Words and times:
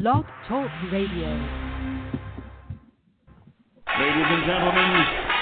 Blog 0.00 0.24
Talk 0.48 0.70
Radio. 0.90 1.30
Ladies 3.94 4.26
and 4.26 4.44
gentlemen, 4.44 4.90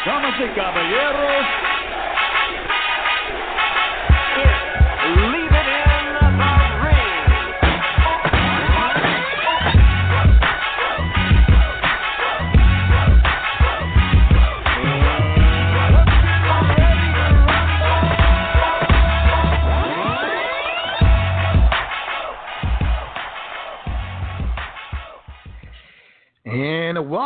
damas 0.04 0.34
y 0.40 0.48
caballeros, 0.54 1.71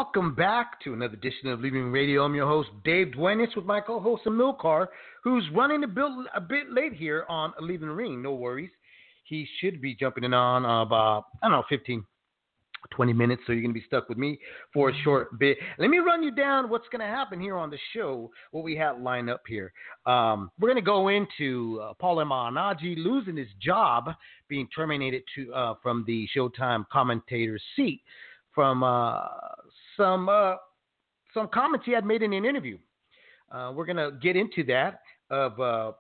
welcome 0.07 0.37
back 0.37 0.81
to 0.81 0.95
another 0.95 1.15
edition 1.15 1.49
of 1.49 1.59
Leaving 1.59 1.91
Radio. 1.91 2.23
I'm 2.23 2.35
your 2.37 2.47
host, 2.47 2.69
Dave 2.85 3.09
Duenez, 3.09 3.57
with 3.57 3.65
my 3.65 3.81
co 3.81 3.99
host, 3.99 4.23
Amilcar, 4.25 4.87
who's 5.25 5.43
running 5.53 5.83
a 5.83 5.89
bit, 5.89 6.05
a 6.33 6.41
bit 6.41 6.71
late 6.71 6.93
here 6.93 7.27
on 7.29 7.53
Leaving 7.61 7.89
the 7.89 7.95
Ring. 7.95 8.23
No 8.23 8.33
worries. 8.33 8.71
He 9.25 9.49
should 9.59 9.83
be 9.83 9.97
jumping 9.97 10.23
in 10.23 10.33
on 10.33 10.65
about, 10.65 11.25
I 11.43 11.49
don't 11.49 11.59
know, 11.59 11.65
15, 11.69 12.05
20 12.95 13.13
minutes. 13.15 13.43
So 13.47 13.53
you're 13.53 13.63
going 13.63 13.75
to 13.75 13.81
be 13.81 13.85
stuck 13.85 14.09
with 14.09 14.17
me 14.17 14.39
for 14.73 14.91
a 14.91 14.93
short 15.03 15.41
bit. 15.41 15.59
Let 15.77 15.91
me 15.91 15.99
run 15.99 16.23
you 16.23 16.31
down 16.31 16.71
what's 16.71 16.87
going 16.93 17.01
to 17.01 17.07
happen 17.13 17.41
here 17.41 17.57
on 17.57 17.69
the 17.69 17.79
show, 17.93 18.31
what 18.53 18.63
we 18.63 18.77
have 18.77 19.01
lined 19.01 19.29
up 19.29 19.43
here. 19.49 19.73
Um, 20.07 20.53
we're 20.61 20.69
going 20.69 20.83
to 20.83 20.89
go 20.89 21.09
into 21.09 21.81
uh, 21.83 21.95
Paulie 22.01 22.25
Malignaggi 22.25 22.97
losing 22.97 23.37
his 23.37 23.49
job, 23.61 24.11
being 24.49 24.69
terminated 24.75 25.25
to 25.35 25.53
uh, 25.53 25.75
from 25.83 26.05
the 26.07 26.29
Showtime 26.35 26.85
commentator 26.93 27.59
seat 27.75 28.03
from 28.57 28.83
uh, 28.83 29.21
some 29.97 30.29
uh, 30.29 30.57
some 31.35 31.49
comments 31.49 31.87
he 31.87 31.93
had 31.93 32.05
made 32.05 32.23
in 32.23 32.33
an 32.33 32.45
interview. 32.45 32.79
Uh, 33.51 33.73
we're 33.75 33.87
gonna 33.87 34.13
get 34.23 34.37
into 34.37 34.65
that 34.65 35.01
of 35.31 35.61
uh, 35.61 35.93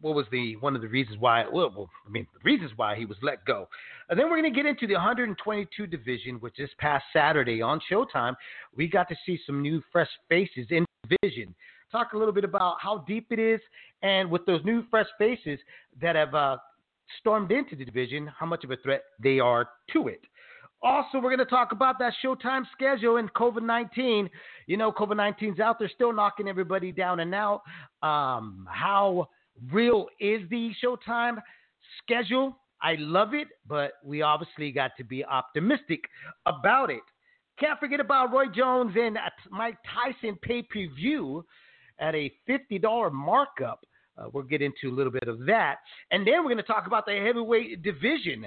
what 0.00 0.14
was 0.14 0.26
the 0.32 0.56
one 0.56 0.74
of 0.74 0.82
the 0.82 0.88
reasons 0.88 1.18
why. 1.18 1.44
Well, 1.50 1.72
well, 1.74 1.90
I 2.06 2.10
mean, 2.10 2.26
the 2.32 2.40
reasons 2.50 2.72
why 2.76 2.96
he 2.96 3.04
was 3.04 3.16
let 3.22 3.44
go. 3.44 3.68
And 4.08 4.18
then 4.18 4.28
we're 4.30 4.36
gonna 4.36 4.50
get 4.50 4.66
into 4.66 4.86
the 4.86 4.94
122 4.94 5.86
division, 5.86 6.36
which 6.36 6.54
this 6.58 6.70
past 6.78 7.04
Saturday 7.12 7.62
on 7.62 7.80
Showtime, 7.90 8.34
we 8.76 8.88
got 8.88 9.08
to 9.08 9.16
see 9.26 9.38
some 9.46 9.62
new 9.62 9.82
fresh 9.92 10.10
faces 10.28 10.66
in 10.70 10.84
division. 11.08 11.54
Talk 11.92 12.12
a 12.12 12.18
little 12.18 12.34
bit 12.34 12.44
about 12.44 12.76
how 12.80 12.98
deep 12.98 13.26
it 13.30 13.38
is, 13.38 13.60
and 14.02 14.30
with 14.30 14.46
those 14.46 14.64
new 14.64 14.84
fresh 14.90 15.08
faces 15.18 15.58
that 16.00 16.14
have 16.14 16.34
uh, 16.34 16.56
stormed 17.18 17.50
into 17.50 17.74
the 17.74 17.84
division, 17.84 18.30
how 18.38 18.46
much 18.46 18.64
of 18.64 18.70
a 18.70 18.76
threat 18.76 19.02
they 19.22 19.40
are 19.40 19.68
to 19.92 20.08
it. 20.08 20.20
Also, 20.82 21.18
we're 21.18 21.28
going 21.34 21.38
to 21.38 21.44
talk 21.44 21.72
about 21.72 21.98
that 21.98 22.14
Showtime 22.24 22.62
schedule 22.72 23.16
and 23.18 23.32
COVID 23.34 23.62
19. 23.62 24.30
You 24.66 24.76
know, 24.76 24.90
COVID 24.90 25.16
19's 25.16 25.60
out 25.60 25.78
there 25.78 25.90
still 25.94 26.12
knocking 26.12 26.48
everybody 26.48 26.90
down 26.90 27.20
and 27.20 27.34
out. 27.34 27.62
Um, 28.02 28.66
how 28.70 29.28
real 29.70 30.06
is 30.20 30.40
the 30.48 30.72
Showtime 30.82 31.36
schedule? 32.02 32.56
I 32.82 32.96
love 32.98 33.34
it, 33.34 33.48
but 33.68 33.92
we 34.02 34.22
obviously 34.22 34.72
got 34.72 34.92
to 34.96 35.04
be 35.04 35.22
optimistic 35.22 36.00
about 36.46 36.90
it. 36.90 37.02
Can't 37.58 37.78
forget 37.78 38.00
about 38.00 38.32
Roy 38.32 38.46
Jones 38.46 38.94
and 38.98 39.18
Mike 39.50 39.76
Tyson 39.94 40.38
pay 40.40 40.62
per 40.62 40.86
view 40.94 41.44
at 41.98 42.14
a 42.14 42.32
$50 42.48 43.12
markup. 43.12 43.84
Uh, 44.16 44.28
we'll 44.32 44.44
get 44.44 44.62
into 44.62 44.88
a 44.88 44.94
little 44.94 45.12
bit 45.12 45.28
of 45.28 45.44
that. 45.44 45.76
And 46.10 46.26
then 46.26 46.38
we're 46.38 46.54
going 46.54 46.56
to 46.56 46.62
talk 46.62 46.86
about 46.86 47.04
the 47.04 47.12
heavyweight 47.12 47.82
division 47.82 48.46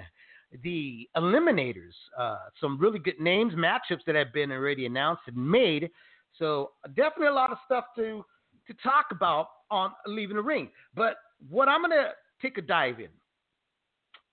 the 0.61 1.09
eliminators, 1.17 1.93
uh, 2.17 2.37
some 2.61 2.77
really 2.77 2.99
good 2.99 3.19
names, 3.19 3.53
matchups 3.53 4.03
that 4.05 4.15
have 4.15 4.31
been 4.33 4.51
already 4.51 4.85
announced 4.85 5.23
and 5.27 5.35
made. 5.35 5.89
So 6.37 6.71
definitely 6.95 7.27
a 7.27 7.33
lot 7.33 7.51
of 7.51 7.57
stuff 7.65 7.85
to 7.95 8.23
to 8.67 8.73
talk 8.81 9.07
about 9.11 9.47
on 9.71 9.91
leaving 10.05 10.37
the 10.37 10.41
ring. 10.41 10.69
But 10.95 11.15
what 11.49 11.67
I'm 11.67 11.81
gonna 11.81 12.11
take 12.41 12.57
a 12.57 12.61
dive 12.61 12.99
in 12.99 13.09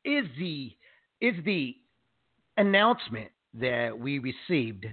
is 0.05 0.27
the 0.39 0.71
is 1.21 1.35
the 1.45 1.77
announcement 2.57 3.31
that 3.55 3.99
we 3.99 4.19
received. 4.19 4.87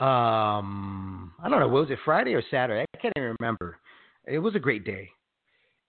Um, 0.00 1.32
I 1.42 1.48
don't 1.48 1.58
know, 1.58 1.68
was 1.68 1.90
it 1.90 1.98
Friday 2.04 2.34
or 2.34 2.42
Saturday? 2.50 2.84
I 2.94 2.98
can't 2.98 3.12
even 3.16 3.34
remember. 3.40 3.78
It 4.26 4.38
was 4.38 4.54
a 4.54 4.60
great 4.60 4.84
day, 4.84 5.08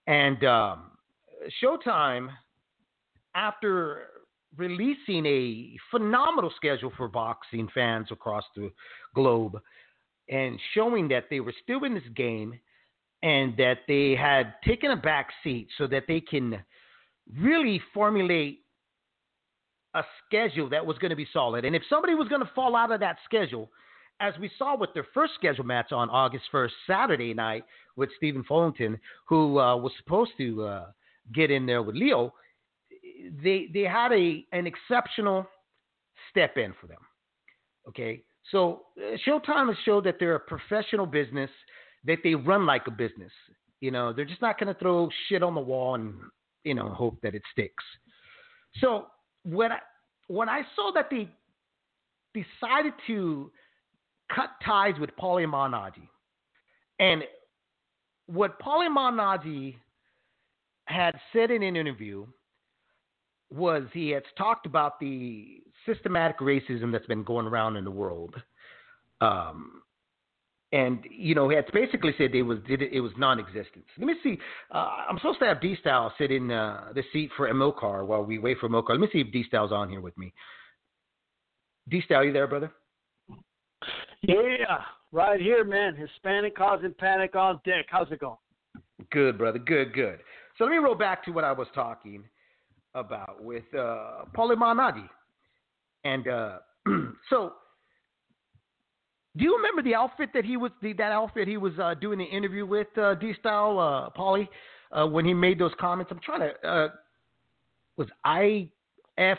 and 0.07 0.43
um, 0.43 0.91
Showtime 1.61 2.29
after 3.35 4.07
releasing 4.57 5.25
a 5.25 5.77
phenomenal 5.91 6.51
schedule 6.55 6.91
for 6.97 7.07
boxing 7.07 7.67
fans 7.73 8.07
across 8.11 8.43
the 8.55 8.71
globe 9.13 9.59
and 10.29 10.59
showing 10.73 11.07
that 11.09 11.25
they 11.29 11.39
were 11.39 11.53
still 11.63 11.83
in 11.83 11.93
this 11.93 12.03
game 12.15 12.59
and 13.21 13.55
that 13.57 13.79
they 13.87 14.15
had 14.15 14.53
taken 14.65 14.91
a 14.91 14.95
back 14.95 15.29
seat 15.43 15.67
so 15.77 15.87
that 15.87 16.03
they 16.07 16.21
can 16.21 16.63
really 17.37 17.81
formulate 17.93 18.61
a 19.95 20.03
schedule 20.25 20.69
that 20.69 20.85
was 20.85 20.97
going 20.99 21.09
to 21.09 21.15
be 21.15 21.27
solid. 21.33 21.65
And 21.65 21.75
if 21.75 21.83
somebody 21.89 22.13
was 22.13 22.27
going 22.27 22.41
to 22.41 22.51
fall 22.53 22.75
out 22.75 22.91
of 22.91 22.99
that 22.99 23.17
schedule, 23.25 23.69
as 24.21 24.33
we 24.39 24.49
saw 24.57 24.77
with 24.77 24.93
their 24.93 25.07
first 25.13 25.33
scheduled 25.35 25.67
match 25.67 25.91
on 25.91 26.09
August 26.09 26.45
1st, 26.53 26.71
Saturday 26.87 27.33
night, 27.33 27.63
with 27.95 28.09
Stephen 28.17 28.43
Fulton, 28.43 28.97
who 29.27 29.59
uh, 29.59 29.75
was 29.75 29.91
supposed 29.97 30.31
to 30.37 30.63
uh, 30.63 30.85
get 31.33 31.51
in 31.51 31.65
there 31.65 31.83
with 31.83 31.95
Leo, 31.95 32.33
they 33.43 33.67
they 33.73 33.81
had 33.81 34.11
a 34.11 34.45
an 34.51 34.67
exceptional 34.67 35.45
step 36.29 36.57
in 36.57 36.73
for 36.79 36.87
them. 36.87 36.99
Okay, 37.87 38.23
so 38.51 38.83
uh, 38.97 39.17
Showtime 39.27 39.67
has 39.67 39.77
showed 39.85 40.03
that 40.05 40.17
they're 40.19 40.35
a 40.35 40.39
professional 40.39 41.05
business, 41.05 41.49
that 42.05 42.19
they 42.23 42.35
run 42.35 42.65
like 42.65 42.87
a 42.87 42.91
business. 42.91 43.31
You 43.81 43.91
know, 43.91 44.13
they're 44.13 44.25
just 44.25 44.41
not 44.41 44.59
going 44.59 44.73
to 44.73 44.79
throw 44.79 45.09
shit 45.27 45.41
on 45.41 45.55
the 45.55 45.61
wall 45.61 45.95
and 45.95 46.13
you 46.63 46.73
know 46.73 46.89
hope 46.89 47.19
that 47.23 47.35
it 47.35 47.41
sticks. 47.51 47.83
So 48.81 49.07
when 49.43 49.71
I 49.71 49.79
when 50.27 50.49
I 50.49 50.61
saw 50.75 50.91
that 50.93 51.09
they 51.09 51.29
decided 52.33 52.93
to 53.07 53.51
cut 54.33 54.49
ties 54.63 54.93
with 54.99 55.09
Paulie 55.17 55.45
Malignaggi, 55.45 56.07
and 56.99 57.23
what 58.27 58.59
Paulie 58.59 58.95
Malignaggi 58.95 59.75
had 60.85 61.15
said 61.33 61.51
in 61.51 61.63
an 61.63 61.75
interview 61.75 62.25
was 63.51 63.83
he 63.93 64.09
had 64.09 64.23
talked 64.37 64.65
about 64.65 64.99
the 64.99 65.61
systematic 65.85 66.39
racism 66.39 66.91
that's 66.91 67.07
been 67.07 67.23
going 67.23 67.47
around 67.47 67.75
in 67.75 67.83
the 67.83 67.91
world. 67.91 68.35
Um, 69.21 69.81
and 70.71 70.99
you 71.09 71.33
know, 71.33 71.49
he 71.49 71.55
had 71.55 71.65
basically 71.73 72.13
said 72.17 72.35
it 72.35 72.43
was 72.43 72.59
did 72.67 72.81
it, 72.81 72.93
it 72.93 73.01
was 73.01 73.11
non-existent. 73.17 73.85
Let 73.97 74.05
me 74.05 74.13
see. 74.21 74.37
Uh, 74.71 74.89
I'm 75.09 75.17
supposed 75.17 75.39
to 75.39 75.45
have 75.45 75.61
D 75.61 75.75
Style 75.81 76.13
sit 76.17 76.31
in 76.31 76.51
uh, 76.51 76.91
the 76.93 77.03
seat 77.11 77.31
for 77.35 77.51
Amilcar 77.51 78.05
while 78.05 78.23
we 78.23 78.37
wait 78.37 78.59
for 78.59 78.69
Amilcar. 78.69 78.89
Let 78.91 78.99
me 78.99 79.09
see 79.11 79.21
if 79.21 79.31
D 79.31 79.43
Style's 79.47 79.71
on 79.71 79.89
here 79.89 80.01
with 80.01 80.15
me. 80.17 80.31
D 81.89 82.01
Style, 82.05 82.23
you 82.23 82.31
there, 82.31 82.45
brother? 82.45 82.71
Yeah, 84.21 84.81
right 85.11 85.41
here, 85.41 85.63
man. 85.63 85.95
Hispanic 85.95 86.55
causing 86.55 86.93
panic 86.93 87.35
on 87.35 87.59
deck. 87.65 87.85
How's 87.89 88.11
it 88.11 88.19
going? 88.19 88.37
Good, 89.11 89.39
brother. 89.39 89.57
Good, 89.57 89.93
good. 89.93 90.19
So 90.57 90.65
let 90.65 90.71
me 90.71 90.77
roll 90.77 90.93
back 90.93 91.23
to 91.25 91.31
what 91.31 91.43
I 91.43 91.51
was 91.51 91.67
talking 91.73 92.25
about 92.95 93.43
with 93.43 93.63
uh, 93.73 94.25
Paulie 94.35 94.55
Malignaggi. 94.55 95.07
And 96.03 96.27
uh, 96.27 96.57
so, 97.29 97.53
do 99.37 99.43
you 99.43 99.55
remember 99.55 99.81
the 99.83 99.95
outfit 99.95 100.29
that 100.33 100.45
he 100.45 100.57
was 100.57 100.71
the, 100.81 100.93
that 100.93 101.11
outfit 101.11 101.47
he 101.47 101.57
was 101.57 101.73
uh, 101.79 101.93
doing 101.93 102.17
the 102.19 102.25
interview 102.25 102.65
with 102.65 102.87
uh, 102.97 103.15
D 103.15 103.33
Style 103.39 103.79
uh, 103.79 104.09
Paulie 104.19 104.47
uh, 104.91 105.05
when 105.07 105.25
he 105.25 105.33
made 105.33 105.59
those 105.59 105.71
comments? 105.79 106.11
I'm 106.11 106.19
trying 106.19 106.41
to 106.49 106.67
uh, 106.67 106.87
was 107.97 108.07
I 108.23 108.69
F 109.17 109.37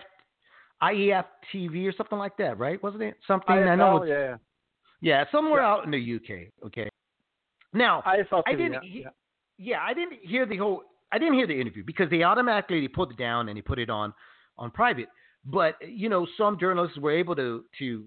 IEF 0.83 1.25
TV 1.53 1.87
or 1.87 1.93
something 1.97 2.19
like 2.19 2.37
that, 2.39 2.59
right? 2.59 2.83
Wasn't 2.83 3.03
it 3.03 3.17
something? 3.27 3.55
IFL, 3.55 3.69
I 3.71 3.75
know. 3.75 4.05
Yeah. 4.05 4.37
yeah, 5.01 5.25
somewhere 5.33 5.61
Yeah. 5.61 5.69
out 5.69 5.85
in 5.85 5.91
the 5.91 6.17
UK. 6.17 6.67
Okay. 6.67 6.89
Now, 7.73 8.03
IFL 8.07 8.43
I 8.47 8.53
TV, 8.53 8.57
didn't. 8.59 8.73
yeah, 8.73 8.81
he- 8.83 9.07
yeah, 9.63 9.83
I 9.83 9.93
didn't 9.93 10.21
hear 10.23 10.47
the 10.47 10.57
whole. 10.57 10.85
I 11.13 11.19
didn't 11.19 11.35
hear 11.35 11.47
the 11.47 11.61
interview 11.61 11.85
because 11.85 12.09
they 12.11 12.23
automatically 12.23 12.87
put 12.89 13.11
it 13.11 13.17
down 13.17 13.49
and 13.49 13.57
they 13.57 13.63
put 13.63 13.79
it 13.79 13.91
on 13.91 14.13
on 14.59 14.71
private. 14.71 15.09
But 15.45 15.77
you 15.87 16.09
know, 16.09 16.27
some 16.37 16.59
journalists 16.59 16.99
were 16.99 17.13
able 17.13 17.35
to 17.37 17.65
to 17.79 18.05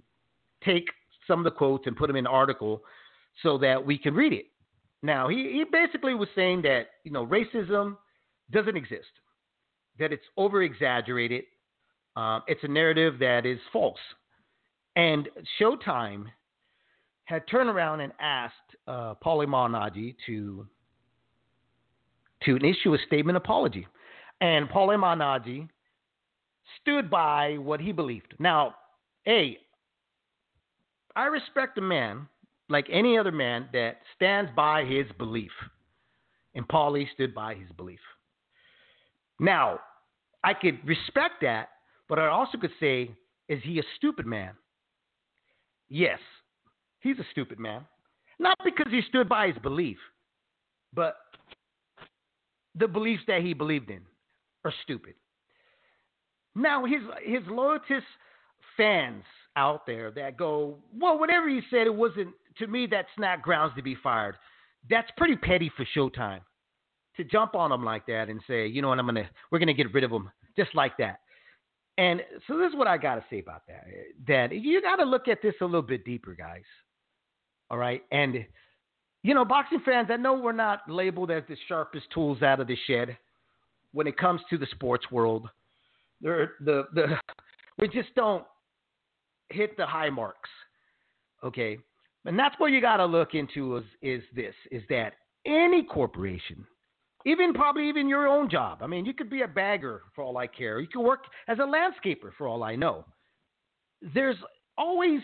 take 0.64 0.86
some 1.28 1.40
of 1.40 1.46
the 1.46 1.52
quotes 1.52 1.88
and 1.88 1.96
put 1.96 2.08
them 2.08 2.16
in 2.16 2.26
an 2.26 2.32
article 2.32 2.84
so 3.42 3.58
that 3.58 3.84
we 3.84 3.98
can 3.98 4.14
read 4.14 4.34
it. 4.34 4.46
Now, 5.02 5.28
he, 5.28 5.36
he 5.52 5.66
basically 5.70 6.14
was 6.14 6.30
saying 6.36 6.62
that 6.64 6.88
you 7.04 7.12
know 7.12 7.26
racism 7.26 7.98
doesn't 8.52 8.78
exist, 8.78 9.10
that 10.00 10.14
it's 10.14 10.24
over 10.38 10.62
exaggerated, 10.64 11.44
um, 12.16 12.44
it's 12.48 12.64
a 12.64 12.68
narrative 12.68 13.20
that 13.20 13.46
is 13.46 13.60
false, 13.72 14.00
and 14.96 15.28
Showtime 15.60 16.26
had 17.26 17.48
turned 17.48 17.70
around 17.70 18.02
and 18.02 18.14
asked 18.20 18.54
uh, 18.88 19.16
Paulie 19.24 19.48
Malignaggi 19.48 20.16
to 20.26 20.68
to 22.46 22.58
issue 22.58 22.94
a 22.94 22.98
statement 23.08 23.38
apology. 23.38 23.88
And 24.42 24.70
Paulie 24.70 24.98
Malignaggi 24.98 25.70
stood 26.82 27.10
by 27.10 27.58
what 27.58 27.80
he 27.80 27.92
believed. 27.92 28.34
Now, 28.40 28.76
A, 29.28 29.58
I 31.16 31.26
respect 31.26 31.78
a 31.78 31.82
man 31.82 32.28
like 32.70 32.88
any 32.92 33.18
other 33.18 33.32
man 33.32 33.70
that 33.74 33.98
stands 34.16 34.52
by 34.56 34.84
his 34.86 35.06
belief. 35.18 35.52
And 36.56 36.68
Paulie 36.68 37.08
stood 37.14 37.34
by 37.34 37.56
his 37.56 37.70
belief. 37.76 38.00
Now, 39.40 39.80
I 40.44 40.54
could 40.54 40.80
respect 40.86 41.36
that, 41.42 41.70
but 42.10 42.20
I 42.20 42.28
also 42.28 42.58
could 42.58 42.72
say, 42.80 43.12
is 43.50 43.60
he 43.64 43.80
a 43.80 43.84
stupid 43.98 44.26
man? 44.26 44.54
Yes, 45.90 46.20
he's 47.00 47.20
a 47.20 47.26
stupid 47.32 47.60
man. 47.60 47.86
Not 48.40 48.58
because 48.64 48.92
he 48.92 49.02
stood 49.08 49.30
by 49.30 49.48
his 49.48 49.58
belief, 49.62 49.98
but 50.94 51.18
the 52.76 52.88
beliefs 52.88 53.24
that 53.28 53.42
he 53.42 53.54
believed 53.54 53.90
in 53.90 54.02
are 54.66 54.74
stupid. 54.84 55.14
Now, 56.56 56.86
his 56.86 57.02
his 57.26 57.44
loyalist 57.48 57.86
fans 58.78 59.24
out 59.56 59.86
there 59.86 60.12
that 60.12 60.38
go, 60.38 60.78
well, 60.98 61.20
whatever 61.20 61.50
he 61.50 61.62
said, 61.70 61.88
it 61.88 61.96
wasn't 61.96 62.30
to 62.58 62.68
me. 62.68 62.88
That's 62.90 63.08
not 63.18 63.42
grounds 63.42 63.74
to 63.76 63.84
be 63.84 63.96
fired. 63.96 64.36
That's 64.90 65.10
pretty 65.18 65.36
petty 65.36 65.72
for 65.76 65.86
Showtime 65.96 66.42
to 67.18 67.24
jump 67.24 67.56
on 67.56 67.72
him 67.72 67.84
like 67.84 68.06
that 68.08 68.30
and 68.30 68.42
say, 68.48 68.68
you 68.68 68.82
know 68.82 68.90
what, 68.90 69.00
I'm 69.00 69.06
gonna 69.06 69.30
we're 69.52 69.60
gonna 69.60 69.74
get 69.74 69.94
rid 69.94 70.04
of 70.04 70.12
him 70.12 70.30
just 70.58 70.74
like 70.76 70.98
that. 70.98 71.20
And 71.98 72.22
so 72.48 72.58
this 72.58 72.70
is 72.70 72.76
what 72.76 72.88
I 72.88 72.98
gotta 72.98 73.24
say 73.30 73.40
about 73.40 73.64
that. 73.68 73.86
Eh, 73.88 74.12
that 74.28 74.56
you 74.56 74.82
gotta 74.82 75.06
look 75.06 75.28
at 75.28 75.42
this 75.42 75.54
a 75.62 75.66
little 75.66 75.82
bit 75.82 76.06
deeper, 76.06 76.34
guys. 76.34 76.64
All 77.70 77.78
right, 77.78 78.04
and 78.12 78.46
you 79.24 79.34
know, 79.34 79.46
boxing 79.46 79.82
fans, 79.86 80.10
I 80.12 80.18
know 80.18 80.34
we're 80.34 80.52
not 80.52 80.82
labeled 80.90 81.32
as 81.32 81.44
the 81.48 81.56
sharpest 81.68 82.06
tools 82.14 82.42
out 82.42 82.60
of 82.60 82.68
the 82.68 82.78
shed 82.88 83.18
when 83.92 84.08
it 84.08 84.18
comes 84.18 84.42
to 84.50 84.58
the 84.58 84.68
sports 84.72 85.06
world. 85.12 85.50
the 86.22 86.48
the 86.62 87.18
we 87.80 87.88
just 87.88 88.14
don't 88.16 88.46
hit 89.50 89.76
the 89.78 89.86
high 89.86 90.10
marks. 90.10 90.50
Okay, 91.44 91.78
and 92.26 92.38
that's 92.38 92.56
what 92.58 92.72
you 92.72 92.82
got 92.82 92.98
to 92.98 93.06
look 93.06 93.34
into 93.34 93.78
is 93.78 93.84
is 94.02 94.24
this 94.36 94.56
is 94.72 94.84
that 94.90 95.14
any 95.46 95.84
corporation 95.84 96.66
even 97.26 97.54
probably 97.54 97.88
even 97.88 98.10
your 98.10 98.28
own 98.28 98.50
job. 98.50 98.80
I 98.82 98.88
mean, 98.88 99.06
you 99.06 99.14
could 99.14 99.30
be 99.30 99.42
a 99.42 99.48
bagger 99.48 100.02
for 100.14 100.24
all 100.24 100.38
I 100.38 100.48
care. 100.48 100.80
You 100.80 100.88
could 100.88 101.02
work 101.02 101.26
as 101.48 101.58
a 101.60 101.62
landscaper 101.62 102.32
for 102.38 102.48
all 102.48 102.64
I 102.64 102.76
know. 102.76 103.06
There's 104.14 104.36
always 104.78 105.22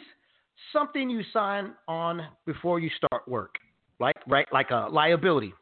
something 0.72 1.10
you 1.10 1.24
sign 1.34 1.74
on 1.88 2.26
before 2.46 2.80
you 2.80 2.90
start 2.96 3.28
work, 3.28 3.56
like 4.00 4.16
right, 4.28 4.48
like 4.52 4.72
a 4.72 4.88
liability, 4.92 5.54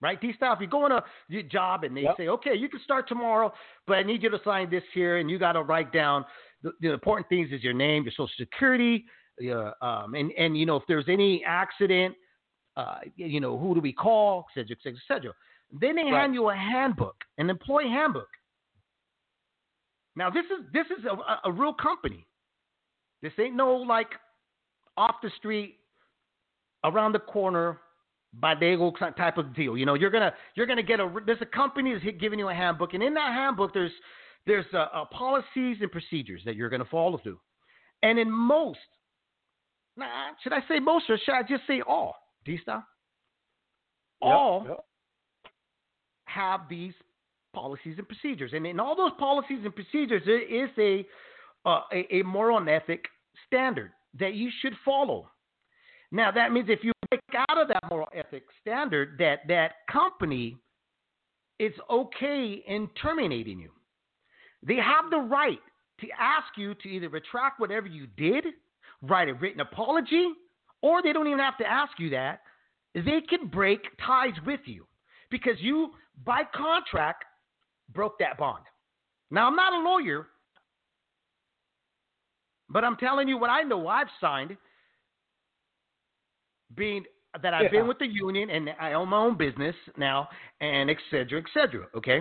right? 0.00 0.20
These 0.20 0.34
stuff. 0.36 0.58
You 0.60 0.66
go 0.66 0.84
on 0.84 0.92
a 0.92 1.42
job 1.44 1.84
and 1.84 1.96
they 1.96 2.02
yep. 2.02 2.16
say, 2.16 2.28
okay, 2.28 2.54
you 2.54 2.68
can 2.68 2.80
start 2.84 3.08
tomorrow, 3.08 3.52
but 3.86 3.94
I 3.94 4.02
need 4.02 4.22
you 4.22 4.30
to 4.30 4.40
sign 4.44 4.70
this 4.70 4.82
here, 4.92 5.18
and 5.18 5.30
you 5.30 5.38
got 5.38 5.52
to 5.52 5.62
write 5.62 5.92
down 5.92 6.24
the, 6.62 6.72
the, 6.80 6.92
important 6.92 7.28
things 7.28 7.50
is 7.52 7.62
your 7.62 7.72
name, 7.72 8.04
your 8.04 8.12
social 8.12 8.28
security, 8.38 9.04
uh, 9.48 9.72
um, 9.84 10.14
and 10.14 10.32
and 10.38 10.56
you 10.56 10.66
know 10.66 10.76
if 10.76 10.84
there's 10.88 11.08
any 11.08 11.42
accident, 11.46 12.14
uh, 12.76 12.98
you 13.16 13.40
know 13.40 13.58
who 13.58 13.74
do 13.74 13.80
we 13.80 13.92
call, 13.92 14.46
et 14.50 14.60
cetera, 14.60 14.76
et 14.76 14.82
cetera, 14.82 14.98
et 14.98 15.14
cetera. 15.14 15.32
Then 15.80 15.96
they 15.96 16.04
right. 16.04 16.20
hand 16.20 16.34
you 16.34 16.50
a 16.50 16.54
handbook, 16.54 17.16
an 17.38 17.48
employee 17.48 17.88
handbook. 17.88 18.28
Now 20.16 20.30
this 20.30 20.44
is 20.46 20.66
this 20.72 20.86
is 20.86 21.04
a, 21.04 21.48
a 21.48 21.52
real 21.52 21.74
company. 21.74 22.26
This 23.22 23.32
ain't 23.38 23.54
no 23.54 23.74
like 23.74 24.08
off 24.96 25.16
the 25.22 25.30
street, 25.38 25.78
around 26.84 27.12
the 27.12 27.18
corner, 27.18 27.78
by 28.34 28.54
bodego 28.54 28.92
type 29.16 29.36
of 29.36 29.54
deal. 29.54 29.76
You 29.76 29.86
know, 29.86 29.94
you're 29.94 30.10
gonna 30.10 30.32
you're 30.54 30.66
gonna 30.66 30.82
get 30.82 31.00
a 31.00 31.12
there's 31.26 31.42
a 31.42 31.46
company 31.46 31.92
that's 31.92 32.04
giving 32.18 32.38
you 32.38 32.48
a 32.48 32.54
handbook, 32.54 32.94
and 32.94 33.02
in 33.02 33.14
that 33.14 33.32
handbook 33.32 33.74
there's 33.74 33.92
there's 34.46 34.66
uh, 34.72 34.86
uh, 34.92 35.04
policies 35.06 35.76
and 35.80 35.92
procedures 35.92 36.42
that 36.44 36.56
you're 36.56 36.70
gonna 36.70 36.84
follow 36.90 37.18
through. 37.18 37.38
And 38.02 38.18
in 38.18 38.30
most, 38.30 38.78
nah, 39.96 40.06
should 40.42 40.52
I 40.52 40.60
say 40.68 40.80
most 40.80 41.08
or 41.08 41.18
should 41.18 41.34
I 41.34 41.42
just 41.42 41.66
say 41.68 41.82
all? 41.86 42.16
D-style? 42.44 42.84
All 44.20 44.62
yep, 44.62 44.70
yep 44.70 44.84
have 46.32 46.62
these 46.68 46.94
policies 47.54 47.96
and 47.98 48.08
procedures. 48.08 48.52
And 48.54 48.66
in 48.66 48.80
all 48.80 48.96
those 48.96 49.12
policies 49.18 49.60
and 49.64 49.74
procedures, 49.74 50.22
there 50.24 50.42
is 50.42 50.70
a, 50.78 51.06
uh, 51.68 51.82
a, 51.92 52.16
a 52.16 52.22
moral 52.22 52.58
and 52.58 52.68
ethic 52.68 53.04
standard 53.46 53.92
that 54.18 54.34
you 54.34 54.50
should 54.60 54.74
follow. 54.84 55.28
Now, 56.12 56.30
that 56.30 56.52
means 56.52 56.68
if 56.68 56.84
you 56.84 56.92
break 57.08 57.22
out 57.48 57.58
of 57.58 57.68
that 57.68 57.82
moral 57.90 58.08
ethic 58.14 58.44
standard, 58.60 59.16
that 59.18 59.40
that 59.48 59.72
company 59.90 60.58
is 61.58 61.72
okay 61.90 62.62
in 62.66 62.88
terminating 63.00 63.58
you. 63.58 63.70
They 64.62 64.76
have 64.76 65.10
the 65.10 65.18
right 65.18 65.58
to 66.00 66.06
ask 66.20 66.56
you 66.56 66.74
to 66.74 66.88
either 66.88 67.08
retract 67.08 67.58
whatever 67.58 67.86
you 67.86 68.06
did, 68.18 68.44
write 69.00 69.28
a 69.28 69.34
written 69.34 69.60
apology, 69.60 70.28
or 70.82 71.02
they 71.02 71.14
don't 71.14 71.26
even 71.26 71.38
have 71.38 71.56
to 71.58 71.66
ask 71.66 71.92
you 71.98 72.10
that. 72.10 72.40
They 72.94 73.22
can 73.28 73.48
break 73.48 73.80
ties 74.04 74.34
with 74.44 74.60
you 74.66 74.86
because 75.30 75.56
you 75.60 75.92
by 76.26 76.42
contract, 76.54 77.24
broke 77.94 78.18
that 78.18 78.36
bond. 78.36 78.64
Now, 79.30 79.46
I'm 79.46 79.56
not 79.56 79.72
a 79.72 79.78
lawyer, 79.78 80.26
but 82.68 82.84
I'm 82.84 82.96
telling 82.96 83.28
you 83.28 83.38
what 83.38 83.50
I 83.50 83.62
know 83.62 83.88
I've 83.88 84.08
signed, 84.20 84.56
being 86.76 87.04
that 87.42 87.54
I've 87.54 87.64
yeah. 87.64 87.70
been 87.70 87.88
with 87.88 87.98
the 87.98 88.06
union 88.06 88.50
and 88.50 88.70
I 88.80 88.92
own 88.92 89.08
my 89.08 89.18
own 89.18 89.36
business 89.38 89.74
now, 89.96 90.28
and 90.60 90.90
et 90.90 90.98
cetera, 91.10 91.40
et 91.40 91.46
cetera. 91.54 91.86
Okay. 91.96 92.20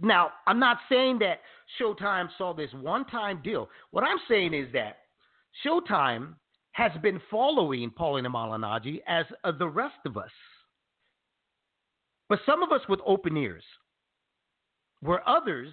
Now, 0.00 0.32
I'm 0.46 0.58
not 0.58 0.78
saying 0.88 1.20
that 1.20 1.40
Showtime 1.80 2.28
saw 2.36 2.52
this 2.52 2.70
one 2.74 3.04
time 3.06 3.40
deal. 3.42 3.68
What 3.90 4.04
I'm 4.04 4.18
saying 4.28 4.52
is 4.52 4.66
that 4.72 4.98
Showtime 5.64 6.34
has 6.72 6.92
been 7.02 7.20
following 7.30 7.90
Paulie 7.90 8.26
Malignaggi 8.26 9.00
as 9.06 9.26
uh, 9.44 9.52
the 9.52 9.68
rest 9.68 9.94
of 10.04 10.16
us. 10.16 10.30
But 12.28 12.40
some 12.46 12.62
of 12.62 12.72
us 12.72 12.80
with 12.88 13.00
open 13.06 13.36
ears, 13.36 13.64
where 15.00 15.26
others, 15.28 15.68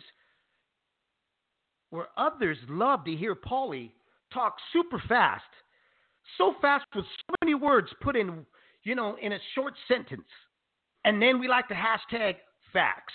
where 1.90 2.08
others 2.18 2.58
love 2.68 3.06
to 3.06 3.16
hear 3.16 3.34
Paulie 3.36 3.92
talk 4.34 4.58
super 4.74 5.02
fast, 5.08 5.44
so 6.38 6.54
fast 6.62 6.86
with 6.96 7.06
so 7.06 7.36
many 7.42 7.56
words 7.56 7.88
put 8.02 8.16
in, 8.16 8.46
you 8.84 8.96
know, 8.96 9.16
in 9.22 9.34
a 9.34 9.40
short 9.56 9.74
sentence, 9.88 10.28
and 11.06 11.22
then 11.22 11.40
we 11.40 11.48
like 11.48 11.68
to 11.70 11.74
hashtag 11.74 12.36
facts. 12.74 13.14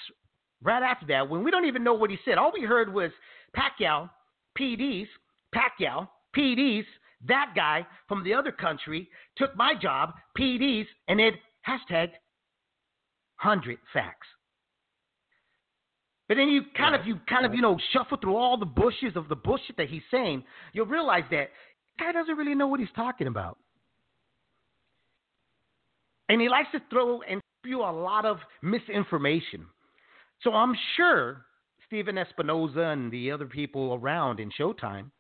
Right 0.63 0.83
after 0.83 1.07
that, 1.07 1.29
when 1.29 1.45
we 1.45 1.51
don't 1.51 1.67
even 1.67 1.85
know 1.85 1.95
what 1.95 2.11
he 2.11 2.19
said, 2.25 2.39
all 2.39 2.53
we 2.53 2.65
heard 2.65 2.93
was 2.93 3.11
Pacquiao, 3.55 4.09
PDs, 4.59 5.07
Pacquiao, 5.55 6.09
PDs, 6.35 6.85
that 7.27 7.53
guy 7.55 7.87
from 8.09 8.25
the 8.25 8.35
other 8.35 8.53
country 8.53 9.09
took 9.37 9.55
my 9.57 9.75
job, 9.81 10.15
PDs, 10.39 10.87
and 11.09 11.19
then 11.19 11.33
hashtag 11.67 12.11
hundred 13.37 13.79
facts. 13.93 14.27
But 16.29 16.37
then 16.37 16.49
you 16.49 16.63
kind 16.77 16.95
of 16.95 17.07
you 17.07 17.19
kind 17.29 17.45
of 17.45 17.55
you 17.55 17.61
know 17.61 17.79
shuffle 17.93 18.19
through 18.19 18.37
all 18.37 18.57
the 18.57 18.67
bushes 18.67 19.17
of 19.17 19.29
the 19.29 19.37
bullshit 19.37 19.77
that 19.77 19.89
he's 19.89 20.03
saying, 20.11 20.45
you'll 20.73 20.87
realize 20.87 21.25
that 21.31 21.51
guy 21.99 22.13
doesn't 22.13 22.37
really 22.37 22.55
know 22.55 22.67
what 22.67 22.81
he's 22.81 22.89
talking 22.95 23.27
about. 23.27 23.59
And 26.29 26.41
he 26.41 26.49
likes 26.49 26.69
to 26.73 26.81
throw 26.91 27.23
and 27.23 27.41
spew 27.61 27.81
a 27.81 27.93
lot 27.93 28.25
of 28.25 28.39
misinformation. 28.63 29.67
So 30.43 30.53
I'm 30.53 30.75
sure 30.97 31.45
Stephen 31.87 32.17
Espinoza 32.17 32.93
and 32.93 33.11
the 33.13 33.31
other 33.31 33.47
people 33.47 33.95
around 33.95 34.41
in 34.41 34.51
Showtime 34.59 35.11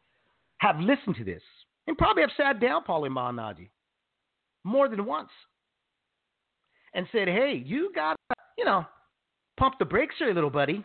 have 0.58 0.78
listened 0.80 1.16
to 1.16 1.24
this 1.24 1.42
and 1.86 1.96
probably 1.96 2.22
have 2.22 2.30
sat 2.36 2.60
down 2.60 2.84
Paulie 2.84 3.10
Malignaggi 3.10 3.68
more 4.64 4.88
than 4.88 5.04
once 5.04 5.30
and 6.94 7.06
said, 7.12 7.28
"Hey, 7.28 7.62
you 7.64 7.92
got 7.94 8.16
to, 8.30 8.36
you 8.56 8.64
know, 8.64 8.86
pump 9.58 9.78
the 9.78 9.84
brakes 9.84 10.14
here, 10.18 10.32
little 10.32 10.50
buddy. 10.50 10.84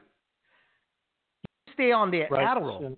Stay 1.73 1.91
on 1.91 2.11
the 2.11 2.23
right. 2.29 2.45
Adderall." 2.45 2.97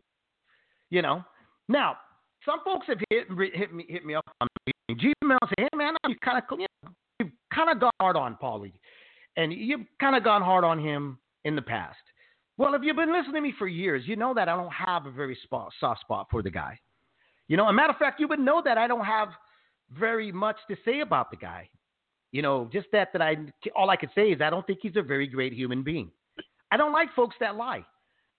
You 0.90 1.02
know. 1.02 1.24
Now, 1.68 1.98
some 2.46 2.60
folks 2.64 2.88
have 2.88 3.00
hit 3.10 3.28
hit 3.54 3.74
me 3.74 3.86
hit 3.88 4.06
me 4.06 4.16
up 4.16 4.26
on 4.42 4.48
Gmail 4.92 5.14
and 5.22 5.40
say, 5.50 5.68
"Hey, 5.72 5.78
man, 5.78 5.94
you 6.08 6.16
kind 6.24 6.38
of 6.38 6.60
you 6.60 6.68
know, 6.84 6.92
you've 7.20 7.32
kind 7.54 7.70
of 7.70 7.80
gone 7.80 7.92
hard 8.00 8.16
on 8.16 8.38
Paulie, 8.42 8.74
and 9.38 9.54
you've 9.54 9.86
kind 10.00 10.16
of 10.16 10.24
gone 10.24 10.42
hard 10.42 10.64
on 10.64 10.80
him 10.80 11.20
in 11.46 11.56
the 11.56 11.62
past." 11.62 12.00
Well, 12.58 12.74
if 12.74 12.82
you've 12.84 12.96
been 12.96 13.12
listening 13.14 13.36
to 13.36 13.42
me 13.42 13.54
for 13.58 13.68
years, 13.68 14.04
you 14.06 14.16
know 14.16 14.34
that 14.34 14.50
I 14.50 14.56
don't 14.56 14.72
have 14.72 15.06
a 15.06 15.12
very 15.12 15.38
spot, 15.44 15.72
soft 15.80 16.02
spot 16.02 16.28
for 16.30 16.44
the 16.44 16.52
guy. 16.52 16.80
You 17.48 17.58
know, 17.58 17.68
a 17.68 17.74
matter 17.74 17.92
of 17.94 17.98
fact, 17.98 18.20
you 18.20 18.28
would 18.28 18.40
know 18.40 18.62
that 18.64 18.78
I 18.78 18.88
don't 18.88 19.06
have 19.06 19.30
very 19.90 20.32
much 20.32 20.58
to 20.70 20.76
say 20.86 21.00
about 21.00 21.32
the 21.32 21.38
guy. 21.38 21.70
You 22.32 22.42
know, 22.42 22.70
just 22.72 22.88
that 22.92 23.10
that 23.14 23.22
I 23.22 23.36
all 23.76 23.90
I 23.90 23.96
could 23.96 24.12
say 24.16 24.32
is 24.32 24.42
I 24.42 24.50
don't 24.50 24.66
think 24.66 24.80
he's 24.82 24.96
a 24.96 25.02
very 25.02 25.28
great 25.28 25.54
human 25.54 25.84
being. 25.84 26.12
I 26.72 26.78
don't 26.78 26.94
like 26.94 27.14
folks 27.16 27.36
that 27.40 27.56
lie. 27.56 27.86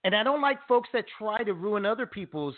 And 0.04 0.16
I 0.16 0.25
don't 0.25 0.40
like 0.40 0.59
folks 0.66 0.88
that 0.92 1.04
try 1.18 1.44
to 1.44 1.54
ruin 1.54 1.87
other 1.87 2.06
people's 2.06 2.56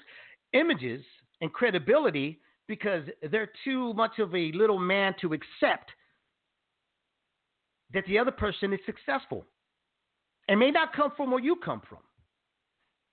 images 0.55 1.05
and 1.45 1.53
credibility 1.53 2.41
because 2.69 3.03
they're 3.31 3.51
too 3.65 3.93
much 3.93 4.19
of 4.19 4.35
a 4.35 4.51
little 4.53 4.79
man 4.79 5.15
to 5.21 5.35
accept 5.35 5.91
that 7.93 8.05
the 8.09 8.19
other 8.19 8.31
person 8.31 8.73
is 8.73 8.81
successful 8.87 9.45
and 10.49 10.59
may 10.59 10.71
not 10.71 10.95
come 10.95 11.13
from 11.15 11.31
where 11.31 11.43
you 11.43 11.57
come 11.57 11.83
from. 11.87 11.99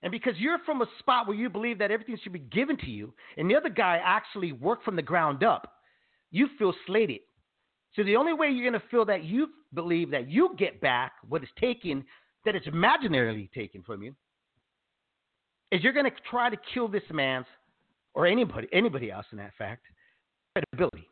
And 0.02 0.14
because 0.14 0.36
you're 0.38 0.60
from 0.66 0.82
a 0.82 0.86
spot 1.00 1.28
where 1.28 1.36
you 1.36 1.50
believe 1.50 1.78
that 1.80 1.92
everything 1.92 2.18
should 2.24 2.32
be 2.32 2.40
given 2.40 2.78
to 2.78 2.90
you, 2.90 3.14
and 3.36 3.50
the 3.50 3.56
other 3.56 3.70
guy 3.70 4.00
actually 4.02 4.54
worked 4.54 4.86
from 4.86 4.96
the 4.96 5.02
ground 5.02 5.44
up, 5.44 5.74
you 6.32 6.48
feel 6.58 6.74
slated. 6.88 7.20
So 7.98 8.04
the 8.06 8.16
only 8.16 8.32
way 8.32 8.48
you're 8.48 8.72
going 8.72 8.82
to 8.82 8.88
feel 8.88 9.04
that 9.06 9.26
you 9.26 9.48
believe 9.74 10.10
that 10.12 10.30
you 10.30 10.56
get 10.58 10.80
back 10.80 11.12
what 11.28 11.44
is 11.44 11.50
taken, 11.60 12.06
that 12.46 12.56
it's 12.56 12.68
imaginarily 12.68 13.52
taken 13.52 13.84
from 13.84 14.02
you, 14.02 14.16
is 15.70 15.84
you're 15.84 15.92
going 15.92 16.06
to 16.06 16.18
try 16.30 16.50
to 16.50 16.58
kill 16.74 16.88
this 16.88 17.04
man's 17.12 17.46
or 18.14 18.26
anybody 18.26 18.68
anybody 18.72 19.12
else 19.12 19.26
in 19.32 19.38
that 19.38 19.52
fact 19.58 19.84
credibility. 20.54 21.08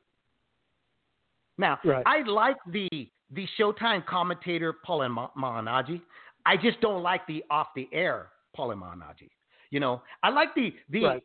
Now, 1.57 1.77
right. 1.83 2.03
I 2.05 2.23
like 2.23 2.57
the 2.71 2.87
the 3.31 3.45
Showtime 3.59 4.05
commentator 4.05 4.73
Paul 4.73 4.99
Malignaggi. 5.37 6.01
I 6.45 6.57
just 6.57 6.79
don't 6.81 7.03
like 7.03 7.27
the 7.27 7.43
off 7.51 7.67
the 7.75 7.87
air 7.91 8.29
Paul 8.55 8.69
Malignaggi. 8.69 9.29
You 9.71 9.79
know, 9.79 10.01
I 10.23 10.29
like 10.29 10.55
the 10.55 10.73
the 10.89 11.03
right. 11.03 11.23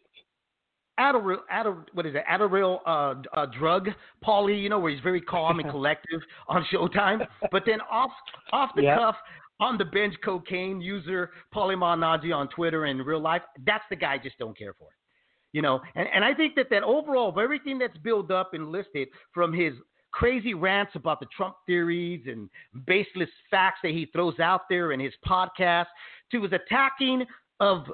Adderall, 0.99 1.39
Adderall, 1.53 1.85
what 1.93 2.07
is 2.07 2.15
it? 2.15 2.23
Adderall 2.31 2.79
uh, 2.87 3.15
uh, 3.37 3.47
drug, 3.47 3.89
Paulie, 4.25 4.63
you 4.63 4.69
know, 4.69 4.79
where 4.79 4.93
he's 4.93 5.03
very 5.03 5.21
calm 5.21 5.59
and 5.59 5.69
collective 5.71 6.21
on 6.49 6.65
Showtime. 6.73 7.27
But 7.51 7.65
then 7.67 7.81
off 7.91 8.11
off 8.53 8.71
the 8.77 8.83
yep. 8.83 8.99
cuff, 8.99 9.17
on 9.61 9.79
the 9.79 9.85
bench 9.85 10.15
cocaine 10.25 10.81
user, 10.81 11.31
Paulie 11.55 11.77
Malignaggi 11.77 12.35
on 12.35 12.49
Twitter 12.49 12.85
and 12.85 13.05
real 13.05 13.21
life, 13.21 13.43
that's 13.67 13.85
the 13.91 13.97
guy 13.97 14.15
I 14.15 14.19
just 14.19 14.39
don't 14.39 14.57
care 14.57 14.75
for. 14.75 14.89
You 15.55 15.63
know, 15.63 15.81
and, 15.95 16.09
and 16.13 16.25
I 16.25 16.35
think 16.35 16.57
that 16.57 16.69
that 16.71 16.83
overall 16.83 17.29
of 17.29 17.39
everything 17.39 17.79
that's 17.79 17.97
built 17.99 18.33
up 18.33 18.55
and 18.55 18.73
listed 18.73 19.07
from 19.33 19.53
his 19.53 19.73
crazy 20.11 20.53
rants 20.53 20.93
about 20.97 21.21
the 21.21 21.27
Trump 21.35 21.55
theories 21.65 22.25
and 22.27 22.51
baseless 22.87 23.29
facts 23.53 23.79
that 23.85 23.93
he 23.93 24.07
throws 24.13 24.41
out 24.41 24.63
there 24.69 24.91
in 24.91 24.99
his 24.99 25.13
podcast 25.25 25.87
to 26.33 26.43
his 26.43 26.53
attacking 26.53 27.25
of 27.61 27.85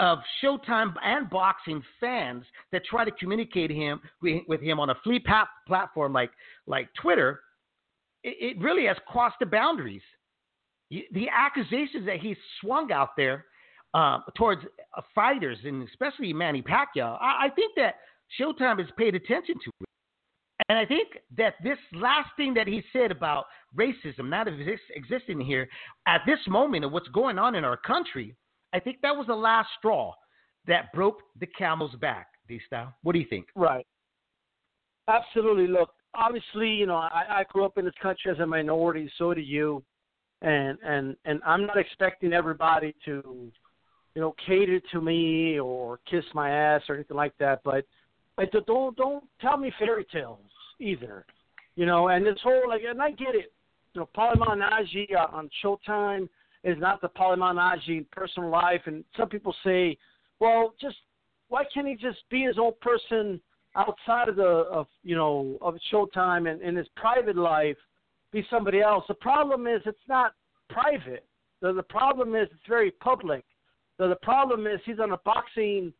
of 0.00 0.18
Showtime 0.42 0.92
and 1.04 1.30
boxing 1.30 1.82
fans 2.00 2.44
that 2.72 2.84
try 2.84 3.04
to 3.04 3.12
communicate 3.12 3.70
him 3.70 4.00
with 4.48 4.60
him 4.60 4.80
on 4.80 4.90
a 4.90 4.94
free 5.04 5.24
platform 5.68 6.12
like 6.12 6.32
like 6.66 6.88
Twitter, 7.00 7.40
it, 8.24 8.56
it 8.56 8.60
really 8.60 8.86
has 8.86 8.96
crossed 9.06 9.36
the 9.38 9.46
boundaries. 9.46 10.02
The 10.90 11.28
accusations 11.32 12.06
that 12.06 12.18
he 12.18 12.36
swung 12.60 12.90
out 12.90 13.10
there 13.16 13.44
uh, 13.94 14.18
towards 14.36 14.62
uh, 14.96 15.00
fighters 15.14 15.58
and 15.64 15.88
especially 15.88 16.32
Manny 16.32 16.62
Pacquiao, 16.62 17.18
I, 17.20 17.46
I 17.46 17.48
think 17.54 17.74
that 17.76 17.96
Showtime 18.38 18.78
has 18.78 18.88
paid 18.96 19.14
attention 19.14 19.54
to 19.64 19.70
it. 19.80 19.88
And 20.68 20.78
I 20.78 20.84
think 20.84 21.08
that 21.36 21.54
this 21.62 21.78
last 21.94 22.28
thing 22.36 22.52
that 22.54 22.66
he 22.66 22.82
said 22.92 23.10
about 23.10 23.46
racism 23.76 24.28
not 24.28 24.48
exist, 24.48 24.82
existing 24.94 25.40
here 25.40 25.68
at 26.06 26.20
this 26.26 26.40
moment 26.46 26.84
of 26.84 26.92
what's 26.92 27.08
going 27.08 27.38
on 27.38 27.54
in 27.54 27.64
our 27.64 27.76
country, 27.76 28.34
I 28.74 28.80
think 28.80 28.98
that 29.02 29.16
was 29.16 29.26
the 29.28 29.34
last 29.34 29.68
straw 29.78 30.12
that 30.66 30.92
broke 30.92 31.22
the 31.40 31.46
camel's 31.46 31.94
back. 31.96 32.26
D 32.48 32.60
style. 32.66 32.94
What 33.02 33.12
do 33.12 33.18
you 33.18 33.26
think? 33.28 33.46
Right. 33.54 33.86
Absolutely. 35.08 35.66
Look, 35.66 35.90
obviously, 36.14 36.68
you 36.68 36.86
know, 36.86 36.96
I, 36.96 37.24
I 37.28 37.44
grew 37.50 37.64
up 37.64 37.78
in 37.78 37.84
this 37.84 37.94
country 38.02 38.30
as 38.30 38.38
a 38.38 38.46
minority. 38.46 39.10
So 39.18 39.32
do 39.34 39.40
you, 39.40 39.82
and 40.42 40.78
and 40.84 41.16
and 41.24 41.40
I'm 41.46 41.66
not 41.66 41.78
expecting 41.78 42.32
everybody 42.32 42.94
to 43.04 43.50
you 44.18 44.24
know, 44.24 44.34
cater 44.44 44.80
to 44.90 45.00
me 45.00 45.60
or 45.60 46.00
kiss 46.10 46.24
my 46.34 46.50
ass 46.50 46.82
or 46.88 46.96
anything 46.96 47.16
like 47.16 47.38
that. 47.38 47.60
But 47.62 47.84
but 48.36 48.50
don't 48.66 48.96
don't 48.96 49.22
tell 49.40 49.56
me 49.56 49.72
fairy 49.78 50.04
tales 50.12 50.40
either. 50.80 51.24
You 51.76 51.86
know, 51.86 52.08
and 52.08 52.26
this 52.26 52.34
whole 52.42 52.68
like, 52.68 52.82
and 52.84 53.00
I 53.00 53.12
get 53.12 53.36
it. 53.36 53.52
You 53.94 54.00
know, 54.00 54.08
Paulie 54.16 54.34
Malignaggi 54.34 55.06
on 55.32 55.48
Showtime 55.64 56.28
is 56.64 56.76
not 56.80 57.00
the 57.00 57.08
Paulie 57.10 57.38
Malignaggi 57.38 57.98
in 57.98 58.06
personal 58.10 58.50
life, 58.50 58.80
and 58.86 59.04
some 59.16 59.28
people 59.28 59.54
say, 59.62 59.96
well, 60.40 60.74
just 60.80 60.96
why 61.46 61.62
can't 61.72 61.86
he 61.86 61.94
just 61.94 62.18
be 62.28 62.42
his 62.42 62.58
own 62.58 62.72
person 62.80 63.40
outside 63.76 64.28
of 64.28 64.34
the 64.34 64.42
of 64.42 64.88
you 65.04 65.14
know 65.14 65.58
of 65.60 65.76
Showtime 65.92 66.50
and 66.50 66.60
in 66.60 66.74
his 66.74 66.88
private 66.96 67.36
life 67.36 67.76
be 68.32 68.44
somebody 68.50 68.80
else? 68.80 69.04
The 69.06 69.14
problem 69.14 69.68
is 69.68 69.80
it's 69.86 69.96
not 70.08 70.34
private. 70.70 71.24
The 71.60 71.72
the 71.72 71.84
problem 71.84 72.34
is 72.34 72.48
it's 72.50 72.68
very 72.68 72.90
public. 72.90 73.44
So 73.98 74.08
the 74.08 74.16
problem 74.16 74.66
is 74.66 74.80
he's 74.84 75.00
on 75.00 75.12
a 75.12 75.18
boxing, 75.18 75.92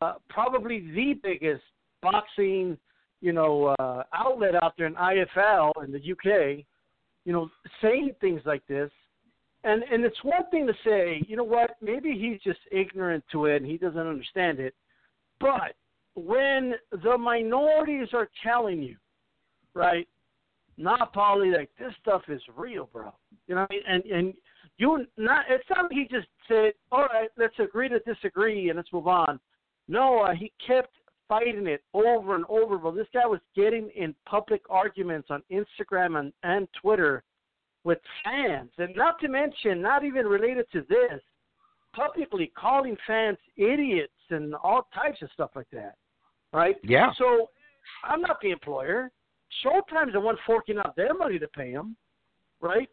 uh, 0.00 0.14
probably 0.28 0.80
the 0.94 1.14
biggest 1.22 1.62
boxing, 2.02 2.76
you 3.20 3.32
know, 3.32 3.74
uh, 3.78 4.02
outlet 4.14 4.54
out 4.62 4.74
there 4.76 4.86
in 4.86 4.94
IFL 4.94 5.72
in 5.84 5.92
the 5.92 5.98
UK. 5.98 6.64
You 7.26 7.32
know, 7.32 7.48
saying 7.80 8.12
things 8.20 8.42
like 8.44 8.66
this, 8.66 8.90
and 9.62 9.82
and 9.84 10.04
it's 10.04 10.22
one 10.22 10.48
thing 10.50 10.66
to 10.66 10.74
say, 10.84 11.22
you 11.26 11.36
know 11.36 11.44
what, 11.44 11.76
maybe 11.80 12.12
he's 12.12 12.40
just 12.42 12.60
ignorant 12.70 13.24
to 13.32 13.46
it 13.46 13.62
and 13.62 13.70
he 13.70 13.78
doesn't 13.78 13.98
understand 13.98 14.60
it, 14.60 14.74
but 15.40 15.74
when 16.14 16.74
the 17.02 17.16
minorities 17.16 18.08
are 18.12 18.28
telling 18.42 18.82
you, 18.82 18.96
right, 19.72 20.06
not 20.76 21.14
Paulie, 21.14 21.56
like 21.56 21.70
this 21.78 21.92
stuff 22.00 22.22
is 22.28 22.42
real, 22.56 22.88
bro. 22.92 23.12
You 23.46 23.54
know, 23.54 23.66
and 23.70 24.04
and 24.04 24.34
you 24.78 25.06
not 25.16 25.44
it's 25.48 25.68
not 25.70 25.92
he 25.92 26.06
just 26.10 26.26
said, 26.48 26.72
All 26.90 27.06
right, 27.06 27.28
let's 27.36 27.58
agree 27.58 27.88
to 27.88 27.98
disagree 28.00 28.68
and 28.68 28.76
let's 28.76 28.92
move 28.92 29.06
on. 29.06 29.38
No, 29.88 30.20
uh, 30.20 30.34
he 30.34 30.52
kept 30.66 30.90
fighting 31.28 31.66
it 31.66 31.82
over 31.92 32.34
and 32.34 32.44
over. 32.48 32.78
Well, 32.78 32.92
this 32.92 33.06
guy 33.12 33.26
was 33.26 33.40
getting 33.54 33.90
in 33.96 34.14
public 34.26 34.62
arguments 34.68 35.28
on 35.30 35.42
Instagram 35.50 36.18
and, 36.18 36.32
and 36.42 36.68
Twitter 36.80 37.22
with 37.84 37.98
fans, 38.24 38.70
and 38.78 38.96
not 38.96 39.20
to 39.20 39.28
mention, 39.28 39.82
not 39.82 40.04
even 40.04 40.26
related 40.26 40.66
to 40.72 40.80
this, 40.88 41.20
publicly 41.94 42.50
calling 42.58 42.96
fans 43.06 43.36
idiots 43.56 44.12
and 44.30 44.54
all 44.54 44.88
types 44.94 45.20
of 45.22 45.28
stuff 45.34 45.50
like 45.54 45.68
that. 45.72 45.96
Right? 46.52 46.76
Yeah. 46.82 47.10
So 47.18 47.50
I'm 48.04 48.20
not 48.20 48.40
the 48.40 48.50
employer. 48.50 49.10
Showtime's 49.64 50.14
the 50.14 50.20
one 50.20 50.36
forking 50.46 50.78
out 50.78 50.96
their 50.96 51.14
money 51.14 51.38
to 51.38 51.48
pay 51.48 51.70
him, 51.70 51.96
right? 52.60 52.88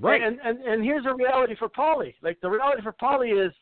Right. 0.00 0.22
And 0.22 0.38
and 0.44 0.60
and 0.60 0.84
here's 0.84 1.04
the 1.04 1.14
reality 1.14 1.54
for 1.58 1.68
Paulie. 1.68 2.14
Like 2.22 2.40
the 2.40 2.50
reality 2.50 2.82
for 2.82 2.92
Paulie 2.92 3.46
is, 3.46 3.52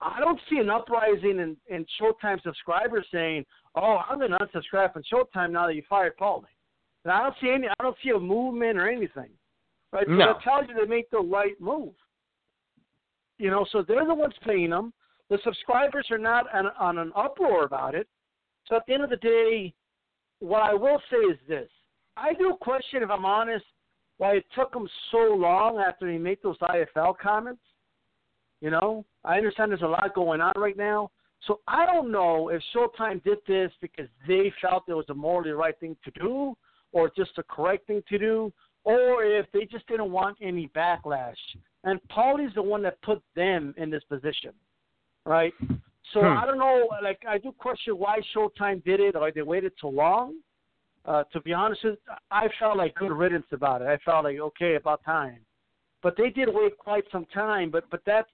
I 0.00 0.20
don't 0.20 0.40
see 0.50 0.58
an 0.58 0.68
uprising 0.68 1.38
in 1.38 1.56
in 1.68 1.86
Showtime 2.00 2.42
subscribers 2.42 3.06
saying, 3.12 3.44
"Oh, 3.74 4.00
I'm 4.08 4.18
going 4.18 4.30
to 4.32 4.38
unsubscribe 4.38 4.92
from 4.92 5.02
Showtime 5.12 5.52
now 5.52 5.66
that 5.66 5.74
you 5.74 5.82
fired 5.88 6.16
Paulie." 6.18 6.44
And 7.04 7.12
I 7.12 7.22
don't 7.22 7.34
see 7.40 7.50
any. 7.50 7.68
I 7.68 7.82
don't 7.82 7.96
see 8.02 8.10
a 8.10 8.18
movement 8.18 8.78
or 8.78 8.88
anything. 8.88 9.30
Right. 9.92 10.06
So 10.06 10.12
no. 10.12 10.26
that 10.26 10.42
tells 10.42 10.68
you 10.68 10.74
they 10.74 10.86
make 10.86 11.10
the 11.10 11.20
right 11.20 11.58
move. 11.60 11.94
You 13.38 13.50
know, 13.50 13.66
so 13.70 13.84
they're 13.86 14.06
the 14.06 14.14
ones 14.14 14.34
paying 14.44 14.70
them. 14.70 14.92
The 15.28 15.38
subscribers 15.44 16.06
are 16.10 16.18
not 16.18 16.46
on, 16.54 16.66
on 16.78 16.98
an 16.98 17.12
uproar 17.16 17.64
about 17.64 17.94
it. 17.94 18.06
So 18.66 18.76
at 18.76 18.82
the 18.86 18.94
end 18.94 19.04
of 19.04 19.10
the 19.10 19.16
day, 19.16 19.74
what 20.40 20.62
I 20.62 20.74
will 20.74 21.00
say 21.10 21.16
is 21.16 21.38
this: 21.48 21.68
I 22.16 22.34
do 22.34 22.56
question, 22.60 23.02
if 23.02 23.10
I'm 23.10 23.24
honest, 23.24 23.64
why 24.18 24.36
it 24.36 24.44
took 24.54 24.74
him 24.74 24.88
so 25.10 25.34
long 25.34 25.78
after 25.78 26.10
he 26.10 26.18
made 26.18 26.38
those 26.42 26.58
IFL 26.58 27.16
comments. 27.18 27.62
You 28.60 28.70
know, 28.70 29.04
I 29.24 29.36
understand 29.36 29.70
there's 29.70 29.82
a 29.82 29.86
lot 29.86 30.14
going 30.14 30.40
on 30.40 30.54
right 30.56 30.76
now. 30.76 31.10
So 31.46 31.60
I 31.68 31.84
don't 31.84 32.10
know 32.10 32.48
if 32.48 32.62
Showtime 32.74 33.22
did 33.22 33.38
this 33.46 33.70
because 33.80 34.08
they 34.26 34.52
felt 34.62 34.84
it 34.88 34.94
was 34.94 35.04
a 35.10 35.14
morally 35.14 35.50
right 35.50 35.78
thing 35.78 35.96
to 36.04 36.10
do 36.12 36.56
or 36.92 37.10
just 37.14 37.30
the 37.36 37.42
correct 37.44 37.86
thing 37.86 38.02
to 38.08 38.18
do 38.18 38.52
or 38.84 39.24
if 39.24 39.46
they 39.52 39.66
just 39.66 39.86
didn't 39.88 40.10
want 40.10 40.38
any 40.40 40.68
backlash. 40.68 41.34
And 41.84 42.00
Paulie's 42.08 42.54
the 42.54 42.62
one 42.62 42.82
that 42.84 43.00
put 43.02 43.20
them 43.34 43.74
in 43.76 43.90
this 43.90 44.02
position, 44.08 44.52
right? 45.24 45.52
So 46.14 46.20
hmm. 46.20 46.38
I 46.38 46.46
don't 46.46 46.58
know. 46.58 46.88
Like 47.02 47.20
I 47.28 47.38
do 47.38 47.52
question 47.52 47.94
why 47.98 48.20
Showtime 48.34 48.82
did 48.84 49.00
it, 49.00 49.16
or 49.16 49.30
they 49.30 49.42
waited 49.42 49.72
so 49.80 49.88
long 49.88 50.36
uh, 51.06 51.24
to 51.32 51.40
be 51.40 51.52
honest, 51.52 51.80
I 52.30 52.48
felt 52.58 52.76
like 52.76 52.94
good 52.96 53.12
riddance 53.12 53.46
about 53.52 53.82
it. 53.82 53.86
I 53.88 53.98
felt 54.04 54.24
like 54.24 54.38
okay, 54.38 54.74
about 54.74 55.04
time. 55.04 55.38
But 56.02 56.14
they 56.16 56.30
did 56.30 56.48
wait 56.52 56.76
quite 56.78 57.04
some 57.12 57.26
time. 57.26 57.70
But 57.70 57.84
but 57.90 58.00
that's 58.04 58.30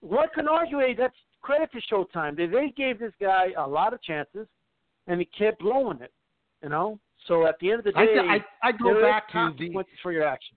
what 0.00 0.32
can 0.34 0.48
argue. 0.48 0.78
That's 0.96 1.14
credit 1.40 1.70
to 1.72 1.80
Showtime. 1.92 2.36
They 2.36 2.46
they 2.46 2.72
gave 2.76 2.98
this 2.98 3.12
guy 3.20 3.48
a 3.56 3.66
lot 3.66 3.94
of 3.94 4.02
chances, 4.02 4.46
and 5.06 5.20
he 5.20 5.26
kept 5.26 5.60
blowing 5.60 6.00
it. 6.00 6.12
You 6.62 6.68
know. 6.68 6.98
So 7.28 7.46
at 7.46 7.54
the 7.60 7.70
end 7.70 7.78
of 7.80 7.84
the 7.84 7.92
day, 7.92 8.16
I, 8.18 8.38
I, 8.64 8.68
I 8.68 8.72
go 8.72 9.00
back 9.00 9.30
to 9.30 9.54
the 9.56 9.84
for 10.02 10.10
your 10.10 10.24
action. 10.24 10.56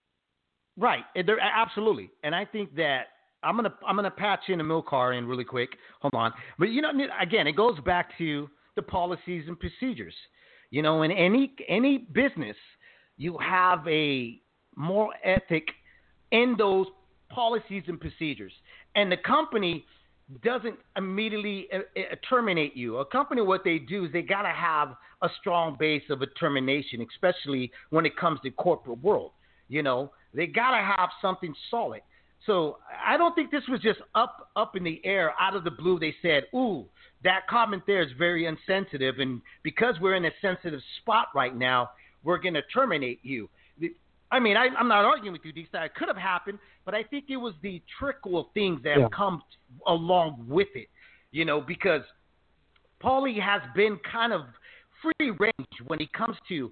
Right. 0.77 1.03
There, 1.15 1.39
absolutely. 1.39 2.09
And 2.23 2.35
I 2.35 2.43
think 2.43 2.75
that 2.75 3.03
I'm 3.43 3.55
gonna 3.55 3.73
I'm 3.87 3.95
gonna 3.95 4.11
patch 4.11 4.41
in 4.47 4.59
Amilcar 4.59 5.17
in 5.17 5.27
really 5.27 5.43
quick. 5.43 5.69
Hold 6.01 6.15
on. 6.15 6.33
But 6.57 6.69
you 6.69 6.81
know, 6.81 6.91
again, 7.21 7.47
it 7.47 7.55
goes 7.55 7.79
back 7.81 8.17
to 8.17 8.49
the 8.75 8.81
policies 8.81 9.45
and 9.47 9.57
procedures. 9.59 10.15
You 10.75 10.81
know, 10.81 11.03
in 11.03 11.11
any 11.13 11.53
any 11.69 11.99
business, 11.99 12.57
you 13.15 13.37
have 13.37 13.87
a 13.87 14.41
moral 14.75 15.13
ethic 15.23 15.69
in 16.31 16.55
those 16.57 16.87
policies 17.29 17.83
and 17.87 17.97
procedures, 17.97 18.51
and 18.93 19.09
the 19.09 19.15
company 19.15 19.85
doesn't 20.43 20.75
immediately 20.97 21.69
uh, 21.73 21.77
uh, 21.77 22.15
terminate 22.29 22.75
you. 22.75 22.97
A 22.97 23.05
company, 23.05 23.41
what 23.41 23.63
they 23.63 23.79
do 23.79 24.03
is 24.03 24.11
they 24.11 24.21
got 24.21 24.41
to 24.41 24.49
have 24.49 24.97
a 25.21 25.29
strong 25.39 25.77
base 25.79 26.03
of 26.09 26.21
a 26.21 26.27
termination, 26.37 27.07
especially 27.09 27.71
when 27.91 28.05
it 28.05 28.17
comes 28.17 28.41
to 28.41 28.51
corporate 28.51 29.01
world. 29.01 29.31
You 29.69 29.81
know, 29.81 30.11
they 30.33 30.45
got 30.45 30.71
to 30.71 30.83
have 30.83 31.09
something 31.21 31.55
solid. 31.71 32.01
So 32.45 32.77
I 33.05 33.17
don't 33.17 33.33
think 33.33 33.49
this 33.49 33.63
was 33.69 33.79
just 33.81 33.99
up 34.13 34.49
up 34.55 34.75
in 34.75 34.83
the 34.83 35.01
air 35.03 35.33
out 35.39 35.55
of 35.55 35.63
the 35.63 35.71
blue. 35.71 35.99
They 35.99 36.15
said, 36.21 36.43
"Ooh, 36.53 36.85
that 37.23 37.47
comment 37.47 37.83
there 37.87 38.01
is 38.01 38.11
very 38.17 38.45
insensitive, 38.45 39.19
and 39.19 39.41
because 39.63 39.95
we're 39.99 40.15
in 40.15 40.25
a 40.25 40.31
sensitive 40.41 40.81
spot 41.01 41.27
right 41.33 41.55
now, 41.55 41.91
we're 42.23 42.37
going 42.37 42.53
to 42.53 42.61
terminate 42.73 43.19
you." 43.23 43.49
I 44.31 44.39
mean, 44.39 44.57
I, 44.57 44.67
am 44.79 44.87
not 44.87 45.05
arguing 45.05 45.33
with 45.33 45.45
you, 45.45 45.53
D. 45.53 45.67
It 45.71 45.95
could 45.95 46.07
have 46.07 46.17
happened, 46.17 46.59
but 46.83 46.93
I 46.93 47.03
think 47.03 47.25
it 47.29 47.37
was 47.37 47.53
the 47.61 47.81
trickle 47.99 48.39
of 48.39 48.47
things 48.53 48.81
that 48.83 48.95
yeah. 48.97 49.03
have 49.03 49.11
come 49.11 49.41
along 49.87 50.45
with 50.47 50.67
it. 50.75 50.89
You 51.31 51.45
know, 51.45 51.61
because 51.61 52.01
Paulie 53.01 53.39
has 53.39 53.61
been 53.75 53.99
kind 54.11 54.33
of 54.33 54.41
free 55.01 55.31
range 55.31 55.81
when 55.87 55.99
he 55.99 56.07
comes 56.07 56.37
to 56.49 56.71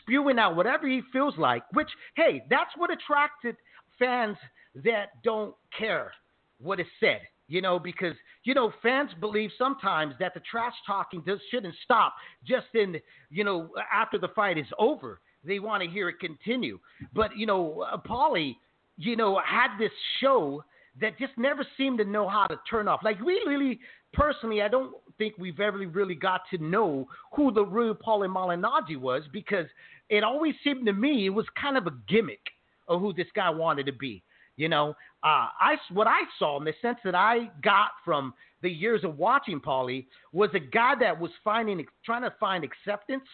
spewing 0.00 0.38
out 0.38 0.56
whatever 0.56 0.88
he 0.88 1.02
feels 1.12 1.36
like. 1.38 1.62
Which, 1.72 1.88
hey, 2.16 2.42
that's 2.48 2.70
what 2.76 2.90
attracted 2.90 3.56
fans 3.98 4.36
that 4.74 5.22
don't 5.22 5.54
care 5.76 6.12
what 6.60 6.80
is 6.80 6.86
said. 7.00 7.20
You 7.48 7.60
know, 7.60 7.78
because 7.78 8.14
you 8.44 8.54
know 8.54 8.72
fans 8.82 9.10
believe 9.20 9.50
sometimes 9.58 10.14
that 10.20 10.32
the 10.32 10.40
trash 10.50 10.72
talking 10.86 11.22
just 11.26 11.42
shouldn't 11.50 11.74
stop 11.84 12.14
just 12.46 12.66
in 12.74 12.96
you 13.30 13.44
know 13.44 13.70
after 13.92 14.18
the 14.18 14.28
fight 14.28 14.56
is 14.56 14.66
over. 14.78 15.20
They 15.44 15.58
want 15.58 15.82
to 15.82 15.88
hear 15.88 16.08
it 16.08 16.20
continue. 16.20 16.78
But 17.12 17.36
you 17.36 17.46
know, 17.46 17.84
uh, 17.92 17.98
Paulie, 17.98 18.56
you 18.96 19.16
know, 19.16 19.40
had 19.44 19.76
this 19.78 19.90
show 20.20 20.64
that 21.00 21.18
just 21.18 21.32
never 21.36 21.66
seemed 21.76 21.98
to 21.98 22.04
know 22.04 22.28
how 22.28 22.46
to 22.46 22.58
turn 22.68 22.88
off. 22.88 23.00
Like 23.02 23.20
we 23.20 23.42
really, 23.46 23.80
personally, 24.12 24.62
I 24.62 24.68
don't 24.68 24.94
think 25.18 25.34
we've 25.38 25.60
ever 25.60 25.78
really 25.78 26.14
got 26.14 26.42
to 26.50 26.58
know 26.58 27.06
who 27.34 27.52
the 27.52 27.64
real 27.64 27.94
Paulie 27.94 28.28
Malignaggi 28.28 28.98
was 28.98 29.22
because 29.32 29.66
it 30.08 30.22
always 30.22 30.54
seemed 30.62 30.86
to 30.86 30.92
me 30.92 31.26
it 31.26 31.30
was 31.30 31.46
kind 31.60 31.76
of 31.76 31.86
a 31.86 31.92
gimmick 32.08 32.40
of 32.88 33.00
who 33.00 33.12
this 33.12 33.28
guy 33.34 33.50
wanted 33.50 33.86
to 33.86 33.92
be. 33.92 34.22
You 34.56 34.68
know, 34.68 34.90
uh, 35.22 35.48
I 35.60 35.76
what 35.92 36.06
I 36.06 36.20
saw 36.38 36.58
in 36.58 36.64
the 36.64 36.74
sense 36.82 36.98
that 37.04 37.14
I 37.14 37.50
got 37.62 37.90
from 38.04 38.34
the 38.62 38.70
years 38.70 39.02
of 39.02 39.18
watching 39.18 39.60
Paulie 39.60 40.06
was 40.32 40.50
a 40.54 40.60
guy 40.60 40.94
that 41.00 41.18
was 41.18 41.30
finding, 41.42 41.84
trying 42.04 42.22
to 42.22 42.32
find 42.38 42.64
acceptance 42.64 43.24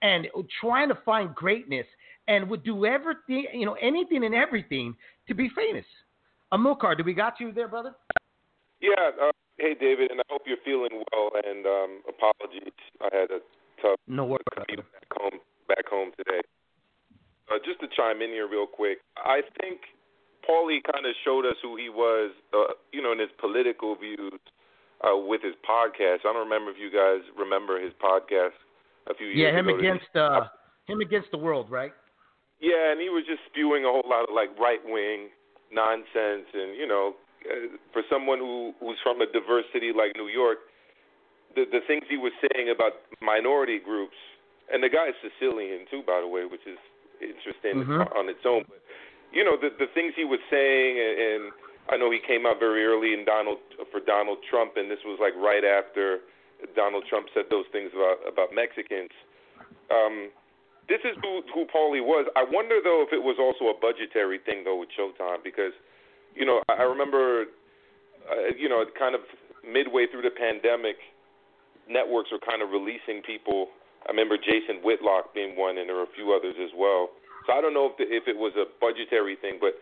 and 0.00 0.26
trying 0.60 0.88
to 0.88 0.98
find 1.04 1.34
greatness 1.34 1.86
and 2.28 2.48
would 2.48 2.64
do 2.64 2.86
everything, 2.86 3.46
you 3.52 3.66
know, 3.66 3.74
anything 3.74 4.24
and 4.24 4.34
everything 4.34 4.94
to 5.28 5.34
be 5.34 5.50
famous. 5.54 5.84
Amilcar, 6.52 6.96
do 6.96 7.04
we 7.04 7.14
got 7.14 7.34
you 7.40 7.52
there, 7.52 7.68
brother? 7.68 7.92
Yeah. 8.80 9.10
Uh, 9.20 9.30
hey, 9.58 9.74
David, 9.78 10.10
and 10.10 10.20
I 10.20 10.24
hope 10.30 10.42
you're 10.46 10.62
feeling 10.64 11.02
well. 11.12 11.30
And 11.44 11.66
um, 11.66 12.02
apologies, 12.08 12.74
I 13.00 13.08
had 13.12 13.30
a 13.30 13.40
tough 13.80 13.98
no 14.06 14.24
worries. 14.24 14.44
commute 14.52 14.84
back 14.92 15.18
home 15.18 15.38
back 15.68 15.86
home 15.88 16.10
today. 16.16 16.40
Uh, 17.50 17.58
just 17.64 17.80
to 17.80 17.86
chime 17.96 18.22
in 18.22 18.30
here 18.30 18.48
real 18.48 18.66
quick, 18.66 18.98
I 19.16 19.40
think 19.60 19.80
Paulie 20.42 20.82
kind 20.82 21.06
of 21.06 21.14
showed 21.24 21.46
us 21.46 21.56
who 21.62 21.76
he 21.76 21.88
was, 21.88 22.32
uh, 22.52 22.74
you 22.92 23.02
know, 23.02 23.12
in 23.12 23.18
his 23.18 23.30
political 23.38 23.94
views 23.94 24.40
uh, 25.02 25.16
with 25.16 25.42
his 25.42 25.54
podcast. 25.62 26.26
I 26.26 26.32
don't 26.34 26.48
remember 26.48 26.70
if 26.70 26.78
you 26.78 26.90
guys 26.90 27.22
remember 27.38 27.80
his 27.80 27.92
podcast 28.02 28.58
a 29.08 29.14
few 29.14 29.26
years 29.28 29.38
ago. 29.38 29.46
yeah, 29.46 29.58
him 29.58 29.68
ago. 29.68 29.78
against 29.78 30.12
uh, 30.14 30.48
him 30.86 31.00
against 31.00 31.30
the 31.30 31.38
world, 31.38 31.70
right? 31.70 31.92
Yeah, 32.60 32.94
and 32.94 33.00
he 33.00 33.10
was 33.10 33.24
just 33.26 33.42
spewing 33.50 33.84
a 33.84 33.90
whole 33.90 34.06
lot 34.06 34.28
of 34.28 34.34
like 34.34 34.54
right 34.58 34.82
wing 34.84 35.30
nonsense, 35.72 36.46
and 36.54 36.78
you 36.78 36.86
know, 36.86 37.14
uh, 37.42 37.74
for 37.92 38.02
someone 38.10 38.38
who 38.38 38.72
who's 38.78 38.98
from 39.02 39.20
a 39.20 39.26
diverse 39.26 39.66
city 39.72 39.90
like 39.90 40.14
New 40.14 40.28
York, 40.30 40.58
the 41.54 41.64
the 41.66 41.80
things 41.86 42.02
he 42.08 42.16
was 42.16 42.32
saying 42.38 42.70
about 42.70 43.02
minority 43.20 43.78
groups, 43.82 44.18
and 44.70 44.82
the 44.82 44.88
guy 44.88 45.10
is 45.10 45.18
Sicilian 45.18 45.86
too, 45.90 46.02
by 46.06 46.20
the 46.22 46.28
way, 46.28 46.46
which 46.46 46.62
is 46.66 46.78
interesting 47.18 47.82
mm-hmm. 47.82 48.06
on 48.14 48.28
its 48.28 48.42
own. 48.46 48.62
But 48.66 48.81
you 49.32 49.44
know, 49.44 49.56
the 49.56 49.72
the 49.80 49.88
things 49.96 50.12
he 50.14 50.24
was 50.24 50.40
saying, 50.52 51.00
and, 51.00 51.14
and 51.18 51.42
I 51.88 51.96
know 51.96 52.12
he 52.12 52.20
came 52.20 52.46
out 52.46 52.60
very 52.60 52.84
early 52.84 53.16
in 53.16 53.24
Donald 53.24 53.58
for 53.90 54.00
Donald 54.00 54.38
Trump, 54.48 54.76
and 54.76 54.90
this 54.90 55.00
was 55.04 55.18
like 55.18 55.34
right 55.40 55.64
after 55.64 56.20
Donald 56.76 57.04
Trump 57.08 57.26
said 57.34 57.48
those 57.50 57.66
things 57.72 57.90
about 57.96 58.20
about 58.28 58.54
Mexicans. 58.54 59.10
Um, 59.90 60.30
this 60.86 61.00
is 61.02 61.16
who 61.24 61.42
who 61.50 61.64
Paulie 61.66 62.04
was. 62.04 62.28
I 62.36 62.44
wonder 62.44 62.78
though 62.84 63.02
if 63.02 63.10
it 63.12 63.22
was 63.24 63.40
also 63.40 63.72
a 63.72 63.76
budgetary 63.76 64.38
thing 64.44 64.62
though 64.64 64.78
with 64.78 64.92
Showtime 64.92 65.42
because, 65.42 65.72
you 66.36 66.44
know, 66.44 66.60
I, 66.68 66.84
I 66.84 66.86
remember, 66.86 67.48
uh, 68.28 68.52
you 68.56 68.68
know, 68.68 68.84
kind 68.98 69.14
of 69.14 69.22
midway 69.64 70.06
through 70.06 70.22
the 70.22 70.34
pandemic, 70.34 71.00
networks 71.88 72.30
were 72.30 72.42
kind 72.44 72.62
of 72.62 72.70
releasing 72.70 73.24
people. 73.24 73.72
I 74.04 74.10
remember 74.10 74.36
Jason 74.36 74.82
Whitlock 74.82 75.32
being 75.32 75.54
one, 75.54 75.78
and 75.78 75.88
there 75.88 75.96
were 75.96 76.10
a 76.10 76.14
few 76.18 76.34
others 76.34 76.58
as 76.58 76.70
well 76.76 77.10
so 77.46 77.52
I 77.52 77.60
don't 77.60 77.74
know 77.74 77.90
if 77.90 77.96
the, 77.98 78.06
if 78.06 78.28
it 78.30 78.36
was 78.36 78.52
a 78.54 78.66
budgetary 78.80 79.36
thing, 79.36 79.58
but 79.58 79.74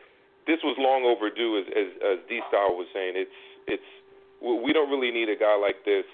this 0.47 0.59
was 0.65 0.77
long 0.81 1.05
overdue, 1.05 1.61
as 1.61 1.67
as, 1.77 1.89
as 2.01 2.19
D 2.29 2.41
Style 2.49 2.73
was 2.73 2.89
saying. 2.95 3.15
It's 3.17 3.39
it's 3.69 3.91
we 4.41 4.73
don't 4.73 4.89
really 4.89 5.13
need 5.13 5.29
a 5.29 5.37
guy 5.37 5.53
like 5.57 5.85
this 5.85 6.09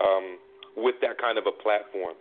um, 0.00 0.40
with 0.76 0.96
that 1.02 1.20
kind 1.20 1.36
of 1.36 1.44
a 1.44 1.52
platform. 1.52 2.16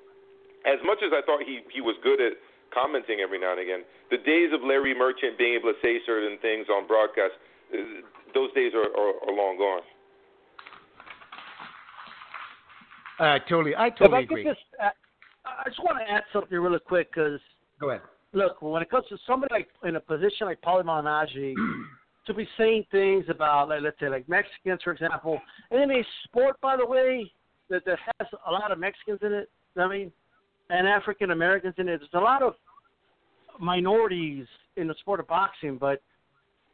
As 0.67 0.79
much 0.83 0.99
as 0.99 1.15
I 1.15 1.23
thought 1.23 1.43
he 1.47 1.63
he 1.71 1.79
was 1.79 1.95
good 2.03 2.19
at 2.19 2.35
commenting 2.73 3.23
every 3.23 3.39
now 3.39 3.55
and 3.55 3.61
again, 3.61 3.87
the 4.11 4.19
days 4.19 4.51
of 4.51 4.59
Larry 4.61 4.91
Merchant 4.91 5.37
being 5.37 5.55
able 5.55 5.71
to 5.71 5.79
say 5.79 6.03
certain 6.05 6.37
things 6.41 6.67
on 6.67 6.87
broadcast, 6.87 7.39
uh, 7.71 8.03
those 8.33 8.51
days 8.51 8.73
are, 8.75 8.91
are, 8.91 9.13
are 9.23 9.33
long 9.33 9.55
gone. 9.55 9.85
Uh, 13.15 13.39
totally, 13.47 13.71
I 13.77 13.89
totally 13.91 14.07
if 14.07 14.13
I 14.13 14.19
agree. 14.27 14.43
Just, 14.43 14.59
uh, 14.75 14.89
I 15.45 15.69
just 15.69 15.79
want 15.79 15.99
to 16.03 16.11
add 16.11 16.23
something 16.33 16.59
really 16.59 16.83
quick 16.83 17.15
because 17.15 17.39
go 17.79 17.91
ahead 17.91 18.01
look, 18.35 18.61
when 18.61 18.81
it 18.81 18.89
comes 18.91 19.05
to 19.09 19.17
somebody 19.25 19.53
like 19.53 19.67
in 19.83 19.95
a 19.95 19.99
position 19.99 20.45
like 20.45 20.61
Paulie 20.61 20.83
Malignaggi, 20.83 21.53
to 22.27 22.33
be 22.33 22.47
saying 22.57 22.85
things 22.91 23.25
about, 23.29 23.69
like, 23.69 23.81
let's 23.81 23.99
say, 23.99 24.09
like 24.09 24.27
Mexicans, 24.27 24.81
for 24.83 24.91
example, 24.91 25.39
and 25.71 25.81
in 25.81 25.91
a 25.91 26.03
sport, 26.25 26.59
by 26.61 26.75
the 26.75 26.85
way, 26.85 27.31
that, 27.69 27.83
that 27.85 27.97
has 28.19 28.27
a 28.47 28.51
lot 28.51 28.71
of 28.71 28.77
Mexicans 28.77 29.19
in 29.21 29.33
it, 29.33 29.49
I 29.77 29.87
mean, 29.87 30.11
and 30.69 30.87
African 30.87 31.31
Americans 31.31 31.75
in 31.77 31.87
it. 31.87 31.99
There's 31.99 32.09
a 32.13 32.19
lot 32.19 32.43
of 32.43 32.53
minorities 33.59 34.45
in 34.75 34.87
the 34.87 34.95
sport 34.99 35.19
of 35.19 35.27
boxing, 35.27 35.77
but 35.77 36.01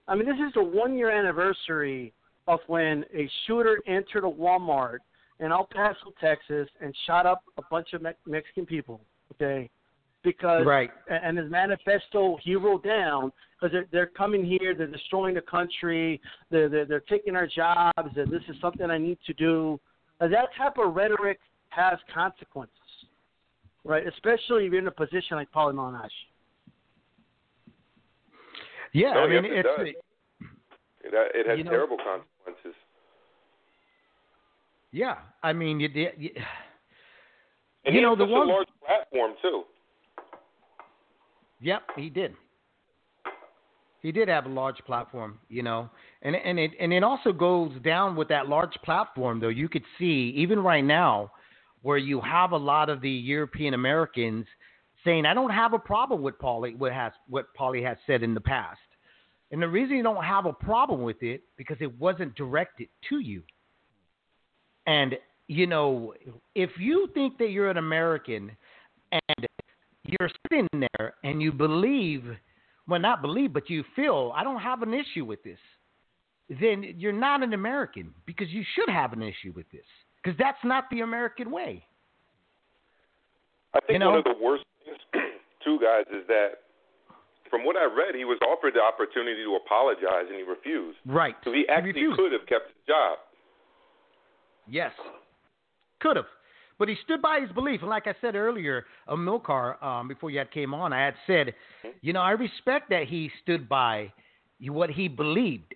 I 0.08 0.16
mean, 0.16 0.26
this 0.26 0.36
is 0.36 0.54
the 0.56 0.64
one 0.64 0.98
year 0.98 1.12
anniversary 1.12 2.14
of 2.48 2.60
when 2.68 3.06
a 3.14 3.30
shooter 3.46 3.82
entered 3.88 4.26
a 4.26 4.32
Walmart 4.32 4.98
in 5.40 5.52
El 5.52 5.68
Paso, 5.72 6.14
Texas, 6.20 6.68
and 6.82 6.96
shot 7.06 7.26
up 7.26 7.44
a 7.58 7.62
bunch 7.70 7.94
of 7.94 8.02
Me- 8.02 8.12
Mexican 8.26 8.66
people. 8.66 9.02
Okay, 9.34 9.70
because 10.24 10.66
right. 10.66 10.92
and 11.10 11.38
his 11.38 11.50
manifesto 11.50 12.38
he 12.44 12.56
wrote 12.56 12.84
down 12.84 13.32
because 13.60 13.72
they're, 13.72 13.88
they're 13.92 14.08
coming 14.08 14.44
here, 14.46 14.74
they're 14.76 14.88
destroying 14.88 15.36
the 15.36 15.42
country, 15.42 16.22
they're, 16.50 16.70
they're 16.70 16.86
they're 16.86 17.00
taking 17.02 17.36
our 17.36 17.48
jobs, 17.48 18.10
and 18.16 18.32
this 18.32 18.42
is 18.50 18.56
something 18.62 18.90
I 18.90 18.98
need 18.98 19.18
to 19.28 19.34
do. 19.34 19.80
And 20.20 20.32
that 20.34 20.50
type 20.58 20.78
of 20.78 20.96
rhetoric 20.96 21.40
has 21.70 21.98
consequences, 22.14 22.76
right? 23.84 24.06
Especially 24.08 24.66
if 24.66 24.72
you're 24.72 24.82
in 24.82 24.88
a 24.88 24.92
position 24.92 25.38
like 25.38 25.52
Paulie 25.52 25.74
Malignaggi. 25.74 26.10
Yeah, 28.94 29.14
no, 29.14 29.20
I 29.22 29.28
mean 29.28 29.46
yes, 29.46 29.66
it's. 29.66 29.98
It, 31.04 31.14
it, 31.14 31.32
it 31.36 31.48
has 31.48 31.58
you 31.58 31.64
know, 31.64 31.72
terrible 31.72 31.98
consequences. 31.98 32.78
Yeah, 34.92 35.16
I 35.42 35.54
mean 35.54 35.80
you. 35.80 35.90
you, 35.94 36.10
and 37.86 37.96
you 37.96 38.00
he 38.00 38.02
know 38.02 38.12
has 38.12 38.20
the 38.20 38.26
one 38.26 38.48
a 38.48 38.52
large 38.52 38.68
platform 38.86 39.34
too. 39.42 39.64
Yep, 41.62 41.84
he 41.96 42.10
did. 42.10 42.34
He 44.02 44.12
did 44.12 44.28
have 44.30 44.48
a 44.48 44.50
large 44.50 44.80
platform, 44.80 45.38
you 45.48 45.62
know, 45.62 45.90
and 46.24 46.36
and 46.36 46.58
it 46.58 46.72
and 46.80 46.92
it 46.92 47.04
also 47.04 47.32
goes 47.32 47.72
down 47.84 48.16
with 48.16 48.28
that 48.30 48.50
large 48.50 48.74
platform 48.84 49.40
though. 49.40 49.50
You 49.50 49.70
could 49.70 49.84
see 50.00 50.34
even 50.36 50.60
right 50.60 50.84
now, 50.84 51.32
where 51.84 52.00
you 52.00 52.20
have 52.22 52.52
a 52.52 52.58
lot 52.58 52.90
of 52.90 53.00
the 53.02 53.12
European 53.12 53.76
Americans 53.76 54.48
saying, 55.04 55.28
"I 55.28 55.36
don't 55.36 55.52
have 55.52 55.74
a 55.74 55.80
problem 55.80 56.24
with 56.24 56.40
Paulie 56.40 56.76
what 56.78 56.92
has 56.94 57.14
what 57.28 57.46
Paulie 57.56 57.86
has 57.86 57.98
said 58.08 58.24
in 58.24 58.34
the 58.34 58.42
past," 58.42 58.80
and 59.52 59.62
the 59.62 59.68
reason 59.68 59.98
you 59.98 60.04
don't 60.04 60.24
have 60.24 60.48
a 60.48 60.54
problem 60.54 61.04
with 61.04 61.22
it 61.22 61.44
because 61.56 61.78
it 61.80 62.00
wasn't 62.00 62.34
directed 62.34 62.88
to 63.10 63.20
you. 63.20 63.44
And 64.88 65.16
you 65.48 65.68
know, 65.68 66.16
if 66.56 66.72
you 66.80 67.08
think 67.14 67.38
that 67.38 67.52
you're 67.52 67.70
an 67.70 67.78
American 67.78 68.52
and 69.12 69.48
you're 70.20 70.30
sitting 70.50 70.68
there 70.72 71.14
and 71.24 71.42
you 71.42 71.52
believe, 71.52 72.24
well, 72.88 73.00
not 73.00 73.22
believe, 73.22 73.54
but 73.54 73.70
you 73.70 73.84
feel, 73.96 74.34
I 74.36 74.44
don't 74.44 74.62
have 74.62 74.82
an 74.82 74.94
issue 74.94 75.26
with 75.26 75.44
this, 75.44 75.60
then 76.60 76.84
you're 76.98 77.14
not 77.14 77.44
an 77.44 77.54
American 77.54 78.14
because 78.26 78.50
you 78.50 78.64
should 78.76 78.90
have 78.90 79.14
an 79.14 79.22
issue 79.22 79.54
with 79.56 79.70
this 79.72 79.86
because 80.22 80.38
that's 80.38 80.58
not 80.64 80.86
the 80.92 81.02
American 81.02 81.52
way. 81.52 81.86
I 83.74 83.80
think 83.80 83.94
you 83.94 84.00
know? 84.00 84.10
one 84.10 84.18
of 84.20 84.24
the 84.26 84.36
worst 84.42 84.66
things, 84.84 84.98
too, 85.64 85.80
guys, 85.82 86.04
is 86.12 86.28
that 86.28 86.68
from 87.50 87.66
what 87.66 87.76
I 87.78 87.86
read, 87.86 88.16
he 88.16 88.26
was 88.26 88.40
offered 88.48 88.74
the 88.74 88.82
opportunity 88.82 89.44
to 89.44 89.60
apologize 89.64 90.28
and 90.28 90.36
he 90.36 90.44
refused. 90.44 90.98
Right. 91.06 91.36
So 91.44 91.52
he 91.52 91.66
actually 91.70 91.94
he 91.94 92.14
could 92.16 92.32
have 92.32 92.48
kept 92.48 92.68
his 92.68 92.84
job. 92.88 93.20
Yes. 94.68 94.92
Could 96.00 96.18
have. 96.18 96.26
But 96.82 96.90
he 96.90 96.98
stood 97.04 97.22
by 97.22 97.40
his 97.40 97.52
belief. 97.52 97.82
And 97.82 97.92
like 97.92 98.08
I 98.08 98.16
said 98.22 98.34
earlier, 98.36 98.88
Amilcar, 99.08 99.82
um, 99.84 100.08
before 100.08 100.32
you 100.32 100.40
had 100.40 100.50
came 100.50 100.74
on, 100.74 100.92
I 100.92 101.06
had 101.06 101.14
said, 101.28 101.54
you 102.02 102.12
know, 102.12 102.22
I 102.22 102.32
respect 102.32 102.90
that 102.90 103.06
he 103.08 103.30
stood 103.44 103.70
by 103.70 104.12
what 104.68 104.90
he 104.90 105.08
believed. 105.08 105.76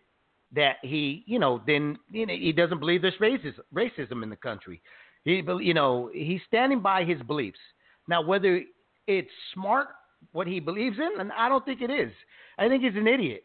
that 0.55 0.77
he, 0.81 1.23
you 1.27 1.37
know, 1.37 1.61
then 1.67 1.97
you 2.09 2.25
know, 2.25 2.33
he 2.33 2.51
doesn't 2.51 2.79
believe 2.79 3.01
there's 3.03 3.13
racism, 3.21 3.59
racism 3.73 4.23
in 4.23 4.29
the 4.31 4.35
country. 4.35 4.81
He, 5.23 5.43
you 5.59 5.73
know, 5.75 6.09
he's 6.13 6.41
standing 6.47 6.81
by 6.81 7.03
his 7.03 7.21
beliefs. 7.21 7.59
Now, 8.07 8.23
whether 8.23 8.61
it's 9.05 9.29
smart 9.53 9.89
what 10.31 10.47
he 10.47 10.59
believes 10.59 10.97
in, 10.97 11.19
and 11.19 11.31
I 11.33 11.49
don't 11.49 11.65
think 11.65 11.81
it 11.81 11.91
is. 11.91 12.11
I 12.57 12.67
think 12.67 12.83
he's 12.83 12.95
an 12.95 13.07
idiot. 13.07 13.43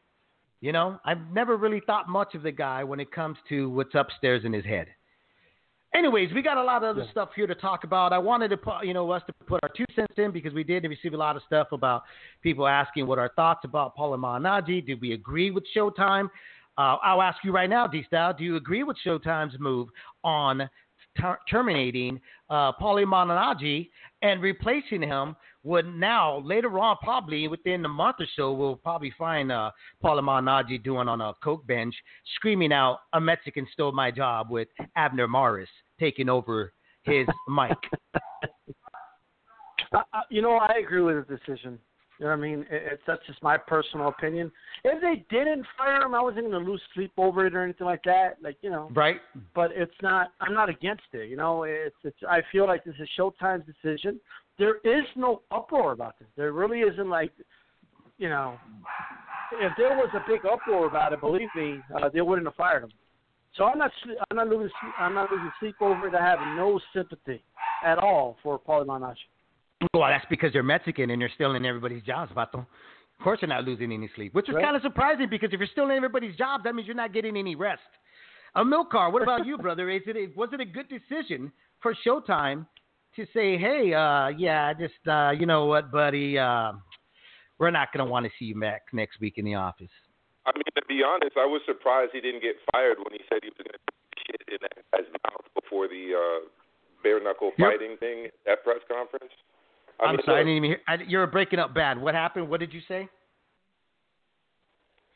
You 0.61 0.73
know, 0.73 0.99
I've 1.05 1.31
never 1.33 1.59
really 1.59 1.83
thought 1.87 2.09
much 2.09 2.35
of 2.35 2.43
the 2.43 2.53
guy 2.53 2.85
when 2.85 3.01
it 3.01 3.11
comes 3.13 3.37
to 3.49 3.69
what's 3.71 3.95
upstairs 3.95 4.45
in 4.45 4.53
his 4.53 4.65
head. 4.65 4.89
Anyways, 5.95 6.33
we 6.33 6.41
got 6.41 6.57
a 6.57 6.63
lot 6.63 6.85
of 6.85 6.97
other 6.97 7.05
yeah. 7.05 7.11
stuff 7.11 7.31
here 7.35 7.49
to 7.49 7.55
talk 7.55 7.83
about. 7.83 8.13
I 8.13 8.19
wanted 8.19 8.49
to 8.49 8.57
put, 8.57 8.85
you 8.85 8.95
know, 8.95 9.11
us 9.11 9.23
to 9.27 9.33
put 9.47 9.61
our 9.65 9.71
two 9.77 9.85
cents 9.97 10.15
in 10.19 10.31
because 10.31 10.55
we 10.55 10.63
did 10.63 10.85
receive 10.85 11.15
a 11.15 11.17
lot 11.17 11.35
of 11.35 11.43
stuff 11.47 11.69
about 11.73 12.05
people 12.43 12.69
asking 12.69 13.09
what 13.09 13.19
our 13.19 13.31
thoughts 13.35 13.61
about 13.65 13.97
Paulie 13.97 14.19
Malignaggi. 14.19 14.87
Did 14.87 15.01
we 15.01 15.15
agree 15.15 15.51
with 15.51 15.65
Showtime? 15.77 16.31
Uh, 16.79 16.97
I'll 17.03 17.23
ask 17.23 17.39
you 17.43 17.53
right 17.53 17.69
now, 17.69 17.89
D 17.89 18.05
Style. 18.07 18.33
Do 18.33 18.45
you 18.45 18.55
agree 18.57 18.85
with 18.85 18.97
Showtime's 19.05 19.59
move 19.59 19.89
on 20.23 20.71
ter- 21.21 21.39
terminating 21.51 22.21
uh, 22.49 22.73
Paulie 22.73 23.05
Malignaggi 23.05 23.91
and 24.23 24.41
replacing 24.41 25.03
him 25.03 25.35
with 25.63 25.87
now 25.87 26.39
later 26.39 26.79
on, 26.79 26.97
probably 27.03 27.47
within 27.49 27.85
a 27.85 27.89
month 27.89 28.17
or 28.21 28.27
so, 28.37 28.53
we'll 28.53 28.77
probably 28.77 29.13
find 29.19 29.53
uh, 29.53 29.71
Paulie 30.03 30.23
Malignaggi 30.23 30.83
doing 30.83 31.09
on 31.09 31.21
a 31.21 31.35
coke 31.43 31.67
bench, 31.67 31.95
screaming 32.37 32.73
out, 32.73 33.01
"A 33.13 33.21
Mexican 33.21 33.67
stole 33.73 33.93
my 33.93 34.11
job" 34.11 34.51
with 34.51 34.69
Abner 34.97 35.29
Mares 35.29 35.69
taking 35.99 36.29
over 36.29 36.73
his 37.03 37.27
mic. 37.49 37.77
Uh, 39.93 40.03
you 40.31 40.41
know, 40.41 40.57
I 40.57 40.79
agree 40.79 41.03
with 41.03 41.27
the 41.27 41.37
decision. 41.37 41.79
You 42.21 42.27
know 42.27 42.33
what 42.33 42.39
I 42.39 42.49
mean? 42.51 42.67
It's 42.71 43.03
that's 43.07 43.27
just 43.27 43.43
my 43.43 43.57
personal 43.57 44.09
opinion. 44.09 44.53
If 44.85 45.01
they 45.01 45.25
didn't 45.35 45.65
fire 45.79 46.03
him, 46.03 46.15
I 46.15 46.21
wasn't 46.21 46.51
going 46.51 46.65
to 46.65 46.71
lose 46.71 46.83
sleep 46.93 47.13
over 47.17 47.47
it 47.47 47.55
or 47.55 47.65
anything 47.65 47.87
like 47.87 48.03
that. 48.05 48.37
Like 48.43 48.59
you 48.61 48.69
know, 48.69 48.91
right? 48.95 49.23
But 49.55 49.71
it's 49.75 49.95
not. 50.03 50.33
I'm 50.43 50.53
not 50.53 50.69
against 50.69 51.05
it. 51.15 51.31
You 51.31 51.37
know, 51.37 51.63
it's 51.63 51.97
it's. 52.05 52.19
I 52.29 52.43
feel 52.53 52.67
like 52.67 52.85
this 52.85 52.95
is 53.01 53.09
Showtime's 53.19 53.65
decision. 53.65 54.21
There 54.61 54.77
is 54.85 55.07
no 55.17 55.41
uproar 55.51 55.93
about 55.93 56.19
this. 56.19 56.29
There 56.37 56.53
really 56.53 56.81
isn't 56.81 57.09
like, 57.09 57.33
you 58.19 58.29
know, 58.29 58.59
if 59.55 59.73
there 59.79 59.97
was 59.97 60.11
a 60.15 60.23
big 60.31 60.41
uproar 60.45 60.87
about 60.87 61.15
it, 61.15 61.21
believe 61.21 61.49
me, 61.57 61.79
uh, 61.97 62.11
they 62.13 62.21
wouldn't 62.21 62.47
have 62.47 62.55
fired 62.57 62.85
him. 62.85 62.91
So 63.57 63.65
I'm 63.65 63.79
not. 63.79 63.91
I'm 64.31 64.37
not 64.37 64.49
losing. 64.49 64.71
I'm 64.99 65.15
not 65.15 65.31
losing 65.33 65.51
sleep 65.59 65.77
over 65.81 66.09
it. 66.09 66.15
I 66.15 66.25
have 66.25 66.39
no 66.57 66.79
sympathy 66.95 67.43
at 67.85 67.99
all 67.99 68.37
for 68.43 68.61
Paulie 68.61 68.87
Malignaggi. 68.87 69.17
Well, 69.95 70.09
that's 70.09 70.27
because 70.29 70.53
they're 70.53 70.63
Mexican 70.63 71.09
and 71.09 71.21
they're 71.21 71.33
stealing 71.35 71.65
everybody's 71.65 72.03
jobs, 72.03 72.31
Vato. 72.33 72.59
Of 72.59 73.25
course, 73.25 73.41
they're 73.41 73.49
not 73.49 73.65
losing 73.65 73.91
any 73.93 74.11
sleep, 74.15 74.35
which 74.35 74.49
is 74.49 74.55
right. 74.55 74.63
kind 74.63 74.77
of 74.77 74.83
surprising 74.83 75.29
because 75.29 75.49
if 75.53 75.59
you're 75.59 75.69
stealing 75.73 75.97
everybody's 75.97 76.37
jobs, 76.37 76.65
that 76.65 76.75
means 76.75 76.87
you're 76.87 76.95
not 76.95 77.13
getting 77.15 77.37
any 77.37 77.57
rest. 77.57 77.81
Amilcar. 78.57 79.11
What 79.11 79.23
about 79.23 79.47
you, 79.47 79.57
brother? 79.67 79.91
Is 79.91 80.03
it 80.07 80.17
a, 80.17 80.39
was 80.39 80.51
it 80.53 80.61
a 80.61 80.67
good 80.67 80.87
decision 80.89 81.51
for 81.81 81.97
Showtime 82.07 82.67
to 83.17 83.27
say, 83.35 83.57
"Hey, 83.59 83.93
uh, 83.95 84.29
yeah, 84.29 84.73
just 84.73 85.01
uh, 85.07 85.31
you 85.31 85.47
know 85.47 85.67
what, 85.67 85.91
buddy, 85.91 86.39
uh, 86.39 86.73
we're 87.59 87.71
not 87.71 87.93
going 87.93 88.05
to 88.05 88.11
want 88.11 88.27
to 88.27 88.33
see 88.39 88.47
you 88.47 88.61
back 88.61 88.83
next 88.93 89.21
week 89.21 89.35
in 89.37 89.45
the 89.45 89.55
office." 89.55 89.91
I 90.47 90.53
mean, 90.55 90.65
to 90.75 90.83
be 90.89 91.03
honest, 91.03 91.37
I 91.37 91.47
was 91.47 91.61
surprised 91.67 92.13
he 92.13 92.21
didn't 92.21 92.43
get 92.43 92.57
fired 92.73 92.99
when 92.99 93.13
he 93.13 93.21
said 93.29 93.41
he 93.43 93.51
was 93.51 93.61
going 93.61 93.77
to 93.77 93.81
shit 94.27 94.43
in 94.49 94.59
that 94.63 94.83
guy's 94.93 95.09
mouth 95.25 95.45
before 95.55 95.87
the 95.87 96.17
uh, 96.17 96.49
bare 97.03 97.23
knuckle 97.23 97.53
fighting 97.59 97.91
yep. 97.91 98.01
thing 98.01 98.27
at 98.51 98.65
press 98.65 98.81
conference. 98.89 99.33
I 100.01 100.11
am 100.11 100.19
sorry, 100.25 100.41
I 100.41 100.45
didn't 100.45 100.57
even 100.57 100.71
hear. 100.71 100.81
I, 100.89 100.97
you're 101.07 101.27
breaking 101.27 101.59
up 101.59 101.75
bad. 101.75 102.01
What 102.01 102.15
happened? 102.15 102.49
What 102.49 102.61
did 102.61 102.73
you 102.73 102.81
say? 102.89 103.09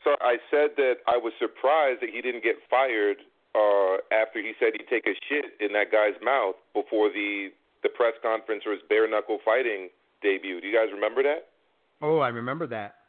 So 0.04 0.12
I 0.20 0.36
said 0.50 0.76
that 0.76 1.00
I 1.08 1.16
was 1.16 1.32
surprised 1.40 2.02
that 2.02 2.10
he 2.12 2.20
didn't 2.20 2.44
get 2.44 2.56
fired 2.68 3.16
uh, 3.56 4.04
after 4.12 4.44
he 4.44 4.52
said 4.60 4.76
he'd 4.76 4.88
take 4.92 5.06
a 5.06 5.16
shit 5.28 5.56
in 5.60 5.72
that 5.72 5.90
guy's 5.90 6.20
mouth 6.22 6.56
before 6.74 7.08
the 7.08 7.48
the 7.84 7.92
press 7.92 8.16
conference 8.24 8.64
or 8.64 8.72
his 8.72 8.82
bare 8.88 9.06
knuckle 9.06 9.38
fighting 9.44 9.92
debut. 10.24 10.58
Do 10.60 10.66
you 10.66 10.74
guys 10.74 10.88
remember 10.90 11.22
that? 11.22 11.52
Oh, 12.00 12.18
I 12.18 12.32
remember 12.32 12.66
that. 12.72 13.04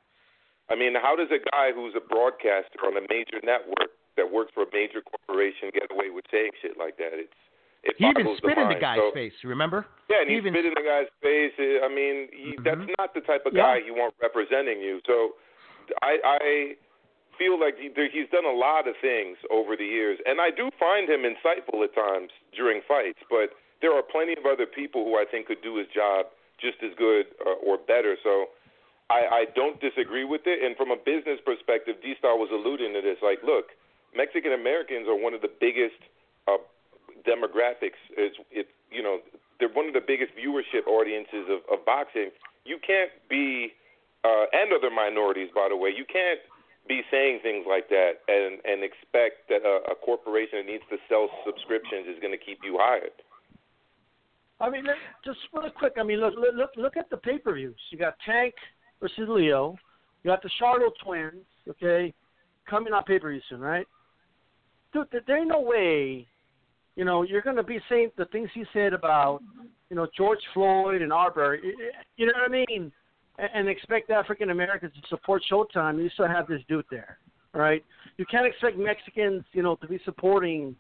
I 0.69 0.75
mean, 0.75 0.93
how 0.93 1.15
does 1.15 1.31
a 1.31 1.41
guy 1.55 1.71
who's 1.73 1.95
a 1.95 2.03
broadcaster 2.03 2.83
on 2.85 2.99
a 2.99 3.05
major 3.07 3.39
network 3.41 3.95
that 4.19 4.27
works 4.27 4.51
for 4.53 4.67
a 4.67 4.71
major 4.73 4.99
corporation 5.01 5.71
get 5.73 5.87
away 5.89 6.11
with 6.11 6.25
saying 6.29 6.51
shit 6.61 6.77
like 6.77 6.97
that? 6.97 7.15
It's 7.15 7.39
it 7.85 7.95
he 8.01 8.05
even 8.09 8.33
spit 8.41 8.57
the 8.57 8.65
in 8.65 8.69
the 8.69 8.81
guy's 8.81 8.97
so, 8.97 9.13
face. 9.13 9.33
Remember? 9.45 9.85
Yeah, 10.09 10.25
and 10.25 10.27
he, 10.27 10.35
he 10.35 10.41
even... 10.41 10.57
spit 10.57 10.65
in 10.65 10.73
the 10.73 10.83
guy's 10.83 11.09
face. 11.21 11.53
I 11.55 11.87
mean, 11.87 12.27
he, 12.33 12.57
mm-hmm. 12.57 12.65
that's 12.65 12.89
not 12.97 13.13
the 13.13 13.21
type 13.21 13.45
of 13.45 13.53
guy 13.53 13.77
yeah. 13.77 13.85
you 13.85 13.93
want 13.93 14.17
representing 14.17 14.81
you. 14.81 14.99
So, 15.05 15.37
I 16.01 16.17
I 16.25 16.39
feel 17.37 17.61
like 17.61 17.77
he, 17.77 17.93
he's 17.93 18.29
done 18.33 18.49
a 18.49 18.57
lot 18.57 18.89
of 18.89 18.97
things 19.05 19.37
over 19.53 19.77
the 19.77 19.85
years, 19.85 20.17
and 20.25 20.41
I 20.41 20.49
do 20.49 20.73
find 20.81 21.05
him 21.05 21.29
insightful 21.29 21.85
at 21.85 21.93
times 21.93 22.33
during 22.57 22.81
fights. 22.89 23.21
But 23.29 23.53
there 23.85 23.93
are 23.93 24.01
plenty 24.01 24.33
of 24.33 24.49
other 24.49 24.65
people 24.65 25.05
who 25.05 25.13
I 25.21 25.29
think 25.29 25.45
could 25.45 25.61
do 25.61 25.77
his 25.77 25.85
job 25.93 26.33
just 26.57 26.81
as 26.81 26.89
good 26.97 27.29
uh, 27.45 27.61
or 27.61 27.77
better. 27.77 28.17
So. 28.25 28.49
I, 29.05 29.45
I 29.45 29.53
don't 29.53 29.77
disagree 29.77 30.25
with 30.25 30.49
it, 30.49 30.65
and 30.65 30.73
from 30.73 30.89
a 30.89 30.97
business 30.97 31.37
perspective, 31.45 32.01
D 32.01 32.17
Style 32.17 32.41
was 32.41 32.49
alluding 32.49 32.97
to 32.97 33.05
this. 33.05 33.21
Like, 33.21 33.37
look, 33.45 33.69
Mexican 34.17 34.49
Americans 34.49 35.05
are 35.05 35.13
one 35.13 35.37
of 35.37 35.45
the 35.45 35.53
biggest 35.61 36.01
uh, 36.49 36.57
demographics 37.25 37.99
is 38.17 38.31
it 38.51 38.69
you 38.91 39.03
know 39.03 39.19
they're 39.59 39.71
one 39.71 39.87
of 39.87 39.93
the 39.93 40.03
biggest 40.03 40.31
viewership 40.35 40.87
audiences 40.87 41.47
of, 41.49 41.61
of 41.71 41.85
boxing. 41.85 42.29
You 42.65 42.77
can't 42.79 43.11
be 43.29 43.73
uh, 44.23 44.45
and 44.51 44.73
other 44.73 44.89
minorities, 44.89 45.49
by 45.53 45.67
the 45.69 45.77
way. 45.77 45.89
You 45.95 46.05
can't 46.05 46.39
be 46.87 47.01
saying 47.09 47.39
things 47.41 47.65
like 47.67 47.89
that 47.89 48.21
and 48.27 48.61
and 48.63 48.83
expect 48.83 49.49
that 49.49 49.65
a, 49.65 49.91
a 49.91 49.95
corporation 49.95 50.63
that 50.63 50.67
needs 50.69 50.85
to 50.89 50.97
sell 51.09 51.29
subscriptions 51.45 52.07
is 52.07 52.17
going 52.21 52.33
to 52.33 52.41
keep 52.41 52.59
you 52.63 52.77
hired. 52.79 53.15
I 54.59 54.69
mean, 54.69 54.85
just 55.25 55.39
really 55.53 55.69
quick. 55.77 55.93
I 55.99 56.03
mean, 56.03 56.19
look, 56.19 56.33
look, 56.37 56.71
look 56.77 56.97
at 56.97 57.09
the 57.09 57.17
pay-per-views. 57.17 57.75
You 57.91 57.97
got 57.97 58.15
Tank 58.25 58.53
versus 59.01 59.27
Leo. 59.27 59.75
You 60.23 60.31
got 60.31 60.41
the 60.41 60.49
Charlo 60.61 60.89
twins. 61.03 61.43
Okay, 61.67 62.13
coming 62.69 62.93
on 62.93 63.03
pay-per-view 63.03 63.41
soon, 63.49 63.59
right? 63.59 63.87
Dude, 64.93 65.07
there 65.27 65.37
ain't 65.37 65.49
no 65.49 65.61
way 65.61 66.27
you 66.95 67.03
know, 67.03 67.23
you're 67.23 67.41
to 67.41 67.63
be 67.63 67.79
saying 67.89 68.11
the 68.17 68.25
things 68.25 68.49
he 68.53 68.63
said 68.73 68.93
about, 68.93 69.41
you 69.89 69.95
know, 69.95 70.07
George 70.15 70.39
Floyd 70.53 71.01
and 71.01 71.11
Arbery. 71.11 71.61
You 72.15 72.25
know 72.27 72.33
what 72.35 72.49
I 72.49 72.65
mean? 72.65 72.91
And 73.37 73.67
expect 73.67 74.09
African 74.09 74.49
Americans 74.49 74.93
to 74.93 75.07
support 75.09 75.43
Showtime. 75.51 76.01
You 76.01 76.09
still 76.13 76.27
have 76.27 76.47
this 76.47 76.61
dude 76.69 76.85
there, 76.89 77.17
right? 77.53 77.83
You 78.17 78.25
can't 78.31 78.45
expect 78.45 78.77
Mexicans, 78.77 79.43
you 79.51 79.61
know, 79.61 79.75
to 79.75 79.87
be 79.87 79.99
supporting, 80.05 80.75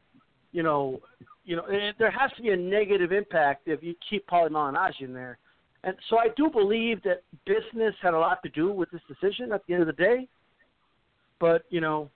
you 0.55 0.63
know, 0.63 1.01
you 1.43 1.57
know, 1.57 1.65
there 1.99 2.09
has 2.09 2.31
to 2.37 2.41
be 2.41 2.51
a 2.51 2.55
negative 2.55 3.11
impact 3.11 3.67
if 3.67 3.83
you 3.83 3.93
keep 4.09 4.25
Paulie 4.25 4.49
Malignaggi 4.49 5.01
in 5.01 5.13
there. 5.13 5.37
And 5.83 5.95
so 6.09 6.17
I 6.17 6.29
do 6.37 6.49
believe 6.49 7.03
that 7.03 7.23
business 7.45 7.93
had 8.01 8.13
a 8.13 8.17
lot 8.17 8.41
to 8.43 8.49
do 8.49 8.71
with 8.71 8.89
this 8.89 9.01
decision 9.07 9.51
at 9.51 9.61
the 9.67 9.73
end 9.73 9.81
of 9.81 9.87
the 9.87 9.93
day. 9.93 10.29
But 11.41 11.65
you 11.69 11.81
know, 11.81 12.09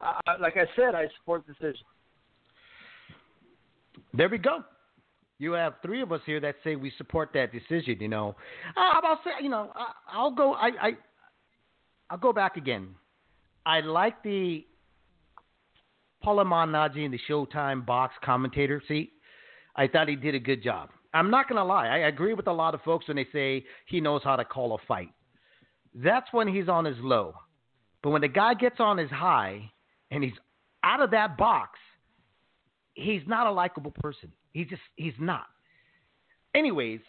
I, 0.00 0.18
like 0.40 0.56
I 0.56 0.64
said, 0.74 0.94
I 0.94 1.06
support 1.18 1.44
the 1.46 1.52
decision. 1.52 1.84
There 4.14 4.30
we 4.30 4.38
go. 4.38 4.64
You 5.38 5.52
have 5.52 5.74
three 5.82 6.00
of 6.00 6.10
us 6.10 6.22
here 6.24 6.40
that 6.40 6.54
say 6.64 6.76
we 6.76 6.92
support 6.96 7.30
that 7.34 7.52
decision. 7.52 7.98
You 8.00 8.08
know, 8.08 8.34
uh, 8.74 9.00
I'll 9.04 9.20
say, 9.22 9.32
you 9.42 9.50
know, 9.50 9.70
I, 10.10 10.22
will 10.22 10.30
go. 10.30 10.54
I, 10.54 10.68
I, 10.80 10.90
I'll 12.08 12.18
go 12.18 12.32
back 12.32 12.56
again. 12.56 12.94
I 13.66 13.80
like 13.80 14.22
the 14.22 14.64
Paulie 16.22 16.46
Malignaggi 16.46 17.04
in 17.04 17.10
the 17.10 17.20
Showtime 17.28 17.84
box 17.84 18.14
commentator 18.24 18.82
seat. 18.86 19.12
I 19.76 19.86
thought 19.88 20.08
he 20.08 20.16
did 20.16 20.34
a 20.34 20.40
good 20.40 20.62
job. 20.62 20.90
I'm 21.14 21.30
not 21.30 21.48
going 21.48 21.56
to 21.58 21.64
lie. 21.64 21.88
I 21.88 22.08
agree 22.08 22.34
with 22.34 22.46
a 22.46 22.52
lot 22.52 22.74
of 22.74 22.82
folks 22.82 23.08
when 23.08 23.16
they 23.16 23.26
say 23.32 23.64
he 23.86 24.00
knows 24.00 24.22
how 24.24 24.36
to 24.36 24.44
call 24.44 24.74
a 24.74 24.78
fight. 24.86 25.10
That's 25.94 26.26
when 26.32 26.48
he's 26.48 26.68
on 26.68 26.84
his 26.84 26.96
low. 27.00 27.34
But 28.02 28.10
when 28.10 28.22
the 28.22 28.28
guy 28.28 28.54
gets 28.54 28.80
on 28.80 28.98
his 28.98 29.10
high 29.10 29.70
and 30.10 30.24
he's 30.24 30.32
out 30.82 31.00
of 31.00 31.10
that 31.10 31.36
box, 31.36 31.78
he's 32.94 33.22
not 33.26 33.46
a 33.46 33.52
likable 33.52 33.92
person. 33.92 34.32
He 34.52 34.64
just 34.64 34.82
he's 34.96 35.14
not. 35.18 35.46
Anyways, 36.54 37.00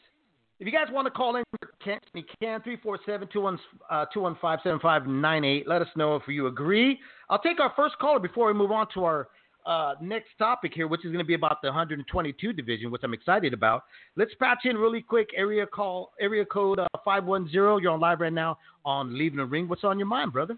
if 0.60 0.68
you 0.68 0.72
guys 0.72 0.88
want 0.92 1.06
to 1.06 1.12
call 1.12 1.36
in, 1.36 1.44
can 1.84 2.00
you 2.14 2.24
can 2.42 2.62
three 2.62 2.78
four 2.78 3.00
seven 3.06 3.28
two 3.32 3.42
one 3.42 3.60
uh, 3.90 4.06
two 4.14 4.22
one 4.22 4.38
five 4.42 4.60
seven 4.64 4.80
five 4.80 5.08
nine 5.08 5.44
eight. 5.44 5.68
Let 5.68 5.82
us 5.82 5.88
know 5.96 6.16
if 6.16 6.24
you 6.28 6.48
agree. 6.48 7.00
I'll 7.30 7.40
take 7.40 7.60
our 7.60 7.74
first 7.76 7.98
caller 8.00 8.20
before 8.20 8.48
we 8.48 8.54
move 8.54 8.72
on 8.72 8.88
to 8.94 9.04
our 9.04 9.28
uh, 9.66 9.96
next 10.02 10.30
topic 10.38 10.74
here, 10.74 10.88
which 10.88 11.02
is 11.02 11.12
going 11.12 11.20
to 11.20 11.26
be 11.26 11.36
about 11.36 11.62
the 11.62 11.68
122 11.70 12.54
division, 12.54 12.92
which 12.92 13.02
I'm 13.04 13.14
excited 13.14 13.54
about. 13.54 13.84
Let's 14.16 14.34
patch 14.36 14.60
in 14.66 14.78
really 14.78 15.02
quick. 15.02 15.30
Area 15.36 15.66
call 15.66 16.12
area 16.20 16.46
code 16.46 16.80
uh, 16.80 16.88
510. 17.04 17.54
You're 17.54 17.92
on 17.92 18.00
live 18.00 18.20
right 18.20 18.34
now 18.34 18.58
on 18.86 19.18
Leaving 19.18 19.38
the 19.38 19.46
Ring. 19.46 19.68
What's 19.68 19.84
on 19.84 19.98
your 19.98 20.08
mind, 20.08 20.34
brother? 20.34 20.58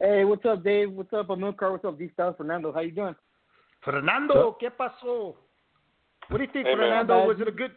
Hey, 0.00 0.24
what's 0.24 0.44
up, 0.44 0.64
Dave? 0.64 0.92
What's 0.92 1.12
up, 1.12 1.28
Amilcar? 1.28 1.70
What's 1.70 1.84
up, 1.84 1.98
D 1.98 2.10
Styles 2.14 2.34
Fernando? 2.36 2.72
How 2.72 2.80
you 2.80 2.90
doing? 2.90 3.14
Fernando, 3.84 4.56
¿qué 4.60 4.70
pasó? 4.70 5.34
What 6.28 6.38
do 6.38 6.44
you 6.44 6.50
think, 6.52 6.66
hey, 6.66 6.74
Fernando? 6.74 7.18
Man. 7.18 7.28
Was 7.28 7.40
it 7.40 7.48
a 7.48 7.52
good 7.52 7.72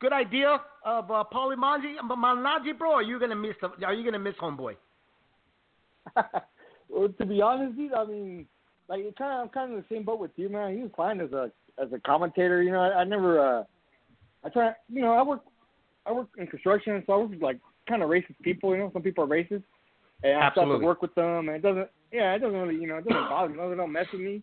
good 0.00 0.12
idea 0.12 0.60
of 0.84 1.10
uh, 1.10 1.24
Paulie 1.32 1.56
Manji, 1.56 1.94
Malignaggi, 2.04 2.76
bro? 2.76 2.90
Or 2.90 2.94
are 2.96 3.02
you 3.02 3.18
gonna 3.18 3.36
miss? 3.36 3.54
Are 3.84 3.94
you 3.94 4.04
gonna 4.04 4.18
miss 4.18 4.34
homeboy? 4.40 4.76
Well, 6.88 7.08
to 7.08 7.26
be 7.26 7.42
honest, 7.42 7.76
dude, 7.76 7.92
I 7.92 8.04
mean, 8.04 8.46
like 8.88 9.00
it 9.00 9.16
kind 9.16 9.32
of 9.32 9.40
I'm 9.40 9.48
kind 9.48 9.72
of 9.72 9.78
in 9.78 9.84
the 9.88 9.94
same 9.94 10.04
boat 10.04 10.20
with 10.20 10.30
you, 10.36 10.48
man. 10.48 10.76
He 10.76 10.82
was 10.82 10.90
fine 10.96 11.20
as 11.20 11.32
a 11.32 11.50
as 11.82 11.92
a 11.92 11.98
commentator. 12.00 12.62
You 12.62 12.72
know, 12.72 12.80
I, 12.80 13.00
I 13.00 13.04
never. 13.04 13.40
uh 13.40 13.64
I 14.44 14.48
try. 14.50 14.72
You 14.88 15.02
know, 15.02 15.12
I 15.12 15.22
work. 15.22 15.40
I 16.06 16.12
work 16.12 16.28
in 16.38 16.46
construction, 16.46 17.02
so 17.06 17.12
I 17.12 17.16
work 17.16 17.30
with 17.30 17.42
like 17.42 17.58
kind 17.88 18.02
of 18.02 18.10
racist 18.10 18.38
people. 18.42 18.72
You 18.72 18.82
know, 18.82 18.90
some 18.92 19.02
people 19.02 19.24
are 19.24 19.26
racist, 19.26 19.64
and 20.22 20.36
I 20.38 20.44
have 20.44 20.54
to 20.54 20.78
work 20.78 21.02
with 21.02 21.14
them. 21.14 21.48
And 21.48 21.56
it 21.56 21.62
doesn't. 21.62 21.88
Yeah, 22.12 22.34
it 22.34 22.38
doesn't 22.38 22.56
really. 22.56 22.80
You 22.80 22.86
know, 22.86 22.98
it 22.98 23.08
doesn't 23.08 23.28
bother 23.28 23.48
me. 23.48 23.56
They 23.56 23.76
don't 23.76 23.92
mess 23.92 24.06
with 24.12 24.20
me. 24.20 24.42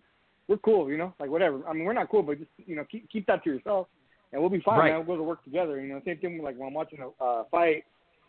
We're 0.50 0.58
cool. 0.58 0.90
You 0.90 0.98
know, 0.98 1.14
like 1.20 1.30
whatever. 1.30 1.66
I 1.68 1.74
mean, 1.74 1.86
we're 1.86 1.94
not 1.94 2.10
cool, 2.10 2.24
but 2.24 2.38
just 2.38 2.52
you 2.58 2.76
know, 2.76 2.84
keep 2.92 3.10
keep 3.10 3.26
that 3.28 3.44
to 3.46 3.50
yourself, 3.50 3.88
and 4.34 4.42
we'll 4.42 4.50
be 4.50 4.62
fine. 4.62 4.80
Right. 4.80 4.92
Man. 4.92 5.06
We'll 5.06 5.18
go 5.18 5.24
to 5.24 5.28
work 5.28 5.44
together. 5.44 5.80
You 5.80 5.88
know, 5.88 6.02
same 6.06 6.18
thing 6.18 6.42
like 6.44 6.58
when 6.58 6.68
I'm 6.68 6.74
watching 6.74 7.00
a 7.00 7.24
uh, 7.24 7.44
fight. 7.50 7.84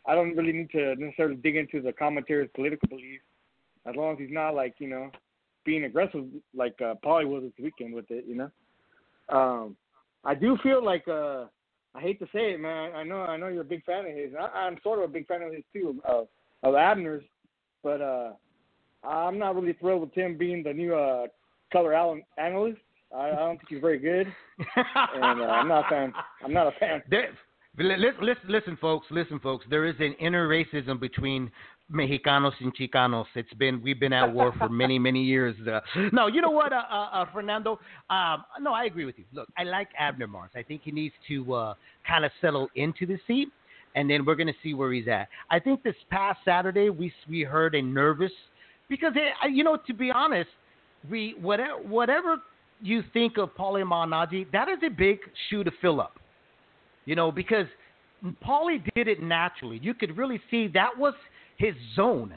I 0.06 0.14
don't 0.14 0.36
really 0.36 0.52
need 0.52 0.70
to 0.72 0.94
necessarily 0.96 1.36
dig 1.36 1.56
into 1.56 1.80
the 1.80 1.90
commentator's 1.90 2.50
political 2.54 2.88
beliefs, 2.88 3.24
as 3.86 3.96
long 3.96 4.12
as 4.12 4.18
he's 4.18 4.28
not 4.30 4.54
like 4.54 4.74
you 4.78 4.88
know 4.88 5.10
being 5.64 5.84
aggressive 5.84 6.26
like 6.54 6.78
uh, 6.82 6.94
Paulie 7.02 7.26
was 7.26 7.42
this 7.42 7.52
weekend 7.58 7.94
with 7.94 8.10
it. 8.10 8.26
You 8.28 8.34
know, 8.34 9.36
um, 9.36 9.76
I 10.24 10.34
do 10.34 10.58
feel 10.62 10.84
like 10.84 11.08
uh, 11.08 11.46
I 11.94 12.00
hate 12.00 12.18
to 12.20 12.26
say 12.26 12.52
it, 12.52 12.60
man. 12.60 12.92
I 12.94 13.02
know 13.02 13.22
I 13.22 13.38
know 13.38 13.48
you're 13.48 13.62
a 13.62 13.64
big 13.64 13.84
fan 13.84 14.04
of 14.04 14.14
his. 14.14 14.32
I, 14.38 14.44
I'm 14.58 14.76
sort 14.82 14.98
of 14.98 15.06
a 15.06 15.12
big 15.12 15.26
fan 15.26 15.42
of 15.42 15.54
his 15.54 15.64
too, 15.72 16.02
of, 16.04 16.28
of 16.62 16.74
Abner's, 16.74 17.24
but 17.82 18.02
uh, 18.02 18.32
I'm 19.02 19.38
not 19.38 19.54
really 19.54 19.72
thrilled 19.72 20.02
with 20.02 20.14
him 20.14 20.36
being 20.36 20.62
the 20.62 20.74
new 20.74 20.94
uh, 20.94 21.28
color 21.72 21.94
analyst. 22.36 22.80
I, 23.14 23.30
don't 23.30 23.56
think 23.58 23.68
he's 23.68 23.80
very 23.80 23.98
good, 23.98 24.26
and 24.76 25.40
uh, 25.40 25.44
I'm 25.44 25.68
not 25.68 25.86
a 25.86 25.88
fan. 25.88 26.12
I'm 26.44 26.52
not 26.52 26.66
a 26.68 26.72
fan. 26.78 27.02
There, 27.76 27.98
listen, 27.98 28.38
listen, 28.48 28.78
folks. 28.80 29.06
Listen, 29.10 29.40
folks. 29.40 29.66
There 29.68 29.84
is 29.84 29.96
an 29.98 30.14
inner 30.20 30.48
racism 30.48 31.00
between 31.00 31.50
Mexicanos 31.92 32.52
and 32.60 32.74
Chicanos. 32.76 33.26
It's 33.34 33.52
been 33.54 33.82
we've 33.82 33.98
been 33.98 34.12
at 34.12 34.32
war 34.32 34.54
for 34.58 34.68
many, 34.68 34.98
many 34.98 35.22
years. 35.22 35.56
Uh, 35.66 35.80
no, 36.12 36.28
you 36.28 36.40
know 36.40 36.50
what, 36.50 36.72
uh, 36.72 36.82
uh, 36.90 37.08
uh, 37.12 37.24
Fernando? 37.32 37.78
Um, 38.10 38.44
no, 38.60 38.72
I 38.72 38.84
agree 38.84 39.04
with 39.04 39.18
you. 39.18 39.24
Look, 39.32 39.48
I 39.58 39.64
like 39.64 39.88
Abner 39.98 40.26
Mares. 40.26 40.50
I 40.54 40.62
think 40.62 40.82
he 40.84 40.92
needs 40.92 41.14
to 41.28 41.54
uh, 41.54 41.74
kind 42.06 42.24
of 42.24 42.30
settle 42.40 42.68
into 42.74 43.06
the 43.06 43.18
seat, 43.26 43.48
and 43.94 44.08
then 44.08 44.24
we're 44.24 44.36
going 44.36 44.46
to 44.46 44.54
see 44.62 44.74
where 44.74 44.92
he's 44.92 45.08
at. 45.08 45.28
I 45.50 45.58
think 45.58 45.82
this 45.82 45.96
past 46.10 46.38
Saturday 46.44 46.90
we 46.90 47.12
we 47.28 47.42
heard 47.42 47.74
a 47.74 47.82
nervous 47.82 48.32
because 48.88 49.12
it, 49.16 49.52
you 49.52 49.64
know 49.64 49.76
to 49.86 49.94
be 49.94 50.10
honest, 50.10 50.50
we 51.10 51.34
whatever 51.40 51.76
whatever 51.82 52.36
you 52.80 53.02
think 53.12 53.38
of 53.38 53.54
Paulie 53.54 53.84
Malignaggi, 53.84 54.50
that 54.52 54.68
is 54.68 54.78
a 54.84 54.90
big 54.90 55.18
shoe 55.48 55.64
to 55.64 55.70
fill 55.80 56.00
up. 56.00 56.18
You 57.04 57.14
know, 57.14 57.30
because 57.30 57.66
Paulie 58.44 58.82
did 58.94 59.08
it 59.08 59.22
naturally. 59.22 59.78
You 59.82 59.94
could 59.94 60.16
really 60.16 60.40
see 60.50 60.68
that 60.68 60.96
was 60.96 61.14
his 61.56 61.74
zone. 61.94 62.34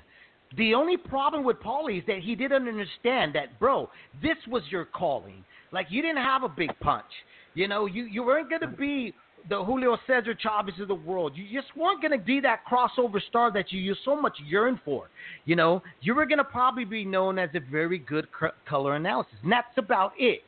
The 0.58 0.74
only 0.74 0.98
problem 0.98 1.44
with 1.44 1.58
Paulie 1.58 2.00
is 2.00 2.04
that 2.08 2.20
he 2.20 2.36
didn't 2.36 2.68
understand 2.68 3.36
that, 3.36 3.60
bro, 3.60 3.90
this 4.22 4.38
was 4.48 4.64
your 4.70 4.86
calling. 4.86 5.44
Like 5.72 5.88
you 5.90 6.02
didn't 6.02 6.24
have 6.24 6.44
a 6.44 6.50
big 6.50 6.72
punch. 6.80 7.06
You 7.54 7.68
know, 7.68 7.86
you, 7.86 8.04
you 8.06 8.24
weren't 8.24 8.50
gonna 8.50 8.68
be 8.68 9.14
the 9.50 9.64
Julio 9.64 9.98
Cesar 10.06 10.36
Chavez 10.36 10.80
of 10.80 10.88
the 10.88 10.96
world. 10.96 11.34
You 11.36 11.46
just 11.52 11.76
weren't 11.76 12.02
gonna 12.02 12.18
be 12.18 12.40
that 12.42 12.62
crossover 12.70 13.22
star 13.30 13.52
that 13.54 13.72
you, 13.72 13.80
you 13.80 13.96
so 14.04 14.20
much 14.20 14.38
yearn 14.46 14.80
for. 14.84 15.10
You 15.46 15.56
know, 15.56 15.82
you 16.02 16.16
were 16.16 16.26
gonna 16.26 16.44
probably 16.44 16.86
be 16.86 17.06
known 17.06 17.40
as 17.40 17.50
a 17.54 17.60
very 17.60 17.98
good 17.98 18.28
color 18.68 18.96
analysis, 18.96 19.34
and 19.44 19.52
that's 19.52 19.78
about 19.78 20.14
it. 20.18 20.42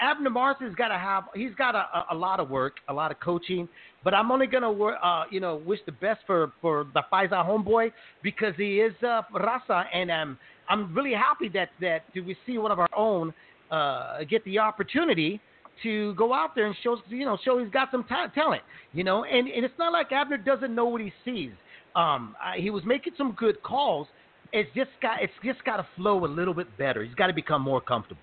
Abner 0.00 0.30
Mares 0.30 0.56
has 0.60 0.74
got 0.74 0.88
to 0.88 0.98
have. 0.98 1.24
He's 1.34 1.54
got 1.56 1.74
a, 1.74 1.78
a, 1.78 2.06
a 2.12 2.14
lot 2.14 2.40
of 2.40 2.50
work, 2.50 2.74
a 2.88 2.92
lot 2.92 3.10
of 3.10 3.20
coaching. 3.20 3.68
But 4.04 4.14
I'm 4.14 4.30
only 4.30 4.46
gonna, 4.46 4.70
uh, 4.70 5.24
you 5.30 5.40
know, 5.40 5.56
wish 5.56 5.80
the 5.86 5.92
best 5.92 6.20
for 6.26 6.52
for 6.60 6.86
the 6.94 7.02
Faisal 7.12 7.44
homeboy 7.46 7.92
because 8.22 8.54
he 8.56 8.80
is 8.80 8.92
uh, 9.02 9.22
Rasa, 9.32 9.84
and 9.92 10.10
um, 10.10 10.38
I'm 10.68 10.94
really 10.94 11.14
happy 11.14 11.48
that 11.54 11.70
that 11.80 12.04
we 12.14 12.36
see 12.46 12.58
one 12.58 12.70
of 12.70 12.78
our 12.78 12.88
own 12.96 13.32
uh, 13.70 14.18
get 14.28 14.44
the 14.44 14.58
opportunity 14.58 15.40
to 15.82 16.14
go 16.14 16.32
out 16.32 16.54
there 16.54 16.66
and 16.66 16.74
show, 16.82 16.96
you 17.08 17.24
know, 17.24 17.36
show 17.44 17.58
he's 17.62 17.72
got 17.72 17.90
some 17.90 18.04
ta- 18.04 18.28
talent, 18.34 18.62
you 18.92 19.04
know. 19.04 19.24
And 19.24 19.48
and 19.48 19.64
it's 19.64 19.78
not 19.78 19.92
like 19.92 20.12
Abner 20.12 20.38
doesn't 20.38 20.74
know 20.74 20.86
what 20.86 21.00
he 21.00 21.12
sees. 21.24 21.52
Um, 21.94 22.34
I, 22.42 22.58
he 22.58 22.70
was 22.70 22.82
making 22.84 23.14
some 23.16 23.32
good 23.32 23.62
calls. 23.62 24.06
It's 24.52 24.68
just 24.74 24.90
got 25.02 25.22
it's 25.22 25.32
just 25.44 25.64
got 25.64 25.78
to 25.78 25.86
flow 25.96 26.24
a 26.24 26.30
little 26.30 26.54
bit 26.54 26.66
better. 26.78 27.02
He's 27.04 27.14
got 27.14 27.26
to 27.28 27.32
become 27.34 27.62
more 27.62 27.80
comfortable. 27.80 28.20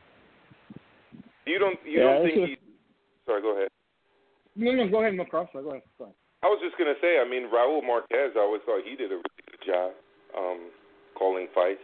You 1.45 1.59
don't 1.59 1.77
you 1.85 1.99
Yeah, 1.99 2.13
don't 2.13 2.23
think 2.25 2.35
just- 2.35 2.49
he? 2.49 2.57
Sorry, 3.25 3.41
go 3.41 3.55
ahead. 3.55 3.69
No, 4.55 4.71
no, 4.73 4.87
go 4.87 4.99
ahead, 5.01 5.13
McCross. 5.17 5.47
Go 5.53 5.59
ahead. 5.71 5.81
Go 5.97 6.05
ahead. 6.05 6.15
I 6.43 6.47
was 6.47 6.59
just 6.61 6.77
gonna 6.77 6.93
say, 7.01 7.17
I 7.23 7.25
mean, 7.27 7.47
Raul 7.49 7.79
Marquez, 7.81 8.35
I 8.35 8.39
always 8.43 8.61
thought 8.67 8.83
he 8.83 8.95
did 8.95 9.11
a 9.11 9.15
really 9.15 9.43
good 9.47 9.63
job 9.65 9.91
um, 10.37 10.69
calling 11.17 11.47
fights. 11.55 11.81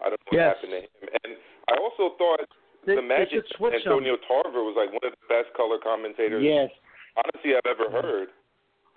I 0.00 0.08
don't 0.08 0.18
know 0.26 0.32
what 0.32 0.40
Yes. 0.40 0.56
happened 0.56 0.72
to 0.72 0.80
him, 0.80 1.08
and 1.22 1.32
I 1.70 1.76
also 1.78 2.16
thought 2.16 2.40
They, 2.86 2.96
the 2.98 3.02
Magic 3.02 3.44
switch 3.56 3.72
them. 3.84 3.94
Antonio 4.02 4.16
Tarver 4.26 4.62
was 4.66 4.74
like 4.74 4.90
one 4.90 5.04
of 5.06 5.14
the 5.14 5.24
best 5.30 5.54
color 5.54 5.78
commentators 5.78 6.42
Yes. 6.42 6.70
honestly 7.14 7.54
I've 7.54 7.68
ever 7.70 7.86
heard. 7.90 8.28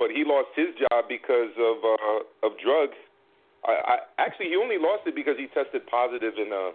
But 0.02 0.12
he 0.12 0.26
lost 0.28 0.52
his 0.58 0.74
job 0.76 1.06
because 1.08 1.54
of 1.56 1.78
uh, 1.86 2.48
of 2.50 2.58
drugs. 2.60 2.98
I, 3.64 3.74
I 3.78 3.96
actually 4.20 4.52
he 4.52 4.58
only 4.60 4.78
lost 4.78 5.08
it 5.08 5.16
because 5.16 5.38
he 5.40 5.48
tested 5.56 5.86
positive 5.88 6.36
in 6.38 6.52
uh 6.52 6.74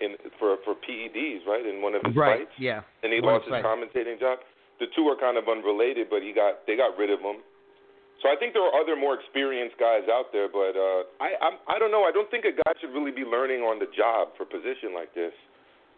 in 0.00 0.14
for 0.38 0.56
for 0.66 0.74
PEDs 0.74 1.46
right 1.46 1.64
in 1.66 1.82
one 1.82 1.94
of 1.94 2.02
his 2.02 2.14
fights, 2.14 2.50
Yeah. 2.58 2.82
and 3.02 3.12
he 3.12 3.20
One 3.20 3.38
lost 3.38 3.46
his 3.46 3.54
fight. 3.58 3.64
commentating 3.66 4.18
job. 4.18 4.38
The 4.82 4.86
two 4.94 5.06
are 5.10 5.18
kind 5.18 5.34
of 5.38 5.46
unrelated, 5.50 6.06
but 6.10 6.22
he 6.22 6.32
got 6.34 6.66
they 6.66 6.74
got 6.76 6.96
rid 6.98 7.10
of 7.10 7.18
him. 7.20 7.42
So 8.22 8.26
I 8.26 8.34
think 8.34 8.50
there 8.54 8.62
are 8.66 8.74
other 8.74 8.98
more 8.98 9.14
experienced 9.14 9.78
guys 9.78 10.02
out 10.10 10.30
there, 10.34 10.50
but 10.50 10.74
uh, 10.74 11.06
I 11.22 11.38
I'm, 11.38 11.56
I 11.70 11.78
don't 11.78 11.90
know. 11.94 12.02
I 12.02 12.10
don't 12.10 12.30
think 12.30 12.42
a 12.46 12.54
guy 12.54 12.72
should 12.82 12.90
really 12.90 13.14
be 13.14 13.22
learning 13.22 13.62
on 13.62 13.78
the 13.78 13.86
job 13.94 14.34
for 14.36 14.42
a 14.42 14.50
position 14.50 14.90
like 14.94 15.14
this. 15.14 15.30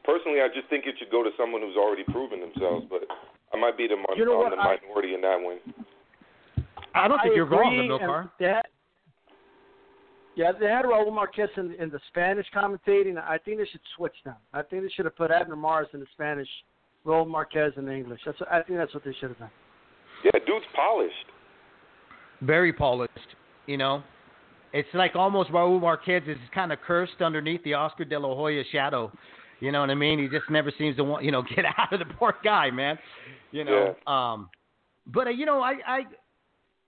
Personally, 0.04 0.40
I 0.40 0.48
just 0.48 0.68
think 0.68 0.86
it 0.86 0.94
should 0.98 1.10
go 1.10 1.22
to 1.22 1.30
someone 1.36 1.60
who's 1.60 1.76
already 1.76 2.04
proven 2.04 2.40
themselves. 2.40 2.86
But 2.88 3.02
I 3.52 3.56
might 3.58 3.76
be 3.76 3.86
the 3.86 3.96
mon- 3.96 4.16
You 4.16 4.24
know 4.24 4.38
what, 4.38 4.50
the 4.50 4.56
I- 4.56 4.76
minority 4.80 5.14
in 5.14 5.20
that 5.22 5.40
one. 5.40 5.58
I 6.94 7.06
don't 7.06 7.18
think 7.20 7.32
I 7.32 7.36
you're 7.36 7.44
wrong, 7.46 7.74
agree, 7.74 7.88
Milcar. 7.88 8.30
That, 8.40 8.66
yeah, 10.34 10.52
they 10.58 10.66
had 10.66 10.84
Raul 10.84 11.12
Marquez 11.14 11.48
in, 11.56 11.74
in 11.74 11.90
the 11.90 12.00
Spanish 12.08 12.46
commentating. 12.54 13.16
I 13.22 13.38
think 13.38 13.58
they 13.58 13.66
should 13.66 13.80
switch 13.96 14.14
them. 14.24 14.34
I 14.52 14.62
think 14.62 14.82
they 14.82 14.88
should 14.88 15.04
have 15.04 15.16
put 15.16 15.30
Abner 15.30 15.56
Mares 15.56 15.88
in 15.92 16.00
the 16.00 16.06
Spanish, 16.14 16.48
Raul 17.06 17.28
Marquez 17.28 17.72
in 17.76 17.84
the 17.84 17.92
English. 17.92 18.20
That's 18.24 18.40
what, 18.40 18.50
I 18.50 18.62
think 18.62 18.78
that's 18.78 18.94
what 18.94 19.04
they 19.04 19.12
should 19.20 19.28
have 19.30 19.38
done. 19.38 19.50
Yeah, 20.24 20.32
dude's 20.46 20.64
polished. 20.74 21.14
very 22.40 22.72
polished. 22.72 23.12
You 23.66 23.76
know, 23.76 24.02
it's 24.72 24.88
like 24.94 25.14
almost 25.14 25.50
Raul 25.50 25.80
Marquez 25.80 26.22
is 26.26 26.38
kind 26.54 26.72
of 26.72 26.80
cursed 26.80 27.20
underneath 27.20 27.62
the 27.64 27.74
Oscar 27.74 28.04
De 28.04 28.18
La 28.18 28.34
Hoya 28.34 28.62
shadow. 28.72 29.12
You 29.60 29.72
know 29.72 29.80
what 29.80 29.90
I 29.90 29.94
mean? 29.94 30.18
He 30.18 30.28
just 30.28 30.50
never 30.50 30.72
seems 30.76 30.96
to 30.96 31.04
want, 31.04 31.24
you 31.24 31.30
know, 31.30 31.42
get 31.56 31.64
out 31.64 31.92
of 31.92 31.98
the 31.98 32.06
poor 32.14 32.34
guy, 32.42 32.70
man. 32.70 32.98
You 33.52 33.64
know. 33.64 33.94
Um, 34.06 34.48
but 35.06 35.26
uh, 35.26 35.30
you 35.30 35.46
know, 35.46 35.60
I, 35.60 35.74
I, 35.86 36.00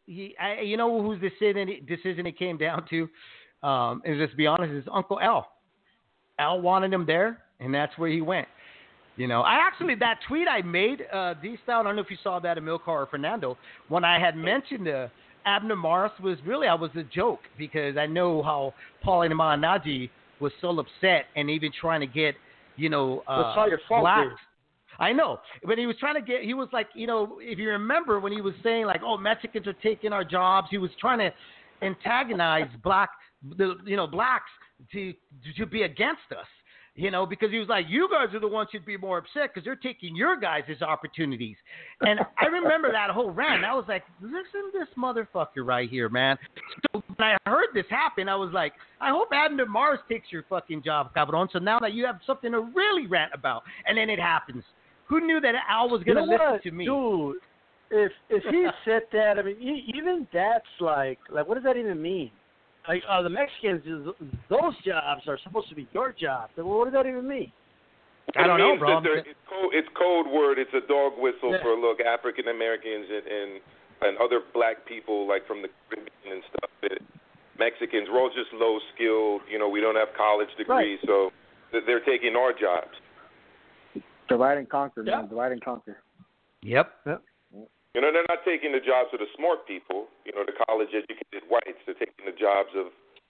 he, 0.06 0.34
I, 0.40 0.60
you 0.60 0.76
know, 0.76 1.02
whose 1.02 1.20
decision 1.20 1.68
decision 1.86 2.26
it 2.26 2.38
came 2.38 2.56
down 2.56 2.86
to, 2.90 3.08
um, 3.66 4.02
and 4.04 4.18
just 4.18 4.32
to 4.32 4.36
be 4.36 4.46
honest, 4.46 4.72
is 4.72 4.84
Uncle 4.92 5.20
Al. 5.20 5.48
Al 6.38 6.60
wanted 6.60 6.92
him 6.92 7.06
there, 7.06 7.38
and 7.60 7.74
that's 7.74 7.96
where 7.98 8.10
he 8.10 8.20
went. 8.20 8.48
You 9.16 9.26
know, 9.28 9.42
I 9.42 9.54
actually 9.54 9.94
that 9.96 10.20
tweet 10.26 10.48
I 10.48 10.62
made, 10.62 11.02
uh, 11.12 11.34
D 11.34 11.56
style. 11.62 11.80
I 11.80 11.82
don't 11.84 11.96
know 11.96 12.02
if 12.02 12.10
you 12.10 12.16
saw 12.22 12.38
that, 12.40 12.56
Amilcar 12.56 12.88
or 12.88 13.06
Fernando, 13.06 13.58
when 13.88 14.04
I 14.04 14.18
had 14.18 14.36
mentioned 14.36 14.88
uh, 14.88 15.08
Abner 15.44 15.76
Mares 15.76 16.12
was 16.22 16.38
really 16.46 16.66
I 16.66 16.74
was 16.74 16.90
a 16.96 17.02
joke 17.02 17.40
because 17.58 17.96
I 17.96 18.06
know 18.06 18.42
how 18.42 18.72
Paulie 19.04 19.30
Malignaggi 19.30 20.08
was 20.40 20.52
so 20.60 20.70
upset 20.78 21.26
and 21.36 21.50
even 21.50 21.70
trying 21.78 22.00
to 22.00 22.06
get 22.06 22.34
you 22.76 22.88
know 22.88 23.22
uh, 23.26 23.66
your 23.68 23.80
fault, 23.88 24.02
blacks. 24.02 24.28
dude. 24.28 24.38
I 24.98 25.12
know, 25.12 25.40
but 25.64 25.78
he 25.78 25.86
was 25.86 25.96
trying 25.98 26.14
to 26.14 26.20
get. 26.20 26.42
He 26.42 26.54
was 26.54 26.68
like, 26.72 26.88
you 26.94 27.06
know, 27.06 27.38
if 27.40 27.58
you 27.58 27.70
remember 27.70 28.20
when 28.20 28.32
he 28.32 28.40
was 28.40 28.54
saying 28.62 28.86
like, 28.86 29.00
"Oh, 29.04 29.16
Mexicans 29.16 29.66
are 29.66 29.72
taking 29.74 30.12
our 30.12 30.24
jobs," 30.24 30.68
he 30.70 30.78
was 30.78 30.90
trying 31.00 31.18
to 31.18 31.32
antagonize 31.84 32.68
black, 32.82 33.10
the 33.56 33.76
you 33.84 33.96
know, 33.96 34.06
blacks 34.06 34.50
to 34.92 35.12
to 35.56 35.66
be 35.66 35.82
against 35.82 36.30
us. 36.30 36.46
You 36.94 37.10
know, 37.10 37.24
because 37.24 37.50
he 37.50 37.58
was 37.58 37.68
like, 37.68 37.86
you 37.88 38.06
guys 38.12 38.34
are 38.34 38.40
the 38.40 38.46
ones 38.46 38.68
who 38.70 38.76
should 38.76 38.84
be 38.84 38.98
more 38.98 39.16
upset 39.16 39.48
because 39.48 39.64
they're 39.64 39.76
taking 39.76 40.14
your 40.14 40.36
guys' 40.38 40.82
opportunities. 40.82 41.56
And 42.02 42.20
I 42.38 42.46
remember 42.46 42.92
that 42.92 43.08
whole 43.08 43.30
rant. 43.30 43.64
I 43.64 43.72
was 43.74 43.86
like, 43.88 44.02
listen 44.20 44.70
to 44.72 44.78
this 44.78 44.88
motherfucker 44.98 45.64
right 45.64 45.88
here, 45.88 46.10
man. 46.10 46.36
So 46.92 47.02
when 47.16 47.28
I 47.30 47.38
heard 47.48 47.68
this 47.72 47.86
happen, 47.88 48.28
I 48.28 48.36
was 48.36 48.50
like, 48.52 48.74
I 49.00 49.08
hope 49.08 49.28
Abner 49.32 49.64
Mares 49.64 50.00
takes 50.06 50.30
your 50.30 50.44
fucking 50.50 50.82
job, 50.82 51.14
cabron. 51.14 51.48
So 51.50 51.58
now 51.58 51.78
that 51.80 51.94
you 51.94 52.04
have 52.04 52.20
something 52.26 52.52
to 52.52 52.60
really 52.60 53.06
rant 53.06 53.32
about. 53.32 53.62
And 53.86 53.96
then 53.96 54.10
it 54.10 54.18
happens. 54.18 54.62
Who 55.06 55.24
knew 55.26 55.40
that 55.40 55.54
Al 55.70 55.88
was 55.88 56.02
You 56.04 56.12
going 56.12 56.28
know 56.28 56.36
to 56.36 56.42
listen 56.42 56.52
what, 56.52 56.62
to 56.62 56.70
me? 56.72 56.84
dude? 56.84 57.36
If 57.90 58.12
if 58.28 58.42
he 58.50 58.66
said 58.84 59.02
that, 59.12 59.38
I 59.38 59.42
mean, 59.42 59.84
even 59.94 60.26
that's 60.32 60.64
like, 60.80 61.18
like, 61.30 61.48
what 61.48 61.54
does 61.54 61.64
that 61.64 61.76
even 61.78 62.00
mean? 62.00 62.30
Like, 62.88 63.02
uh, 63.08 63.22
the 63.22 63.30
Mexicans, 63.30 63.82
those 64.50 64.74
jobs 64.84 65.22
are 65.28 65.38
supposed 65.44 65.68
to 65.68 65.74
be 65.74 65.86
your 65.92 66.12
jobs. 66.18 66.52
Well, 66.56 66.66
what 66.78 66.84
does 66.86 66.94
that 66.94 67.06
even 67.06 67.28
mean? 67.28 67.52
I 68.36 68.46
don't 68.46 68.58
know, 68.58 68.76
bro. 68.78 68.98
It's, 68.98 69.28
code, 69.48 69.70
it's 69.72 69.88
code 69.98 70.26
word. 70.26 70.58
It's 70.58 70.72
a 70.74 70.86
dog 70.86 71.12
whistle 71.18 71.52
Yeah. 71.52 71.62
for 71.62 71.74
look 71.78 72.00
African 72.00 72.48
Americans 72.48 73.06
and, 73.10 73.26
and 73.26 73.60
and 74.02 74.18
other 74.18 74.40
black 74.52 74.84
people 74.86 75.28
like 75.28 75.46
from 75.46 75.62
the 75.62 75.68
Caribbean 75.88 76.10
and 76.32 76.42
stuff. 76.50 76.70
That 76.82 76.98
Mexicans. 77.58 78.08
We're 78.10 78.20
all 78.20 78.30
just 78.30 78.52
low 78.52 78.78
skilled. 78.94 79.42
You 79.50 79.58
know, 79.58 79.68
we 79.68 79.80
don't 79.80 79.94
have 79.96 80.08
college 80.16 80.48
degrees, 80.58 80.98
Right. 81.02 81.06
so 81.06 81.30
they're 81.86 82.00
taking 82.04 82.34
our 82.34 82.52
jobs. 82.52 82.94
Divide 84.28 84.58
and 84.58 84.68
conquer, 84.68 85.02
Yeah. 85.06 85.20
man. 85.20 85.28
Divide 85.28 85.52
and 85.52 85.64
conquer. 85.64 85.98
Yep. 86.62 86.92
yep. 87.06 87.22
You 87.94 88.00
know, 88.00 88.10
they're 88.12 88.24
not 88.28 88.40
taking 88.44 88.72
the 88.72 88.80
jobs 88.80 89.10
of 89.12 89.20
the 89.20 89.28
smart 89.36 89.66
people. 89.66 90.06
You 90.24 90.32
know, 90.32 90.44
the 90.46 90.56
college 90.66 90.88
educated 90.96 91.44
whites. 91.48 91.76
They're 91.84 91.94
taking 91.94 92.24
the 92.24 92.32
jobs 92.32 92.70
of 92.76 92.86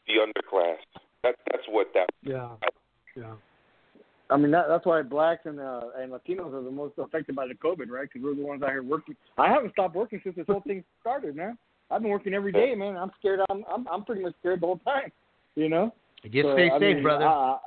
the 0.07 0.23
underclass. 0.23 0.79
That 1.25 1.35
that's 1.51 1.65
what 1.69 1.89
that. 1.95 2.11
Yeah. 2.23 2.51
Yeah. 3.17 3.35
I 4.31 4.37
mean, 4.37 4.51
that, 4.53 4.67
that's 4.69 4.87
why 4.87 5.03
blacks 5.03 5.43
and 5.45 5.61
uh, 5.61 5.91
and 5.99 6.13
Latinos 6.13 6.55
are 6.55 6.63
the 6.63 6.71
most 6.71 6.95
affected 6.99 7.35
by 7.37 7.47
the 7.47 7.55
COVID, 7.55 7.91
right? 7.91 8.09
Because 8.11 8.23
we're 8.23 8.35
the 8.35 8.43
ones 8.43 8.63
out 8.63 8.71
here 8.71 8.83
working. 8.83 9.17
I 9.37 9.49
haven't 9.49 9.73
stopped 9.73 9.95
working 9.95 10.21
since 10.23 10.37
this 10.37 10.47
whole 10.47 10.63
thing 10.67 10.85
started, 11.01 11.37
man. 11.37 11.59
I've 11.91 12.01
been 12.03 12.11
working 12.11 12.33
every 12.33 12.53
day, 12.53 12.75
man. 12.75 12.97
I'm 12.97 13.11
scared. 13.19 13.41
I'm 13.51 13.65
I'm 13.71 13.87
I'm 13.89 14.05
pretty 14.05 14.23
much 14.23 14.35
scared 14.41 14.61
the 14.63 14.67
whole 14.67 14.79
time. 14.79 15.13
You 15.57 15.69
know. 15.69 15.93
Just 16.25 16.45
So, 16.45 16.55
stay 16.55 16.71
I 16.71 16.79
safe, 16.79 16.95
mean, 16.97 17.03
brother. 17.03 17.27
I, 17.27 17.33
I, 17.33 17.59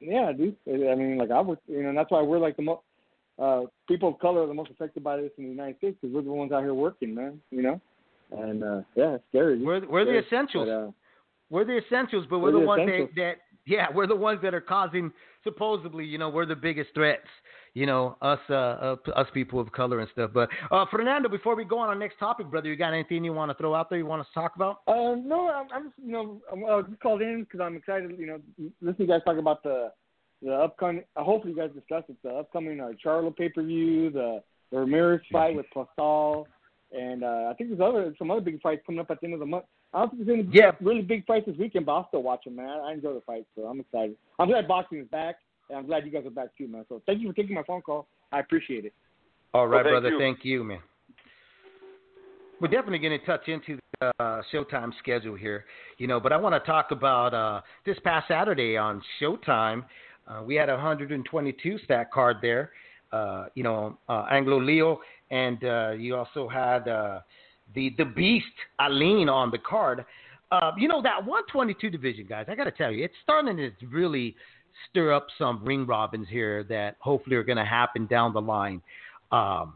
yeah, 0.00 0.32
dude. 0.32 0.56
I 0.68 0.94
mean, 0.96 1.18
like 1.18 1.30
I 1.30 1.40
was, 1.40 1.56
you 1.68 1.82
know, 1.82 1.90
and 1.90 1.98
that's 1.98 2.10
why 2.10 2.20
we're 2.20 2.38
like 2.38 2.56
the 2.56 2.62
most 2.62 2.82
uh, 3.40 3.62
people 3.88 4.10
of 4.10 4.18
color 4.18 4.42
are 4.42 4.46
the 4.46 4.54
most 4.54 4.70
affected 4.70 5.02
by 5.02 5.16
this 5.16 5.30
in 5.38 5.44
the 5.44 5.50
United 5.50 5.78
States 5.78 5.96
because 6.00 6.14
we're 6.14 6.22
the 6.22 6.30
ones 6.30 6.52
out 6.52 6.62
here 6.62 6.74
working, 6.74 7.14
man. 7.14 7.40
You 7.50 7.62
know, 7.62 7.80
and 8.32 8.62
uh, 8.62 8.80
yeah, 8.94 9.14
it's 9.14 9.24
scary. 9.30 9.62
we're 9.62 9.86
we're 9.88 10.04
the 10.04 10.18
essentials. 10.18 10.68
But, 10.68 10.72
uh, 10.72 10.90
we're 11.50 11.64
the 11.64 11.78
essentials, 11.78 12.26
but 12.30 12.38
we're, 12.38 12.52
We're 12.52 12.60
the 12.60 12.66
ones 12.66 12.86
that, 12.86 13.08
that 13.16 13.34
yeah, 13.66 13.86
we're 13.92 14.06
the 14.06 14.16
ones 14.16 14.40
that 14.42 14.54
are 14.54 14.60
causing 14.60 15.12
supposedly, 15.42 16.04
you 16.04 16.16
know, 16.16 16.28
we're 16.28 16.46
the 16.46 16.56
biggest 16.56 16.90
threats. 16.94 17.26
You 17.74 17.86
know, 17.86 18.16
us 18.20 18.38
uh, 18.48 18.54
uh 18.54 18.96
us 19.14 19.28
people 19.32 19.60
of 19.60 19.70
color 19.70 20.00
and 20.00 20.08
stuff. 20.12 20.30
But 20.34 20.48
uh 20.72 20.86
Fernando, 20.90 21.28
before 21.28 21.54
we 21.54 21.64
go 21.64 21.78
on 21.78 21.88
our 21.88 21.94
next 21.94 22.18
topic, 22.18 22.50
brother, 22.50 22.68
you 22.68 22.76
got 22.76 22.92
anything 22.92 23.22
you 23.24 23.32
want 23.32 23.50
to 23.50 23.54
throw 23.54 23.74
out 23.74 23.90
there? 23.90 23.98
You 23.98 24.06
want 24.06 24.20
us 24.20 24.26
to 24.28 24.40
talk 24.40 24.56
about? 24.56 24.80
Uh, 24.88 25.14
no, 25.14 25.48
I'm, 25.48 25.66
I'm 25.72 25.84
just, 25.84 25.94
you 26.04 26.12
know, 26.12 26.40
I'm, 26.52 26.64
I 26.64 26.82
just 26.82 27.00
called 27.00 27.22
in 27.22 27.44
because 27.44 27.60
I'm 27.60 27.76
excited. 27.76 28.16
You 28.18 28.26
know, 28.26 28.40
listening 28.80 28.94
to 28.94 29.02
you 29.02 29.08
guys 29.08 29.20
talk 29.24 29.38
about 29.38 29.62
the 29.62 29.92
the 30.42 30.52
upcoming. 30.52 31.04
Uh, 31.16 31.22
hopefully, 31.24 31.52
you 31.54 31.58
guys 31.58 31.70
discussed 31.74 32.08
it. 32.08 32.16
The 32.22 32.30
upcoming 32.30 32.80
uh, 32.80 32.90
Charlo 33.04 33.34
pay 33.34 33.48
per 33.48 33.62
view, 33.62 34.10
the, 34.10 34.42
the 34.70 34.78
Ramirez 34.78 35.20
fight 35.30 35.54
with 35.56 35.66
Pascal, 35.74 36.46
and 36.92 37.22
uh, 37.24 37.48
I 37.50 37.54
think 37.56 37.70
there's 37.70 37.80
other 37.80 38.14
some 38.18 38.30
other 38.30 38.40
big 38.40 38.60
fights 38.60 38.82
coming 38.86 39.00
up 39.00 39.10
at 39.10 39.20
the 39.20 39.26
end 39.26 39.34
of 39.34 39.40
the 39.40 39.46
month. 39.46 39.64
I 39.92 40.00
don't 40.00 40.10
think 40.10 40.26
there's 40.26 40.38
any 40.38 40.48
Yeah. 40.52 40.70
really 40.80 41.02
big 41.02 41.26
fights 41.26 41.46
this 41.46 41.56
weekend, 41.56 41.86
but 41.86 41.92
I'll 41.92 42.08
still 42.08 42.22
watch 42.22 42.44
them, 42.44 42.56
man. 42.56 42.68
I 42.68 42.92
enjoy 42.92 43.12
the 43.14 43.20
fight, 43.22 43.44
so 43.56 43.62
I'm 43.62 43.80
excited. 43.80 44.16
I'm 44.38 44.48
glad 44.48 44.68
boxing 44.68 44.98
is 44.98 45.08
back, 45.08 45.36
and 45.68 45.78
I'm 45.78 45.86
glad 45.86 46.04
you 46.06 46.12
guys 46.12 46.24
are 46.26 46.30
back 46.30 46.56
too, 46.56 46.68
man. 46.68 46.84
So 46.88 47.02
thank 47.06 47.20
you 47.20 47.28
for 47.28 47.34
taking 47.34 47.54
my 47.54 47.64
phone 47.64 47.82
call. 47.82 48.06
I 48.32 48.38
appreciate 48.38 48.84
it. 48.84 48.92
All 49.52 49.66
right, 49.66 49.82
thank 49.82 49.92
brother. 49.92 50.10
you. 50.10 50.18
Thank 50.18 50.44
you, 50.44 50.62
man. 50.62 50.78
We're 52.60 52.68
definitely 52.68 52.98
going 52.98 53.18
to 53.18 53.26
touch 53.26 53.48
into 53.48 53.78
the 54.00 54.12
uh, 54.20 54.42
Showtime 54.52 54.92
schedule 54.98 55.34
here, 55.34 55.64
you 55.98 56.06
know, 56.06 56.20
but 56.20 56.32
I 56.32 56.36
want 56.36 56.54
to 56.54 56.60
talk 56.70 56.90
about 56.90 57.32
uh, 57.32 57.62
this 57.86 57.96
past 58.04 58.28
Saturday 58.28 58.76
on 58.76 59.02
Showtime. 59.20 59.84
Uh, 60.30 60.42
we 60.42 60.54
had 60.54 60.68
a 60.68 60.74
122 60.74 61.78
stack 61.84 62.12
card 62.12 62.36
there, 62.40 62.70
uh, 63.12 63.46
you 63.54 63.62
know, 63.62 63.98
uh, 64.08 64.26
Angelo 64.30 64.60
Leo, 64.60 65.00
and 65.30 65.62
uh, 65.64 65.90
you 65.90 66.14
also 66.14 66.48
had 66.48 66.86
uh, 66.86 67.20
the 67.74 67.94
the 67.98 68.04
Beast 68.04 68.46
Aleem 68.80 69.28
on 69.28 69.50
the 69.50 69.58
card. 69.58 70.04
Uh, 70.52 70.72
you 70.78 70.88
know 70.88 71.02
that 71.02 71.18
122 71.24 71.90
division, 71.90 72.26
guys. 72.28 72.46
I 72.48 72.54
got 72.54 72.64
to 72.64 72.70
tell 72.70 72.92
you, 72.92 73.04
it's 73.04 73.14
starting 73.22 73.56
to 73.56 73.86
really 73.86 74.36
stir 74.88 75.12
up 75.12 75.26
some 75.38 75.64
ring 75.64 75.86
robins 75.86 76.28
here 76.28 76.64
that 76.64 76.96
hopefully 77.00 77.36
are 77.36 77.44
going 77.44 77.58
to 77.58 77.64
happen 77.64 78.06
down 78.06 78.32
the 78.32 78.40
line. 78.40 78.82
Um, 79.32 79.74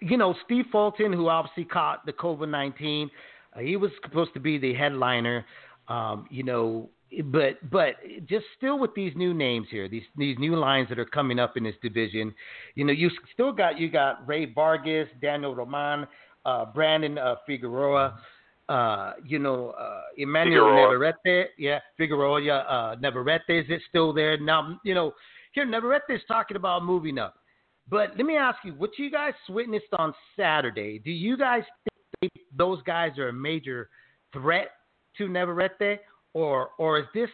you 0.00 0.16
know, 0.16 0.34
Steve 0.44 0.66
Fulton, 0.70 1.12
who 1.12 1.28
obviously 1.28 1.64
caught 1.64 2.04
the 2.06 2.12
COVID 2.12 2.48
19, 2.48 3.10
uh, 3.54 3.60
he 3.60 3.76
was 3.76 3.90
supposed 4.02 4.34
to 4.34 4.40
be 4.40 4.58
the 4.58 4.74
headliner. 4.74 5.44
Um, 5.88 6.26
you 6.30 6.42
know, 6.42 6.88
but 7.22 7.70
but 7.70 7.96
just 8.26 8.44
still 8.56 8.78
with 8.78 8.94
these 8.94 9.12
new 9.16 9.34
names 9.34 9.66
here, 9.70 9.88
these 9.88 10.04
these 10.16 10.38
new 10.38 10.56
lines 10.56 10.88
that 10.88 10.98
are 10.98 11.04
coming 11.04 11.38
up 11.38 11.56
in 11.56 11.64
this 11.64 11.74
division, 11.82 12.34
you 12.74 12.84
know, 12.84 12.92
you 12.92 13.10
still 13.32 13.52
got 13.52 13.78
you 13.78 13.90
got 13.90 14.26
Rey 14.26 14.46
Vargas, 14.46 15.08
Daniel 15.20 15.54
Roman, 15.54 16.06
uh, 16.44 16.66
Brandon 16.66 17.18
uh, 17.18 17.36
Figueroa, 17.46 18.18
uh, 18.68 19.12
you 19.24 19.38
know, 19.38 19.70
uh, 19.70 20.02
Emmanuel 20.16 20.66
Figueroa. 20.66 20.92
Navarrete, 20.92 21.50
yeah, 21.58 21.80
Figueroa, 21.96 22.40
yeah, 22.40 22.58
uh, 22.58 22.96
Navarrete 23.00 23.42
is 23.48 23.66
it 23.68 23.82
still 23.88 24.12
there 24.12 24.38
now? 24.38 24.78
You 24.84 24.94
know, 24.94 25.12
here 25.52 25.64
Navarrete 25.64 26.10
is 26.10 26.22
talking 26.26 26.56
about 26.56 26.84
moving 26.84 27.18
up. 27.18 27.34
But 27.88 28.16
let 28.16 28.24
me 28.24 28.36
ask 28.36 28.58
you, 28.64 28.72
what 28.72 28.90
you 28.98 29.10
guys 29.10 29.34
witnessed 29.48 29.92
on 29.98 30.14
Saturday, 30.36 30.98
do 30.98 31.10
you 31.10 31.36
guys 31.36 31.64
think 32.20 32.32
those 32.56 32.80
guys 32.82 33.18
are 33.18 33.28
a 33.28 33.32
major 33.32 33.90
threat 34.32 34.68
to 35.18 35.28
Navarrete, 35.28 36.00
or 36.34 36.70
or 36.78 36.98
is 36.98 37.06
this 37.14 37.30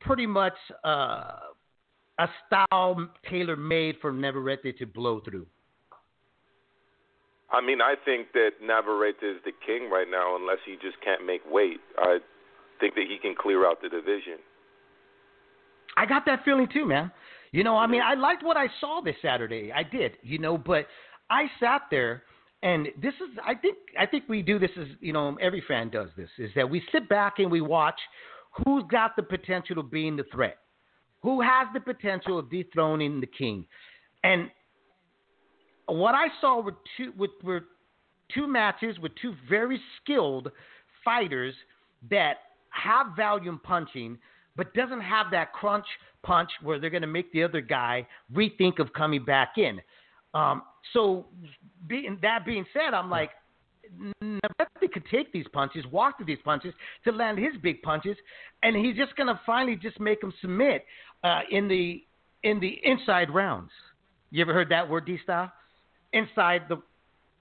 pretty 0.00 0.26
much 0.26 0.52
uh, 0.84 1.32
a 2.18 2.28
style 2.46 3.08
tailor 3.30 3.56
made 3.56 3.96
for 4.00 4.12
Navarrete 4.12 4.78
to 4.78 4.86
blow 4.86 5.20
through? 5.20 5.46
I 7.50 7.60
mean, 7.60 7.80
I 7.80 7.94
think 8.04 8.32
that 8.32 8.50
Navarrete 8.62 9.22
is 9.22 9.36
the 9.44 9.52
king 9.66 9.90
right 9.90 10.06
now, 10.10 10.36
unless 10.36 10.58
he 10.66 10.72
just 10.74 11.02
can't 11.04 11.26
make 11.26 11.42
weight. 11.50 11.80
I 11.98 12.18
think 12.80 12.94
that 12.94 13.04
he 13.08 13.18
can 13.20 13.34
clear 13.38 13.66
out 13.66 13.82
the 13.82 13.88
division. 13.88 14.38
I 15.96 16.06
got 16.06 16.24
that 16.26 16.44
feeling 16.44 16.68
too, 16.72 16.86
man. 16.86 17.12
You 17.52 17.62
know, 17.62 17.76
I 17.76 17.86
mean, 17.86 18.00
I 18.00 18.14
liked 18.14 18.42
what 18.42 18.56
I 18.56 18.66
saw 18.80 19.02
this 19.04 19.16
Saturday. 19.20 19.70
I 19.72 19.82
did, 19.82 20.12
you 20.22 20.38
know, 20.38 20.56
but 20.56 20.86
I 21.28 21.44
sat 21.60 21.82
there 21.90 22.22
and 22.62 22.88
this 23.00 23.14
is 23.14 23.36
I 23.44 23.54
think 23.54 23.76
I 23.98 24.06
think 24.06 24.24
we 24.28 24.40
do 24.40 24.58
this 24.58 24.70
as, 24.80 24.86
you 25.00 25.12
know, 25.12 25.36
every 25.40 25.62
fan 25.66 25.90
does 25.90 26.08
this 26.16 26.28
is 26.38 26.50
that 26.54 26.68
we 26.68 26.82
sit 26.92 27.08
back 27.08 27.34
and 27.38 27.50
we 27.50 27.60
watch 27.60 27.98
who's 28.52 28.84
got 28.90 29.16
the 29.16 29.22
potential 29.22 29.78
of 29.78 29.90
being 29.90 30.16
the 30.16 30.24
threat. 30.32 30.58
Who 31.22 31.40
has 31.40 31.68
the 31.72 31.80
potential 31.80 32.38
of 32.38 32.50
dethroning 32.50 33.20
the 33.20 33.26
king? 33.26 33.66
And 34.24 34.50
what 35.86 36.14
I 36.14 36.26
saw 36.40 36.60
were 36.60 36.76
two 36.96 37.12
with 37.16 37.30
were 37.42 37.64
two 38.34 38.46
matches 38.46 38.98
with 38.98 39.12
two 39.20 39.34
very 39.48 39.80
skilled 40.00 40.50
fighters 41.04 41.54
that 42.10 42.38
have 42.70 43.14
volume 43.16 43.60
punching, 43.62 44.18
but 44.56 44.72
doesn't 44.74 45.00
have 45.00 45.26
that 45.30 45.52
crunch 45.52 45.86
punch 46.22 46.50
where 46.62 46.78
they're 46.78 46.90
going 46.90 47.02
to 47.02 47.08
make 47.08 47.32
the 47.32 47.42
other 47.42 47.60
guy 47.60 48.06
rethink 48.32 48.78
of 48.78 48.92
coming 48.92 49.24
back 49.24 49.58
in. 49.58 49.80
Um, 50.34 50.62
so, 50.92 51.26
being, 51.86 52.18
that 52.22 52.46
being 52.46 52.64
said, 52.72 52.94
I'm 52.94 53.10
like, 53.10 53.30
Navarrete 54.20 54.92
could 54.92 55.04
take 55.10 55.32
these 55.32 55.46
punches, 55.52 55.84
walk 55.90 56.16
through 56.16 56.26
these 56.26 56.38
punches 56.44 56.72
to 57.04 57.12
land 57.12 57.38
his 57.38 57.52
big 57.62 57.82
punches, 57.82 58.16
and 58.62 58.76
he's 58.76 58.96
just 58.96 59.14
going 59.16 59.26
to 59.26 59.40
finally 59.44 59.76
just 59.76 59.98
make 60.00 60.20
them 60.20 60.32
submit 60.40 60.84
uh, 61.24 61.40
in 61.50 61.68
the 61.68 62.02
in 62.44 62.58
the 62.60 62.78
inside 62.84 63.30
rounds. 63.30 63.70
You 64.30 64.42
ever 64.42 64.52
heard 64.52 64.68
that 64.70 64.88
word, 64.88 65.06
D 65.06 65.18
style? 65.22 65.52
Inside 66.12 66.62
the 66.68 66.82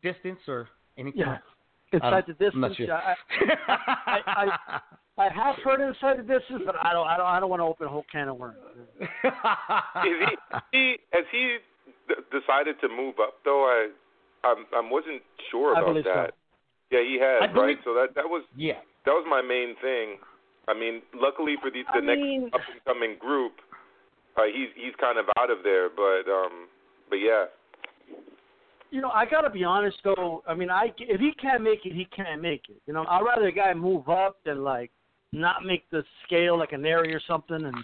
distance 0.04 0.40
or 0.48 0.68
anything? 0.98 1.22
Yeah. 1.22 1.38
I 1.94 1.96
Inside 1.98 2.26
don't- 2.28 2.40
the 2.40 2.46
I'm 2.54 2.62
not 2.62 2.68
distance. 2.70 2.78
sure. 2.78 2.86
yeah, 2.88 3.16
I, 4.08 4.20
I, 4.28 4.80
I 5.18 5.30
have 5.30 5.56
heard 5.64 5.82
inside 5.82 6.20
the 6.20 6.24
distance, 6.24 6.64
but 6.66 6.76
I 6.82 6.94
don't. 6.94 7.06
I 7.08 7.18
don't. 7.18 7.26
I 7.28 7.40
don't 7.40 7.50
want 7.50 7.60
to 7.60 7.66
open 7.66 7.86
a 7.88 7.90
whole 7.90 8.06
can 8.12 8.30
of 8.30 8.38
worms. 8.38 8.58
Is 9.02 9.08
he, 9.12 10.36
he 10.72 10.96
has 11.12 11.26
he 11.32 11.58
d- 12.08 12.16
decided 12.32 12.80
to 12.82 12.88
move 12.88 13.16
up 13.22 13.36
though? 13.44 13.66
I 13.66 13.90
I'm, 14.44 14.66
I 14.74 14.82
wasn't 14.90 15.22
sure 15.52 15.76
I 15.76 15.82
about 15.82 15.90
believe 15.94 16.06
so. 16.06 16.14
that. 16.16 16.34
Yeah, 16.92 17.02
he 17.02 17.18
has, 17.22 17.42
I 17.44 17.48
believe- 17.48 17.78
right? 17.78 17.78
So 17.86 17.94
that 17.94 18.16
that 18.16 18.26
was 18.26 18.44
yeah. 18.58 18.80
that 19.06 19.12
was 19.12 19.26
my 19.30 19.42
main 19.42 19.76
thing. 19.82 20.18
I 20.68 20.74
mean, 20.74 21.02
luckily 21.16 21.56
for 21.62 21.72
the 21.72 21.84
the 21.94 22.00
I 22.04 22.06
next 22.06 22.22
mean- 22.22 22.50
up 22.54 22.62
and 22.72 22.84
coming 22.86 23.16
group, 23.20 23.54
uh, 24.38 24.44
he's 24.52 24.70
he's 24.76 24.96
kind 25.00 25.18
of 25.18 25.26
out 25.38 25.50
of 25.50 25.60
there. 25.64 25.90
But 25.90 26.30
um, 26.30 26.68
but 27.10 27.18
yeah, 27.18 27.46
You 28.92 29.02
know, 29.02 29.10
I 29.10 29.26
gotta 29.26 29.50
be 29.50 29.64
honest 29.64 29.98
though. 30.04 30.44
I 30.48 30.54
mean, 30.54 30.70
I 30.70 30.92
if 31.00 31.20
he 31.20 31.32
can't 31.42 31.64
make 31.64 31.86
it, 31.86 31.94
he 31.94 32.06
can't 32.16 32.42
make 32.42 32.64
it. 32.70 32.82
You 32.88 32.94
know, 32.94 33.06
I'd 33.08 33.22
rather 33.24 33.48
a 33.48 33.52
guy 33.52 33.74
move 33.74 34.10
up 34.10 34.38
than 34.46 34.64
like 34.64 34.92
not 35.32 35.64
make 35.66 35.90
the 35.92 36.04
scale 36.26 36.58
like 36.58 36.74
an 36.74 36.86
area 36.86 37.16
or 37.16 37.22
something, 37.28 37.64
and 37.64 37.76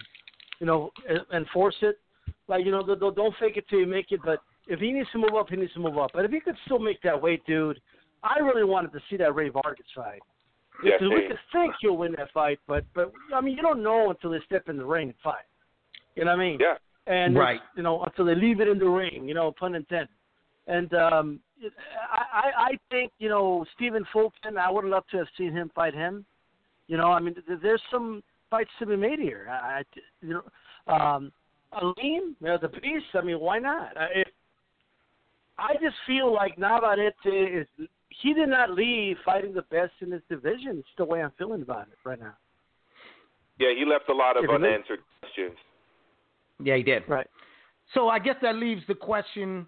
you 0.60 0.66
know, 0.66 0.90
and, 1.08 1.20
and 1.32 1.46
it. 1.82 1.98
Like 2.46 2.64
you 2.64 2.70
know, 2.72 2.82
don't, 2.84 3.16
don't 3.16 3.34
fake 3.40 3.56
it 3.56 3.64
till 3.70 3.80
you 3.80 3.86
make 3.86 4.12
it. 4.12 4.20
But 4.24 4.40
if 4.68 4.78
he 4.80 4.92
needs 4.92 5.08
to 5.12 5.18
move 5.18 5.34
up, 5.36 5.48
he 5.48 5.56
needs 5.56 5.72
to 5.72 5.80
move 5.80 5.98
up. 5.98 6.10
But 6.14 6.24
if 6.24 6.30
he 6.30 6.40
could 6.40 6.56
still 6.66 6.78
make 6.78 7.00
that 7.02 7.20
weight, 7.20 7.44
dude, 7.46 7.80
I 8.22 8.38
really 8.38 8.64
wanted 8.64 8.92
to 8.92 9.00
see 9.10 9.16
that 9.16 9.34
Rey 9.34 9.48
Vargas 9.48 9.86
fight. 9.94 10.20
Yeah, 10.84 10.92
Because 11.00 11.08
we 11.14 11.26
could 11.26 11.38
think 11.52 11.74
he'll 11.80 11.96
win 11.96 12.14
that 12.18 12.30
fight, 12.32 12.60
but 12.68 12.84
but 12.94 13.12
I 13.34 13.40
mean, 13.40 13.56
you 13.56 13.62
don't 13.62 13.82
know 13.82 14.10
until 14.10 14.30
they 14.30 14.38
step 14.46 14.68
in 14.68 14.76
the 14.76 14.84
ring 14.84 15.08
and 15.08 15.18
fight. 15.24 15.44
You 16.14 16.24
know 16.24 16.32
what 16.32 16.40
I 16.40 16.44
mean? 16.44 16.58
yeah. 16.60 16.74
and 17.06 17.34
Right. 17.36 17.60
you 17.76 17.82
know 17.82 18.02
until 18.04 18.24
they 18.26 18.34
leave 18.36 18.60
it 18.60 18.68
in 18.68 18.78
the 18.78 18.88
ring, 18.88 19.26
you 19.26 19.34
know, 19.34 19.50
pun 19.58 19.74
intended. 19.74 20.08
And 20.68 20.92
um, 20.94 21.40
I, 22.12 22.22
I 22.32 22.50
I 22.70 22.78
think 22.90 23.10
you 23.18 23.28
know 23.28 23.64
Stephen 23.74 24.04
Fulton. 24.12 24.58
I 24.58 24.70
would 24.70 24.84
love 24.84 25.04
to 25.10 25.16
have 25.16 25.26
seen 25.36 25.52
him 25.52 25.70
fight 25.74 25.94
him. 25.94 26.24
You 26.86 26.96
know, 26.96 27.10
I 27.10 27.20
mean, 27.20 27.34
there's 27.62 27.82
some 27.90 28.22
fights 28.50 28.70
to 28.78 28.86
be 28.86 28.96
made 28.96 29.18
here. 29.18 29.48
I, 29.50 29.80
I 29.80 29.82
you 30.22 30.34
know, 30.34 30.92
um, 30.94 31.32
Aleem, 31.72 32.34
you 32.40 32.46
know, 32.46 32.58
the 32.60 32.68
Beast. 32.68 33.06
I 33.14 33.22
mean, 33.22 33.40
why 33.40 33.58
not? 33.58 33.96
I, 33.96 34.04
it, 34.20 34.28
I 35.58 35.74
just 35.74 35.96
feel 36.06 36.32
like 36.32 36.58
Navarrete 36.58 37.14
is 37.24 37.66
he 38.10 38.32
did 38.34 38.48
not 38.48 38.70
leave 38.70 39.16
fighting 39.24 39.52
the 39.52 39.62
best 39.62 39.92
in 40.00 40.12
his 40.12 40.22
division. 40.28 40.78
It's 40.78 40.88
the 40.96 41.04
way 41.04 41.22
I'm 41.22 41.32
feeling 41.38 41.62
about 41.62 41.88
it 41.88 41.98
right 42.04 42.18
now. 42.18 42.34
Yeah, 43.58 43.70
he 43.76 43.84
left 43.84 44.08
a 44.08 44.14
lot 44.14 44.36
of 44.36 44.44
If 44.44 44.50
it 44.50 44.54
unanswered 44.54 45.00
questions. 45.20 45.56
Yeah, 46.62 46.76
he 46.76 46.82
did. 46.82 47.02
Right. 47.08 47.26
So 47.94 48.08
I 48.08 48.18
guess 48.18 48.36
that 48.42 48.56
leaves 48.56 48.82
the 48.86 48.94
question. 48.94 49.66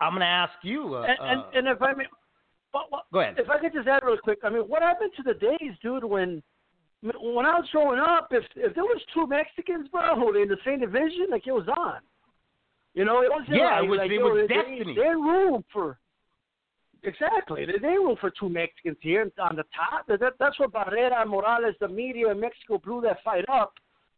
I'm 0.00 0.12
going 0.12 0.20
to 0.20 0.26
ask 0.26 0.52
you. 0.62 0.94
Uh, 0.94 1.02
And 1.02 1.18
and, 1.20 1.40
uh, 1.40 1.44
and 1.54 1.68
if 1.68 1.82
I 1.82 1.92
may, 1.94 2.04
but, 2.72 2.90
what, 2.90 3.04
go 3.12 3.20
ahead. 3.20 3.34
if 3.38 3.48
I 3.48 3.58
could 3.58 3.72
just 3.72 3.86
add 3.86 4.02
real 4.04 4.16
quick, 4.22 4.38
I 4.42 4.50
mean, 4.50 4.62
what 4.62 4.82
happened 4.82 5.12
to 5.16 5.22
the 5.22 5.34
days, 5.34 5.72
dude, 5.82 6.04
when 6.04 6.42
when 7.02 7.44
I 7.44 7.58
was 7.58 7.68
growing 7.72 8.00
up, 8.00 8.28
if 8.30 8.44
if 8.56 8.74
there 8.74 8.84
was 8.84 9.00
two 9.12 9.26
Mexicans, 9.26 9.88
bro, 9.88 10.32
in 10.34 10.48
the 10.48 10.56
same 10.64 10.80
division, 10.80 11.26
like 11.30 11.46
it 11.46 11.52
was 11.52 11.68
on. 11.68 12.00
You 12.94 13.04
know, 13.04 13.22
it 13.22 13.30
was 13.30 13.44
Yeah, 13.48 13.76
like, 13.80 13.84
it 13.84 13.88
was- 13.88 13.98
like, 13.98 14.10
it 14.10 14.18
was 14.22 14.48
they, 14.48 14.54
destiny. 14.54 14.94
They 14.94 15.14
room 15.14 15.64
for 15.72 15.98
exactly. 17.02 17.64
They, 17.64 17.78
they 17.78 17.94
room 17.98 18.16
for 18.20 18.30
two 18.30 18.48
Mexicans 18.48 18.96
here 19.00 19.30
on 19.38 19.56
the 19.56 19.64
top. 19.74 20.06
That, 20.06 20.34
that's 20.38 20.58
what 20.58 20.72
Barrera, 20.72 21.26
Morales, 21.26 21.74
the 21.80 21.88
media 21.88 22.30
in 22.30 22.40
Mexico 22.40 22.78
blew 22.78 23.00
that 23.02 23.18
fight 23.24 23.44
up. 23.48 23.74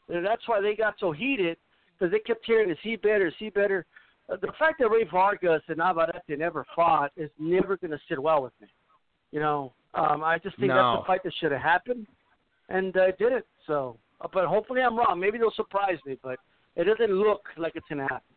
And 0.09 0.25
that's 0.25 0.47
why 0.47 0.61
they 0.61 0.75
got 0.75 0.95
so 0.99 1.13
heated 1.13 1.57
because 1.99 2.13
they 2.13 2.19
kept 2.19 2.45
hearing, 2.45 2.69
"Is 2.71 2.77
he 2.83 2.97
better? 2.97 3.29
Is 3.29 3.35
he 3.39 3.49
better?" 3.49 3.87
Uh, 4.29 4.37
the 4.37 4.53
fact 4.59 4.79
that 4.81 4.89
Rey 4.91 5.05
Vargas 5.05 5.63
and 5.69 5.79
Navarrete 5.79 6.39
never 6.39 6.67
fought 6.75 7.11
is 7.17 7.31
never 7.39 7.77
going 7.79 7.91
to 7.91 8.01
sit 8.09 8.21
well 8.21 8.43
with 8.43 8.53
me. 8.61 8.67
You 9.33 9.41
know, 9.41 9.73
um, 9.95 10.23
I 10.23 10.39
just 10.39 10.57
think 10.59 10.69
No. 10.69 10.75
that's 10.75 11.05
a 11.05 11.07
fight 11.07 11.23
that 11.25 11.33
should 11.41 11.53
have 11.53 11.61
happened, 11.63 12.07
and 12.69 12.95
uh, 12.97 13.05
it 13.05 13.19
didn't. 13.19 13.47
So, 13.67 13.97
uh, 14.21 14.29
but 14.33 14.47
hopefully 14.47 14.83
I'm 14.83 14.97
wrong. 14.97 15.19
Maybe 15.19 15.39
they'll 15.39 15.51
surprise 15.53 15.99
me, 16.05 16.19
but 16.23 16.39
it 16.77 16.85
doesn't 16.85 17.15
look 17.15 17.49
like 17.57 17.77
it's 17.77 17.87
going 17.89 17.99
to 17.99 18.05
happen. 18.05 18.34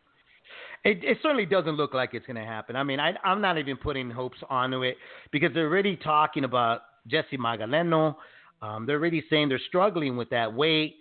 It, 0.84 1.02
it 1.02 1.18
certainly 1.22 1.46
doesn't 1.46 1.76
look 1.76 1.92
like 1.92 2.10
it's 2.14 2.26
going 2.26 2.36
to 2.36 2.44
happen. 2.44 2.76
I 2.76 2.82
mean, 2.82 3.00
I, 3.00 3.14
I'm 3.24 3.40
not 3.40 3.58
even 3.58 3.76
putting 3.76 4.10
hopes 4.10 4.38
onto 4.48 4.82
it 4.82 4.96
because 5.32 5.50
they're 5.52 5.66
already 5.66 5.96
talking 5.96 6.44
about 6.44 6.82
Jesse 7.06 7.36
Magdaleno. 7.36 8.16
Um, 8.62 8.86
they're 8.86 8.98
already 8.98 9.24
saying 9.28 9.48
they're 9.48 9.60
struggling 9.68 10.16
with 10.16 10.30
that 10.30 10.52
weight. 10.52 10.96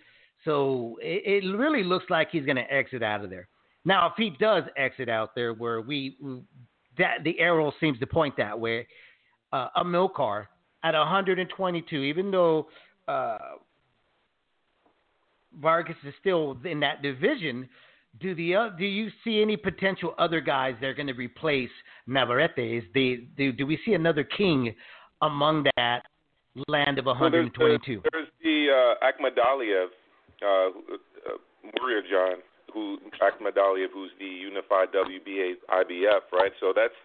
So 0.45 0.97
it, 1.01 1.43
it 1.43 1.57
really 1.57 1.83
looks 1.83 2.05
like 2.09 2.29
he's 2.31 2.45
going 2.45 2.57
to 2.57 2.73
exit 2.73 3.03
out 3.03 3.23
of 3.23 3.29
there. 3.29 3.47
Now, 3.85 4.07
if 4.07 4.13
he 4.17 4.31
does 4.39 4.63
exit 4.75 5.09
out 5.09 5.33
there, 5.33 5.53
where 5.53 5.81
we 5.81 6.17
that 6.97 7.23
the 7.23 7.39
arrow 7.39 7.71
seems 7.79 7.99
to 7.99 8.07
point 8.07 8.35
that 8.37 8.59
way, 8.59 8.87
uh, 9.53 9.69
Amilcar 9.77 10.47
at 10.83 10.93
122, 10.93 11.95
even 11.95 12.31
though 12.31 12.67
uh, 13.07 13.37
Vargas 15.61 15.95
is 16.05 16.13
still 16.19 16.57
in 16.65 16.79
that 16.81 17.01
division, 17.01 17.69
do 18.19 18.35
the 18.35 18.55
uh, 18.55 18.69
do 18.77 18.85
you 18.85 19.09
see 19.23 19.41
any 19.41 19.57
potential 19.57 20.13
other 20.17 20.41
guys 20.41 20.75
that 20.81 20.87
are 20.87 20.93
going 20.93 21.07
to 21.07 21.13
replace 21.13 21.69
Navarrete? 22.07 22.77
Is 22.77 22.83
the 22.93 23.27
do, 23.37 23.51
do 23.51 23.65
we 23.65 23.79
see 23.85 23.93
another 23.93 24.23
king 24.23 24.73
among 25.21 25.65
that 25.75 26.01
land 26.67 26.97
of 26.97 27.05
Well, 27.05 27.29
there's, 27.29 27.49
122? 27.53 28.01
there's, 28.11 28.27
the 28.41 28.67
uh, 28.73 29.05
Akhmadaliev, 29.05 29.87
uh, 30.41 30.47
uh, 30.47 31.37
Murodjon, 31.77 32.41
who 32.73 32.97
Akhmadaliev, 33.21 33.87
who's 33.93 34.11
the 34.19 34.25
unified 34.25 34.89
WBA 34.93 35.53
IBF, 35.69 36.21
right? 36.33 36.51
So 36.59 36.73
that's 36.75 36.97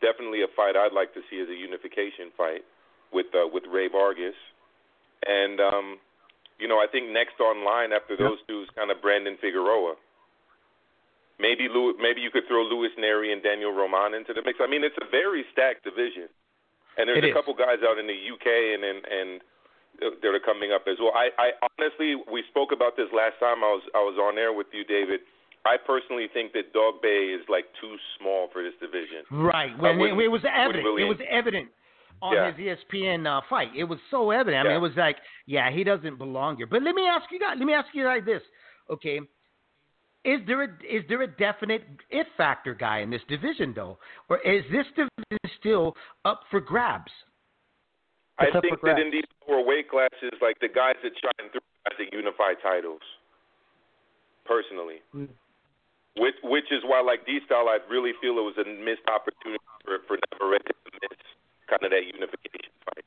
definitely 0.00 0.42
a 0.42 0.50
fight 0.56 0.76
I'd 0.76 0.94
like 0.94 1.12
to 1.14 1.20
see 1.30 1.40
as 1.40 1.48
a 1.48 1.54
unification 1.54 2.32
fight 2.36 2.62
with 3.12 3.26
uh, 3.34 3.48
with 3.52 3.64
Rey 3.70 3.88
Vargas, 3.88 4.36
and 5.26 5.60
um, 5.60 5.98
you 6.58 6.68
know 6.68 6.76
I 6.76 6.86
think 6.90 7.10
next 7.12 7.40
on 7.40 7.64
line 7.64 7.92
after 7.92 8.16
those 8.16 8.38
two 8.48 8.62
is 8.62 8.68
kind 8.74 8.90
of 8.90 9.00
Brandon 9.02 9.36
Figueroa. 9.40 9.94
Maybe 11.38 11.66
Louis, 11.68 11.94
maybe 11.98 12.20
you 12.20 12.30
could 12.30 12.46
throw 12.46 12.62
Luis 12.62 12.92
Nery 12.98 13.32
and 13.32 13.42
Daniel 13.42 13.72
Roman 13.72 14.14
into 14.14 14.32
the 14.32 14.42
mix. 14.44 14.58
I 14.62 14.68
mean, 14.70 14.84
it's 14.84 14.96
a 15.02 15.08
very 15.10 15.44
stacked 15.52 15.82
division, 15.82 16.28
and 16.96 17.08
there's 17.08 17.18
It 17.18 17.24
a 17.24 17.28
is. 17.30 17.34
couple 17.34 17.54
guys 17.54 17.82
out 17.82 17.98
in 17.98 18.06
the 18.06 18.14
UK 18.14 18.46
and 18.46 18.82
and, 18.84 18.98
and 19.04 19.30
that 20.22 20.30
are 20.34 20.40
coming 20.42 20.72
up 20.72 20.86
as 20.90 20.96
well. 20.98 21.12
I, 21.14 21.30
I 21.38 21.48
honestly, 21.78 22.14
we 22.30 22.42
spoke 22.50 22.70
about 22.72 22.96
this 22.96 23.06
last 23.14 23.38
time 23.38 23.62
I 23.66 23.70
was 23.78 23.82
I 23.94 24.02
was 24.02 24.18
on 24.18 24.38
air 24.38 24.52
with 24.52 24.66
you, 24.72 24.84
David. 24.84 25.20
I 25.66 25.76
personally 25.78 26.28
think 26.32 26.52
that 26.52 26.74
Dogboe 26.74 27.34
is 27.34 27.42
like 27.48 27.64
too 27.80 27.96
small 28.18 28.48
for 28.52 28.62
this 28.62 28.74
division. 28.80 29.24
Right. 29.30 29.72
Well, 29.80 29.94
it, 29.96 30.12
it 30.22 30.28
was 30.28 30.42
evident. 30.44 30.84
really- 30.84 31.02
It 31.02 31.08
was 31.08 31.18
evident 31.30 31.68
on 32.20 32.34
Yeah. 32.34 32.52
his 32.52 32.76
ESPN 32.92 33.26
uh, 33.26 33.40
fight. 33.48 33.70
It 33.74 33.84
was 33.84 33.98
so 34.10 34.30
evident. 34.30 34.60
I 34.66 34.68
mean, 34.68 34.76
it 34.76 34.80
was 34.80 34.92
like, 34.96 35.16
yeah, 35.46 35.70
he 35.72 35.82
doesn't 35.82 36.18
belong 36.18 36.56
here. 36.58 36.66
But 36.66 36.82
let 36.82 36.94
me 36.94 37.06
ask 37.08 37.24
you 37.32 37.40
guys. 37.40 37.56
Let 37.58 37.64
me 37.64 37.72
ask 37.72 37.88
you 37.94 38.04
like 38.04 38.24
this. 38.26 38.42
Okay. 38.90 39.20
Is 40.24 40.40
there 40.46 40.62
a 40.64 40.68
is 40.88 41.04
there 41.08 41.20
a 41.22 41.26
definite 41.26 41.84
it 42.08 42.26
factor 42.36 42.72
guy 42.74 43.00
in 43.00 43.10
this 43.10 43.20
division 43.28 43.72
though, 43.76 43.98
or 44.28 44.40
is 44.40 44.64
this 44.72 44.86
division 44.96 45.38
still 45.60 45.94
up 46.24 46.40
for 46.50 46.60
grabs? 46.60 47.12
I 48.38 48.46
It's 48.46 48.56
up 48.56 48.62
think 48.62 48.80
for 48.80 48.88
that 48.88 48.98
in 48.98 49.10
these 49.12 49.28
lower 49.46 49.62
weight 49.62 49.88
classes, 49.90 50.32
like 50.40 50.58
the 50.60 50.68
guys 50.68 50.96
that 51.04 51.12
shine 51.20 51.50
through 51.52 51.60
guys 51.84 51.96
that 51.98 52.12
unify 52.12 52.54
titles. 52.62 53.02
Personally, 54.44 55.00
Mm. 55.14 55.28
which 56.16 56.36
which 56.42 56.72
is 56.72 56.82
why 56.84 57.00
like 57.00 57.24
D 57.26 57.40
style, 57.44 57.68
I 57.68 57.78
really 57.88 58.12
feel 58.20 58.38
it 58.38 58.44
was 58.44 58.56
a 58.58 58.64
missed 58.64 59.08
opportunity 59.08 59.62
for 59.84 59.98
for 60.08 60.16
Navarrete 60.32 60.66
to 60.66 60.90
miss 61.00 61.18
kind 61.68 61.84
of 61.84 61.90
that 61.90 62.04
unification 62.04 62.72
fight 62.84 63.04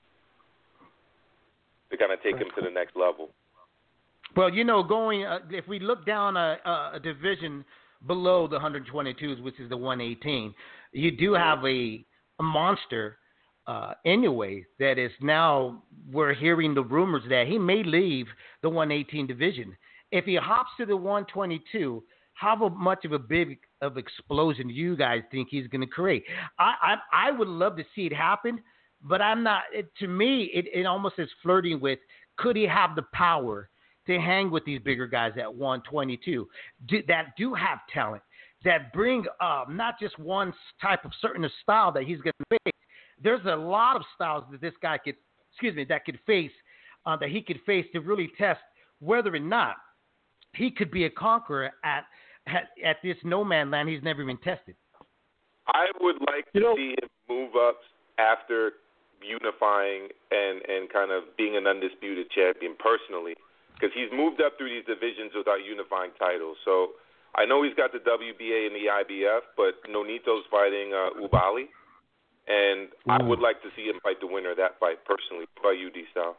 to 1.90 1.98
kind 1.98 2.12
of 2.12 2.22
take 2.22 2.38
him 2.38 2.50
to 2.56 2.62
the 2.62 2.70
next 2.72 2.96
level. 2.96 3.30
Well, 4.36 4.54
you 4.54 4.64
know, 4.64 4.84
going 4.84 5.24
uh, 5.24 5.40
if 5.50 5.68
we 5.68 5.80
look 5.80 6.06
down 6.06 6.38
a, 6.38 6.58
a, 6.94 7.00
division 7.00 7.64
below 8.06 8.48
the 8.48 8.60
122s, 8.60 9.42
which 9.42 9.60
is 9.60 9.70
the 9.70 9.78
118, 9.78 10.54
you 10.92 11.16
do 11.16 11.34
have 11.34 11.60
a, 11.66 12.06
a 12.40 12.44
monster 12.44 13.18
uh, 13.68 13.94
anyway 14.06 14.66
that 14.80 14.98
is 14.98 15.12
now 15.22 15.84
we're 16.12 16.34
hearing 16.34 16.74
the 16.74 16.84
rumors 16.84 17.24
that 17.30 17.48
he 17.48 17.58
may 17.58 17.84
leave 17.84 18.28
the 18.62 18.70
118 18.70 19.28
division. 19.28 19.76
If 20.12 20.26
he 20.26 20.36
hops 20.36 20.70
to 20.78 20.86
the 20.86 20.96
122, 20.96 22.04
how 22.34 22.70
much 22.70 23.04
of 23.04 23.12
a 23.12 23.20
big 23.20 23.58
of 23.82 23.98
explosion 23.98 24.68
do 24.68 24.74
you 24.74 24.96
guys 24.96 25.22
think 25.32 25.50
he's 25.50 25.68
going 25.68 25.82
to 25.82 25.88
create? 25.88 26.24
I, 26.60 26.74
I 26.82 27.28
I 27.28 27.32
would 27.32 27.48
love 27.48 27.76
to 27.78 27.84
see 27.96 28.06
it 28.06 28.14
happen, 28.14 28.62
but 29.02 29.22
I'm 29.22 29.44
not. 29.44 29.64
It, 29.74 29.90
to 30.00 30.08
me, 30.08 30.52
it, 30.54 30.66
it 30.74 30.86
almost 30.86 31.16
is 31.18 31.30
flirting 31.42 31.80
with 31.80 32.00
could 32.38 32.56
he 32.56 32.64
have 32.68 32.96
the 32.96 33.06
power 33.12 33.70
to 34.08 34.20
hang 34.20 34.50
with 34.50 34.66
these 34.66 34.80
bigger 34.80 35.06
guys 35.08 35.34
at 35.40 35.54
122 35.54 36.48
do, 36.88 37.04
that 37.08 37.28
do 37.38 37.54
have 37.54 37.80
talent 37.94 38.24
that 38.66 38.92
bring 38.92 39.24
uh, 39.40 39.66
not 39.70 40.00
just 40.00 40.18
one 40.18 40.52
type 40.82 41.06
of 41.06 41.12
certain 41.22 41.48
style 41.62 41.92
that 41.92 42.04
he's 42.04 42.20
going 42.22 42.34
to 42.50 42.58
face. 42.66 42.74
There's 43.24 43.46
a 43.46 43.56
lot 43.56 43.96
of 43.96 44.02
styles 44.16 44.44
that 44.52 44.62
this 44.62 44.74
guy 44.82 44.98
could, 44.98 45.16
excuse 45.52 45.76
me, 45.76 45.84
that 45.86 46.06
could 46.06 46.20
face, 46.26 46.52
uh, 47.06 47.16
that 47.18 47.30
he 47.30 47.42
could 47.42 47.60
face 47.66 47.86
to 47.94 48.00
really 48.00 48.30
test 48.38 48.60
whether 49.00 49.34
or 49.34 49.40
not 49.40 49.76
he 50.54 50.72
could 50.72 50.90
be 50.90 51.06
a 51.06 51.10
conqueror 51.10 51.72
at 51.84 52.06
at, 52.48 52.70
at 52.84 52.98
this 53.04 53.18
no 53.24 53.44
man 53.44 53.70
land 53.70 53.90
he's 53.90 54.02
never 54.02 54.26
been 54.26 54.38
tested. 54.38 54.76
I 55.68 55.86
would 56.02 56.16
like 56.28 56.46
You 56.54 56.62
to 56.62 56.66
know- 56.68 56.76
see 56.76 56.96
him 57.02 57.10
move 57.30 57.52
up 57.56 57.78
after 58.18 58.72
unifying 59.22 60.08
and 60.32 60.62
and 60.68 60.90
kind 60.90 61.12
of 61.12 61.24
being 61.38 61.58
an 61.58 61.68
undisputed 61.68 62.30
champion 62.32 62.76
personally, 62.80 63.36
because 63.78 63.94
he's 63.94 64.10
moved 64.10 64.42
up 64.42 64.58
through 64.58 64.74
these 64.74 64.86
divisions 64.90 65.32
without 65.38 65.62
unifying 65.62 66.12
titles. 66.18 66.58
So 66.66 66.98
I 67.38 67.46
know 67.46 67.62
he's 67.62 67.78
got 67.78 67.94
the 67.94 68.02
WBA 68.02 68.68
and 68.68 68.76
the 68.76 68.90
IBF, 68.90 69.54
but 69.56 69.78
Nonito's 69.86 70.46
fighting 70.50 70.92
uh, 70.94 71.14
Oubaali, 71.22 71.70
and 72.48 72.90
I 73.08 73.22
would 73.22 73.40
like 73.40 73.62
to 73.62 73.70
see 73.76 73.86
him 73.86 74.00
fight 74.02 74.20
the 74.20 74.28
winner 74.28 74.52
of 74.52 74.58
that 74.58 74.80
fight 74.80 75.06
personally. 75.06 75.46
What 75.62 75.74
about 75.74 75.80
you, 75.80 75.92
D 75.92 76.04
Style? 76.12 76.38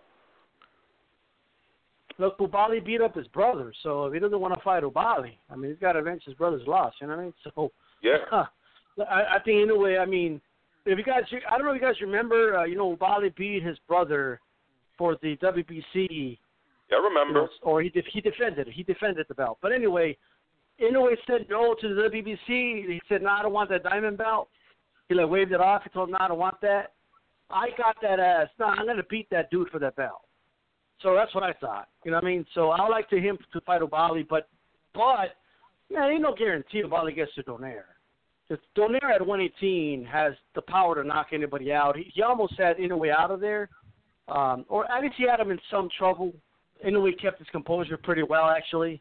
Look, 2.18 2.39
Oubaali 2.39 2.84
beat 2.84 3.01
up 3.01 3.14
his 3.14 3.28
brother, 3.28 3.72
so 3.84 4.07
if 4.07 4.14
he 4.14 4.18
doesn't 4.18 4.41
want 4.41 4.55
to 4.55 4.61
fight 4.64 4.82
Oubaali, 4.82 5.34
I 5.51 5.55
mean, 5.55 5.70
he's 5.70 5.78
got 5.78 5.93
to 5.93 6.01
avenge 6.01 6.22
his 6.24 6.34
brother's 6.34 6.66
loss. 6.66 6.93
You 7.01 7.07
know 7.07 7.14
what 7.14 7.22
I 7.22 7.24
mean? 7.24 7.34
So, 7.55 7.70
Yeah. 8.03 8.18
I, 9.09 9.36
I 9.36 9.39
think 9.45 9.62
in 9.62 9.70
a 9.70 9.78
way, 9.78 9.99
I 9.99 10.05
mean, 10.05 10.41
if 10.84 10.99
you 10.99 11.05
guys, 11.05 11.22
I 11.49 11.57
don't 11.57 11.66
know 11.66 11.72
if 11.72 11.80
you 11.80 11.86
guys 11.86 12.01
remember, 12.01 12.59
uh, 12.59 12.64
you 12.64 12.76
know, 12.76 12.97
Oubaali 12.97 13.34
beat 13.36 13.62
his 13.62 13.78
brother 13.86 14.41
for 14.97 15.16
the 15.22 15.36
WBC, 15.36 16.39
Yeah, 16.91 16.99
I 16.99 17.01
you 17.01 17.09
remember. 17.09 17.43
know, 17.43 17.49
or 17.62 17.82
he 17.82 17.93
he 18.12 18.20
defended 18.20 18.68
it. 18.68 18.74
He 18.74 18.82
defended 18.82 19.26
the 19.28 19.34
belt. 19.34 19.59
But 19.61 19.72
anyway, 19.72 20.16
Inoue 20.80 21.16
said 21.26 21.47
no 21.51 21.74
to 21.80 21.95
the 21.95 22.03
WBC. 22.03 22.86
He 22.86 23.01
said, 23.09 23.22
"No, 23.22 23.30
I 23.30 23.43
don't 23.43 23.53
want 23.53 23.70
that 23.70 23.82
diamond 23.82 24.18
belt." 24.18 24.49
He 25.09 25.14
like 25.14 25.28
waved 25.28 25.53
it 25.53 25.61
off. 25.61 25.82
He 25.84 25.91
told 25.91 26.09
him, 26.09 26.12
"No, 26.12 26.24
I 26.24 26.28
don't 26.28 26.39
want 26.39 26.61
that." 26.62 26.93
I 27.51 27.68
got 27.76 27.97
that 28.03 28.20
ass. 28.20 28.49
No, 28.59 28.66
I'm 28.66 28.86
gonna 28.86 29.03
beat 29.05 29.28
that 29.30 29.51
dude 29.51 29.70
for 29.70 29.78
that 29.78 29.97
belt. 29.97 30.22
So 31.03 31.14
that's 31.14 31.34
what 31.34 31.45
I 31.45 31.53
thought. 31.55 31.89
You 32.05 32.11
know 32.11 32.16
what 32.18 32.24
I 32.24 32.28
mean? 32.28 32.47
So 32.55 32.70
I 32.70 32.82
would 32.82 32.91
like 32.91 33.09
to 33.11 33.20
him 33.20 33.39
to 33.53 33.61
fight 33.62 33.80
Oubaali, 33.80 34.26
but 34.28 34.49
but 34.95 35.36
man, 35.91 36.11
ain't 36.11 36.22
no 36.22 36.34
guarantee 36.34 36.82
Oubaali 36.82 37.14
gets 37.14 37.34
to 37.34 37.43
Donaire. 37.43 37.84
Because 38.49 38.64
Donaire 38.76 39.14
at 39.14 39.26
118 39.26 40.05
has 40.07 40.32
the 40.55 40.62
power 40.62 40.95
to 40.95 41.07
knock 41.07 41.28
anybody 41.32 41.72
out. 41.72 41.97
He, 41.97 42.11
he 42.14 42.22
almost 42.22 42.55
had 42.59 42.78
Inoue 42.78 43.11
out 43.14 43.30
of 43.30 43.41
there, 43.41 43.68
um, 44.28 44.64
or 44.68 44.91
at 44.91 45.03
least 45.03 45.14
he 45.18 45.26
had 45.28 45.41
him 45.41 45.51
in 45.51 45.61
some 45.70 45.89
trouble. 45.99 46.32
Inoue 46.87 47.20
kept 47.20 47.39
his 47.39 47.49
composure 47.49 47.97
pretty 47.97 48.22
well, 48.22 48.47
actually. 48.47 49.01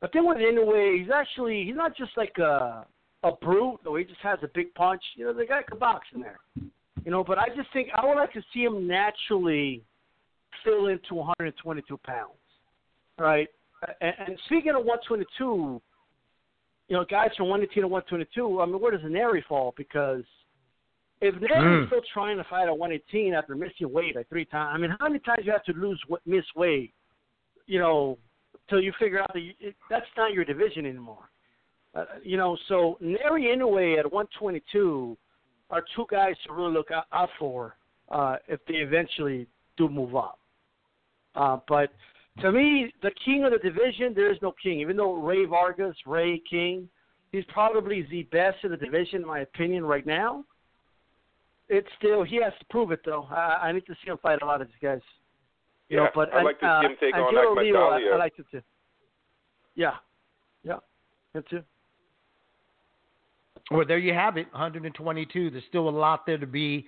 But 0.00 0.10
then 0.12 0.26
with 0.26 0.38
Inoue, 0.38 1.00
he's 1.00 1.10
actually 1.10 1.64
he's 1.64 1.76
not 1.76 1.96
just 1.96 2.12
like 2.16 2.36
a 2.38 2.86
a 3.22 3.32
brute, 3.40 3.80
or 3.86 3.98
he 3.98 4.04
just 4.04 4.20
has 4.20 4.38
a 4.42 4.48
big 4.54 4.74
punch. 4.74 5.02
You 5.16 5.26
know, 5.26 5.32
the 5.32 5.46
guy 5.46 5.62
can 5.62 5.78
box 5.78 6.06
in 6.14 6.20
there. 6.20 6.40
You 7.04 7.10
know, 7.10 7.24
but 7.24 7.38
I 7.38 7.48
just 7.56 7.72
think 7.72 7.88
I 7.94 8.04
would 8.04 8.16
like 8.16 8.32
to 8.32 8.42
see 8.52 8.60
him 8.64 8.86
naturally 8.86 9.82
fill 10.64 10.88
into 10.88 11.14
122 11.14 11.96
pounds, 11.98 12.30
right? 13.18 13.48
And, 14.00 14.14
and 14.26 14.38
speaking 14.46 14.70
of 14.70 14.84
122, 14.84 15.80
you 16.88 16.96
know, 16.96 17.04
guys 17.08 17.30
from 17.36 17.48
118 17.48 17.82
to 17.82 17.88
122, 17.88 18.60
I 18.60 18.66
mean, 18.66 18.80
where 18.80 18.92
does 18.92 19.00
Nery 19.02 19.44
fall? 19.44 19.74
Because 19.76 20.24
if 21.20 21.34
Nery's 21.36 21.84
Mm. 21.84 21.86
still 21.86 22.02
trying 22.12 22.36
to 22.36 22.44
fight 22.44 22.68
at 22.68 22.76
118 22.76 23.34
after 23.34 23.54
missing 23.54 23.92
weight 23.92 24.16
like 24.16 24.28
three 24.28 24.44
times, 24.44 24.74
I 24.74 24.78
mean, 24.78 24.94
how 24.98 25.08
many 25.08 25.20
times 25.20 25.46
you 25.46 25.52
have 25.52 25.64
to 25.64 25.72
lose 25.72 26.00
miss 26.26 26.44
weight, 26.54 26.92
you 27.72 27.78
know, 27.78 28.18
till 28.68 28.82
you 28.82 28.92
figure 28.98 29.18
out 29.18 29.32
that 29.32 29.40
it, 29.58 29.74
that's 29.88 30.04
not 30.14 30.34
your 30.34 30.44
division 30.44 30.84
anymore. 30.84 31.30
Uh, 31.94 32.04
you 32.22 32.36
know, 32.36 32.54
so 32.68 32.98
Nery 33.02 33.44
Inoue 33.44 33.98
at 33.98 34.04
122 34.04 35.16
are 35.70 35.82
two 35.96 36.04
guys 36.10 36.34
to 36.46 36.52
really 36.52 36.74
look 36.74 36.90
out, 36.90 37.06
out 37.14 37.30
for 37.38 37.76
uh, 38.10 38.36
if 38.46 38.60
they 38.68 38.74
eventually 38.74 39.46
do 39.78 39.88
move 39.88 40.14
up. 40.14 40.38
Uh, 41.34 41.56
but 41.66 41.88
to 42.42 42.52
me, 42.52 42.92
the 43.02 43.10
king 43.24 43.44
of 43.44 43.52
the 43.52 43.58
division, 43.58 44.12
there 44.14 44.30
is 44.30 44.38
no 44.42 44.52
king. 44.62 44.80
Even 44.80 44.98
though 44.98 45.14
Rey 45.14 45.46
Vargas, 45.46 45.96
Ray 46.06 46.42
King, 46.48 46.90
he's 47.30 47.44
probably 47.48 48.06
the 48.10 48.24
best 48.24 48.58
in 48.64 48.70
the 48.70 48.76
division, 48.76 49.22
in 49.22 49.26
my 49.26 49.40
opinion, 49.40 49.82
right 49.82 50.04
now. 50.04 50.44
It's 51.70 51.88
still 51.96 52.22
he 52.22 52.36
has 52.42 52.52
to 52.58 52.66
prove 52.68 52.92
it 52.92 53.00
though. 53.02 53.26
I, 53.30 53.60
I 53.62 53.72
need 53.72 53.86
to 53.86 53.94
see 54.04 54.10
him 54.10 54.18
fight 54.22 54.42
a 54.42 54.44
lot 54.44 54.60
of 54.60 54.66
these 54.66 54.76
guys. 54.82 55.00
You 55.92 55.98
Yeah, 55.98 56.04
know, 56.04 56.10
but 56.14 56.32
I'd 56.32 56.42
like 56.42 56.58
to 56.60 56.80
see 56.80 56.86
him 56.86 56.96
take 56.98 57.14
on 57.14 57.26
Angelo 57.26 57.50
Ahmed 57.52 57.64
Leo, 57.64 57.80
I, 57.80 58.00
I 58.14 58.16
like 58.16 58.32
it 58.38 58.46
too. 58.50 58.62
Yeah, 59.74 59.96
yeah, 60.64 60.78
him 61.34 61.44
too. 61.50 61.62
Well, 63.70 63.84
there 63.86 63.98
you 63.98 64.14
have 64.14 64.38
it, 64.38 64.46
122. 64.52 65.50
There's 65.50 65.62
still 65.68 65.90
a 65.90 65.90
lot 65.90 66.24
there 66.24 66.38
to 66.38 66.46
be 66.46 66.86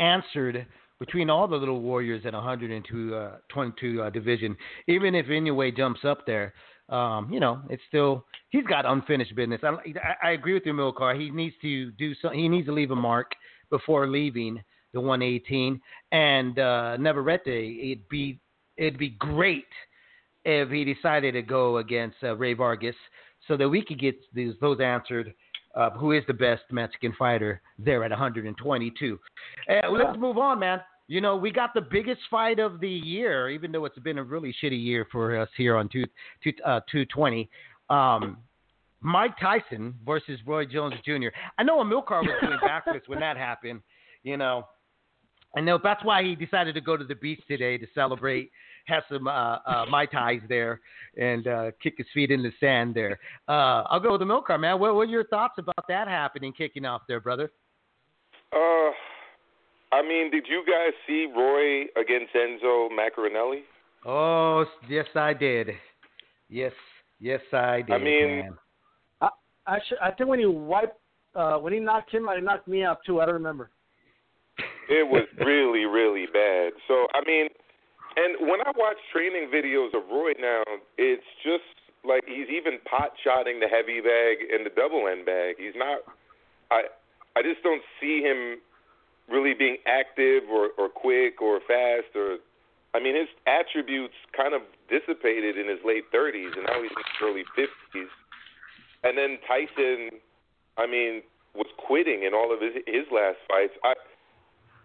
answered 0.00 0.66
between 0.98 1.30
all 1.30 1.46
the 1.46 1.54
little 1.54 1.80
warriors 1.80 2.26
at 2.26 2.32
102 2.32 3.14
uh, 3.14 3.36
22 3.50 4.02
uh, 4.02 4.10
division. 4.10 4.56
Even 4.88 5.14
if 5.14 5.26
Inoue 5.26 5.76
jumps 5.76 6.00
up 6.04 6.26
there, 6.26 6.52
um, 6.88 7.32
you 7.32 7.38
know, 7.38 7.60
it's 7.70 7.82
still 7.86 8.26
he's 8.48 8.64
got 8.64 8.84
unfinished 8.84 9.36
business. 9.36 9.60
I, 9.62 9.68
I, 9.68 10.28
I 10.28 10.30
agree 10.32 10.54
with 10.54 10.66
you, 10.66 10.72
Milcar. 10.72 11.16
He 11.16 11.30
needs 11.30 11.54
to 11.62 11.92
do 11.92 12.16
so. 12.20 12.30
He 12.30 12.48
needs 12.48 12.66
to 12.66 12.72
leave 12.72 12.90
a 12.90 12.96
mark 12.96 13.30
before 13.70 14.08
leaving 14.08 14.60
the 14.92 15.00
118. 15.00 15.80
And 16.12 16.58
uh, 16.58 16.96
Navarrete, 16.96 17.46
it'd 17.46 18.08
be 18.08 18.40
it'd 18.76 18.98
be 18.98 19.10
great 19.10 19.66
if 20.44 20.70
he 20.70 20.84
decided 20.84 21.32
to 21.32 21.42
go 21.42 21.78
against 21.78 22.16
uh, 22.22 22.36
Rey 22.36 22.54
Vargas 22.54 22.96
so 23.46 23.56
that 23.56 23.68
we 23.68 23.84
could 23.84 24.00
get 24.00 24.16
these, 24.34 24.54
those 24.60 24.80
answered. 24.80 25.34
Uh, 25.72 25.90
who 25.90 26.10
is 26.10 26.24
the 26.26 26.34
best 26.34 26.62
Mexican 26.72 27.14
fighter 27.16 27.62
there 27.78 28.02
at 28.02 28.10
122? 28.10 29.18
Uh, 29.68 29.88
let's 29.88 30.18
move 30.18 30.36
on, 30.36 30.58
man. 30.58 30.80
You 31.06 31.20
know, 31.20 31.36
we 31.36 31.52
got 31.52 31.74
the 31.74 31.80
biggest 31.80 32.20
fight 32.28 32.58
of 32.58 32.80
the 32.80 32.88
year, 32.88 33.48
even 33.50 33.70
though 33.70 33.84
it's 33.84 33.98
been 34.00 34.18
a 34.18 34.24
really 34.24 34.52
shitty 34.62 34.82
year 34.82 35.06
for 35.12 35.36
us 35.36 35.48
here 35.56 35.76
on 35.76 35.88
two, 35.88 36.04
two, 36.42 36.52
uh, 36.64 36.80
220. 36.90 37.48
Um, 37.88 38.38
Mike 39.00 39.32
Tyson 39.40 39.94
versus 40.04 40.40
Roy 40.46 40.66
Jones 40.66 40.94
Jr. 41.04 41.28
I 41.58 41.62
know 41.62 41.78
Amilcar 41.78 42.22
was 42.22 42.36
doing 42.40 42.58
backflips 42.62 43.08
when 43.08 43.20
that 43.20 43.36
happened. 43.36 43.80
You 44.22 44.36
know, 44.36 44.66
I 45.56 45.60
know 45.60 45.78
that's 45.82 46.04
why 46.04 46.22
he 46.22 46.34
decided 46.34 46.74
to 46.74 46.80
go 46.80 46.96
to 46.96 47.04
the 47.04 47.14
beach 47.14 47.40
today 47.48 47.76
to 47.78 47.86
celebrate, 47.94 48.50
have 48.86 49.02
some 49.10 49.26
uh, 49.26 49.56
uh, 49.66 49.86
mai 49.90 50.06
tais 50.06 50.40
there, 50.48 50.80
and 51.16 51.46
uh, 51.46 51.70
kick 51.82 51.94
his 51.98 52.06
feet 52.14 52.30
in 52.30 52.42
the 52.42 52.52
sand 52.60 52.94
there. 52.94 53.18
Uh, 53.48 53.82
I'll 53.88 54.00
go 54.00 54.12
with 54.12 54.20
the 54.20 54.26
Milcar, 54.26 54.60
man. 54.60 54.78
What, 54.78 54.94
what 54.94 55.02
are 55.02 55.10
your 55.10 55.26
thoughts 55.26 55.54
about 55.58 55.84
that 55.88 56.06
happening, 56.08 56.52
kicking 56.52 56.84
off 56.84 57.02
there, 57.08 57.20
brother? 57.20 57.50
Uh, 58.52 58.90
I 59.92 60.02
mean, 60.02 60.30
did 60.30 60.46
you 60.48 60.62
guys 60.66 60.92
see 61.06 61.26
Roy 61.36 61.82
against 62.00 62.34
Enzo 62.34 62.88
Maccarinelli? 62.90 63.62
Oh, 64.06 64.64
yes, 64.88 65.06
I 65.14 65.34
did. 65.34 65.70
Yes, 66.48 66.72
yes, 67.18 67.40
I 67.52 67.82
did. 67.82 67.92
I 67.94 67.98
mean- 67.98 68.40
man. 68.40 68.58
I 69.66 69.78
should, 69.88 69.98
I 70.02 70.10
think 70.10 70.28
when 70.28 70.38
he 70.40 70.46
wiped, 70.46 70.98
uh, 71.34 71.56
when 71.58 71.72
he 71.72 71.78
knocked 71.78 72.12
him, 72.12 72.28
he 72.34 72.40
knocked 72.40 72.66
me 72.66 72.82
out 72.82 72.98
too. 73.06 73.20
I 73.20 73.26
don't 73.26 73.34
remember. 73.34 73.70
It 74.90 75.06
was 75.06 75.22
really, 75.38 75.86
really 75.86 76.26
bad. 76.26 76.74
So 76.88 77.06
I 77.14 77.22
mean, 77.24 77.46
and 78.16 78.50
when 78.50 78.60
I 78.60 78.72
watch 78.74 78.98
training 79.12 79.48
videos 79.54 79.94
of 79.94 80.02
Roy 80.10 80.32
now, 80.34 80.66
it's 80.98 81.22
just 81.46 81.62
like 82.02 82.26
he's 82.26 82.50
even 82.50 82.82
pot 82.90 83.14
shotting 83.22 83.60
the 83.60 83.68
heavy 83.68 84.02
bag 84.02 84.42
and 84.50 84.66
the 84.66 84.74
double 84.74 85.06
end 85.06 85.24
bag. 85.24 85.56
He's 85.58 85.78
not. 85.78 86.02
I 86.74 86.90
I 87.38 87.42
just 87.42 87.62
don't 87.62 87.82
see 88.00 88.20
him 88.20 88.58
really 89.30 89.54
being 89.54 89.78
active 89.86 90.50
or 90.50 90.70
or 90.76 90.88
quick 90.88 91.40
or 91.40 91.60
fast 91.60 92.10
or. 92.16 92.38
I 92.92 92.98
mean, 92.98 93.14
his 93.14 93.30
attributes 93.46 94.18
kind 94.36 94.52
of 94.52 94.62
dissipated 94.90 95.54
in 95.54 95.70
his 95.70 95.78
late 95.86 96.10
30s, 96.10 96.58
and 96.58 96.66
now 96.66 96.82
he's 96.82 96.90
in 96.90 96.98
his 96.98 97.22
early 97.22 97.44
50s. 97.54 98.10
And 99.06 99.14
then 99.16 99.38
Tyson, 99.46 100.18
I 100.76 100.90
mean, 100.90 101.22
was 101.54 101.70
quitting 101.78 102.24
in 102.26 102.34
all 102.34 102.52
of 102.52 102.60
his 102.60 102.74
his 102.90 103.06
last 103.14 103.38
fights. 103.46 103.78
I 103.84 103.94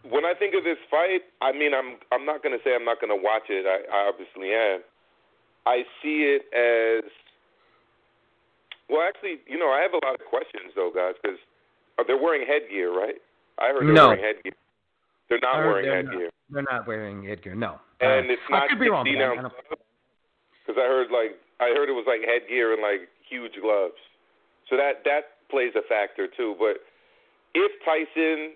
when 0.09 0.25
I 0.25 0.33
think 0.37 0.53
of 0.55 0.63
this 0.63 0.77
fight, 0.89 1.21
I 1.41 1.51
mean, 1.51 1.73
I'm 1.73 1.97
I'm 2.11 2.25
not 2.25 2.43
going 2.43 2.57
to 2.57 2.63
say 2.63 2.75
I'm 2.75 2.85
not 2.85 2.99
going 3.01 3.09
to 3.15 3.21
watch 3.21 3.49
it. 3.49 3.65
I, 3.65 3.83
I 3.89 4.07
obviously 4.09 4.53
am. 4.53 4.81
I 5.65 5.83
see 6.01 6.37
it 6.37 6.45
as 6.53 7.09
well. 8.89 9.01
Actually, 9.07 9.41
you 9.47 9.57
know, 9.57 9.69
I 9.69 9.81
have 9.81 9.93
a 9.93 10.01
lot 10.05 10.13
of 10.15 10.21
questions 10.29 10.71
though, 10.75 10.91
guys, 10.93 11.15
because 11.21 11.39
they're 12.07 12.21
wearing 12.21 12.45
headgear, 12.47 12.93
right? 12.93 13.15
I 13.57 13.69
heard 13.73 13.87
they're 13.87 13.93
No. 13.93 14.09
wearing 14.09 14.23
headgear. 14.23 14.53
They're 15.29 15.39
not 15.41 15.57
wearing 15.65 15.85
they're 15.85 15.95
headgear, 16.05 16.29
Not, 16.29 16.33
they're 16.53 16.67
not 16.69 16.87
wearing 16.87 17.23
headgear. 17.23 17.55
No. 17.55 17.79
and 17.99 18.29
Uh, 18.29 18.33
it's 18.33 18.41
not 18.49 18.63
I 18.63 18.67
could 18.67 18.79
be 18.79 18.89
wrong. 18.89 19.05
16. 19.05 19.21
I 19.21 19.25
ounce 19.25 19.41
don't- 19.41 19.67
gloves. 19.69 19.81
Because 20.65 20.81
I 20.81 20.85
heard 20.85 21.09
like 21.11 21.37
I 21.59 21.69
heard 21.73 21.89
it 21.89 21.93
was 21.97 22.05
like 22.05 22.21
headgear 22.21 22.73
and 22.73 22.81
like 22.81 23.07
huge 23.29 23.53
gloves, 23.61 23.97
so 24.69 24.75
that 24.77 25.03
that 25.05 25.37
plays 25.49 25.73
a 25.75 25.81
factor 25.87 26.27
too. 26.27 26.55
But 26.59 26.81
if 27.53 27.71
Tyson 27.85 28.53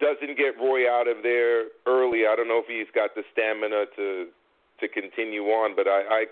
doesn't 0.00 0.36
get 0.36 0.56
Roy 0.60 0.90
out 0.90 1.08
of 1.08 1.22
there 1.22 1.66
early, 1.86 2.26
I 2.26 2.36
don't 2.36 2.48
know 2.48 2.62
if 2.64 2.68
he's 2.68 2.90
got 2.94 3.14
the 3.14 3.22
stamina 3.32 3.86
to 3.96 4.26
to 4.80 4.88
continue 4.88 5.42
on. 5.44 5.74
But 5.76 5.86
I, 5.88 6.00
I 6.10 6.24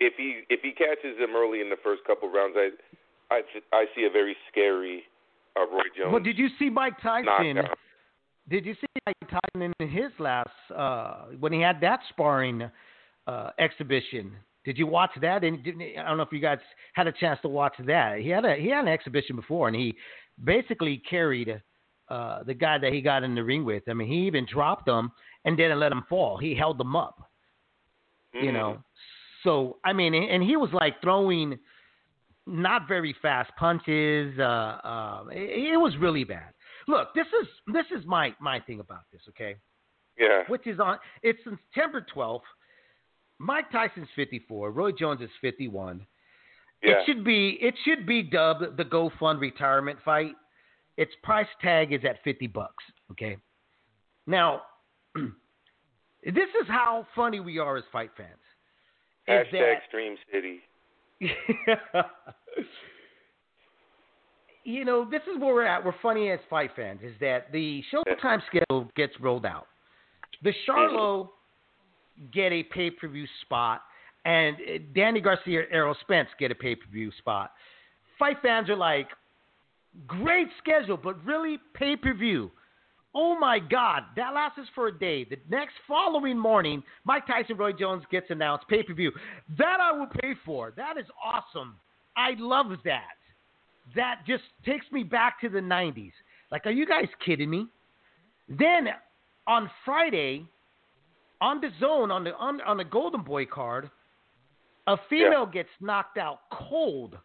if 0.00 0.14
he 0.16 0.42
if 0.48 0.60
he 0.62 0.72
catches 0.72 1.18
him 1.18 1.36
early 1.36 1.60
in 1.60 1.70
the 1.70 1.80
first 1.82 2.02
couple 2.06 2.30
rounds, 2.30 2.56
I 2.56 2.70
I 3.30 3.42
I 3.72 3.84
see 3.94 4.04
a 4.04 4.10
very 4.10 4.36
scary 4.50 5.04
uh, 5.56 5.66
Roy 5.66 5.88
Jones. 5.96 6.12
Well, 6.12 6.22
did 6.22 6.38
you 6.38 6.48
see 6.58 6.70
Mike 6.70 7.00
Tyson? 7.02 7.56
knockout. 7.56 7.78
Did 8.48 8.66
you 8.66 8.74
see 8.74 8.86
Mike 9.06 9.30
Tyson 9.30 9.72
in 9.78 9.88
his 9.88 10.10
last 10.18 10.48
uh, 10.74 11.26
when 11.38 11.52
he 11.52 11.60
had 11.60 11.80
that 11.80 12.00
sparring 12.08 12.68
uh, 13.26 13.50
exhibition? 13.58 14.32
Did 14.64 14.78
you 14.78 14.86
watch 14.86 15.10
that? 15.20 15.44
And 15.44 15.62
didn't, 15.62 15.82
I 15.98 16.08
don't 16.08 16.16
know 16.16 16.22
if 16.22 16.32
you 16.32 16.40
guys 16.40 16.58
had 16.94 17.06
a 17.06 17.12
chance 17.12 17.40
to 17.42 17.48
watch 17.48 17.74
that. 17.86 18.18
He 18.18 18.28
had 18.28 18.44
a 18.44 18.56
he 18.56 18.68
had 18.68 18.84
an 18.84 18.88
exhibition 18.88 19.36
before, 19.36 19.68
and 19.68 19.76
he 19.76 19.94
basically 20.42 21.02
carried 21.08 21.60
uh, 22.14 22.42
the 22.44 22.54
guy 22.54 22.76
that 22.78 22.92
he 22.92 23.00
got 23.00 23.22
in 23.24 23.34
the 23.34 23.44
ring 23.52 23.64
with. 23.64 23.82
I 23.88 23.94
mean, 23.94 24.08
he 24.08 24.20
even 24.26 24.44
dropped 24.46 24.86
him 24.88 25.10
and 25.44 25.56
didn't 25.56 25.80
let 25.80 25.92
him 25.92 26.04
fall. 26.08 26.36
He 26.36 26.54
held 26.54 26.76
them 26.78 26.94
up. 26.94 27.16
You 28.34 28.50
Mhm. 28.50 28.52
know, 28.58 28.82
so 29.44 29.78
I 29.84 29.92
mean, 29.92 30.14
and 30.14 30.42
he 30.42 30.56
was 30.56 30.70
like 30.72 31.00
throwing 31.00 31.58
not 32.46 32.88
very 32.88 33.12
fast 33.22 33.50
punches. 33.56 34.38
Uh, 34.38 34.42
uh, 34.42 35.24
it, 35.32 35.72
it 35.74 35.76
was 35.76 35.96
really 35.98 36.24
bad. 36.24 36.52
Look, 36.88 37.14
this 37.14 37.26
is 37.40 37.46
this 37.76 37.86
is 37.96 38.04
my 38.06 38.34
my 38.40 38.58
thing 38.60 38.80
about 38.80 39.04
this. 39.12 39.22
Okay, 39.30 39.56
Yeah. 40.18 40.44
which 40.48 40.66
is 40.66 40.80
on 40.80 40.98
it's 41.22 41.42
September 41.44 42.00
twelfth. 42.00 42.46
Mike 43.38 43.70
Tyson's 43.70 44.08
fifty 44.16 44.40
four. 44.48 44.70
Roy 44.70 44.92
Jones 44.92 45.20
is 45.20 45.30
fifty 45.40 45.68
one. 45.68 46.06
Yeah. 46.82 46.92
It 46.92 47.06
should 47.06 47.22
be 47.24 47.50
it 47.68 47.74
should 47.84 48.06
be 48.06 48.22
dubbed 48.22 48.76
the 48.76 48.84
Go 48.84 49.10
Fund 49.20 49.40
retirement 49.40 49.98
fight. 50.04 50.34
Its 50.96 51.12
price 51.22 51.46
tag 51.60 51.92
is 51.92 52.00
at 52.08 52.22
fifty 52.22 52.46
bucks. 52.46 52.84
Okay. 53.10 53.36
Now, 54.26 54.62
this 55.14 56.34
is 56.34 56.68
how 56.68 57.06
funny 57.14 57.40
we 57.40 57.58
are 57.58 57.76
as 57.76 57.84
fight 57.92 58.10
fans. 58.16 58.28
Is 59.26 59.46
Hashtag 59.46 59.52
that- 59.52 59.82
Stream 59.88 60.16
City. 60.32 60.60
you 64.64 64.84
know, 64.84 65.08
this 65.08 65.22
is 65.22 65.40
where 65.40 65.54
we're 65.54 65.66
at. 65.66 65.84
We're 65.84 65.94
funny 66.02 66.30
as 66.30 66.38
fight 66.48 66.70
fans. 66.76 67.00
Is 67.02 67.14
that 67.20 67.50
the 67.52 67.82
Showtime 67.92 68.40
schedule 68.46 68.88
gets 68.96 69.12
rolled 69.20 69.46
out? 69.46 69.66
The 70.42 70.52
Charlo 70.68 71.28
get 72.32 72.52
a 72.52 72.62
pay 72.64 72.90
per 72.90 73.08
view 73.08 73.26
spot, 73.42 73.82
and 74.24 74.56
uh, 74.56 74.78
Danny 74.94 75.20
Garcia, 75.20 75.60
and 75.60 75.68
Errol 75.72 75.96
Spence 76.00 76.28
get 76.38 76.50
a 76.50 76.54
pay 76.54 76.74
per 76.74 76.86
view 76.90 77.10
spot. 77.18 77.52
Fight 78.18 78.36
fans 78.42 78.68
are 78.68 78.76
like, 78.76 79.08
great 80.06 80.48
schedule, 80.58 80.96
but 80.96 81.22
really 81.24 81.58
pay 81.74 81.96
per 81.96 82.14
view. 82.14 82.50
Oh 83.14 83.38
my 83.38 83.58
God, 83.58 84.04
that 84.16 84.32
lasts 84.34 84.58
us 84.58 84.66
for 84.74 84.88
a 84.88 84.98
day. 84.98 85.24
The 85.24 85.36
next 85.50 85.74
following 85.86 86.38
morning, 86.38 86.82
Mike 87.04 87.26
Tyson, 87.26 87.56
Roy 87.58 87.72
Jones 87.72 88.04
gets 88.10 88.26
announced 88.30 88.66
pay 88.68 88.82
per 88.82 88.94
view. 88.94 89.12
That 89.58 89.78
I 89.80 89.92
will 89.92 90.06
pay 90.06 90.34
for. 90.44 90.72
That 90.76 90.96
is 90.96 91.06
awesome. 91.22 91.74
I 92.16 92.30
love 92.38 92.66
that. 92.84 93.16
That 93.94 94.20
just 94.26 94.44
takes 94.64 94.86
me 94.92 95.02
back 95.02 95.40
to 95.40 95.48
the 95.48 95.58
90s. 95.58 96.12
Like, 96.50 96.66
are 96.66 96.70
you 96.70 96.86
guys 96.86 97.08
kidding 97.24 97.50
me? 97.50 97.66
Then 98.48 98.88
on 99.46 99.70
Friday, 99.84 100.46
on 101.40 101.60
the 101.60 101.70
zone 101.80 102.10
on 102.10 102.24
the 102.24 102.34
on, 102.36 102.60
on 102.62 102.76
the 102.76 102.84
Golden 102.84 103.22
Boy 103.22 103.44
card, 103.44 103.90
a 104.86 104.96
female 105.10 105.46
gets 105.46 105.68
knocked 105.80 106.16
out 106.16 106.40
cold 106.50 107.18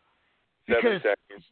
Seven 0.68 0.82
because 0.82 1.02
seconds. 1.02 1.46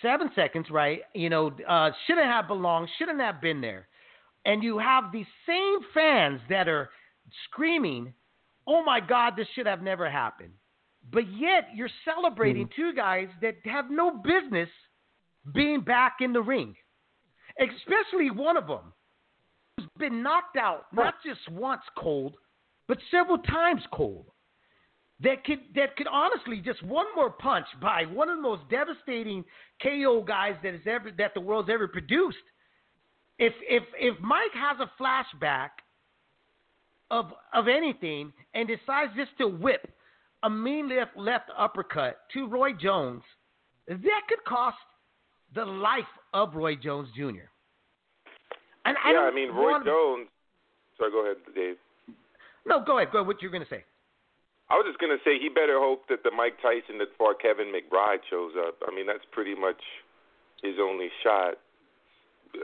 Seven 0.00 0.30
seconds, 0.34 0.66
right? 0.70 1.00
You 1.14 1.28
know, 1.28 1.52
uh, 1.68 1.90
shouldn't 2.06 2.26
have 2.26 2.48
belonged, 2.48 2.88
shouldn't 2.98 3.20
have 3.20 3.40
been 3.40 3.60
there. 3.60 3.88
And 4.44 4.62
you 4.62 4.78
have 4.78 5.12
these 5.12 5.26
same 5.46 5.78
fans 5.94 6.40
that 6.48 6.68
are 6.68 6.90
screaming, 7.44 8.14
"Oh 8.66 8.82
my 8.82 9.00
God, 9.00 9.36
this 9.36 9.48
should 9.54 9.66
have 9.66 9.82
never 9.82 10.10
happened!" 10.10 10.54
But 11.10 11.28
yet 11.28 11.74
you're 11.74 11.90
celebrating 12.04 12.68
two 12.74 12.92
guys 12.94 13.28
that 13.40 13.56
have 13.64 13.90
no 13.90 14.10
business 14.10 14.68
being 15.52 15.80
back 15.80 16.20
in 16.20 16.32
the 16.32 16.42
ring, 16.42 16.76
especially 17.58 18.30
one 18.30 18.56
of 18.56 18.66
them 18.66 18.92
who's 19.76 19.88
been 19.98 20.22
knocked 20.22 20.56
out 20.56 20.86
not 20.92 21.14
just 21.24 21.48
once 21.50 21.82
cold, 21.96 22.36
but 22.86 22.98
several 23.10 23.38
times 23.38 23.82
cold 23.92 24.31
that 25.20 25.44
could 25.44 25.60
that 25.74 25.96
could 25.96 26.06
honestly 26.08 26.60
just 26.64 26.82
one 26.82 27.06
more 27.14 27.30
punch 27.30 27.66
by 27.80 28.04
one 28.06 28.28
of 28.28 28.36
the 28.36 28.42
most 28.42 28.62
devastating 28.70 29.44
KO 29.82 30.22
guys 30.26 30.54
that 30.62 30.72
has 30.72 30.82
ever 30.86 31.10
that 31.18 31.34
the 31.34 31.40
world's 31.40 31.70
ever 31.70 31.86
produced. 31.88 32.36
If 33.38 33.52
if 33.68 33.82
if 33.98 34.18
Mike 34.20 34.52
has 34.54 34.78
a 34.80 34.90
flashback 35.02 35.70
of 37.10 37.32
of 37.52 37.68
anything 37.68 38.32
and 38.54 38.66
decides 38.68 39.12
just 39.16 39.30
to 39.38 39.46
whip 39.48 39.88
a 40.42 40.50
mean 40.50 40.88
left 40.88 41.16
left 41.16 41.50
uppercut 41.56 42.20
to 42.32 42.48
Roy 42.48 42.72
Jones, 42.72 43.22
that 43.86 44.22
could 44.28 44.44
cost 44.46 44.76
the 45.54 45.64
life 45.64 46.04
of 46.34 46.54
Roy 46.54 46.74
Jones 46.76 47.08
Jr. 47.16 47.46
And 48.84 48.96
I 49.04 49.08
yeah, 49.08 49.12
don't 49.12 49.32
I 49.32 49.34
mean 49.34 49.50
Roy 49.50 49.70
want- 49.70 49.84
Jones. 49.84 50.28
Sorry, 50.98 51.10
go 51.10 51.24
ahead, 51.24 51.36
Dave. 51.54 51.76
No, 52.66 52.82
go 52.84 52.98
ahead. 52.98 53.12
Go 53.12 53.18
ahead. 53.18 53.26
What 53.26 53.40
you're 53.42 53.50
going 53.50 53.62
to 53.64 53.68
say? 53.68 53.84
I 54.72 54.80
was 54.80 54.86
just 54.88 54.98
gonna 54.98 55.20
say 55.22 55.36
he 55.38 55.48
better 55.52 55.76
hope 55.78 56.08
that 56.08 56.24
the 56.24 56.30
Mike 56.32 56.56
Tyson 56.64 56.96
that 56.98 57.12
fought 57.18 57.40
Kevin 57.44 57.68
McBride 57.68 58.24
shows 58.30 58.52
up. 58.56 58.80
I 58.88 58.94
mean 58.94 59.06
that's 59.06 59.24
pretty 59.30 59.54
much 59.54 59.76
his 60.62 60.76
only 60.80 61.08
shot. 61.22 61.60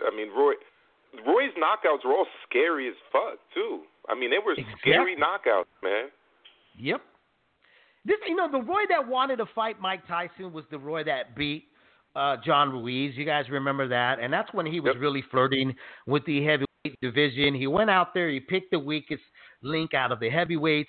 I 0.06 0.14
mean 0.16 0.28
Roy, 0.32 0.54
Roy's 1.26 1.52
knockouts 1.60 2.04
were 2.04 2.12
all 2.16 2.26
scary 2.48 2.88
as 2.88 2.94
fuck 3.12 3.36
too. 3.52 3.82
I 4.08 4.14
mean 4.14 4.30
they 4.30 4.40
were 4.40 4.56
scary 4.80 5.16
knockouts, 5.16 5.68
man. 5.82 6.08
Yep. 6.78 7.02
This, 8.04 8.16
you 8.26 8.36
know, 8.36 8.50
the 8.50 8.62
Roy 8.62 8.82
that 8.88 9.06
wanted 9.06 9.36
to 9.36 9.46
fight 9.54 9.80
Mike 9.80 10.06
Tyson 10.08 10.52
was 10.52 10.64
the 10.70 10.78
Roy 10.78 11.04
that 11.04 11.36
beat 11.36 11.64
uh, 12.16 12.36
John 12.44 12.70
Ruiz. 12.70 13.14
You 13.16 13.26
guys 13.26 13.44
remember 13.50 13.86
that? 13.88 14.18
And 14.18 14.32
that's 14.32 14.52
when 14.54 14.64
he 14.64 14.80
was 14.80 14.92
Yep. 14.94 15.02
really 15.02 15.22
flirting 15.30 15.74
with 16.06 16.24
the 16.24 16.42
heavyweight 16.42 17.00
division. 17.02 17.54
He 17.54 17.66
went 17.66 17.90
out 17.90 18.14
there, 18.14 18.30
he 18.30 18.40
picked 18.40 18.70
the 18.70 18.78
weakest 18.78 19.22
link 19.62 19.92
out 19.92 20.10
of 20.12 20.20
the 20.20 20.30
heavyweights, 20.30 20.88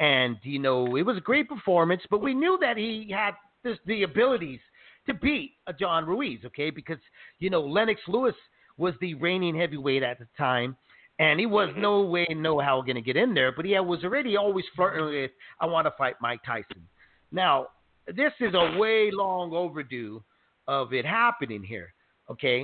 and 0.00 0.36
you 0.42 0.58
know, 0.58 0.96
it 0.96 1.02
was 1.02 1.16
a 1.16 1.20
great 1.20 1.48
performance. 1.48 2.02
But 2.10 2.22
we 2.22 2.34
knew 2.34 2.58
that 2.60 2.76
he 2.76 3.08
had 3.14 3.34
this, 3.62 3.78
the 3.86 4.02
abilities 4.02 4.60
to 5.06 5.14
beat 5.14 5.52
a 5.68 5.72
John 5.72 6.04
Ruiz, 6.04 6.40
okay? 6.46 6.70
Because 6.70 6.98
you 7.38 7.50
know, 7.50 7.60
Lennox 7.60 8.00
Lewis 8.08 8.34
was 8.76 8.94
the 9.00 9.14
reigning 9.14 9.56
heavyweight 9.56 10.02
at 10.02 10.18
the 10.18 10.26
time. 10.36 10.76
And 11.18 11.38
he 11.38 11.44
was 11.44 11.68
Mhm. 11.68 11.76
no 11.82 12.00
way, 12.00 12.26
no 12.30 12.58
how 12.60 12.80
going 12.80 12.94
to 12.96 13.02
get 13.02 13.14
in 13.14 13.34
there, 13.34 13.52
but 13.52 13.66
he 13.66 13.78
was 13.78 14.02
already 14.04 14.38
always 14.38 14.64
flirting 14.74 15.04
with, 15.04 15.30
I 15.60 15.66
want 15.66 15.86
to 15.86 15.90
fight 15.98 16.14
Mike 16.22 16.40
Tyson. 16.46 16.88
Now, 17.30 17.66
this 18.06 18.32
is 18.40 18.54
a 18.54 18.78
way 18.78 19.10
long 19.10 19.52
overdue 19.52 20.24
of 20.66 20.94
it 20.94 21.04
happening 21.04 21.62
here. 21.62 21.92
Okay, 22.30 22.62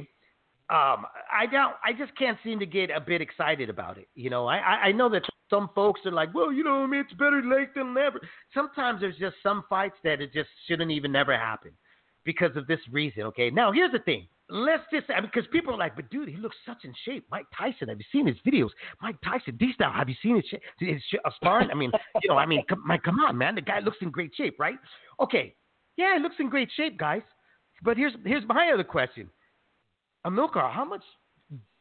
um, 0.71 1.05
I 1.31 1.45
don't, 1.51 1.75
I 1.85 1.93
just 1.93 2.17
can't 2.17 2.39
seem 2.43 2.59
to 2.61 2.67
get 2.67 2.89
a 2.91 2.99
bit 3.01 3.21
excited 3.21 3.69
about 3.69 3.99
it. 3.99 4.09
You 4.15 4.31
know, 4.31 4.47
I, 4.47 4.57
I 4.57 4.75
I 4.89 4.93
know 4.93 5.11
that 5.11 5.23
some 5.49 5.71
folks 5.75 6.01
are 6.05 6.13
like, 6.13 6.35
well, 6.35 6.53
you 6.53 6.65
know, 6.65 6.83
I 6.83 6.87
mean, 6.87 7.01
it's 7.01 7.13
better 7.13 7.43
late 7.43 7.75
than 7.75 7.95
never. 7.95 8.21
Sometimes 8.53 9.01
there's 9.01 9.17
just 9.17 9.37
some 9.43 9.65
fights 9.69 9.97
that 10.05 10.21
it 10.21 10.33
just 10.33 10.49
shouldn't 10.67 10.91
even 10.91 11.13
never 11.13 11.37
happen 11.37 11.73
because 12.25 12.57
of 12.57 12.67
this 12.67 12.81
reason. 12.91 13.23
Okay, 13.25 13.51
now 13.51 13.73
here's 13.73 13.93
the 13.93 14.01
thing. 14.01 14.27
Let's 14.49 14.83
just 14.93 15.07
I 15.11 15.21
mean, 15.21 15.31
because 15.33 15.49
people 15.51 15.75
are 15.75 15.79
like, 15.79 15.97
but 15.97 16.09
dude, 16.11 16.29
he 16.29 16.37
looks 16.37 16.57
such 16.67 16.85
in 16.85 16.93
shape. 17.05 17.27
Mike 17.31 17.47
Tyson, 17.57 17.89
have 17.89 17.99
you 17.99 18.05
seen 18.13 18.27
his 18.27 18.37
videos? 18.47 18.71
Mike 19.03 19.17
Tyson, 19.25 19.57
D 19.57 19.73
style, 19.75 19.93
have 19.93 20.09
you 20.09 20.15
seen 20.23 20.37
his, 20.37 20.45
sh- 20.45 20.63
his 20.79 21.03
sh- 21.11 21.17
uh, 21.25 21.31
sparring? 21.37 21.71
I 21.71 21.75
mean, 21.75 21.91
you 22.23 22.29
know, 22.29 22.37
I 22.37 22.47
mean, 22.47 22.63
come, 22.69 22.83
my, 22.87 22.99
come 22.99 23.19
on, 23.21 23.37
man, 23.37 23.55
the 23.55 23.61
guy 23.61 23.81
looks 23.81 23.99
in 24.03 24.11
great 24.11 24.33
shape, 24.37 24.57
right? 24.59 24.77
Okay, 25.21 25.55
yeah, 25.97 26.17
he 26.17 26.23
looks 26.23 26.37
in 26.39 26.49
great 26.49 26.71
shape, 26.77 26.99
guys. 26.99 27.23
But 27.83 27.97
here's 27.97 28.13
here's 28.25 28.47
my 28.47 28.71
other 28.73 28.85
question. 28.85 29.31
Amilcar, 30.27 30.73
how 30.73 30.85
much 30.85 31.03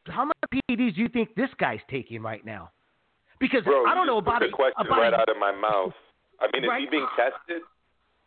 how 0.08 0.26
much 0.26 0.38
PEDs 0.54 0.96
do 0.96 1.02
you 1.02 1.10
think 1.10 1.34
this 1.36 1.50
guy's 1.60 1.80
taking 1.90 2.22
right 2.22 2.46
now? 2.46 2.72
Because 3.46 3.64
Bro, 3.64 3.86
I 3.86 3.94
don't 3.94 4.08
know 4.08 4.18
about 4.18 4.40
the 4.42 4.50
question 4.50 4.74
about 4.88 4.98
right 5.00 5.14
it- 5.14 5.20
out 5.20 5.30
of 5.30 5.38
my 5.38 5.52
mouth. 5.52 5.94
I 6.42 6.48
mean, 6.52 6.64
is 6.64 6.70
Right. 6.70 6.82
he 6.82 6.88
being 6.88 7.08
tested? 7.16 7.62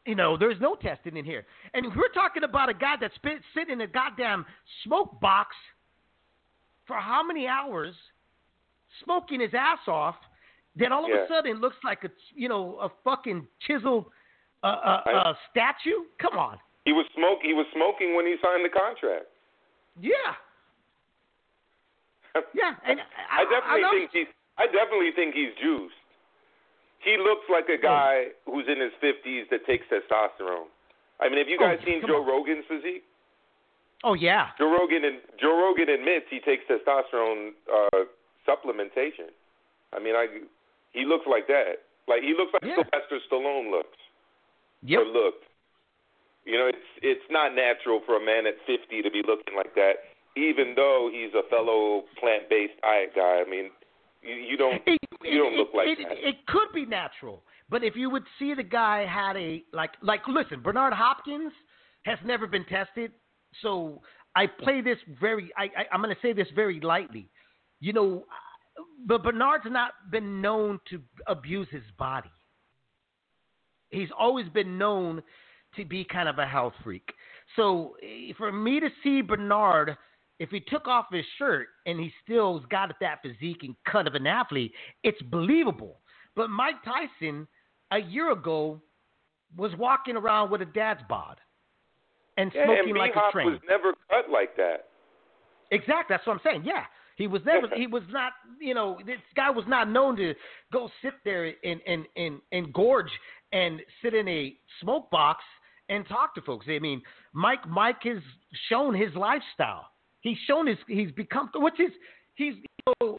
you 0.06 0.14
know, 0.14 0.36
there's 0.38 0.58
no 0.60 0.74
testing 0.76 1.16
in 1.18 1.24
here. 1.24 1.44
And 1.74 1.84
we're 1.94 2.08
talking 2.08 2.42
about 2.44 2.68
a 2.70 2.74
guy 2.74 2.94
that's 2.98 3.18
been 3.18 3.40
sitting 3.52 3.74
in 3.74 3.80
a 3.82 3.86
goddamn 3.86 4.46
smoke 4.84 5.20
box 5.20 5.54
for 6.86 6.96
how 6.96 7.22
many 7.22 7.46
hours, 7.46 7.94
smoking 9.04 9.40
his 9.40 9.52
ass 9.52 9.80
off, 9.86 10.16
that 10.76 10.92
all 10.92 11.04
of 11.04 11.10
Yeah. 11.10 11.24
a 11.24 11.28
sudden 11.28 11.60
looks 11.60 11.76
like 11.84 12.04
a 12.04 12.10
you 12.34 12.48
know 12.48 12.78
a 12.78 12.88
fucking 13.04 13.46
chiseled 13.66 14.10
uh, 14.62 14.66
uh, 14.66 15.02
I- 15.04 15.12
uh, 15.12 15.34
statue. 15.50 16.04
Come 16.18 16.38
on, 16.38 16.58
He 16.84 16.92
was 16.92 17.06
smoke. 17.14 17.40
He 17.42 17.52
was 17.52 17.66
smoking 17.74 18.14
when 18.14 18.24
he 18.24 18.36
signed 18.38 18.64
the 18.64 18.70
contract. 18.70 19.26
yeah, 20.00 20.36
yeah. 22.54 22.74
And 22.84 23.00
I, 23.30 23.42
I 23.42 23.44
definitely 23.50 23.80
know- 23.82 23.90
think 23.90 24.10
he's. 24.12 24.26
I 24.58 24.66
definitely 24.66 25.12
think 25.14 25.34
he's 25.34 25.54
juiced. 25.62 25.94
He 27.04 27.16
looks 27.16 27.46
like 27.48 27.68
a 27.70 27.80
guy 27.80 28.34
who's 28.44 28.66
in 28.66 28.80
his 28.80 28.90
fifties 29.00 29.46
that 29.50 29.64
takes 29.66 29.86
testosterone. 29.86 30.66
I 31.20 31.28
mean, 31.28 31.38
have 31.38 31.48
you 31.48 31.58
Oh, 31.60 31.66
guys 31.66 31.78
seen 31.86 32.02
Joe 32.06 32.22
on. 32.22 32.26
Rogan's 32.26 32.64
physique? 32.68 33.04
Oh 34.04 34.14
yeah, 34.14 34.50
Joe 34.58 34.70
Rogan 34.70 35.04
and 35.04 35.18
Joe 35.40 35.54
Rogan 35.58 35.88
admits 35.88 36.26
he 36.30 36.38
takes 36.40 36.62
testosterone 36.70 37.50
uh, 37.66 38.04
supplementation. 38.46 39.30
I 39.92 39.98
mean, 39.98 40.14
I 40.14 40.26
he 40.92 41.04
looks 41.04 41.26
like 41.30 41.46
that. 41.48 41.82
Like 42.06 42.22
he 42.22 42.34
looks 42.36 42.52
like 42.52 42.62
Yeah. 42.62 42.76
Sylvester 42.82 43.18
Stallone 43.30 43.70
looks 43.70 43.98
yep. 44.82 45.00
or 45.00 45.04
looked. 45.06 45.44
You 46.44 46.56
know, 46.58 46.66
it's 46.66 46.88
it's 47.02 47.26
not 47.30 47.54
natural 47.54 48.00
for 48.06 48.16
a 48.16 48.24
man 48.24 48.46
at 48.46 48.54
50 48.66 49.02
to 49.02 49.10
be 49.10 49.22
looking 49.26 49.54
like 49.56 49.74
that, 49.74 50.14
even 50.36 50.74
though 50.74 51.10
he's 51.12 51.34
a 51.34 51.42
fellow 51.50 52.04
plant-based 52.18 52.80
diet 52.82 53.12
guy. 53.14 53.42
I 53.44 53.50
mean, 53.50 53.70
you, 54.22 54.34
you 54.34 54.56
don't 54.56 54.82
It, 54.86 54.98
you 55.22 55.38
don't 55.38 55.54
it- 55.54 55.56
look 55.56 55.68
like 55.74 55.86
it, 55.88 55.98
that. 56.08 56.16
It 56.28 56.46
could 56.46 56.68
be 56.74 56.84
natural, 56.86 57.42
but 57.68 57.82
if 57.84 57.96
you 57.96 58.10
would 58.10 58.24
see 58.38 58.54
the 58.54 58.62
guy 58.62 59.04
had 59.06 59.36
a 59.36 59.62
like 59.72 59.90
like 60.02 60.20
listen, 60.28 60.60
Bernard 60.60 60.92
Hopkins 60.92 61.52
has 62.04 62.18
never 62.24 62.46
been 62.46 62.64
tested, 62.64 63.12
so 63.62 64.00
I 64.36 64.46
play 64.46 64.80
this 64.80 64.98
very. 65.20 65.50
I, 65.56 65.64
I 65.64 65.84
I'm 65.92 66.00
going 66.02 66.14
to 66.14 66.20
say 66.22 66.32
this 66.32 66.48
very 66.54 66.80
lightly. 66.80 67.28
You 67.80 67.92
know, 67.92 68.24
but 69.06 69.22
Bernard's 69.22 69.64
not 69.66 69.92
been 70.10 70.40
known 70.40 70.80
to 70.90 71.00
abuse 71.26 71.68
his 71.70 71.82
body. 71.98 72.30
He's 73.90 74.08
always 74.18 74.48
been 74.48 74.76
known 74.78 75.22
to 75.76 75.84
be 75.84 76.04
kind 76.04 76.28
of 76.28 76.38
a 76.38 76.46
health 76.46 76.74
freak. 76.84 77.08
So 77.56 77.96
eh, 78.02 78.32
for 78.36 78.52
me 78.52 78.80
to 78.80 78.88
see 79.02 79.22
Bernard, 79.22 79.96
if 80.38 80.50
he 80.50 80.60
took 80.60 80.86
off 80.86 81.06
his 81.10 81.24
shirt 81.38 81.68
and 81.86 81.98
he 81.98 82.12
still's 82.22 82.64
got 82.70 82.92
that 83.00 83.20
physique 83.22 83.62
and 83.62 83.74
cut 83.90 84.06
of 84.06 84.14
an 84.14 84.26
athlete, 84.26 84.72
it's 85.02 85.20
believable. 85.22 86.00
But 86.36 86.50
Mike 86.50 86.76
Tyson, 86.84 87.48
a 87.90 87.98
year 87.98 88.30
ago, 88.32 88.80
was 89.56 89.72
walking 89.76 90.16
around 90.16 90.50
with 90.50 90.62
a 90.62 90.66
dad's 90.66 91.00
bod 91.08 91.38
and 92.36 92.52
Yeah, 92.54 92.66
smoking 92.66 92.90
and 92.90 92.98
like 92.98 93.16
a 93.16 93.32
train. 93.32 93.50
was 93.50 93.60
never 93.68 93.94
cut 94.10 94.30
like 94.30 94.56
that. 94.56 94.88
Exactly. 95.70 96.14
That's 96.14 96.26
what 96.26 96.34
I'm 96.34 96.40
saying. 96.44 96.62
Yeah. 96.64 96.84
He 97.16 97.26
was 97.26 97.42
never. 97.44 97.66
He 97.74 97.88
was 97.88 98.04
not. 98.10 98.32
You 98.60 98.74
know, 98.74 98.98
this 99.04 99.18
guy 99.34 99.50
was 99.50 99.64
not 99.66 99.90
known 99.90 100.16
to 100.16 100.34
go 100.72 100.88
sit 101.02 101.14
there 101.24 101.52
and 101.64 101.80
and 101.84 102.06
and 102.16 102.40
and 102.52 102.72
gorge 102.72 103.10
and 103.52 103.80
sit 104.00 104.14
in 104.14 104.28
a 104.28 104.56
smoke 104.80 105.10
box 105.10 105.42
and 105.88 106.06
talk 106.06 106.32
to 106.36 106.42
folks. 106.42 106.66
I 106.68 106.78
mean, 106.78 107.02
Mike 107.32 107.66
Mike 107.68 108.02
has 108.04 108.22
shown 108.68 108.94
his 108.94 109.12
lifestyle. 109.16 109.88
He's 110.28 110.38
shown 110.46 110.66
his. 110.66 110.78
He's 110.86 111.10
become. 111.12 111.50
Which 111.54 111.80
is 111.80 111.90
he's 112.34 112.54
you 112.54 112.92
know, 113.00 113.18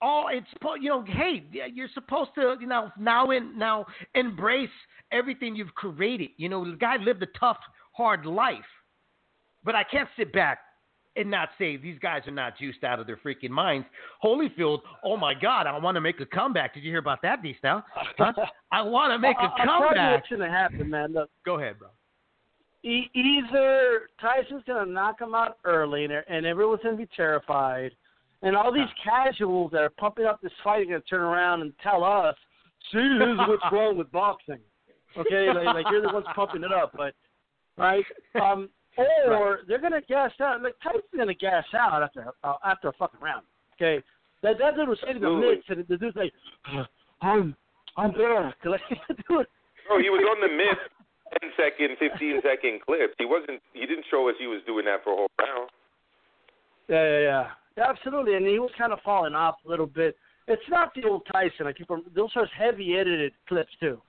all. 0.00 0.28
It's 0.32 0.46
you 0.80 0.88
know. 0.88 1.04
Hey, 1.06 1.44
you're 1.72 1.88
supposed 1.94 2.30
to 2.36 2.56
you 2.60 2.66
know 2.66 2.90
now 2.98 3.30
in 3.30 3.58
now 3.58 3.86
embrace 4.14 4.68
everything 5.12 5.56
you've 5.56 5.74
created. 5.74 6.30
You 6.36 6.48
know, 6.48 6.68
the 6.68 6.76
guy 6.76 6.96
lived 6.96 7.22
a 7.22 7.28
tough, 7.38 7.58
hard 7.92 8.26
life. 8.26 8.58
But 9.62 9.74
I 9.74 9.84
can't 9.84 10.08
sit 10.16 10.32
back 10.32 10.60
and 11.16 11.30
not 11.30 11.50
say 11.58 11.76
these 11.76 11.98
guys 11.98 12.22
are 12.26 12.32
not 12.32 12.56
juiced 12.58 12.84
out 12.84 13.00
of 13.00 13.06
their 13.06 13.18
freaking 13.18 13.50
minds. 13.50 13.86
Holyfield, 14.24 14.80
oh 15.04 15.16
my 15.16 15.34
God, 15.34 15.66
I 15.66 15.76
want 15.78 15.96
to 15.96 16.00
make 16.00 16.20
a 16.20 16.26
comeback. 16.26 16.74
Did 16.74 16.84
you 16.84 16.90
hear 16.90 17.00
about 17.00 17.20
that, 17.22 17.42
D 17.42 17.54
Style? 17.58 17.84
Huh? 18.16 18.32
I 18.72 18.82
want 18.82 19.12
to 19.12 19.18
make 19.18 19.36
a 19.40 19.48
tell 19.62 19.66
you 19.66 19.80
comeback. 19.80 20.22
what's 20.22 20.28
going 20.28 20.50
happen, 20.50 20.88
man. 20.90 21.12
Look, 21.12 21.30
Go 21.44 21.58
ahead, 21.58 21.78
bro. 21.78 21.88
E- 22.82 23.10
either 23.14 24.08
Tyson's 24.20 24.62
going 24.66 24.86
to 24.86 24.92
knock 24.92 25.20
him 25.20 25.34
out 25.34 25.58
early, 25.64 26.04
and, 26.04 26.12
and 26.28 26.46
everyone's 26.46 26.82
going 26.82 26.96
to 26.96 27.02
be 27.02 27.08
terrified, 27.16 27.92
And 28.42 28.56
all 28.56 28.72
these 28.72 28.88
casuals 29.02 29.70
that 29.72 29.82
are 29.82 29.90
pumping 29.90 30.24
up 30.24 30.40
this 30.40 30.52
fight 30.62 30.82
are 30.82 30.86
going 30.86 31.02
to 31.02 31.08
turn 31.08 31.20
around 31.20 31.62
and 31.62 31.72
tell 31.82 32.04
us, 32.04 32.34
see, 32.92 33.16
this 33.18 33.28
is 33.28 33.38
what's 33.38 33.62
wrong 33.72 33.96
with 33.96 34.10
boxing. 34.12 34.60
Okay, 35.16 35.48
like, 35.52 35.74
like 35.74 35.86
you're 35.90 36.02
the 36.02 36.12
ones 36.12 36.26
pumping 36.34 36.62
it 36.62 36.72
up, 36.72 36.92
but 36.96 37.14
right. 37.76 38.04
Um, 38.40 38.68
or 39.26 39.30
right. 39.30 39.58
they're 39.66 39.80
going 39.80 39.92
to 39.92 40.00
gas 40.02 40.30
out. 40.40 40.62
Like 40.62 40.74
Tyson's 40.82 41.02
going 41.14 41.28
to 41.28 41.34
gas 41.34 41.64
out 41.74 42.02
after 42.02 42.32
uh, 42.44 42.54
after 42.64 42.88
a 42.88 42.92
fucking 42.92 43.20
round. 43.20 43.42
Okay, 43.74 44.02
that 44.42 44.58
that 44.58 44.76
dude 44.76 44.88
was 44.88 44.98
saying 45.04 45.20
the 45.20 45.30
mitts, 45.30 45.64
and 45.68 45.84
the 45.88 45.96
dude's 45.96 46.16
like, 46.16 46.32
I'm 47.22 47.56
I'm 47.96 48.12
there. 48.16 48.54
Like, 48.64 48.80
dude. 49.28 49.46
Oh, 49.90 49.98
he 49.98 50.10
was 50.10 50.24
on 50.30 50.40
the 50.40 50.56
mitts. 50.56 50.80
10 51.40 51.50
second, 51.56 51.96
15 51.98 52.40
second 52.42 52.80
clips. 52.82 53.14
He 53.18 53.26
wasn't. 53.26 53.60
He 53.72 53.86
didn't 53.86 54.04
show 54.10 54.28
us 54.28 54.34
he 54.38 54.46
was 54.46 54.60
doing 54.66 54.84
that 54.86 55.04
for 55.04 55.12
a 55.12 55.16
whole 55.16 55.30
round. 55.38 55.70
Yeah, 56.88 57.04
yeah, 57.04 57.20
yeah. 57.20 57.46
Yeah, 57.76 57.84
absolutely. 57.88 58.34
And 58.34 58.46
he 58.46 58.58
was 58.58 58.70
kind 58.76 58.92
of 58.92 58.98
falling 59.04 59.34
off 59.34 59.56
a 59.64 59.68
little 59.68 59.86
bit. 59.86 60.16
It's 60.48 60.62
not 60.68 60.92
the 60.94 61.08
old 61.08 61.22
Tyson. 61.30 61.66
I 61.66 61.72
keep 61.72 61.88
those 61.88 62.30
are 62.34 62.46
heavy 62.46 62.96
edited 62.96 63.32
clips 63.48 63.70
too. 63.78 64.00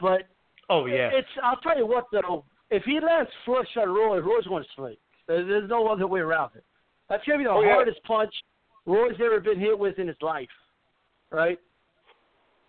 But 0.00 0.22
oh 0.68 0.86
yeah, 0.86 1.10
it's. 1.12 1.28
I'll 1.42 1.56
tell 1.56 1.78
you 1.78 1.86
what 1.86 2.04
though. 2.12 2.44
If 2.70 2.84
he 2.84 3.00
lands 3.00 3.30
flush 3.44 3.66
on 3.76 3.88
Roy, 3.88 4.18
Roy's 4.18 4.46
going 4.46 4.62
to 4.62 4.68
sleep. 4.76 5.00
There's 5.26 5.68
no 5.68 5.88
other 5.88 6.06
way 6.06 6.20
around 6.20 6.50
it. 6.56 6.64
That's 7.08 7.24
gonna 7.24 7.38
be 7.38 7.44
the 7.44 7.50
oh, 7.50 7.64
hardest 7.64 7.98
yeah. 8.04 8.08
punch 8.08 8.34
Roy's 8.86 9.16
ever 9.24 9.40
been 9.40 9.58
hit 9.58 9.78
with 9.78 9.98
in 9.98 10.08
his 10.08 10.16
life, 10.20 10.48
right? 11.30 11.58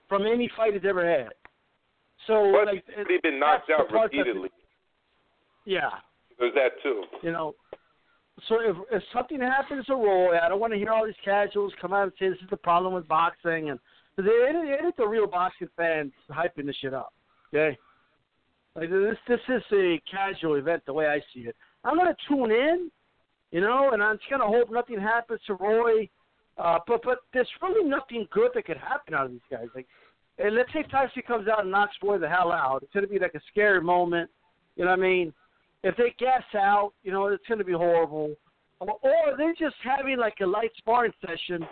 From 0.10 0.26
any 0.26 0.50
fight 0.56 0.74
he's 0.74 0.84
ever 0.88 1.06
had. 1.10 1.34
So 2.28 2.52
but 2.52 2.74
like, 2.74 2.84
he's 3.08 3.22
been 3.22 3.40
knocked 3.40 3.70
out 3.70 3.92
repeatedly. 3.92 4.50
Yeah. 5.66 5.90
There's 6.40 6.54
that 6.56 6.82
too. 6.82 7.04
You 7.22 7.32
know, 7.32 7.56
so 8.48 8.56
if, 8.60 8.76
if 8.92 9.04
something 9.14 9.40
happens 9.40 9.86
to 9.86 9.94
Roy, 9.94 10.38
I 10.40 10.50
don't 10.50 10.60
want 10.60 10.74
to 10.74 10.80
hear 10.80 10.92
all 10.92 11.06
these 11.06 11.14
casuals 11.24 11.74
come 11.80 11.94
out 11.94 12.04
and 12.04 12.12
say 12.18 12.30
this 12.30 12.40
is 12.42 12.50
the 12.50 12.58
problem 12.58 12.94
with 12.94 13.08
boxing, 13.08 13.70
and 13.70 13.80
it 14.18 14.22
ain't, 14.24 14.68
it 14.68 14.80
ain't 14.84 14.98
the 14.98 15.08
real 15.08 15.28
boxing 15.28 15.70
fans 15.78 16.12
hyping 16.30 16.66
this 16.66 16.76
shit 16.82 16.94
up. 16.94 17.14
Okay, 17.54 17.78
like 18.76 18.90
this 18.90 19.18
this 19.28 19.40
is 19.50 19.62
a 19.74 20.02
casual 20.10 20.56
event 20.56 20.84
the 20.86 20.94
way 20.94 21.06
I 21.06 21.20
see 21.34 21.42
it. 21.42 21.56
I'm 21.84 21.98
gonna 21.98 22.16
tune 22.28 22.52
in, 22.52 22.90
you 23.52 23.62
know, 23.62 23.92
and 23.94 24.02
I'm 24.02 24.18
just 24.18 24.30
gonna 24.30 24.48
hope 24.48 24.72
nothing 24.72 25.00
happens 25.00 25.42
to 25.48 25.54
Roy. 25.56 26.10
Uh, 26.58 26.80
but 26.88 27.02
but 27.04 27.20
there's 27.34 27.48
really 27.62 27.88
nothing 27.88 28.28
good 28.32 28.52
that 28.56 28.66
could 28.66 28.78
happen 28.78 29.14
out 29.14 29.26
of 29.26 29.32
these 29.32 29.42
guys. 29.50 29.68
Like, 29.76 29.88
and 30.38 30.56
let's 30.56 30.72
say 30.74 30.84
Tyson 30.84 31.24
comes 31.28 31.48
out 31.48 31.62
and 31.62 31.72
knocks 31.72 31.96
Roy 32.02 32.18
the 32.18 32.30
hell 32.30 32.52
out. 32.52 32.84
It's 32.84 32.94
gonna 32.94 33.08
be 33.08 33.20
like 33.20 33.36
a 33.36 33.42
scary 33.52 33.82
moment. 33.82 34.30
You 34.76 34.86
know 34.86 34.92
what 34.92 35.00
I 35.00 35.02
mean? 35.02 35.34
If 35.84 35.98
they 35.98 36.14
gas 36.20 36.44
out, 36.56 36.94
you 37.04 37.12
know, 37.12 37.28
it's 37.28 37.46
going 37.48 37.58
to 37.58 37.66
be 37.66 37.74
horrible. 37.74 38.36
Or 38.80 39.38
they're 39.38 39.56
just 39.58 39.76
having 39.84 40.18
like 40.18 40.36
a 40.42 40.46
light 40.46 40.72
sparring 40.78 41.14
session. 41.26 41.66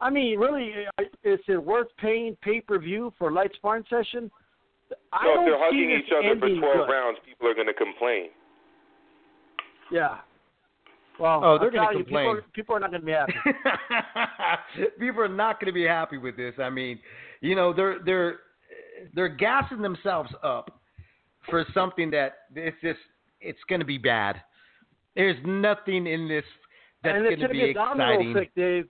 I 0.00 0.10
mean, 0.10 0.38
really, 0.38 0.72
uh, 0.98 1.02
is 1.24 1.40
it 1.48 1.62
worth 1.62 1.88
paying 1.98 2.36
pay 2.42 2.60
per 2.60 2.78
view 2.78 3.12
for 3.18 3.30
a 3.30 3.32
light 3.32 3.50
sparring 3.56 3.84
session? 3.88 4.30
I 5.12 5.24
no, 5.24 5.34
don't 5.34 5.44
if 5.44 5.50
they're 5.50 5.58
hugging 5.58 5.90
each 5.90 6.12
other 6.12 6.34
for 6.38 6.48
12 6.48 6.60
good. 6.60 6.92
rounds, 6.92 7.18
people 7.24 7.48
are 7.48 7.54
going 7.54 7.66
to 7.66 7.74
complain. 7.74 8.28
Yeah. 9.90 10.18
Well, 11.18 11.40
oh, 11.42 11.58
they're 11.58 11.70
going 11.70 11.88
to 11.88 12.04
complain. 12.04 12.36
People, 12.36 12.50
people, 12.52 12.76
are 12.76 12.80
not 12.80 12.90
going 12.90 13.00
to 13.00 13.06
be 13.06 13.12
happy. 13.12 13.32
people 15.00 15.22
are 15.22 15.28
not 15.28 15.58
going 15.58 15.68
to 15.68 15.72
be 15.72 15.84
happy 15.84 16.18
with 16.18 16.36
this. 16.36 16.54
I 16.58 16.68
mean, 16.68 16.98
you 17.46 17.54
know, 17.54 17.72
they're 17.72 17.98
they're 18.04 18.36
they're 19.14 19.28
gassing 19.28 19.82
themselves 19.82 20.30
up 20.42 20.80
for 21.48 21.64
something 21.72 22.10
that 22.10 22.32
it's 22.54 22.76
just 22.82 22.98
it's 23.40 23.58
going 23.68 23.80
to 23.80 23.86
be 23.86 23.98
bad. 23.98 24.40
There's 25.14 25.36
nothing 25.46 26.06
in 26.06 26.28
this 26.28 26.44
that's 27.02 27.18
going 27.18 27.40
to 27.40 27.48
be, 27.48 27.54
be 27.54 27.60
a 27.62 27.70
exciting. 27.70 28.30
Effect, 28.32 28.54
Dave. 28.56 28.88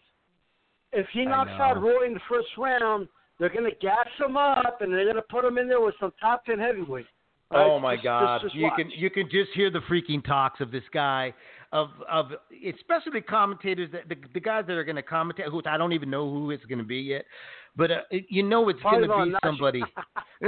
If 0.93 1.07
he 1.13 1.25
knocks 1.27 1.51
out 1.51 1.81
Roy 1.81 2.07
in 2.07 2.15
the 2.15 2.21
first 2.29 2.49
round, 2.57 3.09
they're 3.39 3.51
going 3.51 3.71
to 3.71 3.77
gas 3.81 4.07
him 4.19 4.37
up 4.37 4.79
and 4.81 4.93
they're 4.93 5.05
going 5.05 5.17
to 5.17 5.23
put 5.23 5.45
him 5.45 5.59
in 5.59 5.69
there 5.69 5.81
with 5.81 5.95
some 6.01 6.13
top 6.21 6.45
ten 6.47 6.59
heavyweight. 6.59 7.07
Right? 7.51 7.65
Oh 7.65 7.79
my 7.79 7.97
just, 7.97 8.05
God! 8.05 8.37
Just, 8.37 8.45
just 8.47 8.55
you 8.57 8.65
watch. 8.65 8.77
can 8.79 8.91
you 8.91 9.11
can 9.11 9.25
just 9.31 9.51
hear 9.55 9.71
the 9.71 9.81
freaking 9.91 10.25
talks 10.25 10.61
of 10.61 10.71
this 10.73 10.83
guy, 10.93 11.35
of 11.73 11.91
of 12.11 12.27
especially 12.67 13.21
commentators 13.21 13.91
that 13.93 14.09
the, 14.09 14.17
the 14.35 14.41
guys 14.41 14.65
that 14.67 14.75
are 14.75 14.85
going 14.85 14.97
to 14.97 15.03
commentate, 15.03 15.51
who 15.51 15.63
I 15.67 15.77
don't 15.77 15.93
even 15.93 16.11
know 16.11 16.31
who 16.31 16.51
it's 16.51 16.65
going 16.65 16.79
to 16.79 16.85
be 16.85 16.99
yet, 16.99 17.25
but 17.77 17.91
uh, 17.91 18.01
you 18.11 18.43
know 18.43 18.69
it's 18.69 18.83
going 18.83 19.03
to 19.03 19.09
be 19.09 19.35
somebody. 19.45 19.83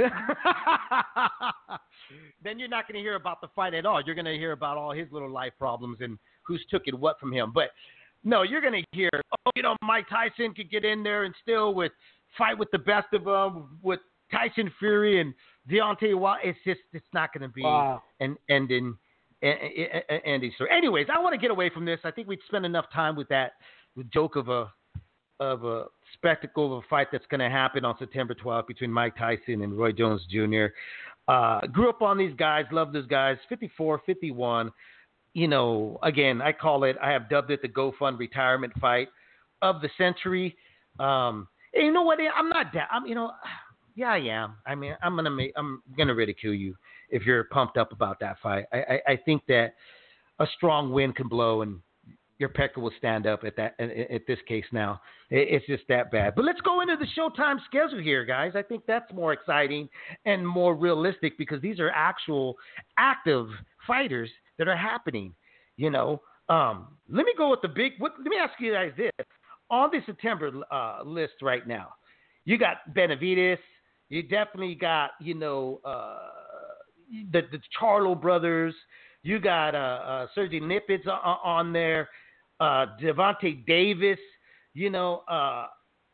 then 2.43 2.59
you're 2.59 2.67
not 2.67 2.87
going 2.87 2.95
to 2.95 3.01
hear 3.01 3.15
about 3.15 3.41
the 3.41 3.47
fight 3.55 3.73
at 3.73 3.85
all. 3.85 4.01
You're 4.03 4.15
going 4.15 4.25
to 4.25 4.35
hear 4.35 4.51
about 4.51 4.77
all 4.77 4.91
his 4.91 5.07
little 5.11 5.31
life 5.31 5.53
problems 5.57 5.99
and 6.01 6.17
who's 6.43 6.63
took 6.69 6.83
it 6.87 6.97
what 6.97 7.19
from 7.19 7.31
him. 7.31 7.51
But 7.53 7.69
no, 8.23 8.43
you're 8.43 8.61
going 8.61 8.81
to 8.81 8.83
hear, 8.91 9.09
oh, 9.13 9.51
you 9.55 9.63
know, 9.63 9.75
Mike 9.81 10.07
Tyson 10.09 10.53
could 10.53 10.69
get 10.69 10.85
in 10.85 11.03
there 11.03 11.23
and 11.23 11.33
still 11.41 11.73
with 11.73 11.91
fight 12.37 12.57
with 12.57 12.69
the 12.71 12.79
best 12.79 13.07
of 13.13 13.25
them 13.25 13.79
with 13.81 13.99
Tyson 14.31 14.71
Fury 14.79 15.21
and 15.21 15.33
Deontay 15.69 16.17
Wilder. 16.17 16.41
It's 16.43 16.59
just 16.65 16.81
it's 16.93 17.07
not 17.13 17.33
going 17.33 17.47
to 17.47 17.53
be 17.53 17.63
wow. 17.63 18.03
an 18.19 18.37
ending 18.49 18.97
ending 19.41 20.51
story. 20.55 20.69
Anyways, 20.75 21.07
I 21.13 21.19
want 21.19 21.33
to 21.33 21.39
get 21.39 21.51
away 21.51 21.69
from 21.69 21.85
this. 21.85 21.99
I 22.03 22.11
think 22.11 22.27
we'd 22.27 22.39
spend 22.47 22.65
enough 22.65 22.85
time 22.93 23.15
with 23.15 23.27
that 23.29 23.53
joke 24.13 24.35
of 24.35 24.49
a 24.49 24.71
of 25.39 25.63
a 25.63 25.85
spectacle 26.13 26.77
of 26.77 26.83
a 26.83 26.87
fight 26.89 27.07
that's 27.11 27.25
going 27.27 27.39
to 27.39 27.49
happen 27.49 27.85
on 27.85 27.95
September 27.97 28.35
12th 28.35 28.67
between 28.67 28.91
Mike 28.91 29.15
Tyson 29.17 29.61
and 29.61 29.77
Roy 29.77 29.93
Jones 29.93 30.21
Jr. 30.29 30.65
Uh, 31.29 31.61
grew 31.67 31.89
up 31.89 32.01
on 32.01 32.17
these 32.17 32.33
guys, 32.35 32.65
love 32.71 32.91
those 32.91 33.07
guys. 33.07 33.37
54, 33.47 34.01
51. 34.05 34.71
You 35.33 35.47
know, 35.47 35.97
again, 36.03 36.41
I 36.41 36.51
call 36.51 36.83
it. 36.83 36.97
I 37.01 37.11
have 37.11 37.29
dubbed 37.29 37.51
it 37.51 37.61
the 37.61 37.69
GoFund 37.69 38.17
retirement 38.17 38.73
fight 38.81 39.09
of 39.61 39.79
the 39.81 39.89
century. 39.97 40.57
Um, 40.99 41.47
and 41.73 41.85
you 41.85 41.93
know 41.93 42.01
what? 42.01 42.17
I'm 42.35 42.49
not 42.49 42.73
that. 42.73 42.89
I'm. 42.91 43.05
You 43.05 43.15
know, 43.15 43.31
yeah, 43.99 44.11
I 44.11 44.17
am. 44.19 44.55
I 44.65 44.75
mean, 44.75 44.95
I'm 45.03 45.15
gonna 45.17 45.29
make. 45.29 45.51
I'm 45.57 45.83
gonna 45.97 46.15
ridicule 46.15 46.53
you 46.53 46.73
if 47.09 47.25
you're 47.25 47.43
pumped 47.45 47.75
up 47.75 47.91
about 47.91 48.17
that 48.21 48.37
fight. 48.41 48.63
I, 48.71 48.77
I, 48.77 48.99
I 49.09 49.15
think 49.25 49.41
that 49.47 49.73
a 50.39 50.47
strong 50.55 50.91
wind 50.91 51.17
can 51.17 51.27
blow 51.27 51.63
and 51.63 51.81
your 52.37 52.47
pecker 52.47 52.79
will 52.79 52.93
stand 52.97 53.27
up 53.27 53.43
at 53.43 53.57
that 53.57 53.77
at 53.77 54.21
this 54.25 54.39
case 54.47 54.63
now. 54.71 55.01
It's 55.29 55.65
just 55.65 55.83
that 55.89 56.11
bad. 56.11 56.33
But 56.33 56.45
let's 56.45 56.61
go 56.61 56.79
into 56.79 56.95
the 56.95 57.07
Showtime 57.17 57.57
schedule 57.65 57.99
here, 57.99 58.23
guys. 58.23 58.53
I 58.55 58.61
think 58.61 58.83
that's 58.87 59.11
more 59.13 59.33
exciting 59.33 59.89
and 60.25 60.47
more 60.47 60.73
realistic 60.73 61.37
because 61.37 61.61
these 61.61 61.81
are 61.81 61.89
actual 61.89 62.55
active 62.97 63.47
fighters 63.85 64.29
that 64.57 64.69
are 64.69 64.77
happening. 64.77 65.35
You 65.75 65.89
know, 65.89 66.21
um, 66.47 66.95
let 67.09 67.25
me 67.25 67.33
go 67.37 67.49
with 67.49 67.61
the 67.61 67.67
big. 67.67 67.93
What, 67.97 68.13
let 68.17 68.27
me 68.27 68.37
ask 68.41 68.53
you 68.61 68.71
guys 68.71 68.93
this: 68.95 69.11
on 69.69 69.89
the 69.91 69.99
September 70.05 70.51
uh, 70.71 71.03
list 71.03 71.33
right 71.41 71.67
now, 71.67 71.89
you 72.45 72.57
got 72.57 72.77
Benavidez. 72.95 73.57
You 74.09 74.23
definitely 74.23 74.75
got 74.75 75.11
you 75.21 75.35
know 75.35 75.79
uh, 75.85 76.17
the 77.31 77.41
the 77.51 77.59
Charlo 77.79 78.19
brothers. 78.19 78.73
You 79.21 79.39
got 79.39 79.75
uh, 79.75 79.77
uh, 79.77 80.27
Sergey 80.33 80.61
Lipinets 80.61 81.07
on, 81.07 81.37
on 81.43 81.73
there 81.73 82.09
uh, 82.59 82.85
Davis, 83.67 84.19
you 84.73 84.89
know, 84.89 85.23
uh, 85.29 85.67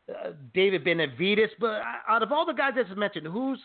uh, 0.09 0.31
David 0.53 0.85
Benavidez. 0.85 1.49
But 1.59 1.81
out 2.07 2.23
of 2.23 2.31
all 2.31 2.45
the 2.45 2.53
guys 2.53 2.73
that's 2.75 2.89
mentioned, 2.95 3.27
who's 3.27 3.59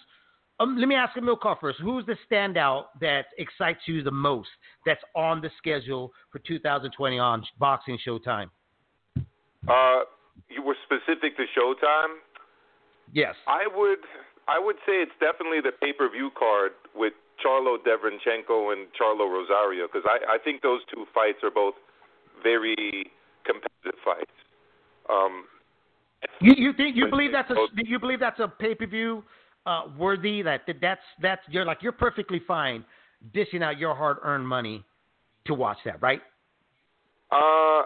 um, 0.58 0.76
let 0.78 0.88
me 0.88 0.94
ask 0.94 1.16
Amilcar 1.16 1.58
first. 1.58 1.78
Who's 1.80 2.04
the 2.06 2.16
standout 2.30 2.84
that 3.00 3.26
excites 3.38 3.80
you 3.86 4.02
the 4.02 4.10
most 4.10 4.48
that's 4.84 5.00
on 5.16 5.40
the 5.40 5.50
schedule 5.56 6.12
for 6.30 6.38
2020 6.40 7.18
on 7.18 7.42
Boxing 7.58 7.98
Showtime? 8.06 8.50
Uh, 9.16 10.00
you 10.48 10.62
were 10.62 10.76
specific 10.84 11.36
to 11.36 11.44
Showtime. 11.58 12.16
Yes, 13.12 13.34
I 13.46 13.66
would. 13.74 13.98
I 14.48 14.58
would 14.58 14.76
say 14.86 14.98
it's 15.02 15.12
definitely 15.20 15.60
the 15.60 15.70
pay-per-view 15.70 16.30
card 16.36 16.72
with 16.94 17.12
Charlo 17.44 17.76
Derevyanchenko 17.78 18.72
and 18.72 18.88
Charlo 18.98 19.30
Rosario 19.30 19.86
because 19.86 20.02
I, 20.04 20.34
I 20.34 20.38
think 20.42 20.62
those 20.62 20.80
two 20.92 21.04
fights 21.14 21.38
are 21.42 21.50
both 21.50 21.74
very 22.42 22.74
competitive 23.44 24.00
fights. 24.04 24.30
Um, 25.08 25.44
you 26.40 26.54
you 26.56 26.72
think 26.72 26.96
you 26.96 27.08
believe 27.08 27.32
that's 27.32 27.50
a 27.50 27.54
you 27.76 27.98
believe 27.98 28.20
that's 28.20 28.40
a 28.40 28.48
pay 28.48 28.74
per 28.74 28.86
view 28.86 29.22
uh, 29.66 29.82
worthy 29.96 30.42
that 30.42 30.62
that's 30.80 31.00
that's 31.20 31.42
you're 31.48 31.64
like 31.64 31.82
you're 31.82 31.92
perfectly 31.92 32.40
fine 32.46 32.84
dishing 33.34 33.62
out 33.62 33.78
your 33.78 33.94
hard 33.94 34.18
earned 34.22 34.46
money 34.46 34.84
to 35.46 35.54
watch 35.54 35.78
that, 35.84 36.00
right? 36.02 36.20
Uh, 37.30 37.82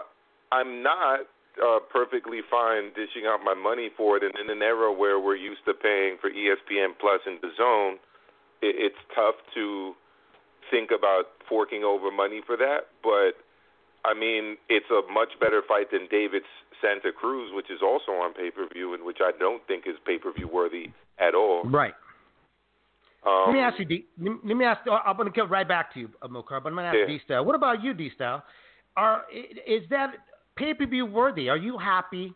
I'm 0.51 0.81
not 0.81 1.21
uh, 1.63 1.79
perfectly 1.91 2.39
fine 2.49 2.89
dishing 2.95 3.27
out 3.27 3.39
my 3.43 3.53
money 3.53 3.89
for 3.95 4.17
it, 4.17 4.23
and 4.23 4.33
in 4.39 4.49
an 4.49 4.61
era 4.61 4.91
where 4.91 5.19
we're 5.19 5.35
used 5.35 5.63
to 5.65 5.73
paying 5.73 6.17
for 6.19 6.29
ESPN 6.29 6.93
Plus 6.99 7.21
and 7.25 7.39
the 7.41 7.49
Zone, 7.57 7.97
it, 8.61 8.75
it's 8.91 9.01
tough 9.13 9.35
to 9.53 9.93
think 10.71 10.89
about 10.91 11.35
forking 11.47 11.83
over 11.83 12.11
money 12.11 12.41
for 12.45 12.57
that. 12.57 12.91
But 13.03 13.39
I 14.03 14.13
mean, 14.13 14.57
it's 14.69 14.89
a 14.91 15.01
much 15.11 15.29
better 15.39 15.61
fight 15.67 15.91
than 15.91 16.07
Davis 16.09 16.45
Santa 16.81 17.11
Cruz, 17.11 17.51
which 17.53 17.71
is 17.71 17.79
also 17.81 18.11
on 18.11 18.33
pay 18.33 18.51
per 18.51 18.67
view, 18.73 18.93
and 18.93 19.03
which 19.03 19.19
I 19.21 19.31
don't 19.37 19.65
think 19.67 19.85
is 19.87 19.95
pay 20.05 20.17
per 20.17 20.33
view 20.33 20.47
worthy 20.47 20.91
at 21.19 21.35
all. 21.35 21.63
Right. 21.63 21.93
Um, 23.25 23.45
let 23.47 23.53
me 23.53 23.59
ask 23.59 23.79
you, 23.79 23.85
D. 23.85 24.05
Let 24.19 24.57
me 24.57 24.65
ask. 24.65 24.81
I'm 24.87 25.17
going 25.17 25.27
to 25.27 25.33
get 25.33 25.49
right 25.49 25.67
back 25.67 25.93
to 25.95 25.99
you, 25.99 26.09
uh, 26.21 26.27
Milcar, 26.27 26.61
but 26.61 26.67
I'm 26.67 26.75
going 26.75 26.83
to 26.83 26.89
ask 26.89 26.97
yeah. 26.97 27.07
D 27.07 27.19
Style. 27.25 27.43
What 27.43 27.55
about 27.55 27.83
you, 27.83 27.93
D 27.93 28.11
Style? 28.13 28.43
Are 28.97 29.23
is 29.33 29.81
that 29.89 30.13
pay 30.55 30.73
per 30.73 30.85
view 30.85 31.05
worthy? 31.05 31.49
Are 31.49 31.57
you 31.57 31.77
happy 31.77 32.33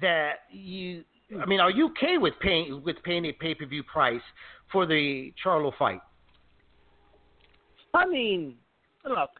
that 0.00 0.40
you? 0.50 1.04
I 1.40 1.46
mean, 1.46 1.60
are 1.60 1.70
you 1.70 1.86
okay 1.90 2.18
with 2.18 2.34
paying 2.40 2.82
with 2.84 2.96
paying 3.04 3.24
a 3.26 3.32
pay 3.32 3.54
per 3.54 3.66
view 3.66 3.82
price 3.82 4.22
for 4.72 4.86
the 4.86 5.32
Charlo 5.44 5.72
fight? 5.78 6.00
I 7.94 8.06
mean, 8.06 8.56
look, 9.04 9.30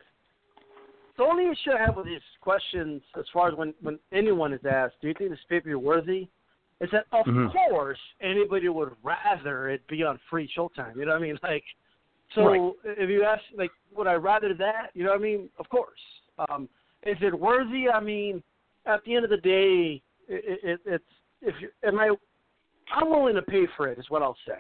the 1.17 1.25
only 1.25 1.45
issue 1.47 1.73
I 1.77 1.81
have 1.85 1.97
with 1.97 2.07
these 2.07 2.21
questions, 2.41 3.03
as 3.19 3.25
far 3.33 3.49
as 3.49 3.55
when 3.55 3.75
when 3.81 3.99
anyone 4.13 4.53
is 4.53 4.65
asked, 4.65 4.95
do 5.03 5.09
you 5.09 5.15
think 5.15 5.31
this 5.31 5.39
pay 5.49 5.61
per 5.61 5.69
view 5.69 5.79
worthy? 5.79 6.29
Is 6.81 6.91
that 6.93 7.07
of 7.13 7.27
Mhm. 7.27 7.53
course 7.53 7.99
anybody 8.21 8.69
would 8.69 8.97
rather 9.03 9.69
it 9.69 9.87
be 9.87 10.03
on 10.03 10.19
free 10.31 10.49
Showtime. 10.49 10.97
You 10.97 11.05
know 11.05 11.13
what 11.13 11.19
I 11.19 11.27
mean? 11.27 11.39
Like, 11.43 11.65
so 12.35 12.47
Right. 12.47 12.99
if 12.99 13.11
you 13.11 13.25
ask, 13.25 13.43
like, 13.55 13.73
would 13.91 14.07
I 14.07 14.15
rather 14.15 14.55
that? 14.55 14.91
You 14.95 15.03
know 15.05 15.11
what 15.11 15.19
I 15.19 15.23
mean? 15.23 15.51
Of 15.59 15.69
course. 15.69 16.01
Um, 16.49 16.69
is 17.05 17.17
it 17.21 17.39
worthy? 17.39 17.89
I 17.89 18.01
mean, 18.01 18.43
at 18.87 19.05
the 19.05 19.15
end 19.15 19.25
of 19.25 19.31
the 19.31 19.37
day, 19.39 20.03
it, 20.29 20.61
it, 20.63 20.81
it's 20.87 21.05
if 21.43 21.55
you 21.61 21.69
am 21.85 21.99
I, 21.99 22.11
I'm 22.95 23.09
willing 23.11 23.35
to 23.35 23.43
pay 23.43 23.67
for 23.77 23.89
it. 23.89 23.99
Is 23.99 24.07
what 24.09 24.23
I'll 24.23 24.37
say. 24.47 24.55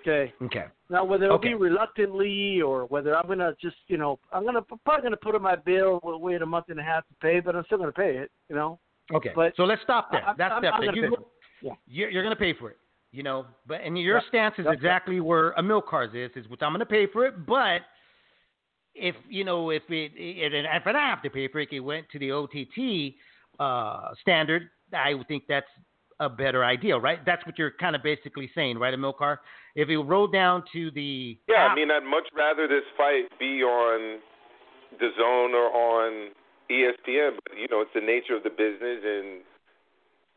Okay. 0.00 0.32
Okay. 0.42 0.64
Now, 0.88 1.04
whether 1.04 1.24
it'll 1.24 1.36
Okay. 1.36 1.48
be 1.48 1.54
reluctantly 1.54 2.62
or 2.62 2.86
whether 2.86 3.16
I'm 3.16 3.26
gonna 3.26 3.54
just, 3.60 3.76
you 3.88 3.98
know, 3.98 4.18
I'm 4.32 4.44
gonna 4.44 4.62
probably 4.84 5.02
gonna 5.02 5.16
put 5.16 5.34
in 5.34 5.42
my 5.42 5.56
bill, 5.56 6.00
we'll 6.02 6.20
wait 6.20 6.42
a 6.42 6.46
month 6.46 6.66
and 6.68 6.78
a 6.78 6.82
half 6.82 7.06
to 7.08 7.14
pay, 7.20 7.40
but 7.40 7.56
I'm 7.56 7.64
still 7.66 7.78
gonna 7.78 7.92
pay 7.92 8.16
it, 8.16 8.30
you 8.48 8.54
know. 8.56 8.78
Okay. 9.12 9.32
But- 9.34 9.54
so 9.56 9.64
let's 9.64 9.82
stop 9.82 10.10
there. 10.12 10.24
I- 10.26 10.34
That's 10.38 10.52
I'm- 10.52 10.62
that's 10.62 10.76
I'm 10.78 10.94
you, 10.94 11.04
are 11.06 11.10
yeah. 11.62 11.72
you're, 11.86 12.10
you're 12.10 12.22
going 12.22 12.34
to 12.34 12.40
pay 12.40 12.54
for 12.54 12.70
it. 12.70 12.78
You 13.12 13.24
know, 13.24 13.46
but 13.66 13.80
and 13.80 13.98
your 13.98 14.22
stance 14.28 14.54
is 14.58 14.66
exactly 14.70 15.18
where 15.20 15.52
Amilcar's 15.58 16.14
is. 16.14 16.30
Is 16.36 16.48
which 16.48 16.60
I'm 16.62 16.70
going 16.70 16.78
to 16.78 16.86
pay 16.86 17.08
for 17.08 17.26
it, 17.26 17.44
but 17.44 17.80
if 18.94 19.14
you 19.28 19.44
know 19.44 19.70
if 19.70 19.82
it, 19.88 20.12
it 20.16 20.52
and 20.54 20.66
if 20.66 20.86
I 20.86 20.92
don't 20.92 21.00
have 21.00 21.22
to 21.22 21.30
pay 21.30 21.48
for 21.48 21.60
it, 21.60 21.80
went 21.80 22.08
to 22.10 22.18
the 22.18 22.32
OTT 22.32 23.14
uh, 23.58 24.14
standard. 24.20 24.70
I 24.92 25.14
would 25.14 25.28
think 25.28 25.44
that's 25.48 25.68
a 26.20 26.28
better 26.28 26.64
idea, 26.64 26.98
right? 26.98 27.24
That's 27.24 27.44
what 27.46 27.58
you're 27.58 27.72
kind 27.72 27.96
of 27.96 28.02
basically 28.02 28.50
saying, 28.54 28.78
right? 28.78 28.92
A 28.92 29.12
car. 29.12 29.40
If 29.74 29.88
it 29.88 29.96
rolled 29.96 30.32
down 30.32 30.64
to 30.72 30.90
the 30.90 31.38
Yeah, 31.48 31.68
I 31.68 31.74
mean, 31.74 31.90
I'd 31.90 32.04
much 32.04 32.26
rather 32.36 32.68
this 32.68 32.84
fight 32.96 33.24
be 33.38 33.62
on 33.62 34.20
the 34.98 35.10
Zone 35.18 35.54
or 35.54 35.70
on 35.72 36.30
ESPN, 36.70 37.38
but 37.42 37.56
you 37.58 37.68
know, 37.70 37.80
it's 37.80 37.90
the 37.94 38.00
nature 38.00 38.36
of 38.36 38.42
the 38.42 38.50
business, 38.50 39.00
and 39.04 39.40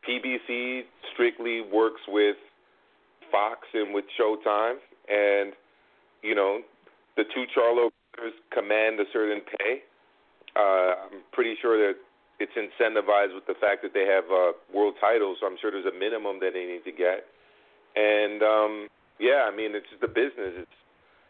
PBC 0.08 0.82
strictly 1.12 1.60
works 1.60 2.00
with 2.08 2.36
Fox 3.30 3.60
and 3.74 3.92
with 3.92 4.04
Showtime, 4.18 4.76
and 5.08 5.52
you 6.22 6.34
know, 6.34 6.60
the 7.16 7.24
two 7.34 7.44
Charlo 7.56 7.90
brothers 8.14 8.34
command 8.52 9.00
a 9.00 9.04
certain 9.12 9.42
pay. 9.58 9.82
Uh, 10.56 11.10
I'm 11.10 11.20
pretty 11.32 11.54
sure 11.60 11.74
that 11.78 11.98
it's 12.38 12.54
incentivized 12.54 13.34
with 13.34 13.46
the 13.46 13.58
fact 13.60 13.82
that 13.82 13.94
they 13.94 14.06
have 14.06 14.24
uh, 14.30 14.54
world 14.74 14.94
titles, 15.00 15.38
so 15.40 15.46
I'm 15.46 15.56
sure 15.60 15.70
there's 15.70 15.86
a 15.86 15.98
minimum 15.98 16.38
that 16.40 16.54
they 16.54 16.66
need 16.66 16.84
to 16.86 16.94
get. 16.94 17.26
And 17.94 18.42
um, 18.42 18.72
yeah, 19.18 19.46
I 19.50 19.54
mean, 19.54 19.74
it's 19.74 19.86
just 19.90 20.00
the 20.00 20.10
business. 20.10 20.66
It's 20.66 20.78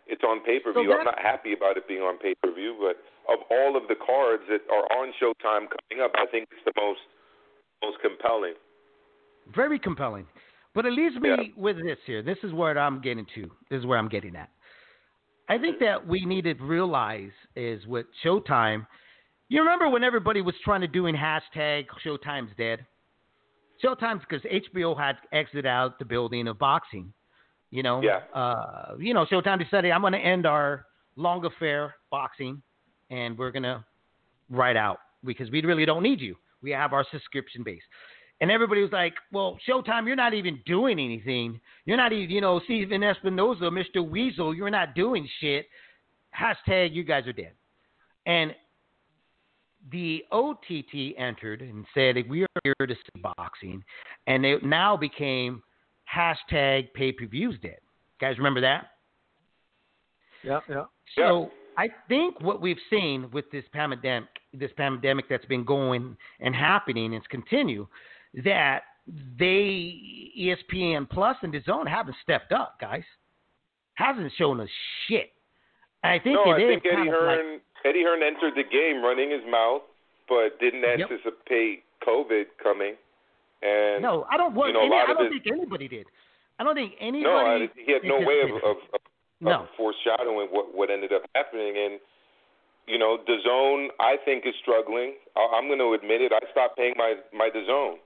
it's 0.07 0.25
on 0.25 0.45
pay 0.45 0.61
per 0.61 0.73
view. 0.73 0.93
So 0.93 0.99
I'm 0.99 1.05
not 1.05 1.21
happy 1.21 1.53
about 1.53 1.77
it 1.77 1.89
being 1.89 2.01
on 2.01 2.19
pay 2.19 2.35
per 2.43 2.53
view, 2.53 2.77
but 2.77 3.01
of 3.33 3.41
all 3.51 3.77
of 3.77 3.89
the 3.89 3.97
cards 3.97 4.45
that 4.49 4.61
are 4.69 4.85
on 4.97 5.13
Showtime 5.21 5.69
coming 5.73 6.05
up, 6.05 6.13
I 6.17 6.27
think 6.31 6.49
it's 6.53 6.65
the 6.65 6.77
most 6.81 7.01
most 7.83 7.99
compelling. 8.01 8.55
Very 9.55 9.79
compelling. 9.79 10.27
But 10.75 10.87
it 10.87 10.93
leaves 10.93 11.15
me 11.17 11.29
Yeah. 11.29 11.43
with 11.57 11.77
this 11.77 11.99
here. 12.05 12.23
This 12.23 12.39
is 12.43 12.53
where 12.53 12.77
I'm 12.79 13.01
getting 13.01 13.27
to. 13.35 13.43
This 13.71 13.79
is 13.81 13.87
where 13.87 13.99
I'm 13.99 14.09
getting 14.09 14.35
at. 14.37 14.51
I 15.49 15.59
think 15.59 15.79
that 15.81 16.07
we 16.07 16.25
need 16.25 16.45
to 16.45 16.55
realize 16.55 17.31
is 17.55 17.87
with 17.87 18.07
Showtime. 18.25 18.87
You 19.49 19.61
remember 19.61 19.89
when 19.91 20.03
everybody 20.03 20.41
was 20.41 20.55
trying 20.65 20.81
to 20.81 20.87
doing 20.87 21.15
hashtag 21.15 21.87
Showtime's 22.05 22.53
dead? 22.57 22.87
Showtime's 23.85 24.23
because 24.29 24.43
HBO 24.45 24.97
had 24.99 25.17
exited 25.33 25.67
out 25.67 25.99
the 25.99 26.05
building 26.05 26.49
of 26.49 26.59
boxing. 26.59 27.13
You 27.71 27.83
know, 27.83 28.01
Yeah. 28.03 28.21
uh, 28.33 28.95
you 28.99 29.13
know, 29.13 29.27
Showtime 29.27 29.59
decided 29.59 29.91
I'm 29.91 30.01
going 30.01 30.13
to 30.15 30.19
end 30.19 30.47
our 30.47 30.87
long 31.17 31.45
affair 31.45 31.95
boxing, 32.11 32.63
and 33.11 33.37
we're 33.37 33.51
going 33.51 33.65
to 33.65 33.85
write 34.49 34.77
out 34.77 34.99
because 35.25 35.51
we 35.51 35.61
really 35.63 35.85
don't 35.85 36.03
need 36.03 36.21
you. 36.21 36.37
We 36.63 36.71
have 36.71 36.93
our 36.93 37.05
subscription 37.11 37.63
base. 37.63 37.83
And 38.45 38.51
everybody 38.51 38.83
was 38.83 38.93
like, 38.93 39.15
well, 39.33 39.59
Showtime, 39.67 40.07
you're 40.07 40.17
not 40.17 40.35
even 40.35 40.61
doing 40.67 40.99
anything. 40.99 41.59
You're 41.87 41.97
not 41.97 42.13
even, 42.13 42.29
you 42.29 42.43
know, 42.43 42.61
Stephen 42.65 43.01
Espinoza, 43.01 43.71
Mr. 43.73 44.07
Weasel, 44.07 44.55
you're 44.55 44.69
not 44.69 44.95
doing 44.95 45.27
shit. 45.41 45.65
Hashtag, 46.39 46.93
you 46.93 47.05
guys 47.05 47.27
are 47.27 47.33
dead. 47.33 47.53
And 48.27 48.55
the 49.91 50.25
OTT 50.31 51.15
entered 51.17 51.63
and 51.63 51.87
said, 51.95 52.17
we 52.29 52.43
are 52.43 52.49
here 52.65 52.87
to 52.87 52.95
see 52.95 53.23
boxing. 53.39 53.83
And 54.27 54.45
it 54.45 54.63
now 54.63 54.95
became 54.95 55.63
hashtag 56.15 56.93
pay 56.93 57.13
per 57.13 57.25
views 57.25 57.57
dead. 57.63 57.79
Guys, 58.21 58.37
remember 58.37 58.61
that? 58.61 58.89
Yeah, 60.43 60.61
yeah. 60.69 60.85
So 61.17 61.51
I 61.79 61.89
think 62.11 62.43
what 62.43 62.61
we've 62.61 62.77
seen 62.91 63.31
with 63.33 63.51
this 63.51 63.65
pandemic, 63.73 64.29
this 64.53 64.71
pandemic 64.77 65.31
that's 65.31 65.47
been 65.47 65.65
going 65.65 66.15
and 66.41 66.55
happening 66.55 67.07
and 67.07 67.15
it's 67.15 67.27
continue, 67.29 67.87
that 68.45 68.83
they 69.39 69.95
ESPN 70.39 71.09
Plus 71.09 71.37
and 71.43 71.53
the 71.53 71.61
Zone 71.67 71.87
haven't 71.87 72.17
stepped 72.23 72.53
up, 72.53 72.81
guys. 72.81 73.05
Hasn't 73.95 74.33
shown 74.37 74.61
us 74.61 74.69
shit. 75.07 75.31
I 76.03 76.19
think 76.19 76.35
no, 76.35 76.53
it 76.53 76.57
I 76.57 76.65
is 76.65 76.69
think 76.83 76.85
Eddie 76.87 77.01
of 77.03 77.07
like, 77.07 77.15
Hearn 77.15 77.61
Eddie 77.85 78.03
Hearn 78.03 78.23
entered 78.23 78.55
the 78.57 78.65
game 78.65 79.03
running 79.03 79.31
his 79.31 79.43
mouth, 79.49 79.83
but 80.29 80.59
didn't 80.61 80.83
Yep. 80.83 81.11
anticipate 81.11 81.85
COVID 82.07 82.45
coming. 82.63 82.95
And 83.63 84.03
no, 84.03 84.27
I 84.31 84.37
don't. 84.37 84.55
Well, 84.55 84.67
you 84.69 84.75
know, 84.75 84.83
any, 84.85 84.95
I 84.97 85.07
don't 85.15 85.31
think 85.31 85.45
anybody 85.47 85.89
did. 85.89 86.07
I 86.59 86.65
don't 86.65 86.75
think 86.75 86.95
anybody. 87.01 87.25
no, 87.25 87.37
I, 87.37 87.69
he 87.87 87.93
had 87.93 88.03
no 88.05 88.19
way 88.21 88.41
of, 88.43 88.51
of, 88.57 88.77
of, 88.93 89.01
No. 89.41 89.63
of 89.63 89.69
foreshadowing 89.77 90.49
what 90.51 90.75
what 90.75 90.91
ended 90.91 91.13
up 91.13 91.23
happening. 91.35 91.75
And 91.79 92.01
you 92.87 92.99
know, 92.99 93.17
the 93.27 93.37
zone 93.45 93.89
I 94.01 94.17
think 94.25 94.45
is 94.47 94.55
struggling. 94.61 95.15
I, 95.37 95.57
I'm 95.57 95.69
going 95.69 95.79
to 95.79 95.95
admit 95.95 96.21
it. 96.21 96.33
I 96.35 96.41
stopped 96.51 96.77
paying 96.77 96.95
my 96.99 97.15
my 97.33 97.49
the 97.53 97.65
zone. 97.67 97.99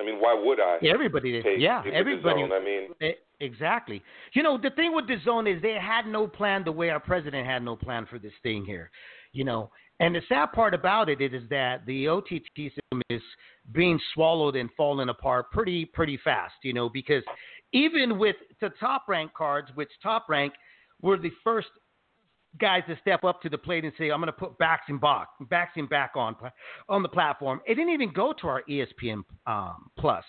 I 0.00 0.04
mean, 0.04 0.20
why 0.20 0.40
would 0.40 0.60
I? 0.60 0.78
Everybody 0.86 1.32
did. 1.32 1.60
Yeah, 1.60 1.82
everybody. 1.92 2.42
I 2.42 2.64
mean, 2.64 2.88
E- 3.02 3.06
eh, 3.06 3.12
Exactly. 3.40 4.02
You 4.32 4.42
know, 4.42 4.58
the 4.58 4.70
thing 4.70 4.94
with 4.94 5.06
the 5.06 5.16
zone 5.24 5.46
is 5.46 5.62
they 5.62 5.74
had 5.80 6.06
no 6.06 6.26
plan 6.26 6.64
the 6.64 6.72
way 6.72 6.90
our 6.90 7.00
president 7.00 7.46
had 7.46 7.62
no 7.62 7.76
plan 7.76 8.06
for 8.06 8.18
this 8.18 8.32
thing 8.42 8.64
here. 8.64 8.90
You 9.32 9.44
know, 9.44 9.70
and 10.00 10.14
the 10.14 10.22
sad 10.28 10.52
part 10.52 10.74
about 10.74 11.08
it 11.08 11.20
is 11.20 11.42
that 11.50 11.86
the 11.86 12.08
OTT 12.08 12.56
system 12.56 13.02
is 13.10 13.22
being 13.72 13.98
swallowed 14.14 14.56
and 14.56 14.70
falling 14.76 15.08
apart 15.08 15.50
pretty 15.50 15.84
pretty 15.84 16.18
fast. 16.22 16.54
You 16.62 16.72
know, 16.72 16.88
because 16.88 17.22
even 17.72 18.18
with 18.18 18.36
the 18.60 18.70
top 18.80 19.04
rank 19.08 19.32
cards, 19.34 19.70
which 19.74 19.90
top 20.02 20.26
rank 20.28 20.52
were 21.00 21.16
the 21.16 21.30
first 21.44 21.68
guys 22.60 22.82
to 22.88 22.96
step 23.00 23.24
up 23.24 23.42
to 23.42 23.48
the 23.48 23.58
plate 23.58 23.84
and 23.84 23.92
say, 23.98 24.10
"I'm 24.10 24.20
going 24.20 24.26
to 24.26 24.32
put 24.32 24.58
boxing 24.58 24.98
back, 24.98 25.28
boxing 25.50 25.86
back 25.86 26.12
on 26.14 26.36
on 26.88 27.02
the 27.02 27.08
platform." 27.08 27.60
It 27.66 27.74
didn't 27.74 27.92
even 27.92 28.12
go 28.12 28.32
to 28.40 28.48
our 28.48 28.62
ESPN 28.68 29.22
um, 29.46 29.90
Plus. 29.98 30.24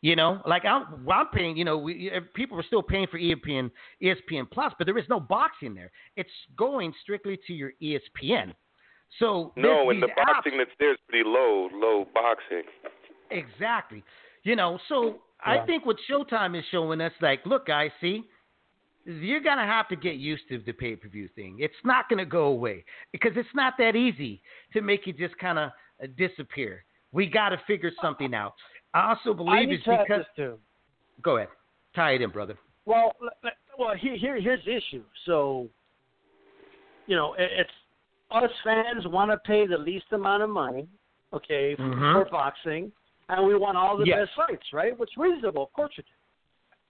You 0.00 0.14
know, 0.14 0.40
like 0.46 0.64
I'm, 0.64 1.04
well, 1.04 1.18
I'm 1.18 1.26
paying. 1.28 1.56
You 1.56 1.64
know, 1.64 1.78
we, 1.78 2.10
uh, 2.14 2.20
people 2.34 2.58
are 2.58 2.62
still 2.62 2.82
paying 2.82 3.08
for 3.10 3.18
ESPN, 3.18 3.70
ESPN 4.02 4.48
Plus, 4.50 4.72
but 4.78 4.86
there 4.86 4.96
is 4.96 5.04
no 5.08 5.18
boxing 5.18 5.74
there. 5.74 5.90
It's 6.16 6.30
going 6.56 6.92
strictly 7.02 7.38
to 7.46 7.52
your 7.52 7.72
ESPN. 7.82 8.54
So 9.18 9.52
no, 9.56 9.90
and 9.90 10.02
the 10.02 10.06
these 10.06 10.16
apps- 10.16 10.34
boxing 10.34 10.58
that's 10.58 10.70
there 10.78 10.92
is 10.92 10.98
pretty 11.08 11.28
low, 11.28 11.68
low 11.72 12.06
boxing. 12.14 12.62
Exactly. 13.30 14.04
You 14.44 14.54
know, 14.54 14.78
so 14.88 15.18
I 15.44 15.64
think 15.66 15.84
what 15.84 15.96
Showtime 16.10 16.58
is 16.58 16.64
showing 16.70 17.00
us, 17.00 17.12
like, 17.20 17.44
look, 17.44 17.66
guys, 17.66 17.90
see, 18.00 18.24
you're 19.08 19.40
gonna 19.40 19.66
have 19.66 19.88
to 19.88 19.96
get 19.96 20.16
used 20.16 20.42
to 20.50 20.58
the 20.58 20.72
pay 20.72 20.94
per 20.94 21.08
view 21.08 21.28
thing. 21.34 21.56
It's 21.60 21.74
not 21.84 22.08
gonna 22.08 22.26
go 22.26 22.44
away 22.44 22.84
because 23.12 23.32
it's 23.36 23.48
not 23.54 23.74
that 23.78 23.96
easy 23.96 24.42
to 24.74 24.82
make 24.82 25.06
it 25.08 25.16
just 25.16 25.36
kind 25.38 25.58
of 25.58 25.70
uh, 26.02 26.06
disappear. 26.16 26.84
We 27.12 27.26
got 27.26 27.48
to 27.50 27.60
figure 27.66 27.90
something 28.02 28.34
out. 28.34 28.54
I 28.92 29.10
also 29.10 29.32
believe 29.32 29.68
need 29.68 29.76
it's 29.76 29.84
to 29.84 30.04
because. 30.06 30.24
too. 30.36 30.58
Go 31.22 31.38
ahead, 31.38 31.48
tie 31.96 32.12
it 32.12 32.22
in, 32.22 32.30
brother. 32.30 32.56
Well, 32.84 33.12
well, 33.78 33.94
here, 33.98 34.16
here, 34.16 34.40
here's 34.40 34.64
the 34.64 34.76
issue. 34.76 35.02
So, 35.24 35.68
you 37.06 37.16
know, 37.16 37.34
it's 37.38 37.70
us 38.30 38.50
fans 38.62 39.06
want 39.06 39.30
to 39.30 39.38
pay 39.38 39.66
the 39.66 39.78
least 39.78 40.06
amount 40.12 40.42
of 40.42 40.50
money, 40.50 40.86
okay, 41.32 41.74
for, 41.76 41.82
Mhm. 41.82 42.12
for 42.12 42.30
boxing, 42.30 42.92
and 43.30 43.46
we 43.46 43.56
want 43.56 43.76
all 43.78 43.96
the 43.96 44.06
Yes. 44.06 44.28
best 44.28 44.36
fights, 44.36 44.72
right? 44.72 44.96
Which 44.98 45.10
is 45.10 45.16
reasonable, 45.16 45.64
of 45.64 45.72
course. 45.72 45.92
You 45.96 46.02
do. 46.02 46.08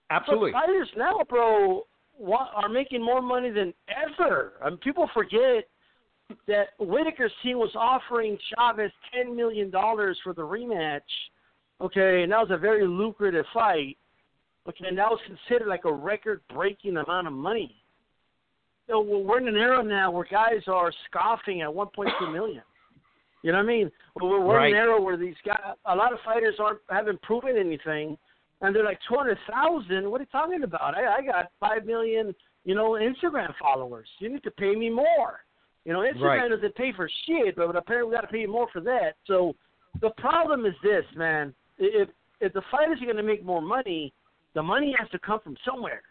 Absolutely. 0.09 0.51
But 0.51 0.61
fighters 0.61 0.89
now, 0.97 1.23
bro, 1.29 1.87
are 2.25 2.69
making 2.69 3.03
more 3.03 3.21
money 3.21 3.49
than 3.49 3.73
ever. 3.89 4.53
I 4.63 4.69
mean, 4.69 4.77
people 4.79 5.09
forget 5.13 5.67
that 6.47 6.69
Whitaker's 6.79 7.31
team 7.43 7.57
was 7.57 7.71
offering 7.75 8.37
Chavez 8.55 8.91
ten 9.13 9.35
million 9.35 9.69
dollars 9.69 10.17
for 10.23 10.33
the 10.33 10.41
rematch. 10.41 11.01
Okay, 11.81 12.23
and 12.23 12.31
that 12.31 12.39
was 12.39 12.49
a 12.51 12.57
very 12.57 12.85
lucrative 12.85 13.45
fight. 13.53 13.97
Okay, 14.67 14.85
and 14.87 14.97
that 14.97 15.09
was 15.09 15.19
considered 15.25 15.67
like 15.69 15.85
a 15.85 15.91
record-breaking 15.93 16.97
amount 16.97 17.27
of 17.27 17.33
money. 17.33 17.75
So 18.87 18.99
we're 19.01 19.39
in 19.39 19.47
an 19.47 19.55
era 19.55 19.81
now 19.83 20.11
where 20.11 20.25
guys 20.29 20.61
are 20.67 20.91
scoffing 21.09 21.61
at 21.61 21.69
1.2 21.69 22.33
million. 22.33 22.61
You 23.41 23.53
know 23.53 23.59
what 23.59 23.63
I 23.63 23.67
mean? 23.67 23.91
We're, 24.21 24.41
we're 24.45 24.57
Right. 24.57 24.71
in 24.71 24.75
an 24.75 24.79
era 24.83 25.01
where 25.01 25.15
these 25.15 25.35
guys, 25.45 25.59
a 25.85 25.95
lot 25.95 26.11
of 26.11 26.19
fighters 26.25 26.55
aren't 26.59 26.79
haven't 26.89 27.21
proven 27.21 27.55
anything, 27.57 28.17
and 28.61 28.75
they're 28.75 28.83
like 28.83 28.99
two 29.07 29.15
hundred 29.15 29.37
thousand. 29.49 30.09
What 30.09 30.19
are 30.21 30.23
you 30.23 30.29
talking 30.31 30.63
about? 30.63 30.95
I, 30.95 31.17
I 31.17 31.21
got 31.25 31.51
five 31.59 31.85
million, 31.85 32.33
you 32.65 32.75
know, 32.75 32.91
Instagram 32.91 33.53
followers. 33.59 34.07
You 34.19 34.29
need 34.29 34.43
to 34.43 34.51
pay 34.51 34.75
me 34.75 34.89
more. 34.89 35.41
You 35.85 35.93
know, 35.93 35.99
Instagram 35.99 36.21
Right. 36.21 36.49
doesn't 36.49 36.75
pay 36.75 36.91
for 36.93 37.09
shit, 37.25 37.55
but 37.55 37.75
apparently 37.75 38.11
we 38.11 38.15
got 38.15 38.21
to 38.21 38.27
pay 38.27 38.45
more 38.45 38.67
for 38.71 38.81
that. 38.81 39.13
So 39.25 39.55
the 40.01 40.09
problem 40.17 40.65
is 40.65 40.73
this, 40.83 41.05
man. 41.15 41.53
If 41.77 42.09
if 42.41 42.53
the 42.53 42.61
fighters 42.69 43.01
are 43.01 43.05
going 43.05 43.17
to 43.17 43.23
make 43.23 43.43
more 43.43 43.61
money, 43.61 44.13
the 44.53 44.63
money 44.63 44.95
has 44.99 45.09
to 45.11 45.19
come 45.19 45.39
from 45.41 45.55
somewhere. 45.65 46.01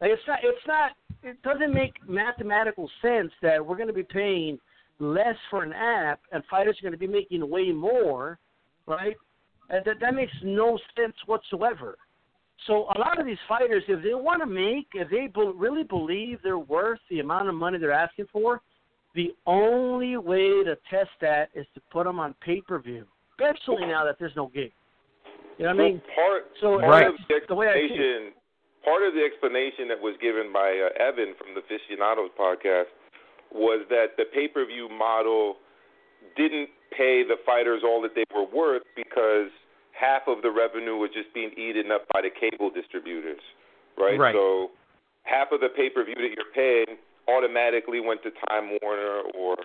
Like 0.00 0.10
it's 0.12 0.22
not, 0.26 0.38
it's 0.42 0.66
not, 0.66 0.92
it 1.22 1.42
doesn't 1.42 1.74
make 1.74 1.92
mathematical 2.08 2.90
sense 3.02 3.30
that 3.42 3.64
we're 3.64 3.76
going 3.76 3.88
to 3.88 3.92
be 3.94 4.02
paying 4.02 4.58
less 4.98 5.36
for 5.50 5.62
an 5.62 5.72
app 5.72 6.20
and 6.32 6.42
fighters 6.50 6.76
are 6.78 6.82
going 6.82 6.92
to 6.92 6.98
be 6.98 7.06
making 7.06 7.48
way 7.48 7.70
more, 7.70 8.38
right? 8.86 9.16
And 9.70 9.84
that 9.84 10.00
that 10.00 10.14
makes 10.14 10.32
no 10.42 10.78
sense 10.96 11.14
whatsoever. 11.26 11.96
So 12.66 12.88
a 12.94 12.98
lot 12.98 13.18
of 13.18 13.24
these 13.24 13.38
fighters, 13.48 13.82
if 13.88 14.02
they 14.02 14.12
want 14.12 14.42
to 14.42 14.46
make, 14.46 14.88
if 14.92 15.08
they 15.08 15.28
be, 15.28 15.52
really 15.54 15.82
believe 15.84 16.40
they're 16.42 16.58
worth 16.58 16.98
the 17.08 17.20
amount 17.20 17.48
of 17.48 17.54
money 17.54 17.78
they're 17.78 17.92
asking 17.92 18.26
for, 18.30 18.60
the 19.14 19.34
only 19.46 20.16
way 20.16 20.62
to 20.64 20.76
test 20.90 21.10
that 21.20 21.48
is 21.54 21.66
to 21.74 21.80
put 21.90 22.04
them 22.04 22.18
on 22.18 22.34
pay 22.40 22.60
per 22.60 22.78
view, 22.78 23.06
especially 23.32 23.86
now 23.86 24.04
that 24.04 24.16
there's 24.18 24.36
no 24.36 24.48
gig. 24.48 24.72
You 25.58 25.64
know 25.64 25.74
what 25.74 25.84
I 25.84 25.88
mean? 25.88 26.02
Part 26.14 26.42
So 26.60 26.80
part 26.80 26.90
Right. 26.90 27.06
of 27.08 27.14
the 27.28 27.40
the 27.48 27.54
way 27.54 27.68
I 27.68 27.74
see 27.74 27.78
it. 27.78 27.88
explanation, 27.88 28.34
part 28.84 29.02
of 29.02 29.14
the 29.14 29.24
explanation 29.24 29.88
that 29.88 30.00
was 30.00 30.16
given 30.20 30.52
by 30.52 30.68
uh, 30.78 31.02
Evan 31.02 31.34
from 31.36 31.54
the 31.54 31.60
Aficionados 31.60 32.30
podcast 32.38 32.92
was 33.52 33.84
that 33.88 34.16
the 34.16 34.24
pay-per-view 34.32 34.88
model 34.88 35.56
didn't 36.36 36.70
pay 36.96 37.22
the 37.22 37.36
fighters 37.44 37.82
all 37.84 38.00
that 38.02 38.14
they 38.14 38.24
were 38.34 38.46
worth 38.46 38.82
because 38.96 39.50
half 39.92 40.22
of 40.26 40.42
the 40.42 40.50
revenue 40.50 40.96
was 40.96 41.10
just 41.12 41.32
being 41.34 41.50
eaten 41.56 41.90
up 41.92 42.06
by 42.12 42.20
the 42.22 42.30
cable 42.30 42.70
distributors, 42.70 43.42
right? 43.98 44.18
Right. 44.18 44.34
So 44.34 44.70
half 45.24 45.52
of 45.52 45.60
the 45.60 45.68
pay-per-view 45.68 46.14
that 46.16 46.32
you're 46.34 46.54
paying 46.54 46.98
automatically 47.28 48.00
went 48.00 48.22
to 48.22 48.30
Time 48.48 48.78
Warner 48.82 49.22
or 49.36 49.56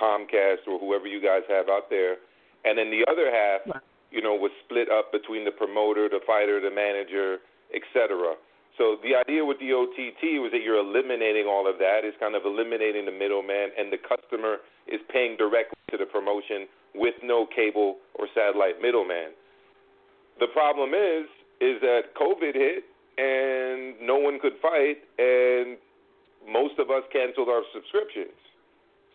Comcast 0.00 0.66
or 0.66 0.78
whoever 0.78 1.06
you 1.06 1.22
guys 1.22 1.42
have 1.48 1.68
out 1.68 1.88
there, 1.88 2.16
and 2.64 2.76
then 2.76 2.90
the 2.90 3.04
other 3.08 3.30
half 3.30 3.80
you 4.14 4.22
know, 4.22 4.38
was 4.38 4.54
split 4.64 4.86
up 4.88 5.10
between 5.10 5.44
the 5.44 5.50
promoter, 5.50 6.08
the 6.08 6.22
fighter, 6.24 6.62
the 6.62 6.70
manager, 6.70 7.42
etc. 7.74 8.38
So 8.76 8.96
the 9.02 9.14
idea 9.14 9.44
with 9.44 9.58
the 9.60 9.70
OTT 9.70 10.42
was 10.42 10.50
that 10.50 10.62
you're 10.62 10.82
eliminating 10.82 11.46
all 11.46 11.70
of 11.70 11.78
that. 11.78 12.02
It's 12.02 12.18
kind 12.18 12.34
of 12.34 12.42
eliminating 12.44 13.06
the 13.06 13.14
middleman, 13.14 13.70
and 13.78 13.92
the 13.92 13.98
customer 14.02 14.58
is 14.90 15.00
paying 15.12 15.36
directly 15.36 15.78
to 15.90 15.96
the 15.96 16.06
promotion 16.06 16.66
with 16.94 17.14
no 17.22 17.46
cable 17.46 17.98
or 18.18 18.26
satellite 18.34 18.82
middleman. 18.82 19.30
The 20.40 20.48
problem 20.48 20.90
is, 20.90 21.30
is 21.60 21.80
that 21.80 22.14
COVID 22.18 22.54
hit 22.54 22.84
and 23.16 23.94
no 24.02 24.18
one 24.18 24.40
could 24.42 24.58
fight, 24.60 24.98
and 25.18 25.78
most 26.50 26.74
of 26.78 26.90
us 26.90 27.06
canceled 27.12 27.48
our 27.48 27.62
subscriptions. 27.72 28.34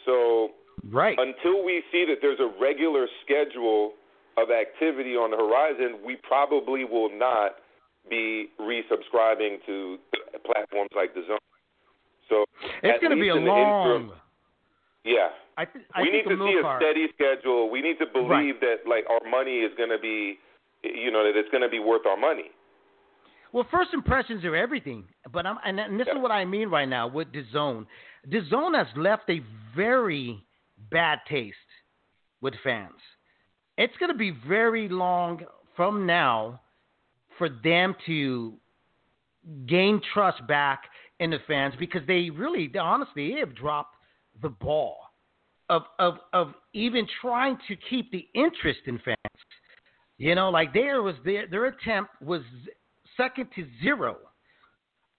So 0.05 0.51
Right. 0.89 1.19
until 1.19 1.63
we 1.65 1.83
see 1.91 2.05
that 2.05 2.21
there's 2.21 2.39
a 2.39 2.47
regular 2.59 3.07
schedule 3.23 3.93
of 4.37 4.51
activity 4.51 5.17
on 5.17 5.31
the 5.31 5.37
horizon, 5.37 5.99
we 6.05 6.15
probably 6.15 6.85
will 6.85 7.09
not 7.09 7.57
be 8.09 8.47
resubscribing 8.59 9.57
to 9.65 9.97
platforms 10.45 10.89
like 10.95 11.13
DAZN. 11.15 11.37
So 12.29 12.45
It's 12.83 12.99
going 13.01 13.15
to 13.15 13.21
be 13.21 13.29
a 13.29 13.35
long. 13.35 13.85
interim- 13.85 14.11
yeah, 15.05 15.29
I, 15.57 15.65
th- 15.65 15.85
I 15.93 16.01
we 16.01 16.11
need 16.11 16.23
to 16.23 16.37
see 16.37 16.59
a 16.63 16.77
steady 16.79 17.07
schedule. 17.15 17.69
We 17.69 17.81
need 17.81 17.97
to 17.99 18.05
believe 18.05 18.59
that 18.61 18.87
like 18.87 19.05
our 19.09 19.29
money 19.29 19.59
is 19.59 19.71
going 19.77 19.89
to 19.89 19.97
be, 19.97 20.37
you 20.83 21.09
know, 21.11 21.23
that 21.23 21.37
it's 21.39 21.49
going 21.49 21.63
to 21.63 21.69
be 21.69 21.79
worth 21.79 22.05
our 22.05 22.17
money. 22.17 22.51
Well, 23.51 23.65
first 23.71 23.91
impressions 23.93 24.43
are 24.45 24.55
everything, 24.55 25.05
but 25.33 25.45
I'm 25.47 25.57
and, 25.65 25.79
and 25.79 25.99
this 25.99 26.07
is 26.07 26.21
what 26.21 26.31
I 26.31 26.45
mean 26.45 26.69
right 26.69 26.87
now 26.87 27.07
with 27.07 27.29
DAZN. 27.31 27.85
The 28.29 28.41
zone 28.49 28.73
has 28.75 28.87
left 28.95 29.29
a 29.29 29.41
very 29.75 30.43
bad 30.91 31.19
taste 31.27 31.57
with 32.41 32.53
fans. 32.63 32.99
It's 33.77 33.95
going 33.97 34.11
to 34.11 34.17
be 34.17 34.31
very 34.47 34.87
long 34.89 35.41
from 35.75 36.05
now 36.05 36.61
for 37.39 37.49
them 37.49 37.95
to 38.05 38.53
gain 39.65 39.99
trust 40.13 40.45
back 40.47 40.83
in 41.19 41.31
the 41.31 41.39
fans 41.47 41.73
because 41.79 42.01
they 42.05 42.29
really, 42.29 42.69
they 42.71 42.77
honestly, 42.77 43.33
they 43.33 43.39
have 43.39 43.55
dropped 43.55 43.95
the 44.43 44.49
ball 44.49 44.97
of 45.69 45.83
of 45.97 46.15
of 46.33 46.53
even 46.73 47.07
trying 47.21 47.57
to 47.67 47.75
keep 47.89 48.11
the 48.11 48.27
interest 48.35 48.81
in 48.85 48.99
fans. 48.99 49.17
You 50.17 50.35
know, 50.35 50.49
like 50.49 50.73
there 50.73 51.01
was 51.01 51.15
their 51.25 51.47
their 51.47 51.65
attempt 51.65 52.11
was 52.21 52.41
second 53.17 53.47
to 53.55 53.65
zero. 53.81 54.17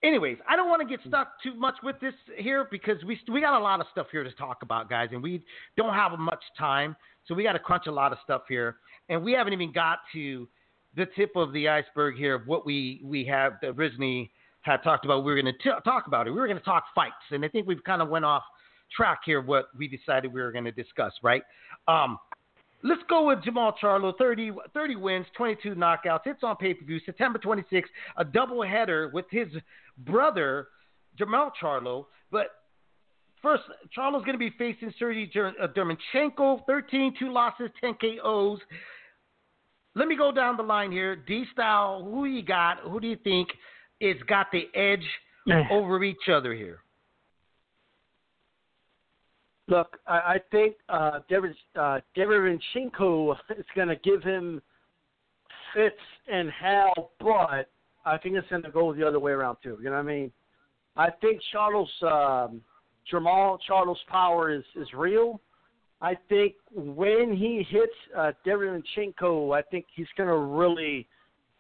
Anyways, 0.03 0.39
I 0.49 0.57
don't 0.57 0.71
want 0.71 0.81
to 0.81 0.89
get 0.89 1.07
stuck 1.07 1.43
too 1.43 1.55
much 1.55 1.75
with 1.83 2.01
this 2.01 2.15
here 2.39 2.67
because 2.71 3.03
we 3.05 3.21
we 3.33 3.41
got 3.41 3.59
a 3.59 3.63
lot 3.63 3.81
of 3.81 3.87
stuff 3.93 4.07
here 4.11 4.25
to 4.25 4.33
talk 4.33 4.59
about, 4.63 4.89
guys, 4.89 5.09
and 5.13 5.23
we 5.23 5.43
don't 5.77 5.95
have 5.95 6.19
much 6.19 6.43
time, 6.59 6.97
so 7.27 7.35
we 7.35 7.43
got 7.43 7.53
to 7.53 7.59
crunch 7.59 7.87
a 7.87 7.93
lot 7.93 8.13
of 8.13 8.19
stuff 8.25 8.43
here, 8.49 8.77
and 9.09 9.23
we 9.23 9.33
haven't 9.33 9.53
even 9.53 9.73
got 9.73 9.99
to 10.15 10.49
the 10.97 11.07
tip 11.17 11.37
of 11.37 11.53
the 11.53 11.69
iceberg 11.69 12.17
here 12.17 12.35
of 12.35 12.47
what 12.47 12.67
we 12.67 13.01
we 13.05 13.25
have 13.25 13.55
originally 13.63 14.31
had 14.63 14.79
talked 14.83 15.05
about. 15.05 15.25
We 15.25 15.33
were 15.33 15.41
going 15.41 15.55
to 15.55 15.81
talk 15.85 16.07
about 16.07 16.27
it. 16.27 16.31
We 16.31 16.41
were 16.41 16.47
going 16.47 16.59
to 16.59 16.65
talk 16.65 16.85
fights, 16.95 17.15
and 17.31 17.45
I 17.45 17.49
think 17.49 17.67
we've 17.67 17.83
kind 17.85 18.03
of 18.03 18.09
went 18.09 18.25
off 18.25 18.43
track 18.95 19.21
here. 19.25 19.41
What 19.41 19.67
we 19.77 19.89
decided 19.89 20.33
we 20.33 20.41
were 20.41 20.53
going 20.53 20.65
to 20.65 20.73
discuss, 20.73 21.13
right? 21.23 21.43
Um, 21.89 22.19
Let's 22.83 23.03
go 23.09 23.27
with 23.27 23.43
Jamal 23.45 23.75
Charlo. 23.83 24.17
30, 24.17 24.53
30 24.73 24.97
wins, 24.97 25.27
22 25.37 25.75
knockouts. 25.75 26.21
It's 26.25 26.43
on 26.43 26.57
pay 26.57 26.73
per 26.73 26.85
view 26.85 26.99
September 27.05 27.39
26th. 27.39 27.85
A 28.17 28.25
double 28.25 28.63
header 28.63 29.11
with 29.13 29.27
his 29.31 29.49
brother, 29.99 30.69
Jamal 31.19 31.53
Charlo. 31.63 32.07
But 32.31 32.47
first, 33.43 33.65
Charlo's 33.95 34.25
going 34.25 34.33
to 34.33 34.39
be 34.39 34.51
facing 34.57 34.95
Sergey 34.99 35.31
uh, 35.37 35.67
Dermanchenko. 35.69 36.65
13, 36.67 37.15
two 37.19 37.31
losses, 37.31 37.71
10 37.83 37.97
KOs. 38.01 38.61
Let 39.95 40.09
me 40.09 40.17
go 40.17 40.31
down 40.33 40.57
the 40.57 40.63
line 40.63 40.93
here. 40.93 41.17
D 41.17 41.45
style, 41.53 42.05
who 42.05 42.25
you 42.25 42.43
got? 42.43 42.79
Who 42.81 43.01
do 43.01 43.09
you 43.09 43.17
think 43.17 43.49
is 44.01 44.17
got 44.29 44.47
the 44.53 44.69
edge 44.75 45.05
over 45.71 46.03
each 46.05 46.29
other 46.33 46.55
here? 46.55 46.81
Look, 49.69 49.99
I, 50.07 50.17
I 50.17 50.37
think 50.51 50.77
uh, 50.89 51.21
Derevin, 51.31 51.55
uh, 51.77 52.01
Derevchenko 52.17 53.37
is 53.59 53.65
going 53.75 53.89
to 53.89 53.97
give 53.97 54.23
him 54.23 54.61
fits 55.75 55.95
and 56.31 56.51
hell, 56.51 57.13
but 57.21 57.71
I 58.05 58.19
think 58.19 58.35
it's 58.37 58.49
going 58.49 58.63
to 58.63 58.71
go 58.71 58.93
the 58.93 59.07
other 59.07 59.21
way 59.21 59.33
around 59.33 59.59
too. 59.63 59.79
You 59.81 59.87
know 59.87 59.93
what 59.93 59.99
I 59.99 60.03
mean? 60.03 60.33
I 60.97 61.11
think 61.21 61.41
Charles 61.53 61.91
um, 62.03 62.61
Jamal 63.09 63.59
Charles' 63.67 63.99
power 64.09 64.53
is 64.53 64.65
is 64.77 64.89
real. 64.93 65.41
I 66.01 66.17
think 66.29 66.55
when 66.75 67.37
he 67.37 67.67
hits 67.69 67.93
uh, 68.17 68.33
Derevchenko, 68.47 69.57
I 69.57 69.63
think 69.63 69.87
he's 69.95 70.07
to 70.29 70.37
really 70.37 71.07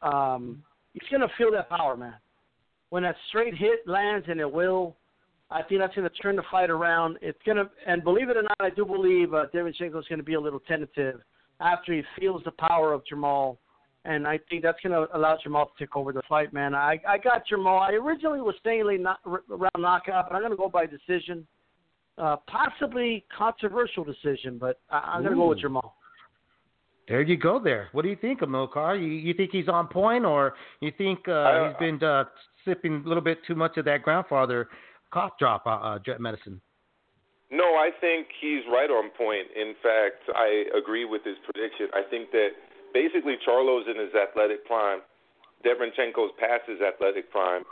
um, 0.03 0.62
he's 0.95 1.03
to 1.20 1.28
feel 1.36 1.53
that 1.53 1.68
power, 1.68 1.97
man. 1.97 2.14
When 2.88 3.03
that 3.03 3.16
straight 3.28 3.55
hit 3.55 3.86
lands, 3.86 4.26
and 4.28 4.41
it 4.41 4.51
will, 4.51 4.97
I 5.51 5.62
think 5.62 5.80
that's 5.80 5.95
to 5.95 6.09
turn 6.22 6.36
the 6.36 6.43
fight 6.51 6.70
around. 6.70 7.18
It's 7.20 7.38
to, 7.59 7.70
and 7.86 8.03
believe 8.03 8.30
it 8.30 8.36
or 8.36 8.43
not, 8.43 8.57
I 8.61 8.70
do 8.70 8.84
believe 8.84 9.34
uh, 9.34 9.47
Derevchenko 9.55 9.99
is 9.99 10.07
to 10.18 10.24
be 10.24 10.34
a 10.34 10.41
little 10.41 10.61
tentative 10.61 11.20
after 11.61 11.93
he 11.93 12.03
feels 12.18 12.43
the 12.45 12.53
power 12.53 12.93
of 12.93 13.05
Jamal, 13.07 13.59
and 14.07 14.26
I 14.26 14.38
think 14.49 14.62
that's 14.62 14.80
to 14.93 15.07
allow 15.14 15.36
Jamal 15.43 15.66
to 15.66 15.72
take 15.78 15.95
over 15.97 16.12
the 16.12 16.22
fight, 16.28 16.53
man. 16.53 16.74
I 16.74 16.99
I 17.07 17.18
got 17.18 17.47
Jamal. 17.47 17.80
I 17.80 17.93
originally 17.93 18.41
was 18.41 18.55
saying 18.64 18.86
late 18.86 19.01
knock, 19.01 19.20
round 19.24 19.70
knockout, 19.78 20.28
but 20.28 20.34
I'm 20.34 20.41
to 20.51 20.57
go 20.57 20.70
by 20.70 20.86
decision, 20.86 21.47
uh, 22.21 22.37
possibly 22.47 23.25
controversial 23.37 24.05
decision, 24.05 24.59
but 24.59 24.81
I, 24.91 24.99
I'm 24.99 25.23
going 25.23 25.33
to 25.33 25.37
go 25.37 25.49
with 25.49 25.59
Ooh. 25.59 25.62
Jamal. 25.62 25.97
There 27.09 27.23
you 27.23 27.37
go. 27.37 27.59
There. 27.62 27.89
What 27.93 28.03
do 28.03 28.09
you 28.09 28.16
think 28.21 28.43
of 28.43 28.49
Milcar? 28.49 29.01
You 29.01 29.09
you 29.09 29.35
think 29.35 29.51
he's 29.51 29.68
on 29.68 29.89
point, 29.89 30.25
or 30.25 30.55
you 30.81 30.93
think 30.97 31.27
uh, 31.27 31.33
I- 31.33 31.68
he's 31.68 31.77
been 31.79 32.03
uh, 32.07 32.25
sipping 32.64 33.03
a 33.05 33.09
little 33.09 33.23
bit 33.23 33.39
too 33.47 33.57
much 33.57 33.77
of 33.79 33.85
that 33.87 34.03
grandfather 34.03 34.68
cough 35.12 35.33
drop 35.39 35.66
uh, 35.66 35.71
uh, 35.71 35.99
jet 35.99 36.21
medicine? 36.21 36.61
No, 37.51 37.64
I 37.75 37.91
think 38.01 38.29
he's 38.41 38.62
right 38.71 38.91
on 38.91 39.11
point. 39.18 39.49
In 39.57 39.75
fact, 39.83 40.23
I 40.37 40.66
agree 40.79 41.05
with 41.05 41.25
his 41.25 41.35
prediction. 41.43 41.89
I 41.93 42.03
think 42.09 42.31
that 42.31 42.51
basically 42.95 43.35
Charlo's 43.45 43.87
in 43.91 43.99
his 43.99 44.14
athletic 44.14 44.64
prime. 44.66 45.01
Derevchenko's 45.66 46.31
past 46.39 46.62
his 46.68 46.79
athletic 46.81 47.29
prime. 47.33 47.64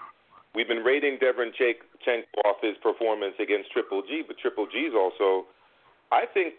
We've 0.55 0.69
been 0.69 0.83
rating 0.85 1.19
Derevchenko 1.23 2.25
off 2.45 2.57
his 2.63 2.75
performance 2.83 3.35
against 3.39 3.71
Triple 3.73 4.03
G, 4.03 4.23
but 4.27 4.39
Triple 4.39 4.67
G's 4.67 4.93
also, 4.97 5.47
I 6.11 6.25
think, 6.33 6.55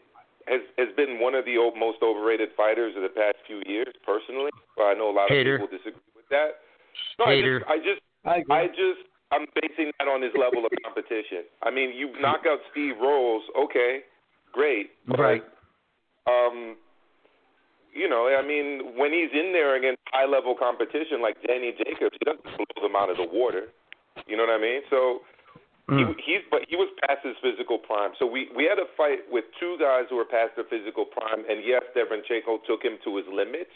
has 0.47 0.61
has 0.77 0.87
been 0.95 1.19
one 1.19 1.35
of 1.35 1.43
the 1.45 1.57
o- 1.57 1.75
most 1.75 1.99
overrated 2.01 2.49
fighters 2.55 2.95
of 2.95 3.01
the 3.03 3.09
past 3.09 3.37
few 3.45 3.61
years. 3.65 3.93
Personally, 4.05 4.51
but 4.77 4.83
I 4.83 4.93
know 4.93 5.09
a 5.09 5.15
lot 5.15 5.29
Hater. 5.29 5.55
of 5.55 5.61
people 5.61 5.77
disagree 5.77 6.13
with 6.15 6.29
that. 6.29 6.61
No, 7.17 7.25
Hater. 7.25 7.63
I 7.67 7.77
just, 7.77 8.01
I 8.25 8.29
I 8.29 8.35
agree. 8.37 8.55
I 8.55 8.67
just 8.67 9.01
I'm 9.31 9.45
basing 9.61 9.91
that 9.99 10.07
on 10.07 10.21
his 10.21 10.31
level 10.37 10.65
of 10.65 10.71
competition. 10.83 11.43
I 11.61 11.69
mean, 11.69 11.93
you 11.93 12.13
knock 12.21 12.45
out 12.47 12.59
Steve 12.71 12.95
Rolls, 13.01 13.43
okay, 13.57 14.01
great, 14.53 14.91
but 15.07 15.19
Right. 15.19 15.43
um, 16.25 16.77
you 17.93 18.07
know, 18.07 18.29
I 18.29 18.45
mean, 18.45 18.95
when 18.97 19.11
he's 19.13 19.29
in 19.33 19.51
there 19.51 19.75
against 19.75 19.99
high 20.13 20.25
level 20.25 20.55
competition 20.57 21.21
like 21.21 21.35
Danny 21.45 21.73
Jacobs, 21.77 22.15
he 22.17 22.25
doesn't 22.25 22.43
blow 22.57 22.81
them 22.87 22.95
out 22.95 23.09
of 23.09 23.17
the 23.17 23.27
water. 23.31 23.69
You 24.27 24.37
know 24.37 24.45
what 24.45 24.55
I 24.55 24.61
mean? 24.61 24.81
So 24.89 25.21
mm. 25.89 26.15
he, 26.17 26.33
he's 26.33 26.43
but 26.49 26.65
he 26.67 26.75
was 26.75 26.89
past 27.05 27.23
his 27.23 27.35
physical 27.41 27.77
prime. 27.77 28.11
So 28.19 28.25
we 28.25 28.49
we 28.55 28.65
had 28.65 28.79
a 28.79 28.87
fight 28.97 29.25
with 29.31 29.45
two 29.59 29.77
guys 29.79 30.09
who 30.09 30.17
were 30.17 30.27
past 30.27 30.55
their 30.55 30.67
physical 30.67 31.05
prime, 31.05 31.45
and 31.47 31.63
yes, 31.63 31.83
Derevyanchenko 31.95 32.65
took 32.67 32.83
him 32.83 32.97
to 33.03 33.17
his 33.17 33.27
limits, 33.31 33.73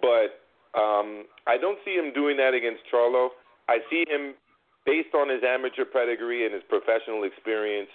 but 0.00 0.40
um, 0.78 1.26
I 1.46 1.58
don't 1.58 1.78
see 1.84 1.94
him 1.94 2.12
doing 2.14 2.36
that 2.38 2.54
against 2.54 2.86
Charlo. 2.92 3.34
I 3.68 3.78
see 3.90 4.04
him 4.06 4.34
based 4.86 5.14
on 5.14 5.28
his 5.28 5.42
amateur 5.46 5.84
pedigree 5.84 6.46
and 6.46 6.54
his 6.54 6.64
professional 6.68 7.24
experience. 7.24 7.90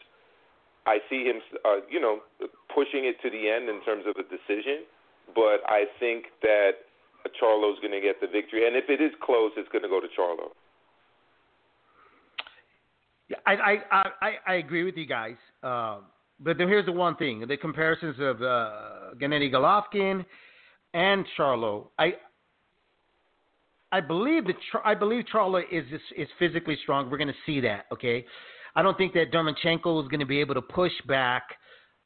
I 0.86 1.01
see 1.09 1.26
him, 1.26 1.41
uh, 1.66 1.82
you 1.89 1.99
know, 1.99 2.22
pushing 2.70 3.09
it 3.09 3.18
to 3.26 3.30
the 3.34 3.49
end 3.49 3.68
in 3.70 3.82
terms 3.82 4.05
of 4.05 4.13
a 4.22 4.24
decision 4.30 4.86
but 5.34 5.66
I 5.66 5.86
think 5.99 6.30
that 6.43 6.86
Charlo's 7.41 7.80
going 7.80 7.95
to 7.95 8.01
get 8.01 8.22
the 8.22 8.28
victory, 8.28 8.68
and 8.68 8.76
if 8.76 8.89
it 8.89 9.01
is 9.01 9.11
close, 9.24 9.51
it's 9.57 9.70
going 9.72 9.82
to 9.82 9.89
go 9.89 9.99
to 9.99 10.11
Charlo. 10.13 10.53
I 13.45 13.53
I 13.53 14.03
I, 14.21 14.32
I 14.47 14.53
agree 14.55 14.84
with 14.84 14.95
you 14.97 15.05
guys, 15.05 15.36
uh, 15.63 15.99
but 16.39 16.57
then 16.57 16.67
here's 16.67 16.86
the 16.86 16.91
one 16.91 17.15
thing: 17.15 17.45
the 17.47 17.57
comparisons 17.57 18.17
of 18.19 18.41
uh, 18.41 19.15
Gennady 19.19 19.51
Golovkin 19.51 20.26
and 20.93 21.26
Charlo. 21.38 21.88
I 21.97 22.13
I 23.91 24.01
believe 24.01 24.45
that 24.45 24.55
I 24.84 24.93
believe 24.93 25.26
Charlo 25.34 25.61
is 25.71 25.86
is 26.15 26.28
physically 26.38 26.78
strong. 26.84 27.09
We're 27.09 27.17
going 27.17 27.28
to 27.30 27.34
see 27.45 27.59
that. 27.61 27.86
Okay, 27.91 28.26
I 28.76 28.82
don't 28.82 28.97
think 28.97 29.13
that 29.13 29.32
Derevyanchenko 29.32 30.03
is 30.03 30.07
going 30.09 30.19
to 30.19 30.26
be 30.26 30.39
able 30.39 30.53
to 30.55 30.61
push 30.61 30.93
back 31.07 31.43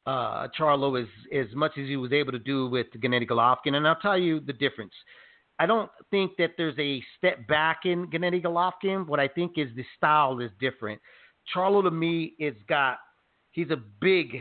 uh, 0.06 0.48
Charlo 0.58 1.00
as 1.00 1.08
as 1.36 1.46
much 1.54 1.72
as 1.72 1.86
he 1.86 1.96
was 1.96 2.12
able 2.12 2.32
to 2.32 2.38
do 2.38 2.68
with 2.68 2.86
Gennady 3.02 3.28
Golovkin, 3.28 3.74
and 3.74 3.86
I'll 3.86 3.96
tell 3.96 4.18
you 4.18 4.40
the 4.40 4.52
difference. 4.52 4.92
I 5.60 5.66
don't 5.66 5.90
think 6.10 6.32
that 6.38 6.52
there's 6.56 6.78
a 6.78 7.02
step 7.18 7.46
back 7.46 7.80
in 7.84 8.06
Gennady 8.08 8.42
Golovkin. 8.42 9.06
What 9.06 9.20
I 9.20 9.28
think 9.28 9.52
is 9.56 9.68
the 9.76 9.84
style 9.96 10.40
is 10.40 10.50
different. 10.58 11.00
Charlo 11.54 11.82
to 11.82 11.90
me 11.90 12.34
is 12.38 12.54
got 12.68 12.98
he's 13.52 13.70
a 13.70 13.76
big 14.00 14.38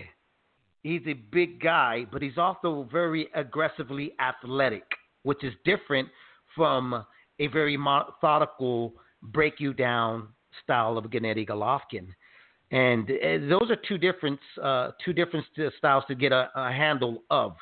he's 0.82 1.02
a 1.06 1.14
big 1.14 1.62
guy, 1.62 2.06
but 2.12 2.22
he's 2.22 2.38
also 2.38 2.88
very 2.92 3.28
aggressively 3.36 4.14
athletic, 4.20 4.86
which 5.24 5.44
is 5.44 5.54
different 5.66 6.08
from 6.56 7.06
a 7.40 7.48
very 7.48 7.78
methodical 7.78 8.94
break 9.22 9.60
you 9.60 9.74
down 9.74 10.30
style 10.64 10.98
of 10.98 11.06
Gennady 11.06 11.48
Golovkin 11.48 12.08
and 12.72 13.10
uh, 13.10 13.48
those 13.50 13.72
are 13.72 13.78
two 13.88 13.98
different 13.98 14.40
uh, 14.62 14.92
two 15.04 15.14
different 15.14 15.46
styles 15.78 16.04
to 16.08 16.16
get 16.16 16.32
a, 16.32 16.50
a, 16.56 16.72
handle 16.72 17.24
of. 17.30 17.54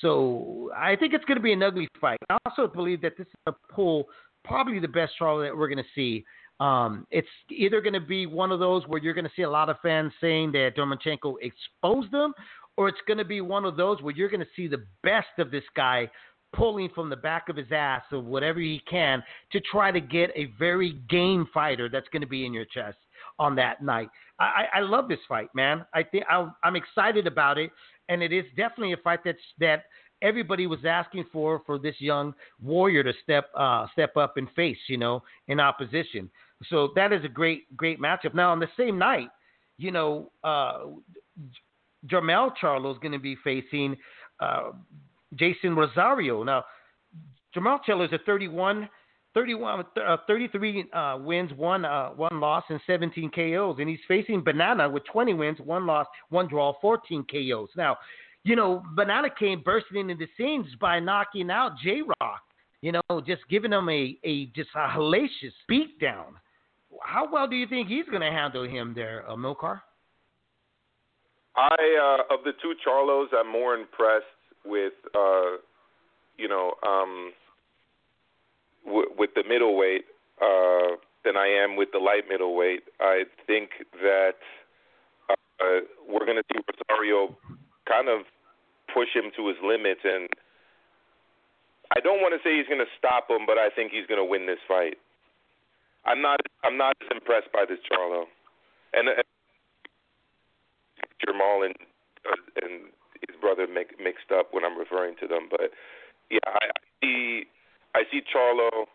So 0.00 0.70
I 0.76 0.96
think 0.96 1.14
it's 1.14 1.24
going 1.24 1.36
to 1.36 1.42
be 1.42 1.52
an 1.52 1.62
ugly 1.62 1.88
fight. 2.00 2.18
I 2.30 2.38
also 2.46 2.66
believe 2.66 3.00
that 3.02 3.16
this 3.16 3.26
is 3.26 3.34
a 3.46 3.52
pull, 3.72 4.06
probably 4.44 4.78
the 4.78 4.88
best 4.88 5.12
Charlo 5.20 5.46
that 5.46 5.56
we're 5.56 5.68
going 5.68 5.78
to 5.78 5.90
see. 5.94 6.24
Um, 6.60 7.06
it's 7.10 7.28
either 7.50 7.80
going 7.80 7.94
to 7.94 8.00
be 8.00 8.26
one 8.26 8.52
of 8.52 8.60
those 8.60 8.84
where 8.86 9.00
you're 9.00 9.14
going 9.14 9.24
to 9.24 9.30
see 9.34 9.42
a 9.42 9.50
lot 9.50 9.68
of 9.68 9.76
fans 9.82 10.12
saying 10.20 10.52
that 10.52 10.72
Derevyanchenko 10.76 11.34
exposed 11.42 12.12
them, 12.12 12.32
or 12.76 12.88
it's 12.88 12.98
going 13.06 13.18
to 13.18 13.24
be 13.24 13.40
one 13.40 13.64
of 13.64 13.76
those 13.76 14.00
where 14.02 14.14
you're 14.14 14.28
going 14.28 14.40
to 14.40 14.46
see 14.54 14.66
the 14.66 14.84
best 15.02 15.38
of 15.38 15.50
this 15.50 15.64
guy 15.76 16.08
pulling 16.54 16.88
from 16.94 17.10
the 17.10 17.16
back 17.16 17.48
of 17.48 17.56
his 17.56 17.66
ass 17.72 18.02
or 18.12 18.20
whatever 18.20 18.60
he 18.60 18.80
can 18.88 19.22
to 19.52 19.60
try 19.60 19.90
to 19.90 20.00
get 20.00 20.30
a 20.36 20.46
very 20.58 21.00
game 21.10 21.48
fighter 21.52 21.88
that's 21.88 22.08
going 22.12 22.22
to 22.22 22.28
be 22.28 22.46
in 22.46 22.52
your 22.52 22.64
chest 22.64 22.96
on 23.38 23.56
that 23.56 23.82
night. 23.82 24.08
I, 24.38 24.66
I 24.74 24.80
love 24.80 25.08
this 25.08 25.18
fight, 25.28 25.48
man. 25.54 25.84
I 25.94 26.02
think 26.02 26.24
i 26.30 26.46
am 26.64 26.76
excited 26.76 27.26
about 27.26 27.58
it, 27.58 27.70
and 28.08 28.22
it 28.22 28.32
is 28.32 28.44
definitely 28.56 28.92
a 28.92 28.98
fight 28.98 29.20
that's 29.24 29.38
that 29.58 29.84
everybody 30.22 30.66
was 30.66 30.80
asking 30.84 31.24
for 31.32 31.62
for 31.66 31.78
this 31.78 31.96
young 31.98 32.34
warrior 32.62 33.02
to 33.02 33.12
step 33.22 33.50
uh, 33.56 33.86
step 33.92 34.16
up 34.16 34.36
and 34.36 34.48
face, 34.52 34.78
you 34.88 34.96
know, 34.96 35.22
in 35.48 35.60
opposition. 35.60 36.30
So 36.70 36.90
that 36.94 37.12
is 37.12 37.24
a 37.24 37.28
great 37.28 37.74
great 37.76 38.00
matchup. 38.00 38.34
Now 38.34 38.50
on 38.50 38.60
the 38.60 38.68
same 38.76 38.98
night, 38.98 39.28
you 39.78 39.90
know, 39.90 40.30
uh, 40.42 40.84
Jermell 42.06 42.52
Charlo 42.60 42.92
is 42.92 42.98
going 42.98 43.12
to 43.12 43.18
be 43.18 43.36
facing 43.42 43.96
uh, 44.40 44.72
Jeison 45.36 45.76
Rosario. 45.76 46.42
Now, 46.42 46.64
Jermell 47.54 47.80
Charlo 47.86 48.06
is 48.06 48.12
a 48.12 48.18
31 48.24 48.88
31, 49.34 49.84
uh, 50.06 50.16
33 50.26 50.86
uh, 50.92 51.18
wins, 51.20 51.52
one 51.56 51.84
uh, 51.84 52.10
one 52.10 52.40
loss, 52.40 52.62
and 52.68 52.80
17 52.86 53.30
KOs. 53.30 53.76
And 53.78 53.88
he's 53.88 53.98
facing 54.06 54.42
Banana 54.42 54.88
with 54.88 55.04
20 55.12 55.34
wins, 55.34 55.58
one 55.58 55.86
loss, 55.86 56.06
one 56.30 56.48
draw, 56.48 56.72
14 56.80 57.26
KOs. 57.30 57.68
Now, 57.76 57.98
you 58.44 58.56
know, 58.56 58.82
Banana 58.94 59.28
came 59.36 59.62
bursting 59.62 60.08
into 60.08 60.14
the 60.14 60.28
scenes 60.36 60.66
by 60.80 61.00
knocking 61.00 61.50
out 61.50 61.72
J 61.82 62.02
Rock. 62.20 62.42
You 62.80 62.92
know, 62.92 63.20
just 63.26 63.42
giving 63.48 63.72
him 63.72 63.88
a, 63.88 64.18
a 64.24 64.46
just 64.54 64.68
a 64.74 64.88
hellacious 64.88 65.54
beatdown. 65.70 66.34
How 67.02 67.30
well 67.30 67.48
do 67.48 67.56
you 67.56 67.66
think 67.66 67.88
he's 67.88 68.04
going 68.06 68.20
to 68.20 68.30
handle 68.30 68.64
him 68.64 68.92
there, 68.94 69.28
uh, 69.28 69.34
Milcar? 69.34 69.80
I 71.56 72.18
uh, 72.20 72.34
of 72.34 72.44
the 72.44 72.52
two 72.62 72.74
Charlos, 72.86 73.26
I'm 73.34 73.50
more 73.50 73.74
impressed 73.74 74.26
with, 74.64 74.92
uh, 75.14 75.56
you 76.36 76.48
know. 76.48 76.72
Um, 76.86 77.32
with 78.84 79.30
the 79.34 79.44
middleweight 79.48 80.04
uh, 80.40 80.96
than 81.24 81.36
I 81.36 81.46
am 81.48 81.76
with 81.76 81.88
the 81.92 81.98
light 81.98 82.24
middleweight. 82.28 82.84
I 83.00 83.24
think 83.46 83.70
that 84.02 84.36
uh, 85.30 85.80
we're 86.08 86.26
going 86.26 86.38
to 86.38 86.44
see 86.52 86.60
Rosario 86.60 87.36
kind 87.88 88.08
of 88.08 88.26
push 88.92 89.08
him 89.14 89.30
to 89.36 89.48
his 89.48 89.56
limits, 89.62 90.00
and 90.04 90.28
I 91.96 92.00
don't 92.00 92.20
want 92.20 92.34
to 92.34 92.40
say 92.46 92.56
he's 92.56 92.68
going 92.68 92.84
to 92.84 92.92
stop 92.98 93.30
him, 93.30 93.46
but 93.46 93.58
I 93.58 93.70
think 93.70 93.92
he's 93.92 94.06
going 94.06 94.20
to 94.20 94.24
win 94.24 94.46
this 94.46 94.60
fight. 94.68 94.98
I'm 96.04 96.20
not. 96.20 96.40
I'm 96.62 96.76
not 96.76 96.96
as 97.00 97.08
impressed 97.10 97.48
by 97.52 97.64
this 97.66 97.78
Charlo, 97.88 98.24
and, 98.92 99.08
and 99.08 99.24
Jermall 101.24 101.64
and 101.64 101.74
uh, 102.28 102.36
and 102.62 102.92
his 103.28 103.36
brother 103.40 103.66
make, 103.66 103.96
mixed 104.02 104.30
up 104.32 104.52
when 104.52 104.64
I'm 104.64 104.78
referring 104.78 105.16
to 105.20 105.26
them, 105.26 105.48
but 105.50 105.72
yeah, 106.30 106.44
I, 106.46 106.66
I 106.68 106.80
see 107.00 107.44
I 107.94 108.02
see 108.10 108.20
Charlo 108.26 108.90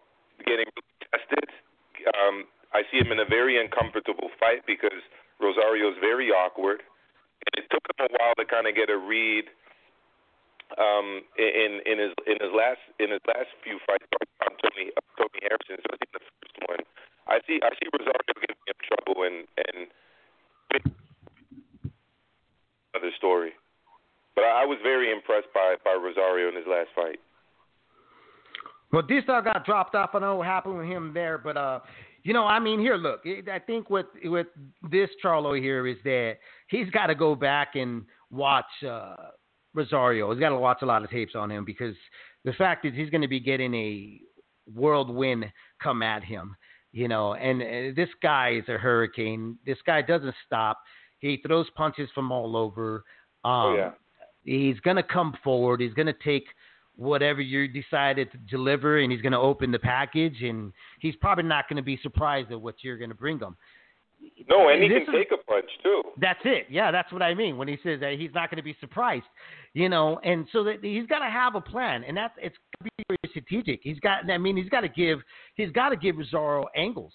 getting 0.46 0.68
tested. 1.08 1.48
Um, 2.20 2.46
I 2.76 2.84
see 2.92 3.00
him 3.00 3.12
in 3.12 3.20
a 3.20 3.26
very 3.28 3.60
uncomfortable 3.60 4.30
fight 4.40 4.68
because 4.68 5.02
Rosario 5.40 5.90
is 5.90 5.98
very 6.00 6.30
awkward, 6.30 6.84
and 7.48 7.54
it 7.64 7.66
took 7.72 7.84
him 7.88 8.06
a 8.06 8.10
while 8.20 8.36
to 8.36 8.46
kind 8.46 8.68
of 8.68 8.76
get 8.76 8.92
a 8.92 9.00
read 9.00 9.48
um, 10.78 11.24
in 11.40 11.82
in 11.88 11.98
his 11.98 12.14
in 12.28 12.38
his 12.38 12.54
last 12.54 12.84
in 13.00 13.10
his 13.10 13.24
last 13.26 13.50
few 13.64 13.80
fights 13.88 14.06
on 14.46 14.54
Tony 14.62 14.92
uh, 14.94 15.02
Tony 15.18 15.40
Harrison, 15.42 15.80
especially 15.82 16.12
in 16.12 16.16
the 16.20 16.26
first 16.28 16.58
one. 16.68 16.82
I 17.26 17.40
see 17.48 17.58
I 17.64 17.72
see 17.80 17.88
Rosario 17.90 18.36
giving 18.38 18.62
him 18.68 18.80
trouble 18.86 19.18
and 19.26 19.48
and 19.66 19.80
another 22.94 23.16
story. 23.18 23.56
But 24.36 24.44
I, 24.44 24.64
I 24.64 24.66
was 24.68 24.78
very 24.84 25.10
impressed 25.10 25.50
by 25.56 25.80
by 25.82 25.96
Rosario 25.96 26.52
in 26.52 26.56
his 26.56 26.68
last 26.68 26.92
fight. 26.94 27.18
Well, 28.92 29.04
this 29.08 29.24
dog 29.26 29.46
got 29.46 29.66
dropped 29.66 29.96
off. 29.96 30.10
I 30.14 30.20
don't 30.20 30.30
know 30.30 30.36
what 30.38 30.48
happened 30.48 30.78
with 30.78 30.88
him 30.88 31.14
there, 31.14 31.38
but 31.38 31.58
uh, 31.58 31.80
you 32.24 32.34
know, 32.34 32.46
I 32.46 32.60
mean, 32.60 32.80
here, 32.80 32.96
look, 32.96 33.22
I 33.26 33.60
think 33.60 33.90
with 33.90 34.08
with 34.24 34.48
this 34.90 35.10
Charlo 35.24 35.60
here 35.60 35.88
is 35.88 35.98
that 36.04 36.38
he's 36.68 36.90
got 36.90 37.08
to 37.08 37.16
go 37.16 37.36
back 37.36 37.76
and 37.76 38.04
watch 38.32 38.66
uh, 38.88 39.16
Rosario. 39.74 40.32
He's 40.32 40.40
got 40.40 40.50
to 40.50 40.58
watch 40.58 40.80
a 40.82 40.86
lot 40.86 41.04
of 41.04 41.10
tapes 41.10 41.36
on 41.36 41.52
him 41.52 41.66
because 41.66 41.96
the 42.46 42.54
fact 42.54 42.86
is 42.86 42.94
he's 42.94 43.10
going 43.10 43.22
to 43.22 43.28
be 43.28 43.40
getting 43.40 43.74
a 43.74 44.20
world 44.74 45.10
whirlwind 45.10 45.46
come 45.82 46.02
at 46.02 46.24
him, 46.24 46.56
you 46.92 47.08
know. 47.08 47.36
And 47.36 47.62
uh, 47.62 47.96
this 47.96 48.10
guy 48.22 48.56
is 48.58 48.68
a 48.70 48.78
hurricane. 48.78 49.58
This 49.66 49.78
guy 49.86 50.02
doesn't 50.02 50.36
stop. 50.46 50.80
He 51.20 51.42
throws 51.46 51.68
punches 51.76 52.10
from 52.16 52.32
all 52.32 52.56
over. 52.56 53.04
Um, 53.46 53.52
oh 53.52 53.76
yeah. 53.76 53.92
He's 54.44 54.80
going 54.80 54.96
to 54.96 55.04
come 55.04 55.36
forward. 55.44 55.82
He's 55.82 55.94
going 55.94 56.08
to 56.08 56.16
take 56.24 56.46
whatever 57.00 57.40
you 57.40 57.68
decided 57.68 58.30
to 58.32 58.38
deliver, 58.38 59.00
and 59.00 59.12
he's 59.12 59.22
going 59.22 59.32
to 59.32 59.40
open 59.40 59.72
the 59.72 59.80
package, 59.80 60.42
and 60.42 60.74
he's 61.00 61.16
probably 61.16 61.46
not 61.46 61.68
going 61.70 61.78
to 61.78 61.84
be 61.84 61.98
surprised 62.04 62.52
at 62.52 62.60
what 62.60 62.76
you're 62.82 62.98
going 62.98 63.10
to 63.10 63.16
bring 63.16 63.40
him. 63.40 63.56
No, 64.50 64.68
and 64.68 64.84
he 64.84 64.90
this 64.90 65.06
can 65.06 65.16
is, 65.16 65.22
take 65.22 65.32
a 65.32 65.44
punch 65.46 65.70
too. 65.82 66.02
That's 66.20 66.42
it. 66.44 66.68
Yeah, 66.70 66.92
that's 66.92 67.12
what 67.14 67.22
I 67.22 67.34
mean 67.34 67.58
when 67.58 67.70
he 67.70 67.78
says 67.84 68.02
that 68.02 68.16
he's 68.20 68.32
not 68.34 68.50
going 68.50 68.58
to 68.58 68.64
be 68.64 68.76
surprised, 68.82 69.24
you 69.74 69.88
know. 69.88 70.20
And 70.26 70.46
so 70.52 70.62
that 70.66 70.84
he's 70.84 71.08
got 71.08 71.20
to 71.20 71.32
have 71.32 71.56
a 71.56 71.62
plan, 71.62 72.04
and 72.04 72.18
that's 72.18 72.34
it's 72.38 72.56
to 72.80 72.84
be 72.84 73.04
very 73.08 73.18
strategic. 73.30 73.80
He's 73.82 74.00
got. 74.02 74.30
I 74.30 74.38
mean, 74.38 74.58
he's 74.58 74.68
got 74.68 74.82
to 74.82 74.90
give. 74.90 75.20
He's 75.56 75.72
got 75.72 75.90
to 75.90 75.96
give 75.96 76.18
Rosario 76.18 76.66
angles. 76.76 77.14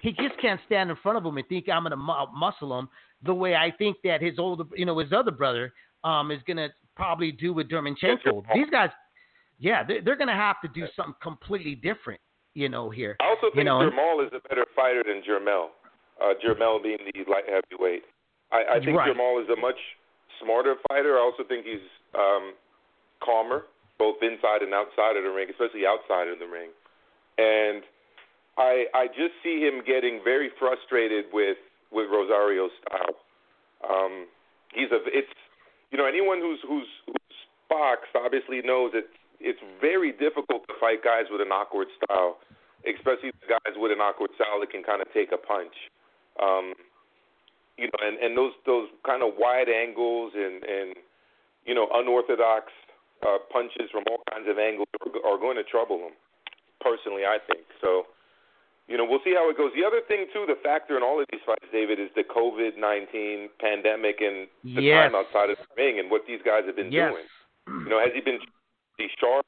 He 0.00 0.12
just 0.12 0.40
can't 0.40 0.60
stand 0.64 0.88
in 0.88 0.96
front 1.02 1.18
of 1.18 1.26
him 1.26 1.36
and 1.36 1.46
think 1.46 1.68
I'm 1.68 1.82
going 1.82 1.90
to 1.90 1.96
mu- 1.96 2.32
muscle 2.34 2.78
him 2.78 2.88
the 3.22 3.34
way 3.34 3.54
I 3.54 3.70
think 3.76 3.98
that 4.04 4.22
his 4.22 4.38
older, 4.38 4.64
you 4.74 4.86
know, 4.86 4.98
his 4.98 5.12
other 5.12 5.30
brother 5.30 5.74
um 6.04 6.30
is 6.30 6.40
going 6.46 6.56
to 6.56 6.68
probably 6.94 7.32
do 7.32 7.52
with 7.52 7.68
Derevyanchenko. 7.68 8.44
These 8.54 8.70
guys, 8.70 8.90
yeah, 9.58 9.82
they're, 9.82 10.02
they're 10.02 10.16
going 10.16 10.28
to 10.28 10.34
have 10.34 10.60
to 10.62 10.68
do 10.68 10.86
something 10.96 11.14
completely 11.22 11.74
different, 11.74 12.20
you 12.54 12.68
know, 12.68 12.90
here. 12.90 13.16
I 13.20 13.28
also 13.30 13.48
think 13.54 13.56
you 13.56 13.64
know, 13.64 13.80
Jermall 13.80 14.24
is 14.24 14.32
a 14.32 14.46
better 14.48 14.64
fighter 14.74 15.02
than 15.06 15.22
Jermell. 15.22 15.68
Uh, 16.20 16.32
Jermell 16.40 16.82
being 16.82 16.98
the 17.00 17.24
light 17.30 17.44
heavyweight. 17.44 18.02
I, 18.52 18.76
I 18.76 18.84
think 18.84 18.96
right. 18.96 19.12
Jermall 19.12 19.42
is 19.42 19.48
a 19.48 19.60
much 19.60 19.78
smarter 20.42 20.76
fighter. 20.88 21.16
I 21.16 21.20
also 21.20 21.44
think 21.48 21.66
he's 21.66 21.84
um, 22.14 22.52
calmer, 23.22 23.64
both 23.98 24.16
inside 24.22 24.62
and 24.62 24.72
outside 24.72 25.16
of 25.16 25.24
the 25.24 25.30
ring, 25.30 25.48
especially 25.50 25.84
outside 25.84 26.28
of 26.28 26.38
the 26.38 26.46
ring. 26.46 26.70
And 27.38 27.82
I 28.56 28.86
I 28.94 29.06
just 29.08 29.36
see 29.42 29.60
him 29.60 29.82
getting 29.86 30.20
very 30.24 30.50
frustrated 30.58 31.26
with 31.32 31.58
with 31.92 32.08
Rosario's 32.08 32.72
style. 32.80 33.16
Um, 33.84 34.26
he's 34.72 34.90
a 34.92 35.00
it's 35.12 35.32
you 35.90 35.98
know 35.98 36.06
anyone 36.06 36.40
who's 36.40 36.60
who's 36.66 36.88
who's 37.06 37.36
boxed 37.68 38.14
obviously 38.14 38.62
knows 38.64 38.92
it's 38.94 39.12
it's 39.40 39.60
very 39.80 40.12
difficult 40.12 40.66
to 40.68 40.74
fight 40.80 41.02
guys 41.02 41.26
with 41.30 41.40
an 41.40 41.52
awkward 41.52 41.88
style, 41.96 42.38
especially 42.86 43.32
guys 43.48 43.74
with 43.76 43.92
an 43.92 44.00
awkward 44.00 44.30
style 44.34 44.60
that 44.60 44.70
can 44.70 44.82
kind 44.82 45.02
of 45.02 45.08
take 45.12 45.32
a 45.32 45.40
punch. 45.40 45.74
Um, 46.42 46.74
you 47.76 47.86
know, 47.86 48.00
and 48.00 48.18
and 48.18 48.36
those 48.36 48.52
those 48.64 48.88
kind 49.04 49.22
of 49.22 49.36
wide 49.36 49.68
angles 49.68 50.32
and 50.34 50.64
and 50.64 50.96
you 51.64 51.74
know 51.74 51.88
unorthodox 51.92 52.72
uh, 53.24 53.38
punches 53.52 53.88
from 53.92 54.04
all 54.10 54.20
kinds 54.32 54.48
of 54.48 54.58
angles 54.58 54.88
are, 55.00 55.12
are 55.24 55.38
going 55.38 55.56
to 55.56 55.64
trouble 55.64 55.98
him. 55.98 56.16
Personally, 56.80 57.24
I 57.24 57.38
think 57.48 57.64
so. 57.80 58.04
You 58.86 58.96
know, 58.96 59.04
we'll 59.04 59.24
see 59.26 59.34
how 59.34 59.50
it 59.50 59.58
goes. 59.58 59.72
The 59.74 59.82
other 59.82 59.98
thing 60.06 60.30
too, 60.32 60.46
the 60.46 60.54
factor 60.62 60.96
in 60.96 61.02
all 61.02 61.18
of 61.18 61.26
these 61.32 61.42
fights, 61.44 61.66
David, 61.72 61.98
is 61.98 62.08
the 62.14 62.22
COVID 62.22 62.78
nineteen 62.78 63.50
pandemic 63.58 64.22
and 64.22 64.46
the 64.62 64.82
yes. 64.82 65.10
time 65.10 65.14
outside 65.18 65.50
of 65.50 65.58
the 65.58 65.68
ring 65.76 65.98
and 65.98 66.08
what 66.10 66.22
these 66.28 66.40
guys 66.44 66.62
have 66.66 66.76
been 66.76 66.92
yes. 66.92 67.10
doing. 67.10 67.26
You 67.66 67.90
know, 67.90 67.98
has 67.98 68.14
he 68.14 68.20
been 68.22 68.38
he 68.98 69.08
sharp? 69.20 69.46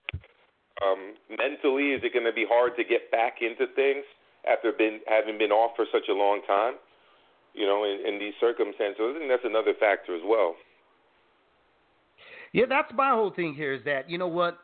Um, 0.82 1.14
mentally, 1.28 1.90
is 1.90 2.02
it 2.04 2.12
going 2.12 2.24
to 2.24 2.32
be 2.32 2.46
hard 2.48 2.76
to 2.76 2.84
get 2.84 3.10
back 3.10 3.38
into 3.40 3.66
things 3.74 4.04
after 4.48 4.72
been 4.72 5.00
having 5.08 5.38
been 5.38 5.50
off 5.50 5.72
for 5.74 5.86
such 5.92 6.08
a 6.08 6.14
long 6.14 6.40
time? 6.46 6.74
You 7.54 7.66
know, 7.66 7.84
in, 7.84 8.06
in 8.06 8.20
these 8.20 8.34
circumstances, 8.40 9.00
I 9.00 9.18
think 9.18 9.30
that's 9.30 9.44
another 9.44 9.74
factor 9.78 10.14
as 10.14 10.22
well. 10.24 10.54
Yeah, 12.52 12.64
that's 12.68 12.92
my 12.94 13.10
whole 13.10 13.32
thing 13.34 13.54
here. 13.54 13.74
Is 13.74 13.84
that 13.84 14.08
you 14.08 14.18
know 14.18 14.28
what, 14.28 14.58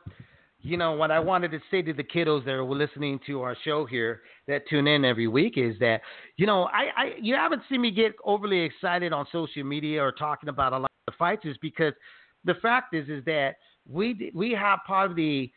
you 0.60 0.76
know 0.76 0.92
what 0.92 1.10
I 1.10 1.18
wanted 1.18 1.50
to 1.50 1.60
say 1.70 1.82
to 1.82 1.92
the 1.92 2.04
kiddos 2.04 2.44
that 2.44 2.52
are 2.52 2.64
listening 2.64 3.18
to 3.26 3.42
our 3.42 3.56
show 3.64 3.84
here 3.84 4.22
that 4.46 4.62
tune 4.70 4.86
in 4.86 5.04
every 5.04 5.28
week 5.28 5.54
is 5.56 5.78
that 5.80 6.00
you 6.36 6.46
know 6.46 6.64
I, 6.64 6.86
I 6.96 7.04
you 7.20 7.34
haven't 7.34 7.62
seen 7.68 7.80
me 7.80 7.90
get 7.90 8.14
overly 8.24 8.60
excited 8.60 9.12
on 9.12 9.26
social 9.32 9.64
media 9.64 10.02
or 10.02 10.12
talking 10.12 10.48
about 10.48 10.72
a 10.72 10.78
lot 10.78 10.90
of 11.08 11.14
fights 11.18 11.44
is 11.44 11.56
because 11.60 11.92
the 12.44 12.54
fact 12.62 12.94
is 12.94 13.08
is 13.08 13.24
that 13.24 13.56
we 13.88 14.30
we 14.34 14.52
have 14.52 14.80
probably 14.86 15.52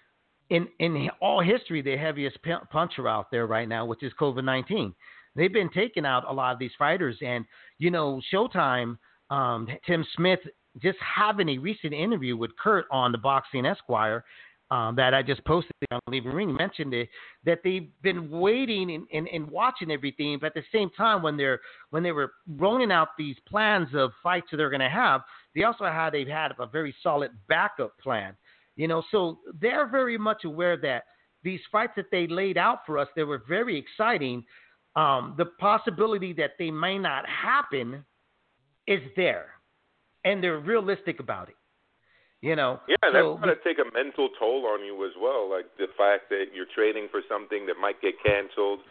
in 0.49 0.67
in 0.79 1.09
all 1.21 1.41
history 1.41 1.81
the 1.81 1.97
heaviest 1.97 2.37
puncher 2.71 3.07
out 3.07 3.31
there 3.31 3.47
right 3.47 3.67
now, 3.67 3.85
which 3.85 4.03
is 4.03 4.11
COVID 4.19 4.43
nineteen. 4.43 4.93
They've 5.35 5.53
been 5.53 5.69
taking 5.69 6.05
out 6.05 6.23
a 6.27 6.33
lot 6.33 6.53
of 6.53 6.59
these 6.59 6.71
fighters, 6.77 7.17
and 7.21 7.45
you 7.77 7.91
know 7.91 8.21
Showtime, 8.33 8.97
um, 9.29 9.67
Tim 9.85 10.05
Smith 10.15 10.39
just 10.81 10.97
having 10.99 11.49
a 11.49 11.57
recent 11.57 11.93
interview 11.93 12.37
with 12.37 12.51
Kurt 12.57 12.85
on 12.91 13.11
the 13.11 13.17
Boxing 13.17 13.65
Esquire 13.65 14.23
um, 14.69 14.95
that 14.97 15.13
I 15.13 15.21
just 15.23 15.43
posted 15.45 15.71
on 15.91 15.99
Leaving 16.09 16.33
Ring 16.33 16.53
mentioned 16.53 16.93
it 16.93 17.09
that 17.45 17.59
they've 17.63 17.89
been 18.01 18.29
waiting 18.29 18.91
and, 18.91 19.07
and, 19.13 19.27
and 19.29 19.49
watching 19.49 19.91
everything, 19.91 20.37
but 20.39 20.47
at 20.47 20.53
the 20.55 20.63
same 20.77 20.89
time 20.91 21.21
when 21.21 21.37
they're 21.37 21.61
when 21.89 22.03
they 22.03 22.11
were 22.11 22.33
rolling 22.57 22.91
out 22.91 23.09
these 23.17 23.37
plans 23.47 23.87
of 23.93 24.11
fights 24.21 24.47
that 24.51 24.57
they're 24.57 24.69
going 24.69 24.81
to 24.81 24.89
have, 24.89 25.21
they 25.55 25.63
also 25.63 25.85
had 25.85 26.11
they've 26.11 26.27
had 26.27 26.51
a 26.59 26.65
very 26.65 26.93
solid 27.01 27.31
backup 27.47 27.97
plan, 27.99 28.35
you 28.75 28.87
know. 28.87 29.03
So 29.09 29.39
they're 29.61 29.87
very 29.87 30.17
much 30.17 30.43
aware 30.43 30.75
that 30.77 31.03
these 31.43 31.61
fights 31.71 31.93
that 31.95 32.11
they 32.11 32.27
laid 32.27 32.57
out 32.57 32.79
for 32.85 32.97
us, 32.97 33.07
they 33.15 33.23
were 33.23 33.43
very 33.47 33.77
exciting. 33.77 34.43
Um, 34.97 35.35
the 35.37 35.45
possibility 35.45 36.33
that 36.33 36.51
they 36.57 36.71
may 36.71 36.97
not 36.97 37.23
happen 37.29 38.03
is 38.87 38.99
there, 39.15 39.49
and 40.25 40.43
they're 40.43 40.59
realistic 40.59 41.19
about 41.19 41.49
it. 41.49 41.55
You 42.41 42.55
know. 42.55 42.79
Yeah, 42.87 43.01
so, 43.01 43.13
that's 43.13 43.41
going 43.41 43.55
to 43.55 43.63
take 43.65 43.81
a 43.81 43.89
mental 43.97 44.29
toll 44.37 44.69
on 44.69 44.85
you 44.85 44.93
as 45.05 45.17
well. 45.17 45.49
Like 45.49 45.65
the 45.77 45.89
fact 45.97 46.29
that 46.29 46.53
you're 46.53 46.69
training 46.69 47.09
for 47.09 47.21
something 47.25 47.65
that 47.65 47.81
might 47.81 47.99
get 48.01 48.13
canceled. 48.21 48.85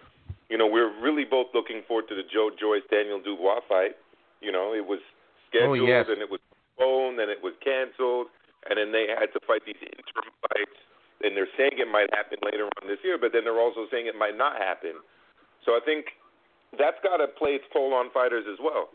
You 0.50 0.58
know, 0.58 0.66
we're 0.66 0.90
really 1.02 1.24
both 1.24 1.50
looking 1.54 1.82
forward 1.86 2.06
to 2.10 2.14
the 2.14 2.26
Joe 2.26 2.50
Joyce 2.54 2.86
Daniel 2.90 3.22
Dubois 3.22 3.62
fight. 3.68 3.98
You 4.42 4.50
know, 4.50 4.74
it 4.74 4.86
was 4.86 4.98
scheduled 5.48 5.78
oh, 5.78 5.86
yes. 5.86 6.06
and 6.08 6.22
it 6.22 6.30
was 6.30 6.42
postponed 6.76 7.18
and 7.18 7.30
it 7.30 7.42
was 7.42 7.54
canceled, 7.62 8.28
and 8.68 8.78
then 8.78 8.90
they 8.90 9.06
had 9.10 9.30
to 9.34 9.40
fight 9.46 9.62
these 9.66 9.78
interim 9.80 10.34
fights. 10.42 10.78
And 11.22 11.34
they're 11.34 11.50
saying 11.56 11.78
it 11.78 11.90
might 11.90 12.12
happen 12.12 12.38
later 12.44 12.68
on 12.78 12.86
this 12.86 12.98
year, 13.02 13.16
but 13.18 13.32
then 13.32 13.42
they're 13.42 13.58
also 13.58 13.86
saying 13.90 14.06
it 14.06 14.18
might 14.18 14.36
not 14.36 14.58
happen. 14.58 15.00
So 15.64 15.72
I 15.72 15.80
think 15.82 16.14
that's 16.78 16.98
got 17.02 17.18
to 17.18 17.26
play 17.26 17.58
its 17.58 17.64
toll 17.72 17.94
on 17.94 18.10
fighters 18.12 18.44
as 18.50 18.58
well. 18.62 18.90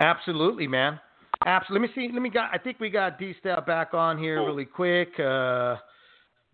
Absolutely, 0.00 0.66
man. 0.66 0.98
Absolutely. 1.46 1.88
Let 1.88 1.96
me 1.96 2.02
see. 2.08 2.12
Let 2.12 2.22
me 2.22 2.30
got. 2.30 2.50
I 2.52 2.58
think 2.58 2.80
we 2.80 2.90
got 2.90 3.18
D 3.18 3.34
Style 3.40 3.60
back 3.60 3.94
on 3.94 4.18
here 4.18 4.38
cool. 4.38 4.46
really 4.46 4.64
quick. 4.64 5.18
Uh, 5.18 5.76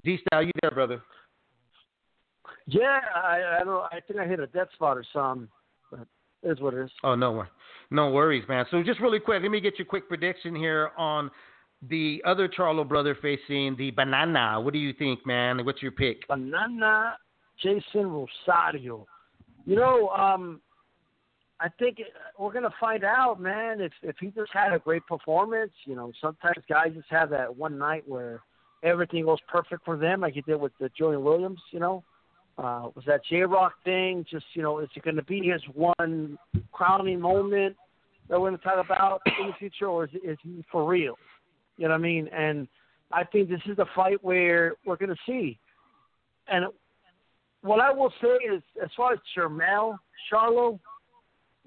D 0.04 0.18
Style, 0.26 0.42
you 0.42 0.52
there, 0.62 0.70
brother? 0.70 1.02
Yeah, 2.66 3.00
I 3.14 3.58
I 3.60 3.64
don't. 3.64 3.84
I 3.92 4.00
think 4.06 4.20
I 4.20 4.26
hit 4.26 4.40
a 4.40 4.46
dead 4.46 4.68
spot 4.74 4.96
or 4.96 5.04
something. 5.12 5.48
But 5.90 6.06
it 6.42 6.50
is 6.50 6.60
what 6.60 6.74
it 6.74 6.84
is. 6.84 6.90
Oh 7.02 7.14
no, 7.14 7.44
no 7.90 8.10
worries, 8.10 8.44
man. 8.48 8.66
So 8.70 8.82
just 8.82 9.00
really 9.00 9.20
quick, 9.20 9.42
let 9.42 9.50
me 9.50 9.60
get 9.60 9.78
your 9.78 9.86
quick 9.86 10.08
prediction 10.08 10.54
here 10.54 10.90
on 10.98 11.30
the 11.88 12.22
other 12.26 12.48
Charlo 12.48 12.86
brother 12.86 13.16
facing 13.20 13.76
the 13.76 13.90
Banana. 13.90 14.60
What 14.60 14.72
do 14.72 14.78
you 14.78 14.92
think, 14.92 15.26
man? 15.26 15.64
What's 15.64 15.82
your 15.82 15.92
pick? 15.92 16.26
Banana, 16.28 17.16
Jeison 17.64 18.26
Rosario. 18.46 19.06
You 19.64 19.76
know, 19.76 20.08
um, 20.08 20.60
I 21.60 21.68
think 21.78 22.00
we're 22.38 22.52
gonna 22.52 22.74
find 22.78 23.02
out, 23.04 23.40
man. 23.40 23.80
If 23.80 23.92
if 24.02 24.16
he 24.20 24.28
just 24.28 24.52
had 24.52 24.72
a 24.72 24.78
great 24.78 25.04
performance, 25.06 25.72
you 25.84 25.96
know, 25.96 26.12
sometimes 26.20 26.56
guys 26.68 26.92
just 26.94 27.08
have 27.10 27.30
that 27.30 27.54
one 27.54 27.76
night 27.76 28.04
where 28.06 28.42
everything 28.84 29.24
goes 29.24 29.40
perfect 29.48 29.84
for 29.84 29.96
them, 29.96 30.20
like 30.20 30.34
he 30.34 30.40
did 30.42 30.60
with 30.60 30.72
the 30.80 30.88
Julian 30.96 31.24
Williams. 31.24 31.60
You 31.72 31.80
know, 31.80 32.04
uh, 32.58 32.88
was 32.94 33.04
that 33.06 33.24
J 33.28 33.42
Rock 33.42 33.72
thing? 33.84 34.24
Just 34.30 34.44
you 34.54 34.62
know, 34.62 34.78
is 34.78 34.88
it 34.94 35.02
gonna 35.02 35.22
be 35.24 35.48
his 35.48 35.62
one 35.74 36.38
crowning 36.70 37.20
moment 37.20 37.76
that 38.28 38.40
we're 38.40 38.50
gonna 38.50 38.58
talk 38.58 38.84
about 38.84 39.20
in 39.40 39.48
the 39.48 39.52
future, 39.58 39.86
or 39.86 40.04
is, 40.04 40.10
is 40.22 40.38
he 40.42 40.64
for 40.70 40.86
real? 40.88 41.16
You 41.76 41.84
know 41.88 41.94
what 41.94 42.00
I 42.00 42.02
mean? 42.02 42.28
And 42.28 42.68
I 43.10 43.24
think 43.24 43.48
this 43.48 43.60
is 43.66 43.76
the 43.76 43.86
fight 43.96 44.22
where 44.22 44.74
we're 44.86 44.96
gonna 44.96 45.16
see. 45.26 45.58
And 46.46 46.66
what 47.62 47.80
I 47.80 47.92
will 47.92 48.12
say 48.22 48.36
is, 48.54 48.62
as 48.82 48.90
far 48.96 49.12
as 49.12 49.18
Jermell 49.36 49.98
Charlo 50.32 50.78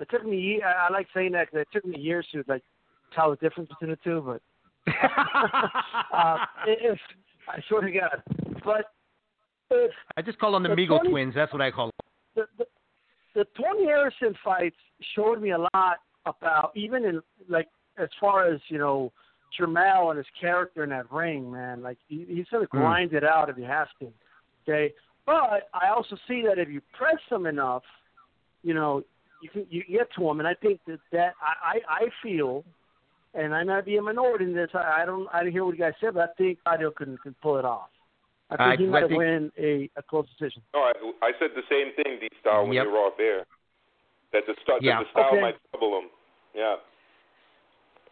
it 0.02 0.10
took 0.10 0.26
me. 0.26 0.62
I, 0.66 0.88
I 0.88 0.92
like 0.92 1.08
saying 1.14 1.34
that 1.34 1.48
because 1.52 1.62
it 1.62 1.68
took 1.74 1.86
me 1.86 2.00
years 2.00 2.26
to 2.34 2.44
like 2.48 2.64
tell 3.16 3.30
the 3.30 3.38
difference 3.38 3.70
between 3.70 3.92
the 3.92 3.98
two. 4.04 4.22
But 4.26 4.42
uh, 6.14 6.38
if 6.68 7.00
I 7.48 7.60
swear 7.68 7.82
to 7.82 7.92
God, 7.92 8.24
but 8.64 8.86
if, 9.70 9.92
I 10.18 10.22
just 10.22 10.40
call 10.40 10.52
them 10.52 10.64
the, 10.64 10.70
the 10.70 10.76
Migo 10.76 11.00
20, 11.00 11.10
twins. 11.10 11.36
That's 11.36 11.54
what 11.54 11.62
I 11.62 11.72
call 11.72 11.88
them. 11.88 11.94
The, 12.36 12.64
the, 12.64 12.66
the 13.36 13.46
Tony 13.62 13.86
Harrison 13.86 14.36
fights 14.44 14.76
showed 15.16 15.42
me 15.42 15.52
a 15.52 15.58
lot 15.58 15.98
about 16.26 16.72
even 16.76 17.06
in 17.06 17.22
like 17.50 17.68
as 17.98 18.10
far 18.20 18.52
as 18.52 18.60
you 18.70 18.78
know 18.78 19.12
Jermell 19.60 20.10
and 20.10 20.18
his 20.18 20.28
character 20.40 20.84
in 20.84 20.90
that 20.92 21.12
ring, 21.12 21.52
man. 21.52 21.82
Like 21.82 21.98
he, 22.08 22.26
he's 22.28 22.46
gonna 22.52 22.66
mm. 22.66 22.70
grind 22.70 23.14
it 23.14 23.24
out 23.24 23.50
if 23.50 23.56
he 23.56 23.64
has 23.64 23.88
to. 24.00 24.12
Okay, 24.64 24.94
but 25.26 25.70
I 25.74 25.90
also 25.96 26.16
see 26.28 26.44
that 26.48 26.60
if 26.60 26.70
you 26.70 26.82
press 26.98 27.18
him 27.30 27.46
enough, 27.46 27.84
you 28.64 28.74
know, 28.74 29.04
you 29.42 29.50
can 29.50 29.66
you 29.70 29.84
get 29.90 30.08
to 30.18 30.24
them, 30.24 30.40
and 30.40 30.48
I 30.48 30.54
think 30.54 30.80
that 30.88 31.00
that 31.12 31.34
I 31.42 31.78
I, 31.78 32.06
I 32.06 32.10
feel, 32.24 32.64
and 33.34 33.54
I 33.54 33.64
might 33.64 33.86
be 33.86 33.98
a 33.98 34.02
minority 34.02 34.46
in 34.46 34.54
this. 34.54 34.70
I, 34.74 35.02
I 35.02 35.06
don't 35.06 35.28
I 35.34 35.40
didn't 35.40 35.54
hear 35.54 35.66
what 35.66 35.76
you 35.76 35.82
guys 35.82 35.94
said, 36.00 36.14
but 36.14 36.30
I 36.30 36.34
think 36.38 36.60
Audio 36.66 36.92
can 36.92 37.18
can 37.18 37.36
pull 37.42 37.58
it 37.58 37.66
off. 37.66 37.90
I 38.50 38.58
think 38.58 38.80
I, 38.80 38.84
he 38.84 38.86
might 38.88 39.08
think, 39.08 39.18
win 39.18 39.52
a, 39.58 39.90
a 39.96 40.04
close 40.04 40.28
decision. 40.38 40.62
No, 40.74 40.82
I, 40.82 40.92
I 41.22 41.32
said 41.40 41.50
the 41.56 41.64
same 41.70 41.96
thing, 41.96 42.20
D 42.20 42.28
Style, 42.42 42.64
when 42.64 42.74
yep. 42.74 42.84
you 42.84 42.92
were 42.92 42.98
off 42.98 43.14
air. 43.18 43.46
That 44.34 44.44
the, 44.46 44.56
st- 44.66 44.84
yeah. 44.84 45.00
that 45.00 45.06
the 45.06 45.12
style 45.12 45.32
okay. 45.32 45.42
might 45.42 45.56
trouble 45.72 46.00
him. 46.00 46.10
Yeah. 46.54 46.76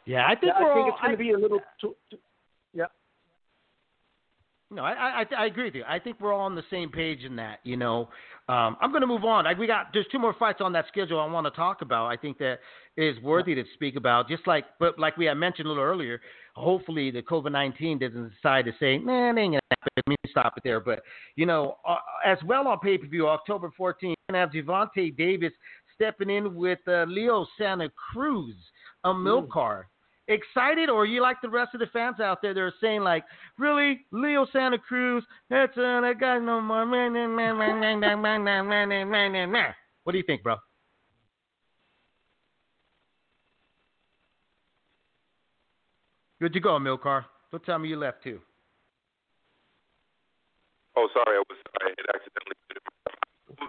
Yeah, 0.06 0.26
I 0.26 0.36
think 0.36 0.54
yeah, 0.56 0.64
we're 0.64 0.72
I 0.72 0.76
think 0.76 0.86
all, 0.86 0.92
it's 0.92 1.02
going 1.02 1.12
to 1.12 1.18
be 1.18 1.32
a 1.32 1.38
little. 1.38 1.60
Too, 1.82 1.96
too, 2.10 2.18
yeah. 2.74 2.86
No, 4.72 4.84
I, 4.84 5.24
I 5.24 5.26
I 5.36 5.46
agree 5.48 5.66
with 5.66 5.74
you. 5.74 5.84
I 5.88 5.98
think 5.98 6.20
we're 6.20 6.32
all 6.32 6.42
on 6.42 6.54
the 6.54 6.64
same 6.70 6.90
page 6.90 7.24
in 7.24 7.36
that. 7.38 7.60
You 7.64 7.76
know, 7.76 8.10
um, 8.48 8.78
I'm 8.82 8.92
going 8.92 9.02
to 9.02 9.08
move 9.08 9.26
on. 9.26 9.48
I, 9.48 9.54
we 9.54 9.66
got 9.66 9.88
there's 9.94 10.06
two 10.12 10.20
more 10.20 10.36
fights 10.38 10.60
on 10.62 10.74
that 10.74 10.86
schedule 10.88 11.20
I 11.20 11.26
want 11.26 11.48
to 11.48 11.52
talk 11.52 11.82
about. 11.82 12.08
I 12.08 12.18
think 12.18 12.38
that 12.38 12.60
is 12.96 13.20
worthy 13.24 13.56
to 13.56 13.64
speak 13.74 13.96
about. 13.96 14.30
Just 14.30 14.46
like, 14.46 14.66
but 14.80 15.00
like 15.00 15.18
we 15.18 15.26
had 15.26 15.36
mentioned 15.36 15.66
a 15.66 15.70
little 15.70 15.84
earlier, 15.84 16.22
hopefully 16.54 17.10
the 17.10 17.24
COVID-19 17.24 18.00
doesn't 18.00 18.32
decide 18.32 18.66
to 18.66 18.72
say, 18.80 19.00
man, 19.00 19.40
it 19.40 19.42
ain't 19.42 19.52
gonna 19.54 19.60
happen. 19.72 19.90
Let 19.96 20.08
me 20.08 20.16
stop 20.30 20.54
it 20.56 20.64
there. 20.64 20.80
But 20.80 21.02
you 21.36 21.48
know, 21.48 21.78
uh, 21.88 21.98
as 22.24 22.38
well 22.46 22.68
on 22.68 22.80
pay-per-view, 22.80 23.28
October 23.28 23.72
14th, 23.80 23.96
we're 24.04 24.16
gonna 24.30 24.40
have 24.40 24.52
Gervonta 24.52 25.16
Davis 25.18 25.54
stepping 25.96 26.30
in 26.30 26.54
with 26.54 26.80
uh, 26.88 27.06
Leo 27.08 27.48
Santa 27.58 27.90
Cruz, 28.14 28.56
Amilcar 29.04 29.86
excited, 30.30 30.90
or 30.90 31.06
you 31.06 31.22
like 31.22 31.42
the 31.42 31.50
rest 31.50 31.74
of 31.74 31.82
the 31.82 31.88
fans 31.88 32.20
out 32.20 32.42
there 32.42 32.54
that 32.54 32.60
are 32.60 32.74
saying 32.80 33.02
like, 33.02 33.26
really, 33.58 34.06
Leo 34.12 34.48
Santa 34.54 34.78
Cruz? 34.78 35.24
That's 35.50 35.78
uh, 35.78 36.02
that 36.02 36.16
guy 36.20 36.40
no 36.40 36.62
more. 36.62 36.86
Man, 36.86 37.14
man, 37.14 37.36
man, 37.36 37.58
man, 37.58 37.80
man, 37.80 38.00
man, 38.00 38.22
man, 38.22 38.44
man, 38.44 38.68
man, 38.68 39.10
man, 39.10 39.32
man, 39.32 39.52
man. 39.52 39.76
What 40.04 40.14
do 40.14 40.18
you 40.18 40.24
think, 40.24 40.44
bro? 40.44 40.56
Good 46.40 46.54
to 46.54 46.60
go, 46.62 46.80
Milcar. 46.80 47.26
What 47.50 47.66
time 47.66 47.84
are 47.84 47.86
you 47.86 47.98
left 47.98 48.24
too? 48.24 48.40
Oh, 50.96 51.10
sorry, 51.14 51.38
I 51.38 51.44
was 51.50 51.58
I 51.82 51.90
had 51.90 52.16
accidentally. 52.16 52.56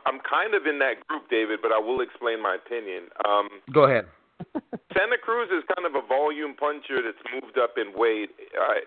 I'm 0.06 0.20
kind 0.28 0.54
of 0.54 0.66
in 0.66 0.78
that 0.78 1.06
group, 1.08 1.28
David, 1.30 1.60
but 1.62 1.72
I 1.72 1.78
will 1.78 2.00
explain 2.00 2.42
my 2.42 2.54
opinion. 2.54 3.04
Um, 3.26 3.48
Go 3.72 3.84
ahead. 3.84 4.06
Santa 4.96 5.18
Cruz 5.18 5.48
is 5.50 5.64
kind 5.74 5.86
of 5.86 5.94
a 5.94 6.06
volume 6.06 6.54
puncher 6.54 7.02
that's 7.02 7.20
moved 7.32 7.58
up 7.58 7.74
in 7.76 7.92
weight. 7.98 8.30
I, 8.58 8.82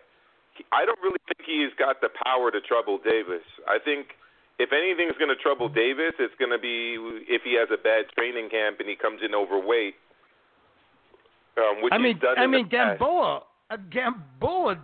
I 0.71 0.85
don't 0.85 0.99
really 1.01 1.21
think 1.27 1.45
he's 1.45 1.73
got 1.80 2.01
the 2.01 2.09
power 2.23 2.51
to 2.51 2.61
trouble 2.61 2.99
Davis. 3.03 3.43
I 3.67 3.77
think 3.84 4.13
if 4.59 4.69
anything's 4.71 5.17
going 5.17 5.34
to 5.34 5.41
trouble 5.41 5.69
Davis, 5.69 6.13
it's 6.19 6.35
going 6.38 6.51
to 6.51 6.59
be 6.59 6.97
if 7.27 7.41
he 7.43 7.57
has 7.57 7.69
a 7.73 7.81
bad 7.81 8.05
training 8.17 8.49
camp 8.49 8.80
and 8.80 8.88
he 8.88 8.95
comes 8.95 9.21
in 9.25 9.34
overweight. 9.34 9.95
Um, 11.57 11.84
which 11.84 11.93
I 11.93 11.97
mean, 11.97 12.19
done 12.19 12.38
I 12.38 12.47
mean. 12.47 12.67
Gamboa, 12.67 13.43
uh, 13.69 13.77
Gamboa 13.91 14.81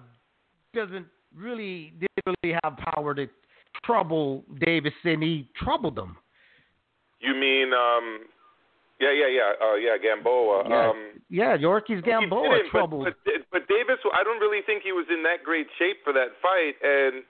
doesn't 0.73 1.07
really 1.35 1.93
didn't 1.99 2.37
really 2.43 2.57
have 2.63 2.77
power 2.77 3.15
to 3.15 3.27
trouble 3.83 4.43
Davis, 4.59 4.93
and 5.03 5.23
he 5.23 5.47
troubled 5.55 5.97
him. 5.97 6.15
You 7.19 7.33
mean, 7.33 7.73
um, 7.73 8.19
yeah, 8.99 9.11
yeah, 9.15 9.27
yeah, 9.31 9.51
uh, 9.63 9.75
yeah, 9.75 9.97
Gamboa. 9.97 10.67
Yeah, 10.69 10.89
Um, 10.89 10.99
yeah 11.29 11.57
Yuriorkis 11.57 12.03
Gamboa 12.03 12.59
didn't, 12.59 12.71
but- 12.73 12.89
But, 12.89 13.15
but, 13.51 13.67
Davis, 13.67 13.99
I 14.13 14.23
don't 14.23 14.39
really 14.39 14.61
think 14.65 14.83
he 14.83 14.91
was 14.91 15.05
in 15.09 15.23
that 15.23 15.43
great 15.43 15.67
shape 15.79 16.03
for 16.03 16.11
that 16.13 16.35
fight, 16.41 16.75
and 16.83 17.23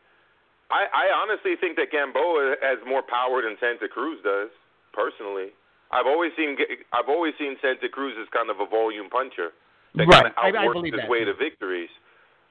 I, 0.71 0.85
I 0.93 1.05
honestly 1.13 1.55
think 1.59 1.77
that 1.77 1.91
Gamboa 1.91 2.55
has 2.61 2.77
more 2.85 3.01
power 3.01 3.41
than 3.41 3.57
Santa 3.59 3.87
Cruz 3.87 4.19
does. 4.23 4.49
Personally, 4.93 5.49
I've 5.91 6.05
always 6.05 6.31
seen 6.37 6.57
I've 6.93 7.09
always 7.09 7.33
seen 7.37 7.55
Santa 7.61 7.89
Cruz 7.89 8.13
as 8.21 8.27
kind 8.29 8.49
of 8.49 8.59
a 8.59 8.65
volume 8.65 9.09
puncher 9.09 9.49
that 9.95 10.05
Right, 10.05 10.23
kind 10.23 10.27
of 10.27 10.33
I- 10.37 10.49
I 10.57 10.65
outworks 10.65 10.85
his 10.89 10.95
that, 11.01 11.09
way 11.09 11.23
to 11.25 11.33
victories. 11.33 11.89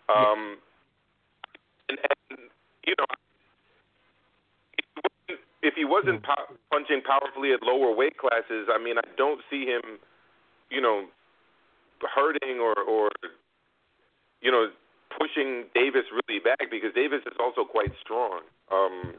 Um, 0.08 0.56
and, 1.88 1.98
and 1.98 2.38
you 2.86 2.94
know, 2.98 3.06
if 5.62 5.74
he 5.74 5.84
wasn't 5.84 6.22
po- 6.22 6.54
punching 6.70 7.02
powerfully 7.02 7.52
at 7.52 7.62
lower 7.62 7.94
weight 7.94 8.16
classes, 8.18 8.68
I 8.70 8.78
mean, 8.82 8.98
I 8.98 9.06
don't 9.16 9.40
see 9.50 9.66
him, 9.66 9.98
you 10.70 10.80
know, 10.80 11.06
hurting 12.14 12.60
or 12.60 12.78
or 12.78 13.10
you 14.40 14.52
know 14.52 14.70
pushing 15.10 15.66
Davis 15.74 16.06
really 16.14 16.38
back 16.38 16.70
because 16.70 16.94
Davis 16.94 17.22
is 17.26 17.36
also 17.40 17.64
quite 17.64 17.90
strong. 18.00 18.42
Um, 18.70 19.14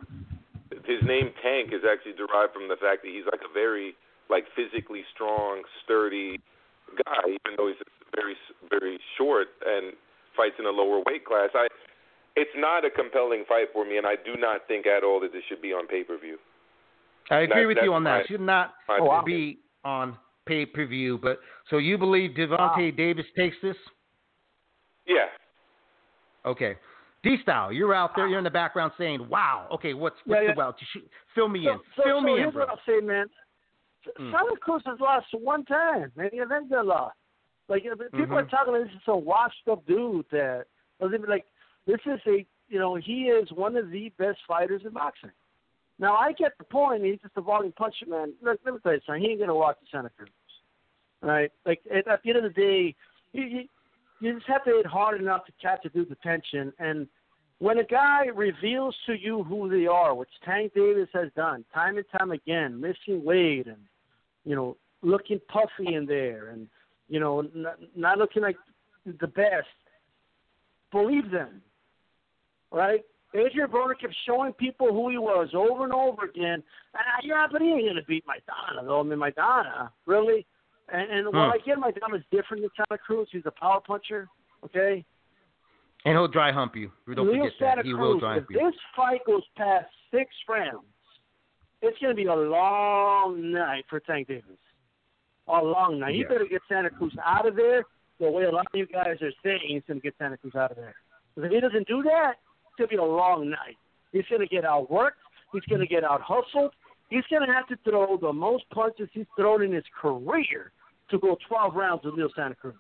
his 0.86 1.04
name 1.04 1.34
Tank 1.44 1.74
is 1.74 1.84
actually 1.84 2.14
derived 2.14 2.54
from 2.54 2.70
the 2.70 2.78
fact 2.80 3.04
that 3.04 3.12
he's 3.12 3.26
like 3.28 3.44
a 3.44 3.52
very 3.52 3.96
like 4.30 4.46
physically 4.56 5.04
strong, 5.14 5.64
sturdy 5.84 6.40
guy, 7.04 7.26
even 7.28 7.58
though 7.58 7.68
he's 7.68 7.82
very 8.16 8.36
very 8.70 9.00
short 9.18 9.48
and 9.66 9.94
fights 10.38 10.56
in 10.58 10.66
a 10.66 10.72
lower 10.72 11.04
weight 11.06 11.26
class. 11.26 11.50
I 11.54 11.68
it's 12.36 12.52
not 12.56 12.86
a 12.86 12.90
compelling 12.90 13.44
fight 13.48 13.68
for 13.74 13.86
me, 13.86 13.98
and 13.98 14.06
I 14.08 14.16
do 14.16 14.36
not 14.38 14.68
think 14.68 14.86
at 14.88 15.04
all 15.04 15.20
that 15.22 15.32
this 15.34 15.44
should 15.50 15.62
be 15.62 15.74
on 15.74 15.88
pay 15.88 16.04
per 16.04 16.18
view. 16.18 16.38
I 17.30 17.40
agree 17.42 17.62
that- 17.64 17.68
with 17.68 17.78
you 17.84 17.94
on 17.94 18.04
that. 18.06 18.22
my- 18.22 18.26
Should 18.26 18.42
not 18.42 18.74
my 18.88 18.98
Oh, 19.00 19.06
wow. 19.06 19.22
be 19.22 19.60
on 19.84 20.18
pay 20.46 20.66
per 20.66 20.86
view. 20.86 21.18
But 21.18 21.40
so 21.70 21.78
you 21.78 21.98
believe 21.98 22.32
Gervonta 22.32 22.96
Davis 22.96 23.26
takes 23.38 23.60
this? 23.62 23.78
Yeah, 25.06 25.30
Okay. 26.46 26.78
D 27.22 27.36
style, 27.42 27.72
you're 27.74 27.94
out 27.94 28.16
there, 28.16 28.28
you're 28.28 28.38
in 28.38 28.46
the 28.46 28.50
background 28.50 28.94
saying, 28.98 29.28
"Wow, 29.28 29.68
okay, 29.72 29.94
what's 29.94 30.16
what's 30.26 30.40
Yeah, 30.42 30.48
yeah. 30.48 30.54
the 30.54 30.58
well? 30.58 30.76
Fill 31.36 31.50
me 31.50 31.66
So, 31.66 31.72
in, 31.74 31.80
so, 31.98 32.04
fill 32.04 32.20
so 32.20 32.26
me 32.26 32.32
in, 32.34 32.38
here's 32.40 32.54
bro." 32.54 32.62
what 32.66 32.70
I'll 32.70 32.82
say, 32.86 33.02
man. 33.02 33.30
Mm. 34.18 34.32
Santa 34.32 34.56
Cruz 34.58 34.82
has 34.86 35.00
lost 35.02 35.28
one 35.34 35.66
time, 35.66 36.12
and 36.16 36.32
he 36.32 36.40
then 36.40 36.70
they 36.70 36.78
lost. 36.82 37.18
Like 37.68 37.84
you 37.84 37.90
know, 37.90 37.98
people 37.98 38.38
are 38.38 38.46
Mhm. 38.46 38.50
talking 38.50 38.74
like 38.74 38.84
this 38.86 38.94
is 38.96 39.08
a 39.08 39.18
washed 39.18 39.68
up 39.68 39.86
dude 39.86 40.26
that 40.30 40.68
doesn't 41.02 41.14
even 41.16 41.30
like. 41.30 41.46
This 41.90 42.02
is 42.06 42.20
a 42.28 42.46
you 42.68 42.78
know 42.78 42.96
he 42.96 43.24
is 43.24 43.50
one 43.52 43.76
of 43.76 43.90
the 43.90 44.12
best 44.20 44.38
fighters 44.48 44.84
in 44.86 44.92
boxing. 44.92 45.32
Now 45.98 46.16
I 46.16 46.34
get 46.34 46.52
the 46.60 46.64
point. 46.64 47.04
He's 47.04 47.20
just 47.20 47.34
a 47.36 47.42
volume 47.42 47.72
puncher, 47.72 48.06
man. 48.08 48.34
Look, 48.44 48.60
let 48.64 48.76
me 48.76 48.80
tell 48.84 48.94
you 48.94 49.00
something. 49.08 49.24
He 49.24 49.30
ain't 49.30 49.40
gonna 49.40 49.56
walk 49.56 49.80
to 49.80 49.86
Santa 49.92 50.12
Cruz, 50.16 50.30
right? 51.24 51.52
Like 51.66 51.82
at, 51.92 52.08
at 52.08 52.22
the 52.22 52.30
end 52.30 52.38
of 52.38 52.44
the 52.44 52.62
day, 52.62 52.96
you, 53.34 53.44
you 53.44 53.64
you 54.22 54.34
just 54.36 54.46
have 54.48 54.64
to 54.66 54.70
hit 54.70 54.86
hard 54.86 55.20
enough 55.20 55.48
to 55.48 55.52
catch 55.60 55.84
a 55.84 55.90
dude's 55.90 56.12
attention. 56.12 56.72
And 56.78 57.08
when 57.58 57.80
a 57.80 57.84
guy 57.84 58.26
reveals 58.36 58.96
to 59.08 59.14
you 59.14 59.44
who 59.44 59.68
they 59.68 59.88
are, 59.88 60.14
which 60.14 60.30
Tank 60.46 60.74
Davis 60.76 61.10
has 61.14 61.30
done 61.36 61.66
time 61.74 61.98
and 61.98 62.06
time 62.16 62.32
again, 62.32 62.80
missing 62.80 63.24
weight 63.24 63.66
and 63.66 63.82
you 64.46 64.56
know 64.56 64.78
looking 65.02 65.40
puffy 65.48 65.96
in 65.96 66.06
there, 66.06 66.50
and 66.50 66.68
you 67.08 67.20
know 67.20 67.50
not, 67.56 67.80
not 67.96 68.20
looking 68.20 68.44
like 68.44 68.58
the 69.06 69.28
best, 69.28 69.66
believe 70.92 71.32
them, 71.32 71.64
right? 72.72 73.02
Adrian 73.36 73.70
Broner 73.70 74.00
kept 74.00 74.16
showing 74.26 74.54
people 74.54 74.88
who 74.92 75.10
he 75.10 75.18
was 75.20 75.50
over 75.54 75.84
and 75.84 75.94
over 75.94 76.26
again. 76.26 76.64
Ah, 76.96 77.20
yeah, 77.24 77.46
but 77.52 77.62
he 77.62 77.68
ain't 77.70 77.88
gonna 77.88 78.02
beat 78.08 78.26
Maidana 78.26 78.86
though. 78.86 79.02
I 79.02 79.04
mean, 79.04 79.20
Maidana, 79.20 79.92
really? 80.08 80.46
And, 80.92 81.12
and 81.12 81.28
while 81.34 81.52
Hmm. 81.52 81.52
I 81.54 81.58
get 81.64 81.78
Maidana 81.78 82.18
is 82.18 82.24
different 82.32 82.64
than 82.64 82.72
Santa 82.76 82.98
Cruz, 82.98 83.28
he's 83.32 83.46
a 83.46 83.52
power 83.52 83.80
puncher. 83.86 84.28
Okay, 84.66 85.06
And 86.06 86.14
he'll 86.16 86.28
dry 86.28 86.52
hump 86.52 86.76
you. 86.76 86.92
Don't 87.14 87.28
Leo 87.28 87.44
forget 87.44 87.54
Santa 87.60 87.76
that. 87.78 87.86
He 87.86 87.92
Cruz, 87.94 88.00
will 88.02 88.20
dry 88.20 88.38
if 88.38 88.44
hump 88.44 88.52
you. 88.52 88.60
this 88.72 88.76
fight 88.96 89.22
goes 89.26 89.44
past 89.56 89.86
six 90.12 90.34
rounds, 90.50 90.84
it's 91.82 91.98
going 92.00 92.12
to 92.12 92.16
be 92.16 92.26
a 92.28 92.36
long 92.36 93.52
night 93.52 93.86
for 93.90 94.00
Tank 94.02 94.28
Davis. 94.28 94.58
A 95.48 95.64
long 95.64 96.00
night. 96.00 96.14
He 96.16 96.22
Yeah. 96.22 96.28
better 96.28 96.46
get 96.46 96.62
Santa 96.68 96.90
Cruz 96.90 97.14
out 97.24 97.48
of 97.48 97.56
there 97.56 97.84
the 98.20 98.30
way 98.30 98.44
a 98.44 98.52
lot 98.52 98.66
of 98.66 98.74
you 98.78 98.86
guys 98.86 99.16
are 99.22 99.32
saying 99.44 99.60
he's 99.66 99.84
to 99.88 99.96
get 100.02 100.14
Santa 100.18 100.38
Cruz 100.38 100.56
out 100.56 100.72
of 100.72 100.78
there. 100.78 100.96
'Cause 101.36 101.46
if 101.46 101.52
he 101.52 101.60
doesn't 101.62 101.88
do 101.88 102.04
that, 102.04 102.36
to 102.80 102.88
be 102.88 102.96
a 102.96 103.04
long 103.04 103.50
night. 103.50 103.78
He's 104.12 104.26
going 104.30 104.42
to 104.42 104.48
get 104.48 104.64
outworked. 104.64 105.22
He's 105.54 105.64
going 105.70 105.82
to 105.82 105.88
get 105.88 106.04
out 106.04 106.22
hustled. 106.24 106.74
He's 107.10 107.24
going 107.30 107.46
to 107.48 107.54
have 107.54 107.68
to 107.68 107.78
throw 107.90 108.18
the 108.18 108.32
most 108.34 108.64
punches 108.72 109.10
he's 109.14 109.26
thrown 109.36 109.64
in 109.64 109.72
his 109.72 109.84
career 110.00 110.72
to 111.12 111.18
go 111.20 111.38
12 111.48 111.74
rounds 111.76 112.02
with 112.06 112.14
Leo 112.16 112.30
Santa 112.36 112.56
Cruz. 112.56 112.76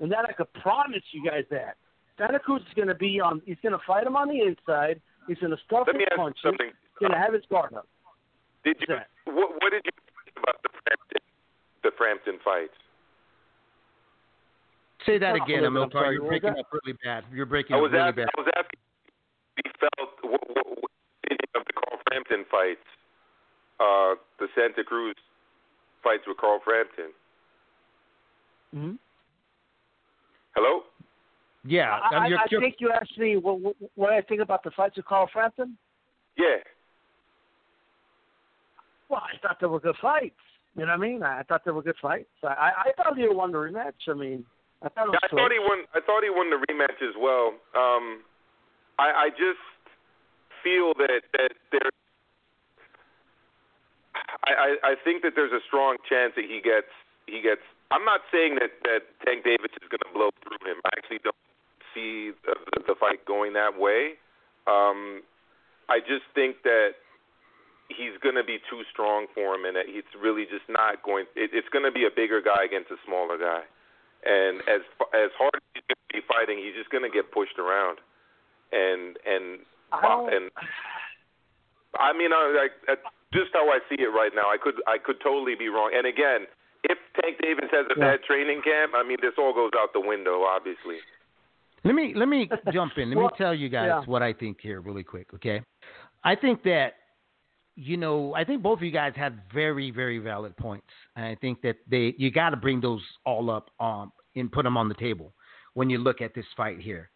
And 0.00 0.10
that 0.10 0.24
I 0.28 0.32
could 0.32 0.52
promise 0.54 1.02
you 1.12 1.28
guys 1.28 1.44
that. 1.50 1.76
Santa 2.18 2.38
Cruz 2.40 2.60
is 2.62 2.74
going 2.74 2.88
to 2.88 2.94
be 2.94 3.20
on. 3.20 3.40
He's 3.46 3.56
going 3.62 3.72
to 3.72 3.80
fight 3.86 4.06
him 4.06 4.16
on 4.16 4.28
the 4.28 4.40
inside. 4.40 5.00
He's 5.28 5.38
going 5.38 5.50
to 5.52 5.58
stuff 5.64 5.86
let 5.86 5.94
his 5.96 6.06
ask 6.10 6.16
punches. 6.18 6.42
something. 6.42 6.66
He's 6.66 6.98
going 7.00 7.12
to 7.12 7.18
have 7.18 7.32
his 7.32 7.42
guard 7.50 7.74
up. 7.74 7.86
Did 8.64 8.76
you 8.80 8.94
what, 9.26 9.50
what 9.62 9.70
did 9.70 9.82
you 9.86 9.92
think 10.24 10.36
about 10.38 10.62
the 10.62 10.68
Frampton, 10.82 11.22
the 11.82 11.90
Frampton 11.96 12.38
fights? 12.44 12.74
Say 15.06 15.18
that 15.18 15.34
again, 15.34 15.64
I'm 15.64 15.74
Amilcar. 15.74 15.92
sorry, 15.92 16.14
You're 16.16 16.28
breaking 16.28 16.50
up 16.50 16.66
really 16.72 16.96
bad. 17.04 17.24
You're 17.32 17.46
breaking 17.46 17.74
up 17.74 17.82
really 17.82 17.98
asking. 17.98 18.24
bad. 18.24 18.28
I 18.36 18.40
was 18.40 18.50
asking. 18.56 18.80
If 19.82 19.88
felt 19.98 20.10
what, 20.22 20.40
what, 20.48 20.66
what 20.66 20.90
opinion 21.24 21.50
of 21.56 21.62
the 21.66 21.72
Carl 21.72 22.00
Frampton 22.08 22.44
fights, 22.50 22.86
uh, 23.80 24.14
the 24.38 24.46
Santa 24.54 24.84
Cruz 24.84 25.16
fights 26.02 26.22
with 26.26 26.36
Carl 26.36 26.60
Frampton. 26.64 27.10
Mm-hmm. 28.74 28.94
Hello. 30.54 30.82
Yeah, 31.64 31.98
I, 32.10 32.16
I, 32.16 32.26
you're, 32.26 32.38
I 32.38 32.46
think 32.48 32.76
you 32.80 32.90
asked 32.90 33.16
me 33.16 33.36
what, 33.36 33.60
what, 33.60 33.76
what 33.94 34.12
I 34.12 34.20
think 34.20 34.40
about 34.40 34.64
the 34.64 34.72
fights 34.72 34.96
with 34.96 35.06
Carl 35.06 35.28
Frampton. 35.32 35.78
Yeah. 36.36 36.56
Well, 39.08 39.22
I 39.22 39.38
thought 39.40 39.58
they 39.60 39.66
were 39.66 39.78
good 39.78 39.94
fights. 40.02 40.34
You 40.74 40.86
know 40.86 40.92
what 40.92 40.94
I 40.94 40.96
mean? 40.96 41.22
I, 41.22 41.40
I 41.40 41.42
thought 41.44 41.62
they 41.64 41.70
were 41.70 41.82
good 41.82 41.96
fights. 42.02 42.30
I, 42.42 42.46
I, 42.46 42.70
I 42.86 42.92
thought 42.96 43.14
they 43.16 43.28
won 43.28 43.52
the 43.52 43.58
rematch. 43.58 44.08
I 44.08 44.14
mean, 44.14 44.44
I 44.82 44.88
thought 44.88 45.06
it 45.06 45.10
was 45.10 45.18
Yeah, 45.22 45.26
I 45.26 45.28
close. 45.28 45.40
thought 45.40 45.52
he 45.52 45.58
won. 45.60 45.78
I 45.94 46.00
thought 46.00 46.22
he 46.24 46.30
won 46.30 46.50
the 46.50 46.58
rematch 46.66 46.98
as 47.06 47.14
well. 47.20 47.54
Um, 47.76 48.22
I, 48.98 49.28
I 49.28 49.28
just 49.30 49.62
feel 50.62 50.94
that 50.98 51.22
that 51.34 51.52
there. 51.70 51.90
I, 54.44 54.76
I 54.82 54.94
think 55.04 55.22
that 55.22 55.32
there's 55.36 55.52
a 55.52 55.62
strong 55.66 55.96
chance 56.08 56.32
that 56.36 56.44
he 56.44 56.60
gets 56.60 56.90
he 57.26 57.40
gets. 57.40 57.62
I'm 57.90 58.04
not 58.04 58.20
saying 58.32 58.56
that 58.60 58.72
that 58.84 59.02
Tank 59.24 59.44
Davis 59.44 59.70
is 59.80 59.88
going 59.88 60.02
to 60.02 60.12
blow 60.12 60.30
through 60.42 60.62
him. 60.66 60.80
I 60.84 60.90
actually 60.96 61.20
don't 61.22 61.36
see 61.94 62.32
the, 62.44 62.56
the, 62.72 62.94
the 62.94 62.96
fight 62.98 63.24
going 63.24 63.52
that 63.52 63.78
way. 63.78 64.16
Um, 64.66 65.22
I 65.88 66.00
just 66.00 66.24
think 66.34 66.62
that 66.64 66.96
he's 67.88 68.16
going 68.22 68.34
to 68.34 68.44
be 68.44 68.58
too 68.70 68.82
strong 68.90 69.26
for 69.34 69.54
him, 69.54 69.64
and 69.64 69.76
that 69.76 69.86
it's 69.88 70.10
really 70.16 70.44
just 70.48 70.64
not 70.68 71.02
going. 71.02 71.26
It, 71.36 71.50
it's 71.52 71.68
going 71.68 71.84
to 71.84 71.92
be 71.92 72.06
a 72.06 72.12
bigger 72.14 72.40
guy 72.40 72.64
against 72.64 72.90
a 72.90 72.98
smaller 73.04 73.36
guy, 73.36 73.62
and 74.24 74.60
as 74.66 74.82
as 75.12 75.30
hard 75.36 75.54
as 75.54 75.62
he's 75.74 75.86
going 75.86 76.02
to 76.08 76.12
be 76.16 76.22
fighting, 76.26 76.58
he's 76.58 76.74
just 76.74 76.90
going 76.90 77.04
to 77.04 77.12
get 77.12 77.30
pushed 77.30 77.58
around, 77.58 77.98
and 78.72 79.18
and 79.26 79.60
I 79.92 80.00
don't, 80.02 80.32
and 80.34 80.50
I 81.98 82.12
mean, 82.12 82.32
I, 82.32 82.68
I, 82.88 82.94
just 83.32 83.50
how 83.52 83.68
I 83.68 83.78
see 83.88 84.00
it 84.02 84.08
right 84.08 84.32
now, 84.34 84.48
I 84.50 84.56
could 84.62 84.74
I 84.86 84.96
could 84.98 85.16
totally 85.22 85.54
be 85.54 85.68
wrong. 85.68 85.90
And 85.94 86.06
again, 86.06 86.46
if 86.84 86.98
Tank 87.20 87.36
Davis 87.42 87.68
has 87.70 87.86
a 87.86 87.98
Yeah. 87.98 88.16
bad 88.16 88.22
training 88.24 88.62
camp, 88.62 88.92
I 88.94 89.02
mean, 89.02 89.18
this 89.20 89.34
all 89.38 89.52
goes 89.54 89.70
out 89.78 89.92
the 89.92 90.00
window, 90.00 90.42
obviously. 90.42 90.98
Let 91.84 91.94
me 91.94 92.14
let 92.16 92.28
me 92.28 92.48
jump 92.72 92.96
in. 92.96 93.10
Let 93.10 93.18
me 93.18 93.28
tell 93.36 93.54
you 93.54 93.68
guys 93.68 93.88
yeah. 93.88 94.02
what 94.06 94.22
I 94.22 94.32
think 94.32 94.58
here, 94.60 94.80
really 94.80 95.04
quick. 95.04 95.28
Okay, 95.34 95.62
I 96.24 96.34
think 96.36 96.62
that 96.64 96.94
you 97.74 97.96
know 97.96 98.34
I 98.34 98.44
think 98.44 98.62
both 98.62 98.78
of 98.78 98.82
you 98.84 98.90
guys 98.92 99.12
have 99.16 99.34
very 99.52 99.90
very 99.90 100.18
valid 100.18 100.56
points, 100.56 100.86
and 101.16 101.24
I 101.26 101.34
think 101.34 101.60
that 101.62 101.76
they 101.90 102.14
you 102.16 102.30
got 102.30 102.50
to 102.50 102.56
bring 102.56 102.80
those 102.80 103.02
all 103.26 103.50
up 103.50 103.70
um 103.80 104.12
and 104.36 104.50
put 104.50 104.62
them 104.64 104.76
on 104.76 104.88
the 104.88 104.94
table. 104.94 105.34
when 105.74 105.88
you 105.90 105.98
look 105.98 106.20
at 106.20 106.34
this 106.34 106.44
fight 106.56 106.78
here. 106.80 107.10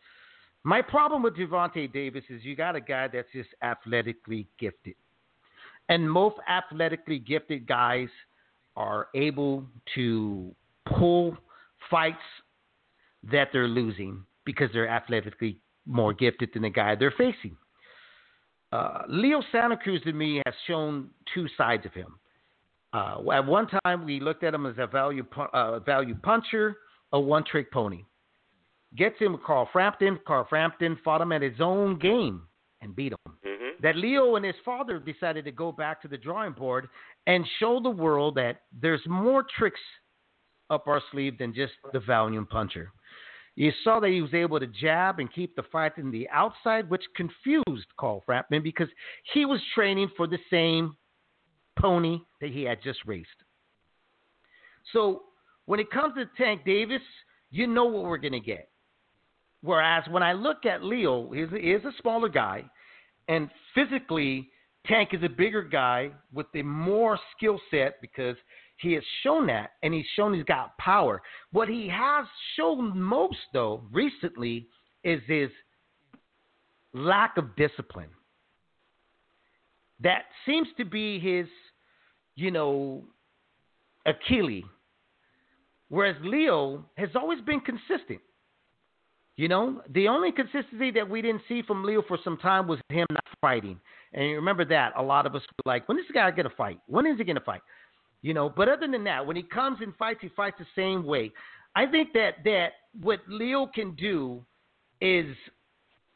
My 0.67 0.83
problem 0.83 1.23
with 1.23 1.37
Gervonta 1.37 1.93
Davis 1.93 2.25
is 2.29 2.45
you 2.45 2.57
got 2.57 2.75
a 2.75 2.81
guy 2.81 3.07
that's 3.07 3.29
just 3.33 3.51
athletically 3.63 4.49
gifted. 4.59 4.97
And 5.89 6.11
most 6.11 6.39
athletically 6.49 7.21
gifted 7.21 7.69
guys 7.69 8.09
are 8.75 9.07
able 9.15 9.65
to 9.95 10.53
pull 10.99 11.37
fights 11.89 12.19
that 13.31 13.51
they're 13.53 13.69
losing 13.69 14.25
because 14.45 14.69
they're 14.73 14.89
athletically 14.89 15.61
more 15.87 16.13
gifted 16.13 16.51
than 16.53 16.63
the 16.63 16.71
guy 16.71 16.97
they're 16.97 17.15
facing. 17.17 17.57
Uh, 18.73 19.03
Leo 19.09 19.43
Santa 19.53 19.77
Cruz 19.77 20.03
to 20.03 20.13
me 20.13 20.43
has 20.47 20.55
shown 20.67 21.11
two 21.33 21.47
sides 21.57 21.87
of 21.87 21.93
him. 21.93 22.19
Uh, 22.93 23.19
at 23.33 23.47
one 23.47 23.69
time, 23.85 24.05
we 24.05 24.19
looked 24.19 24.43
at 24.43 24.53
him 24.53 24.67
as 24.67 24.75
a 24.79 24.89
value 24.89 25.25
uh, 25.53 25.79
value 25.79 26.17
puncher, 26.25 26.79
a 27.13 27.21
one 27.21 27.45
trick 27.45 27.71
pony. 27.71 28.03
Gets 28.95 29.19
him 29.19 29.39
Carl 29.45 29.69
Frampton. 29.73 30.19
Carl 30.27 30.47
Frampton 30.49 30.99
fought 31.05 31.21
him 31.21 31.33
at 31.33 31.43
his 31.43 31.61
own 31.61 31.99
game 31.99 32.43
and 32.81 32.95
beat 32.95 33.13
him. 33.13 33.33
Mm-hmm. 33.45 33.83
That 33.83 33.97
Leo 33.97 34.37
and 34.37 34.45
his 34.45 34.55
father 34.65 34.99
decided 34.99 35.45
to 35.45 35.53
go 35.53 35.73
back 35.73 36.01
to 36.03 36.09
the 36.09 36.17
drawing 36.17 36.53
board 36.53 36.89
and 37.27 37.45
show 37.59 37.81
the 37.83 37.91
world 37.91 38.37
that 38.37 38.63
there's 38.81 39.03
more 39.07 39.45
tricks 39.59 39.81
up 40.71 40.87
our 40.87 41.03
sleeve 41.11 41.39
than 41.39 41.55
just 41.55 41.73
the 41.93 42.01
Valiant 42.01 42.49
puncher. 42.49 42.93
You 43.55 43.73
saw 43.85 44.01
that 44.01 44.11
he 44.11 44.21
was 44.21 44.35
able 44.35 44.61
to 44.61 44.67
jab 44.67 45.19
and 45.19 45.33
keep 45.33 45.57
the 45.57 45.63
fight 45.73 45.97
in 45.97 46.11
the 46.11 46.29
outside, 46.29 46.91
which 46.91 47.03
confused 47.17 47.87
Carl 47.99 48.23
Frampton 48.27 48.63
because 48.63 48.89
he 49.33 49.47
was 49.47 49.61
training 49.75 50.11
for 50.17 50.27
the 50.27 50.39
same 50.51 50.95
pony 51.79 52.21
that 52.41 52.51
he 52.51 52.65
had 52.65 52.83
just 52.83 52.99
raced. 53.07 53.29
So 54.93 55.23
when 55.65 55.81
it 55.81 55.91
comes 55.91 56.15
to 56.15 56.27
Tank 56.37 56.63
Davis, 56.65 57.03
you 57.51 57.67
know 57.67 57.87
what 57.87 58.05
we're 58.05 58.19
going 58.19 58.33
to 58.33 58.41
get. 58.41 58.69
Whereas 59.67 60.05
when 60.09 60.23
I 60.23 60.33
look 60.33 60.65
at 60.65 60.85
Leo, 60.85 61.29
he 61.33 61.41
is 61.41 61.85
a 61.85 61.91
smaller 62.01 62.29
guy, 62.29 62.63
and 63.27 63.51
physically, 63.75 64.49
Tank 64.87 65.09
is 65.13 65.25
a 65.25 65.29
bigger 65.29 65.63
guy 65.63 66.13
with 66.33 66.47
a 66.55 66.63
more 66.63 67.19
skill 67.37 67.61
set 67.73 68.01
because 68.01 68.37
he 68.77 68.93
has 68.93 69.03
shown 69.25 69.49
that, 69.49 69.73
and 69.83 69.93
he's 69.93 70.07
shown 70.15 70.35
he's 70.35 70.45
got 70.45 70.79
power. 70.79 71.21
What 71.51 71.69
he 71.69 71.89
has 71.89 72.27
shown 72.55 72.97
most, 73.01 73.39
though, 73.53 73.83
recently, 73.91 74.69
is 75.03 75.21
his 75.27 75.51
lack 76.95 77.37
of 77.37 77.57
discipline. 77.57 78.11
That 79.99 80.27
seems 80.47 80.69
to 80.77 80.85
be 80.85 81.19
his, 81.19 81.49
you 82.37 82.53
know, 82.53 83.03
Achilles. 84.07 84.63
Whereas 85.89 86.17
Leo 86.23 86.85
has 86.97 87.09
always 87.17 87.41
been 87.41 87.61
consistent. 87.61 88.21
You 89.37 89.49
know, 89.49 89.83
the 89.91 90.09
only 90.09 90.33
consistency 90.33 90.91
that 90.93 91.09
we 91.09 91.21
didn't 91.21 91.43
see 91.47 91.63
from 91.63 91.85
Leo 91.85 92.03
for 92.09 92.19
some 92.25 92.39
time 92.39 92.67
was 92.67 92.79
him 92.89 93.07
not 93.11 93.25
fighting. 93.41 93.79
And 94.15 94.31
you 94.31 94.37
remember 94.37 94.65
that 94.65 94.95
a 94.97 95.03
lot 95.03 95.27
of 95.27 95.35
us 95.35 95.43
were 95.43 95.71
like, 95.71 95.87
when 95.89 95.99
is 95.99 96.05
this 96.09 96.15
guy 96.15 96.31
going 96.31 96.49
to 96.49 96.57
fight? 96.57 96.81
When 96.87 97.07
is 97.07 97.19
he 97.19 97.25
going 97.25 97.37
to 97.37 97.43
fight? 97.43 97.61
You 98.23 98.33
know, 98.33 98.49
but 98.49 98.69
other 98.69 98.87
than 98.87 99.05
that, 99.05 99.27
when 99.27 99.37
he 99.37 99.43
comes 99.43 99.79
and 99.83 99.95
fights, 99.97 100.21
he 100.23 100.31
fights 100.35 100.57
the 100.59 100.67
same 100.75 101.05
way. 101.05 101.33
I 101.75 101.85
think 101.85 102.15
that 102.15 102.37
that 102.45 102.69
what 103.03 103.21
Leo 103.29 103.67
can 103.67 103.95
do 103.95 104.43
is 105.03 105.27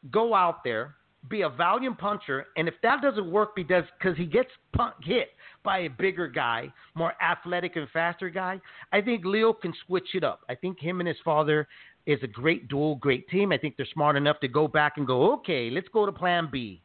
go 0.09 0.33
out 0.33 0.63
there, 0.63 0.95
be 1.29 1.43
a 1.43 1.49
valiant 1.49 1.99
puncher, 1.99 2.47
and 2.57 2.67
if 2.67 2.73
that 2.81 3.03
doesn't 3.03 3.31
work 3.31 3.55
because 3.55 3.83
because 3.99 4.17
he 4.17 4.25
gets 4.25 4.49
punk, 4.73 4.95
hit 5.03 5.29
by 5.63 5.79
a 5.79 5.87
bigger 5.87 6.27
guy, 6.27 6.73
more 6.95 7.13
athletic 7.21 7.75
and 7.75 7.87
faster 7.89 8.29
guy, 8.29 8.59
I 8.91 9.01
think 9.01 9.23
Leo 9.23 9.53
can 9.53 9.71
switch 9.85 10.15
it 10.15 10.23
up. 10.23 10.41
I 10.49 10.55
think 10.55 10.79
him 10.79 10.99
and 10.99 11.07
his 11.07 11.17
father 11.23 11.67
is 12.05 12.19
a 12.23 12.27
great 12.27 12.67
duel, 12.67 12.95
great 12.95 13.27
team. 13.29 13.51
I 13.51 13.57
think 13.57 13.77
they're 13.77 13.87
smart 13.93 14.15
enough 14.15 14.39
to 14.41 14.47
go 14.47 14.67
back 14.67 14.93
and 14.97 15.05
go, 15.05 15.33
okay, 15.33 15.69
let's 15.69 15.87
go 15.93 16.05
to 16.05 16.11
Plan 16.11 16.49
B. 16.51 16.81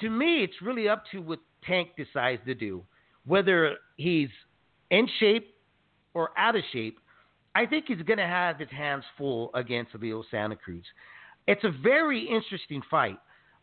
To 0.00 0.08
me, 0.10 0.42
it's 0.42 0.62
really 0.62 0.88
up 0.88 1.04
to 1.12 1.18
what 1.18 1.38
Tank 1.64 1.90
decides 1.96 2.42
to 2.46 2.54
do 2.54 2.84
whether 3.26 3.76
he's 3.96 4.28
in 4.90 5.08
shape 5.20 5.54
or 6.14 6.30
out 6.36 6.56
of 6.56 6.62
shape, 6.72 6.98
I 7.54 7.66
think 7.66 7.86
he's 7.88 8.02
going 8.02 8.18
to 8.18 8.26
have 8.26 8.58
his 8.58 8.70
hands 8.70 9.04
full 9.16 9.50
against 9.54 9.94
Leo 9.94 10.24
Santa 10.30 10.56
Cruz. 10.56 10.84
It's 11.46 11.64
a 11.64 11.70
very 11.82 12.26
interesting 12.28 12.82
fight. 12.90 13.18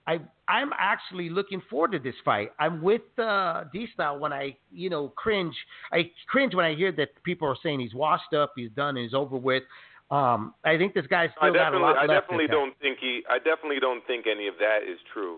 I 0.07 0.19
I'm 0.47 0.71
actually 0.77 1.29
looking 1.29 1.61
forward 1.69 1.91
to 1.91 1.99
this 1.99 2.15
fight. 2.25 2.51
I'm 2.59 2.81
with 2.81 3.01
uh, 3.19 3.65
D 3.71 3.87
Style 3.93 4.17
when 4.17 4.33
I 4.33 4.57
you 4.71 4.89
know 4.89 5.09
cringe. 5.09 5.55
I 5.91 6.09
cringe 6.27 6.55
when 6.55 6.65
I 6.65 6.73
hear 6.73 6.91
that 6.93 7.09
people 7.23 7.47
are 7.47 7.57
saying 7.61 7.79
he's 7.79 7.93
washed 7.93 8.33
up, 8.33 8.53
he's 8.55 8.71
done, 8.71 8.95
he's 8.95 9.13
over 9.13 9.37
with. 9.37 9.63
Um, 10.11 10.55
I 10.65 10.77
think 10.77 10.93
this 10.93 11.05
guy's 11.07 11.29
still 11.37 11.51
I 11.51 11.53
got 11.53 11.73
a 11.73 11.79
lot 11.79 11.95
I 11.97 12.05
left. 12.05 12.25
definitely 12.25 12.47
don't 12.47 12.73
think 12.81 12.97
he. 12.99 13.21
I 13.29 13.37
definitely 13.37 13.79
don't 13.79 14.05
think 14.07 14.25
any 14.25 14.47
of 14.47 14.55
that 14.59 14.79
is 14.81 14.97
true. 15.13 15.37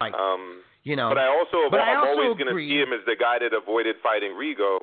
Right. 0.00 0.12
Um, 0.14 0.60
you 0.84 0.96
know, 0.96 1.08
but 1.08 1.18
I 1.18 1.28
also, 1.28 1.68
but 1.70 1.80
I 1.80 1.92
I'm 1.92 1.98
also 2.00 2.20
always 2.22 2.36
going 2.36 2.48
to 2.52 2.56
see 2.60 2.76
him 2.80 2.92
as 2.92 3.00
the 3.06 3.16
guy 3.16 3.38
that 3.40 3.52
avoided 3.56 3.96
fighting 4.02 4.32
Rigo 4.32 4.80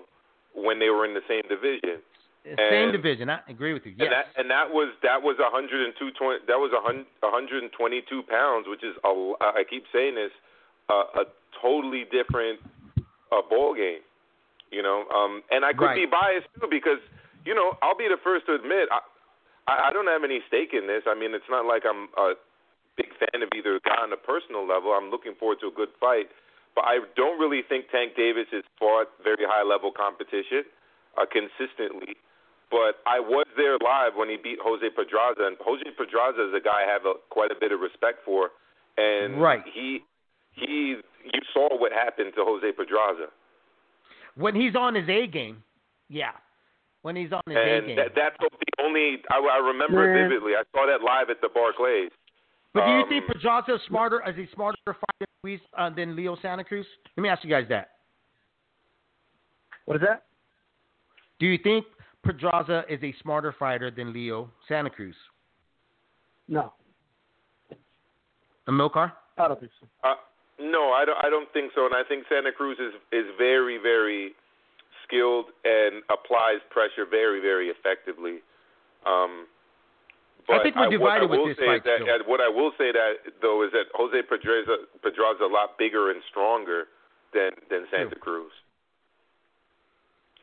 when 0.54 0.80
they 0.80 0.90
were 0.90 1.06
in 1.06 1.14
the 1.14 1.26
same 1.28 1.42
division. 1.50 2.02
same 2.46 2.90
and- 2.90 2.92
division. 2.92 3.30
I 3.30 3.40
agree 3.50 3.74
with 3.74 3.86
you. 3.86 3.94
Yes. 3.98 4.10
And 4.10 4.12
that 4.14 4.26
and 4.38 4.48
that 4.50 4.70
was 4.74 4.94
that 5.04 5.22
was 5.22 5.38
102 5.38 5.94
20, 6.18 6.46
that 6.48 6.58
was 6.58 6.72
a 6.74 6.82
hun- 6.82 7.06
122 7.22 8.24
pounds, 8.30 8.66
which 8.68 8.84
is 8.84 8.96
a 9.06 9.10
I 9.42 9.64
keep 9.70 9.86
saying 9.94 10.16
this 10.16 10.32
uh, 10.90 11.22
a 11.22 11.26
totally 11.62 12.06
different 12.10 12.60
uh, 13.32 13.42
ball 13.50 13.74
game, 13.74 14.02
you 14.72 14.82
know. 14.82 15.06
Um, 15.14 15.42
and 15.52 15.66
I 15.66 15.74
could 15.74 15.86
Right. 15.86 15.96
be 15.98 16.06
biased 16.06 16.48
too 16.62 16.68
because 16.70 17.02
you 17.48 17.56
know 17.56 17.80
I'll 17.82 17.96
be 17.98 18.12
the 18.12 18.20
first 18.20 18.46
to 18.52 18.54
admit 18.60 18.92
I, 18.92 19.00
I 19.72 19.76
I 19.88 19.90
don't 19.96 20.08
have 20.12 20.24
any 20.28 20.44
stake 20.52 20.76
in 20.76 20.86
this. 20.92 21.04
I 21.08 21.16
mean, 21.16 21.32
it's 21.32 21.48
not 21.50 21.64
like 21.64 21.84
I'm 21.88 22.12
a 22.20 22.36
big 23.00 23.12
fan 23.20 23.40
of 23.46 23.50
either 23.56 23.80
guy 23.88 24.00
on 24.04 24.12
a 24.12 24.20
personal 24.20 24.68
level. 24.68 24.92
I'm 24.92 25.10
looking 25.10 25.36
forward 25.40 25.60
to 25.64 25.68
a 25.72 25.76
good 25.76 25.94
fight, 26.00 26.28
but 26.76 26.84
I 26.84 27.00
don't 27.16 27.40
really 27.40 27.62
think 27.64 27.88
Tank 27.94 28.14
Davis 28.20 28.48
has 28.52 28.66
fought 28.80 29.08
very 29.24 29.46
high 29.48 29.64
level 29.64 29.92
competition 29.96 30.64
uh, 31.16 31.26
consistently. 31.30 32.18
But 32.70 33.00
I 33.08 33.20
was 33.24 33.48
there 33.56 33.78
live 33.80 34.20
when 34.20 34.28
he 34.28 34.36
beat 34.36 34.60
Jose 34.60 34.84
Pedraza, 34.92 35.48
and 35.48 35.56
Jose 35.64 35.88
Pedraza 35.96 36.50
is 36.50 36.54
a 36.58 36.60
guy 36.60 36.84
I 36.84 36.92
have 36.92 37.06
a, 37.08 37.14
quite 37.30 37.52
a 37.52 37.56
bit 37.60 37.72
of 37.72 37.80
respect 37.80 38.26
for, 38.28 38.50
and 38.98 39.40
Right. 39.40 39.64
he 39.74 40.04
he 40.52 41.00
you 41.24 41.42
saw 41.54 41.70
what 41.80 41.92
happened 41.94 42.34
to 42.36 42.44
Jose 42.44 42.72
Pedraza, 42.74 43.28
when 44.36 44.56
he's 44.56 44.76
on 44.76 44.96
his 44.96 45.08
A 45.08 45.28
game, 45.28 45.64
yeah. 46.10 46.32
When 47.08 47.16
he's 47.16 47.32
on 47.32 47.42
his 47.48 47.56
A 47.56 47.78
and 47.78 47.88
game. 47.88 47.96
that, 47.96 48.12
that's 48.20 48.36
the 48.42 48.50
only 48.84 49.24
I, 49.32 49.40
I 49.40 49.60
remember 49.66 50.04
it 50.04 50.28
vividly. 50.28 50.54
I 50.60 50.64
saw 50.76 50.86
that 50.86 51.02
live 51.02 51.30
at 51.30 51.40
the 51.40 51.48
Barclays. 51.48 52.12
But 52.74 52.84
do 52.86 52.92
you 52.92 53.04
Um, 53.04 53.10
think 53.10 53.28
Pedraza 53.28 53.76
is 53.76 53.82
smarter? 53.88 54.22
Is 54.28 54.36
he 54.36 54.46
smarter 54.54 54.78
fighter 54.86 55.22
than 55.22 55.28
Luis 55.46 55.62
uh, 55.78 55.90
than 55.90 56.18
Leo 56.18 56.36
Santa 56.42 56.66
Cruz? 56.66 56.86
Let 57.16 57.22
me 57.24 57.30
ask 57.30 57.46
you 57.46 57.50
guys 57.50 57.66
that. 57.70 57.92
What 59.86 59.96
is 59.96 60.02
that? 60.02 60.26
Do 61.40 61.46
you 61.46 61.58
think 61.58 61.86
Pedraza 62.26 62.84
is 62.90 63.00
a 63.02 63.16
smarter 63.22 63.56
fighter 63.58 63.90
than 63.90 64.12
Leo 64.12 64.52
Santa 64.68 64.90
Cruz? 64.90 65.16
No, 66.50 66.74
Amilcar? 68.68 69.14
I 69.38 69.48
don't 69.48 69.60
think 69.62 69.72
so. 69.80 69.88
Uh, 70.04 70.16
no, 70.60 70.92
I 70.92 71.06
don't. 71.06 71.18
I 71.24 71.30
don't 71.30 71.48
think 71.54 71.72
so. 71.74 71.86
And 71.86 71.96
I 71.96 72.04
think 72.04 72.26
Santa 72.28 72.52
Cruz 72.52 72.78
is 72.80 72.94
is 73.14 73.26
very, 73.38 73.78
very 73.78 74.34
skilled 75.08 75.46
and 75.64 76.04
applies 76.12 76.60
pressure 76.70 77.08
very, 77.10 77.40
very 77.40 77.70
effectively. 77.70 78.44
Um, 79.06 79.48
I 80.50 80.64
think 80.64 80.76
we're 80.76 81.00
what 81.00 81.12
I 81.12 81.20
divided 81.20 81.30
with 81.30 81.40
will 81.40 81.48
this 81.48 81.58
say 81.58 81.66
fight 81.66 81.84
that, 81.84 82.00
still. 82.04 82.28
What 82.28 82.40
I 82.40 82.48
will 82.48 82.72
say 82.78 82.92
that 82.92 83.36
though 83.42 83.64
is 83.64 83.72
that 83.72 83.92
Jose 83.96 84.16
Pedraza 84.28 84.88
Pedraza 85.02 85.44
a 85.44 85.52
lot 85.52 85.78
bigger 85.78 86.12
and 86.12 86.22
stronger 86.30 86.88
than 87.34 87.52
than 87.70 87.84
Santa 87.92 88.16
Cruz, 88.16 88.52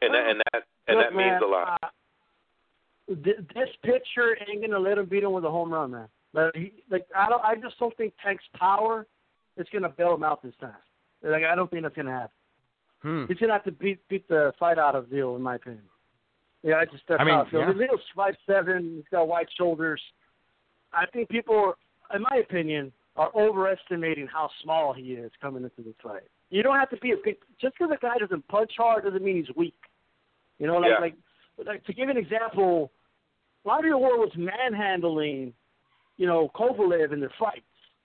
and 0.03 0.13
that 0.13 0.29
and 0.29 0.41
that 0.53 0.63
and 0.89 0.99
Look, 0.99 1.07
that 1.07 1.17
means 1.17 1.41
man, 1.41 1.43
a 1.43 1.47
lot. 1.47 1.79
Uh, 1.83 3.15
th- 3.25 3.49
this 3.55 3.69
pitcher 3.83 4.37
ain't 4.49 4.61
gonna 4.61 4.79
let 4.79 4.99
him 4.99 5.07
beat 5.07 5.23
him 5.23 5.33
with 5.33 5.45
a 5.45 5.51
home 5.51 5.73
run, 5.73 5.93
man. 5.93 6.09
But 6.35 6.55
he, 6.55 6.73
like, 6.91 7.07
I 7.17 7.29
don't. 7.29 7.43
I 7.43 7.55
just 7.55 7.79
don't 7.79 7.97
think 7.97 8.13
Tank's 8.23 8.45
power 8.57 9.07
is 9.57 9.67
gonna 9.73 9.89
bail 9.89 10.15
him 10.15 10.25
out 10.25 10.43
this 10.43 10.55
time. 10.61 10.75
Like, 11.23 11.45
I 11.45 11.55
don't 11.55 11.71
think 11.71 11.83
that's 11.83 11.97
gonna 11.97 12.11
happen. 12.11 12.37
Hmm. 13.05 13.27
He's 13.29 13.37
gonna 13.37 13.53
have 13.53 13.65
to 13.65 13.73
beat 13.73 14.01
beat 14.09 14.27
the 14.29 14.53
fight 14.59 14.79
out 14.79 14.95
of 14.97 15.13
Leo, 15.13 15.37
in 15.37 15.43
my 15.43 15.57
opinion. 15.57 15.83
Yeah, 16.63 16.77
I 16.77 16.87
just 16.87 17.03
that's 17.07 17.21
I 17.21 17.25
mean, 17.25 17.35
how 17.35 17.43
I 17.43 17.51
feel. 17.51 17.61
yeah. 17.61 17.69
Leo's 17.77 18.01
five 18.17 18.35
seven. 18.47 18.95
He's 18.97 19.05
got 19.11 19.29
wide 19.29 19.47
shoulders. 19.59 20.01
I 20.95 21.05
think 21.13 21.29
people, 21.29 21.75
in 22.15 22.23
my 22.23 22.39
opinion, 22.39 22.93
are 23.17 23.31
overestimating 23.37 24.27
how 24.27 24.49
small 24.63 24.95
he 24.95 25.13
is 25.13 25.31
coming 25.43 25.63
into 25.65 25.83
this 25.83 25.95
fight. 26.03 26.23
You 26.49 26.63
don't 26.63 26.77
have 26.79 26.89
to 26.91 26.97
be 26.97 27.13
a 27.13 27.17
big. 27.23 27.37
Just 27.61 27.75
because 27.79 27.93
a 27.95 28.01
guy 28.01 28.17
doesn't 28.19 28.49
punch 28.49 28.73
hard 28.79 29.05
doesn't 29.05 29.23
mean 29.23 29.37
he's 29.37 29.55
weak. 29.55 29.75
You 30.59 30.67
know, 30.67 30.79
like 30.79 30.91
Yeah. 30.93 31.01
like, 31.01 31.15
like 31.67 31.85
to 31.85 31.93
give 31.93 32.07
you 32.09 32.13
an 32.13 32.17
example, 32.17 32.91
Robbie 33.67 33.93
Ward 33.93 34.19
was 34.21 34.33
manhandling, 34.37 35.53
you 36.17 36.27
know, 36.27 36.51
Kovalev 36.55 37.13
in 37.13 37.21
their 37.21 37.33
fights. 37.39 37.61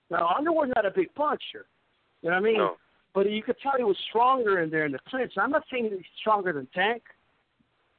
Now 0.09 0.27
Andre 0.38 0.51
Ward's 0.51 0.73
not 0.76 0.85
a 0.85 0.91
big 0.91 1.13
puncher. 1.15 1.67
You 2.21 2.31
know 2.31 2.35
what 2.35 2.41
I 2.41 2.41
mean? 2.41 2.57
No. 2.57 2.76
But 3.14 3.30
you 3.30 3.41
could 3.41 3.56
tell 3.61 3.73
he 3.77 3.84
was 3.84 3.98
stronger 4.10 4.61
in 4.61 4.69
there 4.69 4.86
in 4.86 4.91
the 4.91 4.99
clinch. 5.10 5.34
I'm 5.38 5.52
not 5.52 5.64
saying 5.72 5.90
he's 5.91 6.06
stronger 6.19 6.53
than 6.53 6.68
Tank, 6.73 7.03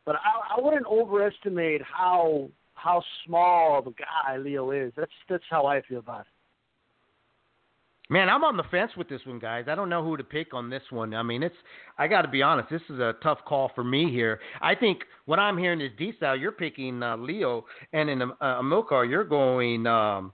but 0.06 0.16
I, 0.16 0.56
I 0.56 0.60
wouldn't 0.60 0.86
overestimate 0.86 1.82
how 1.82 2.48
how 2.74 3.02
small 3.26 3.78
of 3.78 3.86
a 3.86 3.90
guy 3.90 4.36
Leo 4.38 4.70
is. 4.70 4.92
That's 4.96 5.10
that's 5.28 5.44
how 5.50 5.66
I 5.66 5.82
feel 5.82 5.98
about 5.98 6.22
it. 6.22 6.26
Man, 8.08 8.28
I'm 8.28 8.42
on 8.42 8.56
the 8.56 8.64
fence 8.72 8.90
with 8.96 9.08
this 9.08 9.20
one, 9.24 9.38
guys. 9.38 9.66
I 9.68 9.76
don't 9.76 9.88
know 9.88 10.02
who 10.02 10.16
to 10.16 10.24
pick 10.24 10.52
on 10.52 10.68
this 10.68 10.82
one. 10.90 11.14
I 11.14 11.22
mean, 11.22 11.44
it's 11.44 11.54
I 11.96 12.08
got 12.08 12.22
to 12.22 12.28
be 12.28 12.42
honest. 12.42 12.68
This 12.68 12.82
is 12.90 12.98
a 12.98 13.14
tough 13.22 13.38
call 13.46 13.70
for 13.74 13.84
me 13.84 14.10
here. 14.10 14.40
I 14.60 14.74
think 14.74 15.02
what 15.26 15.38
I'm 15.38 15.56
hearing 15.56 15.80
is 15.80 15.90
D 15.96 16.12
style. 16.16 16.34
You're 16.34 16.50
picking 16.50 17.04
uh, 17.04 17.16
Leo, 17.16 17.66
and 17.92 18.10
in 18.10 18.22
a, 18.22 18.28
Amilcar, 18.42 19.08
you're 19.08 19.24
going. 19.24 19.86
Um, 19.86 20.32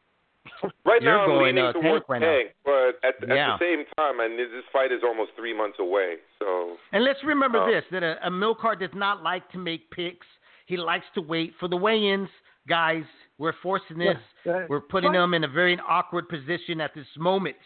right 0.85 1.03
you're 1.03 1.13
now, 1.13 1.23
I'm 1.23 1.29
going, 1.29 1.47
leaning 1.57 1.65
uh, 1.65 1.73
towards 1.73 2.05
Tank 2.05 2.09
right 2.09 2.21
now. 2.21 2.33
Tank, 2.33 2.49
but 2.65 2.89
at, 3.07 3.15
at 3.31 3.37
Yeah. 3.37 3.57
the 3.59 3.65
same 3.65 3.85
time, 3.97 4.21
and 4.21 4.39
this 4.39 4.49
fight 4.73 4.93
is 4.93 5.01
almost 5.05 5.33
three 5.37 5.57
months 5.57 5.79
away. 5.79 6.17
So 6.39 6.77
And 6.93 7.05
let's 7.05 7.23
remember 7.25 7.59
Oh. 7.63 7.71
this: 7.71 7.85
that 7.93 8.03
a, 8.03 8.19
Amilcar 8.27 8.79
does 8.79 8.95
not 8.95 9.23
like 9.23 9.49
to 9.53 9.59
make 9.59 9.91
picks. 9.91 10.27
He 10.67 10.77
likes 10.77 11.07
to 11.15 11.21
wait 11.23 11.55
for 11.61 11.69
the 11.69 11.77
weigh-ins, 11.77 12.29
guys. 12.69 13.05
We're 13.39 13.53
forcing 13.63 13.99
this. 13.99 14.17
Yeah, 14.45 14.67
We're 14.69 14.81
putting 14.81 15.11
fine. 15.13 15.21
them 15.21 15.35
in 15.35 15.45
a 15.45 15.49
very 15.49 15.79
awkward 15.87 16.29
position 16.29 16.81
at 16.81 16.93
this 16.95 17.07
moment. 17.19 17.57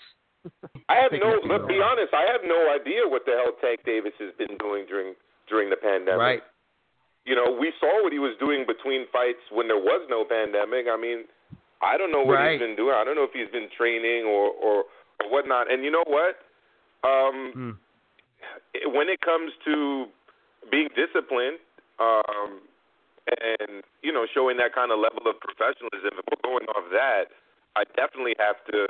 I 0.89 0.97
have 0.97 1.13
no. 1.13 1.39
Let's 1.45 1.67
be 1.69 1.81
honest. 1.81 2.13
I 2.15 2.25
have 2.33 2.41
no 2.45 2.73
idea 2.75 3.03
what 3.07 3.25
the 3.27 3.33
hell 3.33 3.53
Tank 3.61 3.81
Davis 3.85 4.13
has 4.19 4.33
been 4.39 4.57
doing 4.59 4.85
during 4.89 5.15
during 5.49 5.69
the 5.71 5.77
pandemic. 5.77 6.19
Right. 6.19 6.43
You 7.27 7.37
know, 7.37 7.53
we 7.61 7.73
saw 7.79 8.03
what 8.03 8.13
he 8.13 8.19
was 8.19 8.35
doing 8.41 8.65
between 8.67 9.05
fights 9.13 9.45
when 9.53 9.69
there 9.69 9.77
was 9.79 10.07
no 10.09 10.25
pandemic. 10.25 10.87
I 10.91 10.97
mean, 10.97 11.25
I 11.83 11.97
don't 11.97 12.13
know 12.13 12.23
what 12.23 12.35
Right. 12.35 12.53
he's 12.53 12.61
been 12.61 12.77
doing. 12.77 12.95
I 12.95 13.05
don't 13.05 13.17
know 13.17 13.25
if 13.25 13.33
he's 13.33 13.49
been 13.51 13.69
training 13.77 14.25
or 14.25 14.51
or 14.53 14.85
or 15.23 15.29
whatnot. 15.31 15.71
And 15.71 15.85
you 15.85 15.91
know 15.91 16.05
what? 16.07 16.41
Um, 17.05 17.53
Hmm. 17.53 17.73
when 18.93 19.09
it 19.09 19.21
comes 19.21 19.53
to 19.65 20.09
being 20.71 20.89
disciplined 20.95 21.59
um, 21.99 22.61
and 23.29 23.83
you 24.03 24.13
know 24.13 24.27
showing 24.33 24.57
that 24.59 24.75
kind 24.75 24.93
of 24.93 24.99
level 24.99 25.27
of 25.29 25.41
professionalism, 25.41 26.19
if 26.19 26.25
we're 26.31 26.51
going 26.51 26.67
off 26.69 26.85
that, 26.93 27.29
I 27.77 27.85
definitely 27.97 28.35
have 28.39 28.57
to 28.73 28.89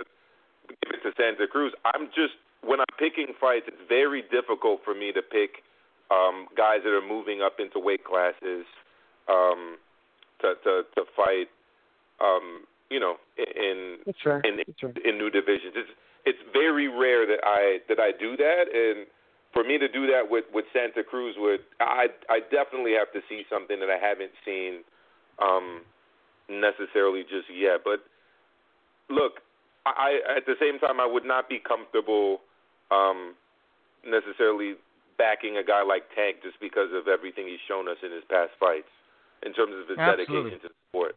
give 0.68 0.90
it 0.94 1.02
to 1.02 1.12
Santa 1.16 1.46
Cruz. 1.46 1.72
I'm 1.84 2.08
just 2.14 2.34
when 2.62 2.80
I'm 2.80 2.94
picking 2.98 3.32
fights, 3.40 3.66
it's 3.68 3.80
very 3.88 4.22
difficult 4.22 4.82
for 4.84 4.94
me 4.94 5.12
to 5.12 5.22
pick 5.22 5.62
um, 6.10 6.46
guys 6.56 6.80
that 6.84 6.90
are 6.92 7.00
moving 7.06 7.40
up 7.40 7.58
into 7.58 7.78
weight 7.78 8.04
classes 8.04 8.66
um, 9.28 9.78
to 10.42 10.54
to 10.64 10.82
to 10.94 11.04
fight. 11.16 11.48
Um, 12.20 12.66
you 12.90 13.00
know, 13.00 13.16
in 13.38 13.98
right. 14.26 14.44
in 14.44 14.56
right. 14.58 14.98
in 15.04 15.18
new 15.18 15.30
divisions. 15.30 15.74
It's 15.74 15.90
it's 16.26 16.42
very 16.52 16.88
rare 16.88 17.24
that 17.26 17.40
I 17.44 17.78
that 17.88 17.98
I 17.98 18.10
do 18.12 18.36
that, 18.36 18.64
and 18.74 19.06
for 19.54 19.64
me 19.64 19.78
to 19.78 19.88
do 19.88 20.06
that 20.06 20.28
with 20.28 20.44
with 20.52 20.66
Santa 20.72 21.02
Cruz 21.02 21.36
would 21.38 21.60
I 21.80 22.08
I 22.28 22.40
definitely 22.50 22.92
have 22.98 23.12
to 23.14 23.20
see 23.28 23.44
something 23.48 23.78
that 23.80 23.88
I 23.88 23.96
haven't 23.96 24.32
seen 24.44 24.82
um, 25.40 25.82
necessarily 26.50 27.22
just 27.22 27.48
yet. 27.48 27.80
But 27.84 28.02
look, 29.08 29.40
I 29.86 30.20
at 30.36 30.46
the 30.46 30.58
same 30.60 30.78
time 30.78 31.00
I 31.00 31.06
would 31.06 31.24
not 31.24 31.48
be 31.48 31.58
comfortable 31.62 32.42
um, 32.90 33.34
necessarily 34.04 34.74
backing 35.16 35.56
a 35.56 35.64
guy 35.64 35.84
like 35.84 36.08
Tank 36.16 36.42
just 36.42 36.58
because 36.60 36.90
of 36.96 37.06
everything 37.06 37.46
he's 37.46 37.62
shown 37.68 37.88
us 37.88 38.00
in 38.02 38.10
his 38.10 38.24
past 38.28 38.56
fights 38.58 38.90
in 39.44 39.52
terms 39.52 39.72
of 39.76 39.88
his 39.88 39.98
Absolutely. 39.98 40.26
dedication 40.26 40.60
to 40.64 40.68
the 40.68 40.80
sport. 40.90 41.14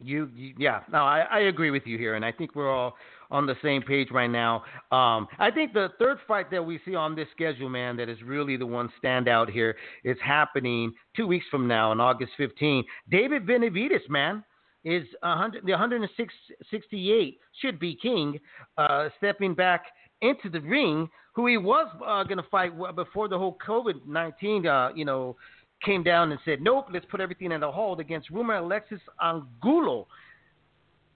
You, 0.00 0.28
you 0.34 0.54
yeah, 0.58 0.80
no, 0.92 0.98
I, 0.98 1.20
I 1.30 1.40
agree 1.40 1.70
with 1.70 1.84
you 1.86 1.98
here, 1.98 2.14
and 2.14 2.24
I 2.24 2.32
think 2.32 2.54
we're 2.54 2.72
all 2.72 2.96
on 3.30 3.46
the 3.46 3.54
same 3.62 3.82
page 3.82 4.08
right 4.10 4.30
now. 4.30 4.56
Um, 4.92 5.26
I 5.38 5.50
think 5.52 5.72
the 5.72 5.88
third 5.98 6.18
fight 6.26 6.50
that 6.50 6.64
we 6.64 6.80
see 6.84 6.94
on 6.94 7.14
this 7.14 7.28
schedule, 7.32 7.68
man, 7.68 7.96
that 7.96 8.08
is 8.08 8.22
really 8.22 8.56
the 8.56 8.66
one 8.66 8.90
standout 9.02 9.50
here 9.50 9.76
is 10.04 10.16
happening 10.22 10.92
two 11.16 11.26
weeks 11.26 11.46
from 11.50 11.66
now 11.66 11.90
on 11.90 12.00
August 12.00 12.32
15. 12.36 12.84
David 13.10 13.46
Benavidez, 13.46 14.08
man, 14.08 14.44
is 14.84 15.04
100, 15.22 15.64
the 15.64 15.72
168 15.72 17.38
should 17.60 17.80
be 17.80 17.96
king, 18.00 18.38
uh, 18.76 19.08
stepping 19.18 19.54
back 19.54 19.86
into 20.20 20.48
the 20.50 20.60
ring, 20.60 21.08
who 21.34 21.46
he 21.46 21.56
was 21.56 21.88
uh, 22.06 22.22
going 22.24 22.38
to 22.38 22.48
fight 22.50 22.72
before 22.94 23.28
the 23.28 23.38
whole 23.38 23.56
COVID 23.66 24.06
19, 24.06 24.66
uh, 24.66 24.90
you 24.94 25.04
know, 25.04 25.36
came 25.84 26.02
down 26.02 26.32
and 26.32 26.40
said, 26.44 26.60
nope, 26.60 26.86
let's 26.92 27.06
put 27.10 27.20
everything 27.20 27.52
in 27.52 27.62
a 27.62 27.70
hold 27.70 28.00
against 28.00 28.30
Roamer 28.30 28.54
Alexis 28.54 29.00
Angulo. 29.22 30.06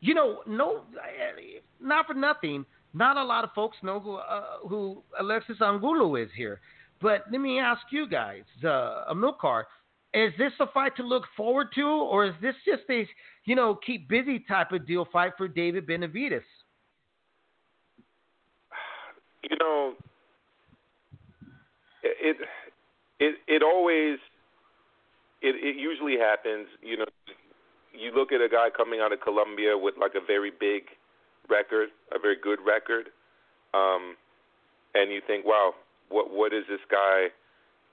You 0.00 0.14
know, 0.14 0.40
no, 0.46 0.82
not 1.80 2.06
for 2.06 2.14
nothing. 2.14 2.64
Not 2.94 3.16
a 3.16 3.24
lot 3.24 3.44
of 3.44 3.50
folks 3.54 3.76
know 3.82 4.00
who, 4.00 4.14
uh, 4.14 4.44
who 4.66 5.02
Alexis 5.20 5.56
Angulo 5.60 6.14
is 6.16 6.28
here. 6.36 6.60
But 7.00 7.24
let 7.30 7.40
me 7.40 7.60
ask 7.60 7.82
you 7.90 8.08
guys, 8.08 8.44
uh, 8.64 9.12
Amilcar, 9.12 9.64
is 10.14 10.32
this 10.38 10.52
a 10.60 10.66
fight 10.68 10.96
to 10.96 11.02
look 11.02 11.24
forward 11.36 11.68
to, 11.74 11.82
or 11.82 12.26
is 12.26 12.34
this 12.40 12.54
just 12.64 12.82
a, 12.90 13.06
you 13.44 13.54
know, 13.54 13.78
keep 13.86 14.08
busy 14.08 14.44
type 14.48 14.72
of 14.72 14.86
deal 14.86 15.06
fight 15.12 15.32
for 15.36 15.48
David 15.48 15.86
Benavidez? 15.86 16.42
you 19.42 19.56
know, 19.58 19.94
it 22.02 22.36
it 23.20 23.34
it 23.46 23.62
always 23.62 24.18
it 25.42 25.54
it 25.56 25.76
usually 25.76 26.16
happens. 26.18 26.68
You 26.82 26.98
know, 26.98 27.06
you 27.92 28.12
look 28.12 28.32
at 28.32 28.40
a 28.40 28.48
guy 28.48 28.68
coming 28.74 29.00
out 29.00 29.12
of 29.12 29.20
Colombia 29.20 29.76
with 29.76 29.94
like 29.98 30.14
a 30.14 30.24
very 30.24 30.50
big 30.50 30.84
record, 31.48 31.88
a 32.14 32.18
very 32.18 32.36
good 32.36 32.58
record, 32.64 33.06
um, 33.74 34.16
and 34.94 35.10
you 35.10 35.20
think, 35.26 35.44
wow, 35.44 35.74
what 36.08 36.30
what 36.30 36.52
is 36.52 36.64
this 36.68 36.80
guy 36.90 37.28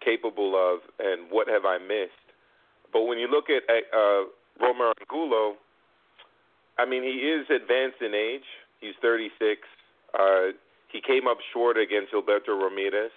capable 0.04 0.56
of, 0.56 0.80
and 1.00 1.32
what 1.32 1.48
have 1.48 1.66
I 1.66 1.78
missed? 1.78 2.12
But 2.92 3.04
when 3.04 3.18
you 3.18 3.28
look 3.28 3.50
at 3.50 3.64
uh, 3.70 4.24
Roamer 4.62 4.94
Angulo, 5.02 5.56
I 6.78 6.86
mean, 6.86 7.04
he 7.04 7.28
is 7.28 7.46
advanced 7.50 8.02
in 8.02 8.14
age. 8.14 8.46
He's 8.80 8.94
36. 9.02 9.62
Uh, 10.18 10.56
he 10.92 11.02
came 11.02 11.28
up 11.28 11.38
short 11.52 11.78
against 11.78 12.14
Gilberto 12.14 12.56
Ramirez, 12.56 13.12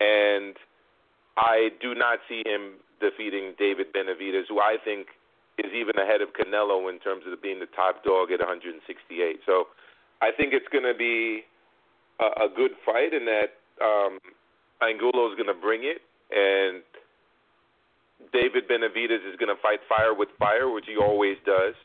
and 0.00 0.54
I 1.36 1.68
do 1.80 1.94
not 1.94 2.18
see 2.28 2.42
him 2.44 2.80
defeating 3.00 3.54
David 3.58 3.92
Benavidez, 3.92 4.48
who 4.48 4.60
I 4.60 4.76
think 4.82 5.08
is 5.58 5.72
even 5.72 5.96
ahead 5.96 6.20
of 6.20 6.32
Canelo 6.32 6.88
in 6.90 6.98
terms 7.00 7.24
of 7.30 7.40
being 7.40 7.60
the 7.60 7.68
top 7.76 8.04
dog 8.04 8.32
at 8.32 8.40
168. 8.40 9.40
So 9.44 9.68
I 10.20 10.30
think 10.32 10.52
it's 10.52 10.68
going 10.72 10.84
to 10.84 10.96
be 10.96 11.44
a, 12.20 12.44
a 12.44 12.48
good 12.48 12.72
fight, 12.84 13.12
and 13.12 13.28
that 13.28 13.56
um, 13.80 14.18
Angulo 14.80 15.28
is 15.28 15.36
going 15.36 15.52
to 15.52 15.60
bring 15.60 15.84
it, 15.84 16.00
and 16.32 16.80
David 18.32 18.68
Benavidez 18.68 19.24
is 19.28 19.36
going 19.36 19.52
to 19.52 19.60
fight 19.60 19.80
fire 19.88 20.14
with 20.14 20.28
fire, 20.38 20.72
which 20.72 20.84
he 20.88 20.96
always 20.96 21.36
does. 21.44 21.76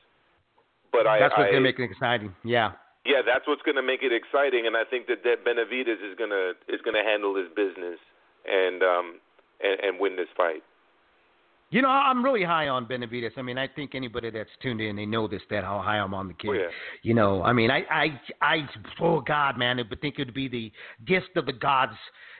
But 0.91 1.07
I, 1.07 1.19
That's 1.19 1.35
what's 1.35 1.51
going 1.51 1.63
to 1.63 1.67
make 1.67 1.79
it 1.79 1.91
exciting. 1.91 2.35
Yeah. 2.43 2.75
yeah, 3.05 3.23
that's 3.23 3.47
what's 3.47 3.63
going 3.63 3.79
to 3.79 3.83
make 3.83 4.03
it 4.03 4.11
exciting, 4.11 4.67
and 4.67 4.75
I 4.75 4.83
think 4.83 5.07
that, 5.07 5.23
that 5.23 5.43
Benavidez 5.47 5.99
is 6.03 6.15
going 6.17 6.31
to 6.31 6.55
is 6.67 6.79
going 6.83 6.95
to 6.95 7.03
handle 7.03 7.35
his 7.35 7.47
business 7.55 7.99
and 8.45 8.81
um 8.83 9.07
and, 9.63 9.79
and 9.81 9.99
win 9.99 10.15
this 10.15 10.27
fight. 10.35 10.63
You 11.71 11.81
know, 11.81 11.87
I'm 11.87 12.23
really 12.23 12.43
high 12.43 12.67
on 12.67 12.85
Benavidez. 12.85 13.31
I 13.37 13.41
mean, 13.41 13.57
I 13.57 13.65
think 13.65 13.95
anybody 13.95 14.29
that's 14.29 14.49
tuned 14.61 14.81
in, 14.81 14.97
they 14.97 15.05
know 15.05 15.25
this, 15.25 15.41
that 15.49 15.63
how 15.63 15.79
high 15.79 15.99
I'm 15.99 16.13
on 16.13 16.27
the 16.27 16.33
kid. 16.33 16.49
Oh, 16.49 16.53
yeah. 16.53 16.67
You 17.01 17.13
know, 17.13 17.41
I 17.43 17.53
mean, 17.53 17.71
I, 17.71 17.83
I, 17.89 18.21
I, 18.41 18.57
oh 18.99 19.21
God, 19.21 19.57
man, 19.57 19.79
I 19.79 19.83
would 19.89 20.01
think 20.01 20.19
it 20.19 20.27
would 20.27 20.33
be 20.33 20.49
the 20.49 20.69
gift 21.07 21.37
of 21.37 21.45
the 21.45 21.53
gods 21.53 21.93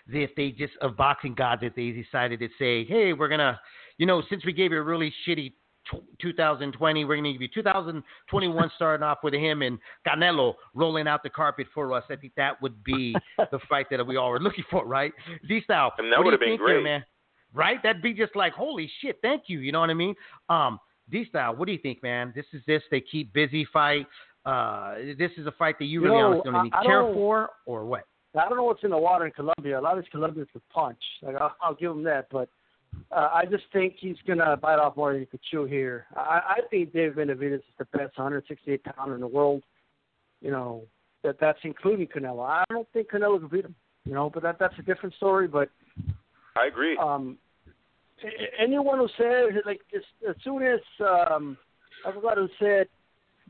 if 0.09 0.35
they 0.35 0.51
just, 0.51 0.73
of 0.81 0.97
boxing 0.97 1.33
gods, 1.33 1.61
if 1.63 1.73
they 1.75 1.91
decided 1.91 2.41
to 2.41 2.49
say, 2.59 2.83
hey, 2.83 3.13
we're 3.13 3.29
going 3.29 3.39
to, 3.39 3.57
you 3.97 4.05
know, 4.05 4.21
since 4.29 4.45
we 4.45 4.51
gave 4.51 4.73
you 4.73 4.79
a 4.79 4.83
really 4.83 5.13
shitty 5.25 5.53
2020, 6.21 7.05
we're 7.05 7.15
going 7.15 7.23
to 7.23 7.31
give 7.31 7.41
you 7.41 7.47
2021 7.53 8.71
starting 8.75 9.03
off 9.03 9.19
with 9.23 9.33
him 9.33 9.61
and 9.61 9.79
Canelo 10.05 10.55
rolling 10.73 11.07
out 11.07 11.23
the 11.23 11.29
carpet 11.29 11.67
for 11.73 11.93
us. 11.93 12.03
I 12.09 12.17
think 12.17 12.33
that 12.35 12.61
would 12.61 12.83
be 12.83 13.15
the 13.37 13.59
fight 13.69 13.87
that 13.91 14.05
we 14.05 14.17
all 14.17 14.29
were 14.29 14.41
looking 14.41 14.65
for, 14.69 14.85
right? 14.85 15.13
D-Style, 15.47 15.93
And 15.97 16.11
that 16.11 16.21
would 16.21 16.33
have 16.33 16.41
been 16.41 16.57
great. 16.57 16.83
man? 16.83 17.05
Right? 17.53 17.81
That'd 17.83 18.01
be 18.01 18.13
just 18.13 18.35
like, 18.35 18.53
holy 18.53 18.89
shit, 19.01 19.17
thank 19.21 19.43
you. 19.47 19.59
You 19.59 19.71
know 19.71 19.81
what 19.81 19.89
I 19.89 19.93
mean? 19.93 20.15
Um, 20.49 20.79
D 21.09 21.25
style, 21.29 21.55
what 21.55 21.65
do 21.65 21.71
you 21.73 21.79
think, 21.79 22.01
man? 22.01 22.31
This 22.35 22.45
is 22.53 22.61
this. 22.65 22.81
They 22.89 23.01
keep 23.01 23.33
busy 23.33 23.67
fight. 23.73 24.07
Uh, 24.45 24.95
this 25.17 25.31
is 25.37 25.45
a 25.45 25.51
fight 25.51 25.77
that 25.79 25.85
you 25.85 26.01
You 26.01 26.05
really 26.07 26.17
know, 26.17 26.27
honestly 26.31 26.51
don't 26.51 26.65
even 26.67 26.73
I 26.79 26.83
care 26.85 27.01
don't- 27.01 27.13
for, 27.13 27.49
or 27.65 27.85
what? 27.85 28.05
I 28.33 28.47
don't 28.47 28.55
know 28.55 28.63
what's 28.63 28.83
in 28.85 28.91
the 28.91 28.97
water 28.97 29.25
in 29.25 29.33
Colombia. 29.33 29.77
A 29.77 29.81
lot 29.81 29.97
of 29.97 30.03
these 30.05 30.09
Colombians 30.09 30.47
could 30.53 30.61
punch. 30.69 30.97
Like 31.21 31.35
I'll, 31.35 31.53
I'll 31.61 31.75
give 31.75 31.91
him 31.91 32.03
that, 32.03 32.27
but 32.31 32.47
uh, 33.11 33.29
I 33.33 33.43
just 33.51 33.65
think 33.73 33.95
he's 33.99 34.15
gonna 34.25 34.55
bite 34.55 34.79
off 34.79 34.95
more 34.95 35.11
than 35.11 35.19
he 35.19 35.25
could 35.25 35.41
chew 35.51 35.65
here. 35.65 36.05
I, 36.15 36.39
I 36.47 36.59
think 36.69 36.93
David 36.93 37.17
Benavidez 37.17 37.55
is 37.55 37.61
the 37.77 37.83
best 37.85 38.17
168 38.17 38.83
pounder 38.85 39.15
in 39.15 39.21
the 39.21 39.27
world. 39.27 39.63
You 40.41 40.51
know 40.51 40.83
that 41.25 41.41
that's 41.41 41.59
including 41.63 42.07
Canelo. 42.07 42.47
I 42.47 42.63
don't 42.69 42.87
think 42.93 43.09
Canelo 43.11 43.37
can 43.37 43.49
beat 43.49 43.65
him. 43.65 43.75
You 44.05 44.13
know, 44.13 44.29
but 44.33 44.43
that 44.43 44.57
that's 44.59 44.75
a 44.79 44.83
different 44.83 45.13
story. 45.15 45.49
But 45.49 45.67
I 46.55 46.67
agree. 46.67 46.97
um, 46.97 47.37
anyone 48.59 48.99
who 48.99 49.07
says 49.17 49.61
like 49.65 49.81
as, 49.95 50.01
as 50.29 50.35
soon 50.43 50.63
as 50.63 50.79
um, 50.99 51.57
I 52.05 52.11
forgot 52.11 52.37
who 52.37 52.47
said 52.59 52.87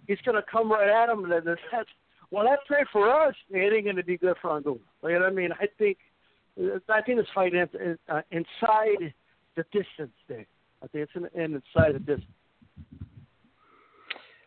he's 0.07 0.19
gonna 0.25 0.43
come 0.49 0.71
right 0.71 0.89
at 0.89 1.09
him, 1.09 1.29
then 1.29 1.43
that's 1.45 1.89
well, 2.31 2.45
that's 2.45 2.61
great 2.67 2.87
for 2.93 3.09
us. 3.09 3.35
It 3.49 3.73
ain't 3.73 3.85
gonna 3.85 4.03
be 4.03 4.17
good 4.17 4.37
for 4.41 4.55
Angulo. 4.55 4.79
You 5.03 5.13
know 5.13 5.19
what 5.19 5.31
I 5.31 5.35
mean? 5.35 5.51
I 5.51 5.65
think 5.77 5.97
I 6.89 7.01
think 7.01 7.17
this 7.17 7.27
fight 7.35 7.53
uh, 7.55 8.21
inside 8.31 9.13
the 9.55 9.63
distance 9.71 10.13
there. 10.29 10.45
I 10.81 10.87
think 10.87 11.09
it's 11.09 11.11
in 11.35 11.43
inside 11.43 11.95
the 11.95 11.99
distance. 11.99 12.25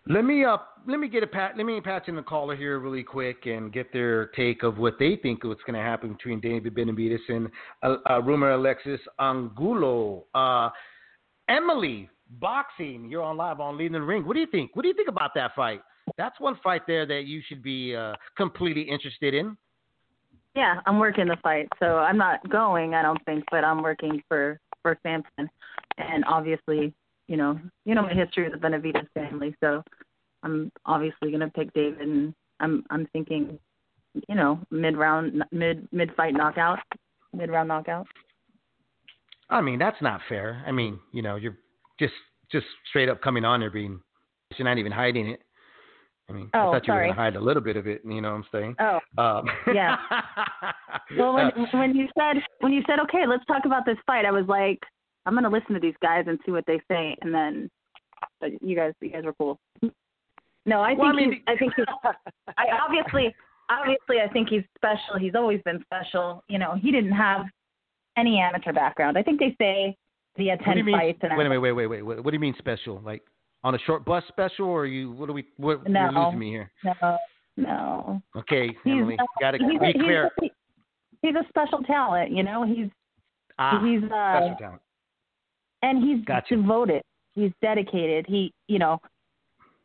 Let 0.06 0.24
me 0.24 0.44
uh, 0.44 0.59
let 0.86 1.01
me 1.01 1.09
get 1.09 1.22
a 1.22 1.26
pat. 1.26 1.56
Let 1.56 1.64
me 1.64 1.81
patch 1.81 2.09
in 2.09 2.16
the 2.16 2.22
caller 2.22 2.55
here 2.55 2.78
really 2.78 3.02
quick 3.02 3.47
and 3.47 3.72
get 3.72 3.90
their 3.93 4.26
take 4.28 4.62
of 4.62 4.76
what 4.76 4.98
they 4.98 5.16
think 5.16 5.44
what's 5.44 5.62
going 5.62 5.78
to 5.78 5.82
happen 5.82 6.12
between 6.12 6.40
David 6.40 6.74
Benavidez 6.74 7.20
and 7.28 7.48
uh, 7.82 7.97
uh, 8.10 8.20
Roamer 8.20 8.52
Alexis 8.52 9.01
Angulo. 9.18 10.24
Uh, 10.35 10.68
Emily, 11.48 12.10
boxing. 12.39 13.09
You're 13.09 13.22
on 13.22 13.39
live 13.39 13.60
on 13.60 13.78
Leading 13.78 13.93
the 13.93 14.02
Ring. 14.02 14.26
What 14.26 14.35
do 14.35 14.40
you 14.40 14.47
think? 14.47 14.76
What 14.76 14.82
do 14.82 14.89
you 14.89 14.94
think 14.94 15.09
about 15.09 15.31
that 15.36 15.55
fight? 15.55 15.81
That's 16.18 16.39
one 16.39 16.59
fight 16.62 16.82
there 16.86 17.06
that 17.06 17.24
you 17.24 17.40
should 17.48 17.62
be 17.62 17.97
uh, 17.97 18.12
completely 18.36 18.82
interested 18.82 19.32
in. 19.32 19.56
Yeah, 20.55 20.81
I'm 20.86 20.98
working 20.98 21.26
the 21.26 21.36
fight, 21.43 21.68
so 21.81 21.97
I'm 21.97 22.18
not 22.18 22.48
going. 22.51 22.94
I 22.94 23.02
don't 23.02 23.22
think, 23.24 23.44
but 23.51 23.64
I'm 23.64 23.82
working 23.82 24.22
for 24.28 24.60
for 24.82 24.98
Samson, 25.02 25.48
and 25.97 26.24
obviously 26.26 26.93
you 27.28 27.36
know, 27.36 27.59
you 27.84 27.94
know 27.94 28.02
my 28.02 28.12
history 28.12 28.48
with 28.48 28.60
the 28.60 28.66
Benavidez 28.66 29.06
family, 29.14 29.55
so 29.60 29.82
I'm 30.42 30.70
obviously 30.86 31.30
going 31.30 31.40
to 31.40 31.48
pick 31.48 31.72
David, 31.72 32.01
and 32.01 32.34
I'm 32.60 32.84
I'm 32.90 33.06
thinking, 33.12 33.59
you 34.28 34.34
know, 34.34 34.60
mid 34.70 34.96
round, 34.96 35.44
mid 35.51 35.88
mid 35.92 36.14
fight 36.14 36.34
knockout, 36.34 36.78
mid 37.32 37.51
round 37.51 37.68
knockout. 37.68 38.06
I 39.51 39.60
mean, 39.60 39.78
that's 39.78 40.01
not 40.01 40.20
fair. 40.28 40.62
I 40.66 40.72
mean, 40.72 40.98
you 41.12 41.22
know, 41.22 41.36
you're 41.36 41.56
just 41.98 42.14
just 42.51 42.66
straight 42.88 43.09
up 43.09 43.22
coming 43.22 43.44
on 43.44 43.60
there 43.60 43.70
being, 43.70 44.01
you're 44.56 44.68
not 44.68 44.78
even 44.78 44.92
hiding 44.92 45.28
it. 45.28 45.40
I 46.28 46.32
mean, 46.32 46.51
oh, 46.55 46.59
I 46.59 46.72
thought 46.72 46.86
you 46.86 46.92
sorry. 46.92 47.09
were 47.09 47.14
gonna 47.14 47.22
hide 47.22 47.36
a 47.36 47.40
little 47.40 47.62
bit 47.62 47.76
of 47.76 47.86
it. 47.86 48.01
You 48.05 48.20
know 48.20 48.30
what 48.30 48.36
I'm 48.36 48.44
saying? 48.52 48.76
Oh, 48.80 49.01
Um, 49.18 49.46
Yeah. 49.74 49.96
well, 51.18 51.34
when 51.34 51.46
uh, 51.46 51.66
when 51.72 51.94
you 51.94 52.09
said 52.18 52.42
when 52.60 52.72
you 52.72 52.82
said 52.86 52.98
okay, 53.01 53.26
let's 53.26 53.44
talk 53.46 53.64
about 53.66 53.84
this 53.84 53.98
fight, 54.06 54.24
I 54.24 54.30
was 54.30 54.46
like, 54.46 54.80
I'm 55.26 55.34
gonna 55.34 55.51
listen 55.51 55.74
to 55.74 55.80
these 55.80 55.94
guys 56.02 56.24
and 56.26 56.38
see 56.44 56.52
what 56.52 56.64
they 56.66 56.80
say, 56.88 57.16
and 57.22 57.34
then, 57.34 57.70
but 58.40 58.51
you 58.62 58.76
guys, 58.76 58.92
you 59.01 59.10
guys 59.10 59.24
were 59.24 59.34
cool. 59.34 59.59
No, 60.66 60.80
I 60.80 60.90
think 60.90 61.01
Well, 61.01 61.09
I 61.09 61.12
mean, 61.12 61.42
I 61.46 61.56
think 61.56 61.72
he's, 61.76 61.84
I 62.56 62.66
obviously, 62.82 63.34
obviously, 63.70 64.20
I 64.20 64.28
think 64.32 64.48
he's 64.48 64.62
special. 64.76 65.18
He's 65.18 65.34
always 65.34 65.60
been 65.64 65.82
special. 65.84 66.42
You 66.48 66.59
know, 66.59 66.74
he 66.80 66.90
didn't 66.90 67.12
have 67.12 67.46
any 68.16 68.38
amateur 68.38 68.72
background. 68.72 69.18
I 69.18 69.22
think 69.22 69.40
they 69.40 69.55
say 69.60 69.96
he 70.36 70.48
had 70.48 70.59
what 70.60 70.66
ten 70.66 70.78
you 70.78 70.84
mean? 70.84 70.96
fights. 70.96 71.18
And 71.22 71.36
wait, 71.36 71.48
wait, 71.48 71.59
wait, 71.59 71.72
wait, 71.72 71.86
wait. 71.86 72.02
What, 72.02 72.24
what 72.24 72.30
do 72.30 72.34
you 72.34 72.40
mean 72.40 72.55
special? 72.59 73.01
Like 73.05 73.22
on 73.62 73.74
a 73.74 73.78
short 73.80 74.05
bus 74.05 74.24
special, 74.28 74.66
or 74.66 74.86
you? 74.86 75.12
What 75.12 75.26
do 75.26 75.32
we? 75.32 75.46
What? 75.56 75.88
No. 75.88 76.10
You're 76.10 76.24
losing 76.24 76.38
me 76.38 76.51
here. 76.51 76.70
No, 76.84 77.16
no. 77.56 78.22
Okay, 78.36 78.68
He's, 78.84 78.92
Emily, 78.92 79.16
got 79.40 79.52
to 79.52 79.59
be 79.59 79.76
a, 79.80 79.86
he's, 79.86 80.02
clear. 80.02 80.26
a, 80.26 80.51
he's 81.22 81.34
a 81.34 81.44
special 81.48 81.82
talent. 81.82 82.32
You 82.32 82.42
know, 82.42 82.64
he's 82.64 82.88
ah, 83.59 83.82
he's 83.84 84.02
uh, 84.05 84.06
special 84.06 84.56
talent. 84.59 84.80
And 85.85 86.02
he's 86.02 86.24
Gotcha. 86.24 86.56
devoted. 86.56 87.02
He's 87.35 87.52
dedicated. 87.61 88.27
He, 88.28 88.52
you 88.69 88.78
know, 88.78 88.98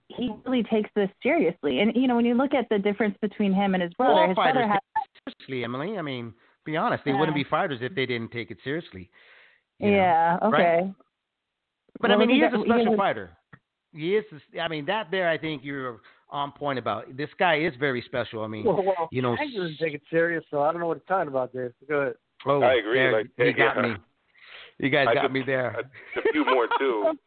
he 0.08 0.32
really 0.46 0.64
takes 0.64 0.90
this 0.96 1.10
seriously. 1.22 1.80
And 1.80 1.96
you 1.96 2.08
know, 2.08 2.16
when 2.16 2.26
you 2.26 2.36
look 2.36 2.54
at 2.54 2.68
the 2.70 2.80
difference 2.80 3.16
between 3.22 3.54
him 3.54 3.74
and 3.74 3.84
his 3.84 3.94
brother, 3.94 4.14
All 4.22 4.28
his 4.28 4.36
fighters 4.36 4.54
brother 4.54 4.68
has 4.68 4.80
take 5.28 5.36
seriously, 5.48 5.64
Emily. 5.64 5.98
I 5.98 6.02
mean, 6.02 6.34
be 6.66 6.78
honest, 6.78 7.04
they 7.06 7.14
wouldn't 7.14 7.36
be 7.36 7.44
fighters 7.44 7.80
if 7.82 7.94
they 7.96 8.06
didn't 8.06 8.32
take 8.32 8.52
it 8.52 8.58
seriously. 8.64 9.10
you 9.80 9.92
know? 9.92 9.98
yeah, 9.98 10.38
okay. 10.44 10.94
But 12.02 12.10
Well, 12.12 12.22
I 12.22 12.26
mean, 12.26 12.30
he 12.36 12.42
is 12.42 12.54
a 12.54 12.64
special 12.66 12.92
has- 12.92 12.98
fighter. 12.98 13.32
He 13.92 14.16
is. 14.16 14.26
I 14.62 14.68
mean, 14.68 14.86
that 14.86 15.08
there, 15.10 15.28
I 15.28 15.38
think 15.38 15.64
you're 15.64 16.00
on 16.30 16.52
point 16.52 16.78
about. 16.78 17.18
This 17.18 17.30
guy 17.40 17.56
is 17.62 17.74
very 17.80 18.04
special. 18.04 18.44
I 18.44 18.48
mean, 18.48 18.64
Well, 18.64 18.84
well, 18.84 19.10
you 19.12 19.24
know, 19.24 19.36
Hank 19.36 19.56
doesn't 19.56 19.80
take 19.80 19.96
it 19.96 20.04
serious, 20.12 20.44
so 20.52 20.62
I 20.62 20.72
don't 20.72 20.80
know 20.80 20.86
what 20.88 20.98
he's 20.98 21.08
talking 21.08 21.28
about 21.28 21.52
there. 21.52 21.74
Go 21.88 21.96
ahead. 22.02 22.14
oh, 22.46 22.62
I 22.62 22.74
agree, 22.76 23.00
there, 23.00 23.12
like, 23.12 23.28
you 23.38 23.54
got 23.54 23.76
yeah. 23.78 23.82
me. 23.82 23.96
You 24.80 24.90
guys 24.90 25.08
I 25.10 25.14
got 25.14 25.22
could- 25.24 25.32
me 25.34 25.44
there. 25.46 25.76
A 26.18 26.22
few 26.32 26.46
more 26.46 26.68
too. 26.78 27.14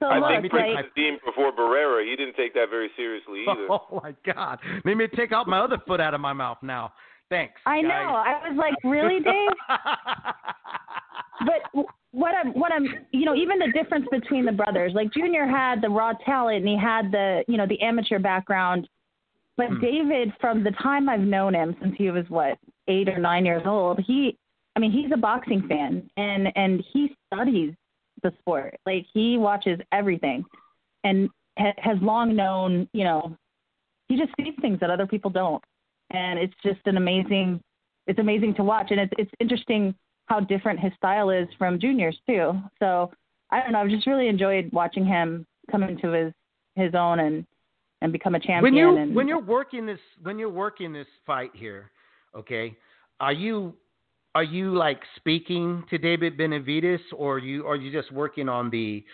So 0.00 0.06
I 0.06 0.18
look, 0.18 0.30
think 0.40 0.52
like, 0.52 0.62
Francis 0.72 0.92
Dean 0.96 1.18
before 1.24 1.52
Barrera, 1.52 2.02
he 2.08 2.16
didn't 2.16 2.34
take 2.36 2.54
that 2.54 2.70
very 2.70 2.90
seriously 2.96 3.44
either. 3.48 3.66
Oh 3.70 4.00
my 4.02 4.14
God! 4.24 4.58
Let 4.84 4.96
me 4.96 5.06
take 5.14 5.30
out 5.30 5.46
my 5.46 5.60
other 5.60 5.76
foot 5.86 6.00
out 6.00 6.14
of 6.14 6.20
my 6.22 6.32
mouth 6.32 6.56
now. 6.62 6.94
Thanks. 7.28 7.60
I 7.66 7.80
know. 7.82 7.88
I 7.88 8.48
was 8.48 8.56
like, 8.56 8.74
really, 8.82 9.20
Dave? 9.20 9.50
but 11.46 11.84
what 12.12 12.34
I'm, 12.34 12.52
what 12.52 12.72
I'm, 12.72 12.86
you 13.12 13.24
know, 13.24 13.34
even 13.34 13.58
the 13.58 13.72
difference 13.72 14.06
between 14.10 14.44
the 14.44 14.52
brothers, 14.52 14.92
like 14.94 15.12
Junior 15.12 15.46
had 15.46 15.80
the 15.82 15.88
raw 15.88 16.12
talent 16.24 16.58
and 16.58 16.68
he 16.68 16.78
had 16.78 17.10
the, 17.12 17.44
you 17.48 17.56
know, 17.56 17.66
the 17.66 17.80
amateur 17.80 18.18
background. 18.18 18.88
But 19.56 19.68
Hmm. 19.68 19.80
David, 19.80 20.32
from 20.40 20.64
the 20.64 20.72
time 20.82 21.08
I've 21.08 21.20
known 21.20 21.54
him 21.54 21.76
since 21.80 21.94
he 21.96 22.10
was 22.10 22.24
what 22.28 22.58
eight 22.88 23.08
or 23.08 23.18
nine 23.18 23.44
years 23.44 23.62
old, 23.66 24.00
he, 24.06 24.36
I 24.76 24.80
mean, 24.80 24.90
he's 24.90 25.10
a 25.12 25.16
boxing 25.16 25.66
fan 25.68 26.08
and 26.16 26.48
and 26.56 26.82
he 26.92 27.14
studies 27.26 27.74
the 28.22 28.32
sport. 28.40 28.76
Like 28.86 29.06
he 29.12 29.38
watches 29.38 29.78
everything, 29.92 30.44
and 31.04 31.28
ha- 31.58 31.74
has 31.78 31.96
long 32.00 32.34
known, 32.34 32.88
you 32.92 33.04
know, 33.04 33.36
he 34.08 34.16
just 34.16 34.30
sees 34.38 34.54
things 34.60 34.80
that 34.80 34.90
other 34.90 35.06
people 35.06 35.30
don't, 35.30 35.62
and 36.10 36.38
it's 36.38 36.54
just 36.64 36.80
an 36.86 36.96
amazing, 36.96 37.60
it's 38.06 38.18
amazing 38.18 38.54
to 38.56 38.64
watch, 38.64 38.90
and 38.90 39.00
it's 39.00 39.12
it's 39.18 39.30
interesting 39.40 39.94
how 40.26 40.40
different 40.40 40.80
his 40.80 40.92
style 40.96 41.30
is 41.30 41.46
from 41.58 41.78
Junior's 41.78 42.18
too. 42.26 42.52
So 42.78 43.12
I 43.50 43.60
don't 43.60 43.72
know, 43.72 43.80
I've 43.80 43.90
just 43.90 44.06
really 44.06 44.28
enjoyed 44.28 44.70
watching 44.72 45.04
him 45.04 45.46
come 45.70 45.82
into 45.82 46.10
his 46.10 46.32
his 46.74 46.94
own 46.94 47.20
and 47.20 47.46
and 48.02 48.12
become 48.12 48.34
a 48.34 48.40
champion. 48.40 48.62
when 48.62 48.74
you 48.74 48.96
and, 48.96 49.14
when 49.14 49.28
you're 49.28 49.40
working 49.40 49.86
this 49.86 50.00
when 50.22 50.38
you're 50.38 50.50
working 50.50 50.92
this 50.92 51.06
fight 51.26 51.50
here, 51.54 51.90
okay, 52.34 52.76
are 53.20 53.32
you 53.32 53.74
are 54.34 54.42
you 54.44 54.74
like 54.74 55.00
speaking 55.16 55.84
to 55.90 55.98
David 55.98 56.36
Benavidez, 56.36 57.00
or 57.16 57.36
are 57.36 57.38
you 57.38 57.66
are 57.66 57.76
you 57.76 57.92
just 57.92 58.12
working 58.12 58.48
on 58.48 58.70
the 58.70 59.04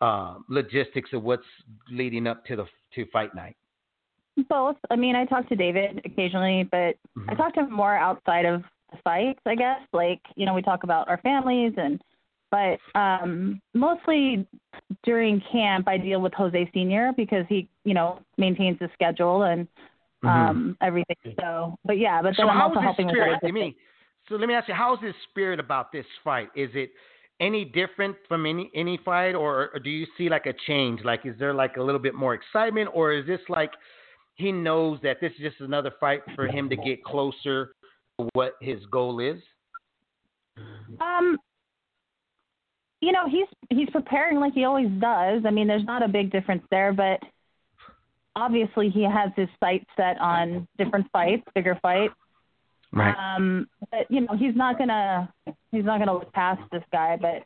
uh, 0.00 0.36
logistics 0.48 1.12
of 1.12 1.22
what's 1.22 1.46
leading 1.90 2.26
up 2.26 2.44
to 2.46 2.56
the 2.56 2.66
to 2.94 3.06
fight 3.12 3.34
night? 3.34 3.56
Both. 4.50 4.76
I 4.90 4.96
mean, 4.96 5.16
I 5.16 5.24
talk 5.24 5.48
to 5.48 5.56
David 5.56 6.02
occasionally, 6.04 6.68
but 6.70 6.96
I 7.28 7.34
Mhm. 7.34 7.36
talk 7.38 7.54
to 7.54 7.60
him 7.60 7.72
more 7.72 7.96
outside 7.96 8.44
of 8.44 8.62
the 8.90 8.98
fights, 9.02 9.40
I 9.46 9.54
guess. 9.54 9.80
Like, 9.92 10.20
you 10.36 10.44
know, 10.44 10.52
we 10.52 10.60
talk 10.62 10.84
about 10.84 11.08
our 11.08 11.18
families 11.18 11.72
and 11.78 12.00
but 12.50 12.78
um 12.94 13.60
mostly 13.74 14.46
during 15.02 15.40
camp 15.50 15.88
I 15.88 15.96
deal 15.96 16.20
with 16.20 16.32
Jose 16.34 16.70
Senior 16.72 17.12
because 17.16 17.44
he, 17.48 17.68
you 17.84 17.94
know, 17.94 18.20
maintains 18.36 18.78
the 18.78 18.88
schedule 18.92 19.44
and 19.44 19.66
um 20.22 20.76
everything. 20.82 21.16
So 21.40 21.76
but 21.84 21.98
yeah, 21.98 22.20
but 22.20 22.36
then 22.36 22.46
Mm-hmm. 22.46 22.46
so 22.46 22.50
I'm 22.50 22.62
also 22.62 22.80
helping 22.80 23.06
with 23.06 23.16
I 23.18 23.50
mean, 23.50 23.74
so 24.28 24.36
let 24.36 24.48
me 24.48 24.54
ask 24.54 24.68
you, 24.68 24.74
how's 24.74 25.00
his 25.00 25.14
spirit 25.30 25.60
about 25.60 25.92
this 25.92 26.06
fight? 26.24 26.48
Is 26.56 26.70
it 26.74 26.90
any 27.40 27.64
different 27.64 28.16
from 28.28 28.46
any 28.46 28.70
any 28.74 28.98
fight, 29.04 29.34
or, 29.34 29.70
or 29.74 29.80
do 29.80 29.90
you 29.90 30.06
see 30.16 30.28
like 30.28 30.46
a 30.46 30.54
change? 30.66 31.00
Like, 31.04 31.24
is 31.24 31.38
there 31.38 31.54
like 31.54 31.76
a 31.76 31.82
little 31.82 32.00
bit 32.00 32.14
more 32.14 32.34
excitement, 32.34 32.90
or 32.94 33.12
is 33.12 33.26
this 33.26 33.40
like 33.48 33.70
he 34.34 34.52
knows 34.52 34.98
that 35.02 35.20
this 35.20 35.32
is 35.32 35.38
just 35.38 35.60
another 35.60 35.92
fight 36.00 36.20
for 36.34 36.46
him 36.46 36.68
to 36.70 36.76
get 36.76 37.02
closer 37.04 37.72
to 38.18 38.28
what 38.32 38.54
his 38.60 38.80
goal 38.90 39.20
is? 39.20 39.40
Um, 41.00 41.38
you 43.00 43.12
know, 43.12 43.28
he's 43.28 43.46
he's 43.70 43.90
preparing 43.90 44.40
like 44.40 44.54
he 44.54 44.64
always 44.64 44.90
does. 45.00 45.42
I 45.46 45.50
mean, 45.50 45.66
there's 45.66 45.84
not 45.84 46.02
a 46.02 46.08
big 46.08 46.32
difference 46.32 46.62
there, 46.70 46.92
but 46.92 47.20
obviously 48.34 48.88
he 48.88 49.02
has 49.02 49.30
his 49.36 49.48
sights 49.60 49.86
set 49.96 50.18
on 50.20 50.66
different 50.78 51.06
fights, 51.12 51.42
bigger 51.54 51.78
fights. 51.82 52.14
Um, 53.18 53.68
but 53.90 54.10
you 54.10 54.20
know, 54.20 54.36
he's 54.38 54.56
not 54.56 54.78
gonna 54.78 55.32
he's 55.72 55.84
not 55.84 55.98
gonna 55.98 56.14
look 56.14 56.32
past 56.32 56.62
this 56.72 56.84
guy. 56.92 57.16
But 57.20 57.42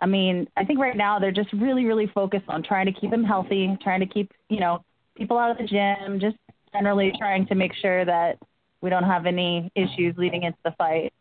I 0.00 0.06
mean, 0.06 0.48
I 0.56 0.64
think 0.64 0.78
right 0.78 0.96
now 0.96 1.18
they're 1.18 1.32
just 1.32 1.52
really, 1.52 1.84
really 1.84 2.10
focused 2.14 2.48
on 2.48 2.62
trying 2.62 2.86
to 2.86 2.92
keep 2.92 3.12
him 3.12 3.24
healthy, 3.24 3.76
trying 3.82 4.00
to 4.00 4.06
keep 4.06 4.32
you 4.48 4.60
know 4.60 4.84
people 5.16 5.38
out 5.38 5.50
of 5.50 5.58
the 5.58 5.64
gym, 5.64 6.20
just 6.20 6.36
generally 6.72 7.12
trying 7.18 7.46
to 7.46 7.54
make 7.54 7.72
sure 7.80 8.04
that 8.04 8.38
we 8.80 8.90
don't 8.90 9.04
have 9.04 9.26
any 9.26 9.70
issues 9.74 10.14
leading 10.18 10.42
into 10.42 10.58
the 10.64 10.72
fight 10.72 11.12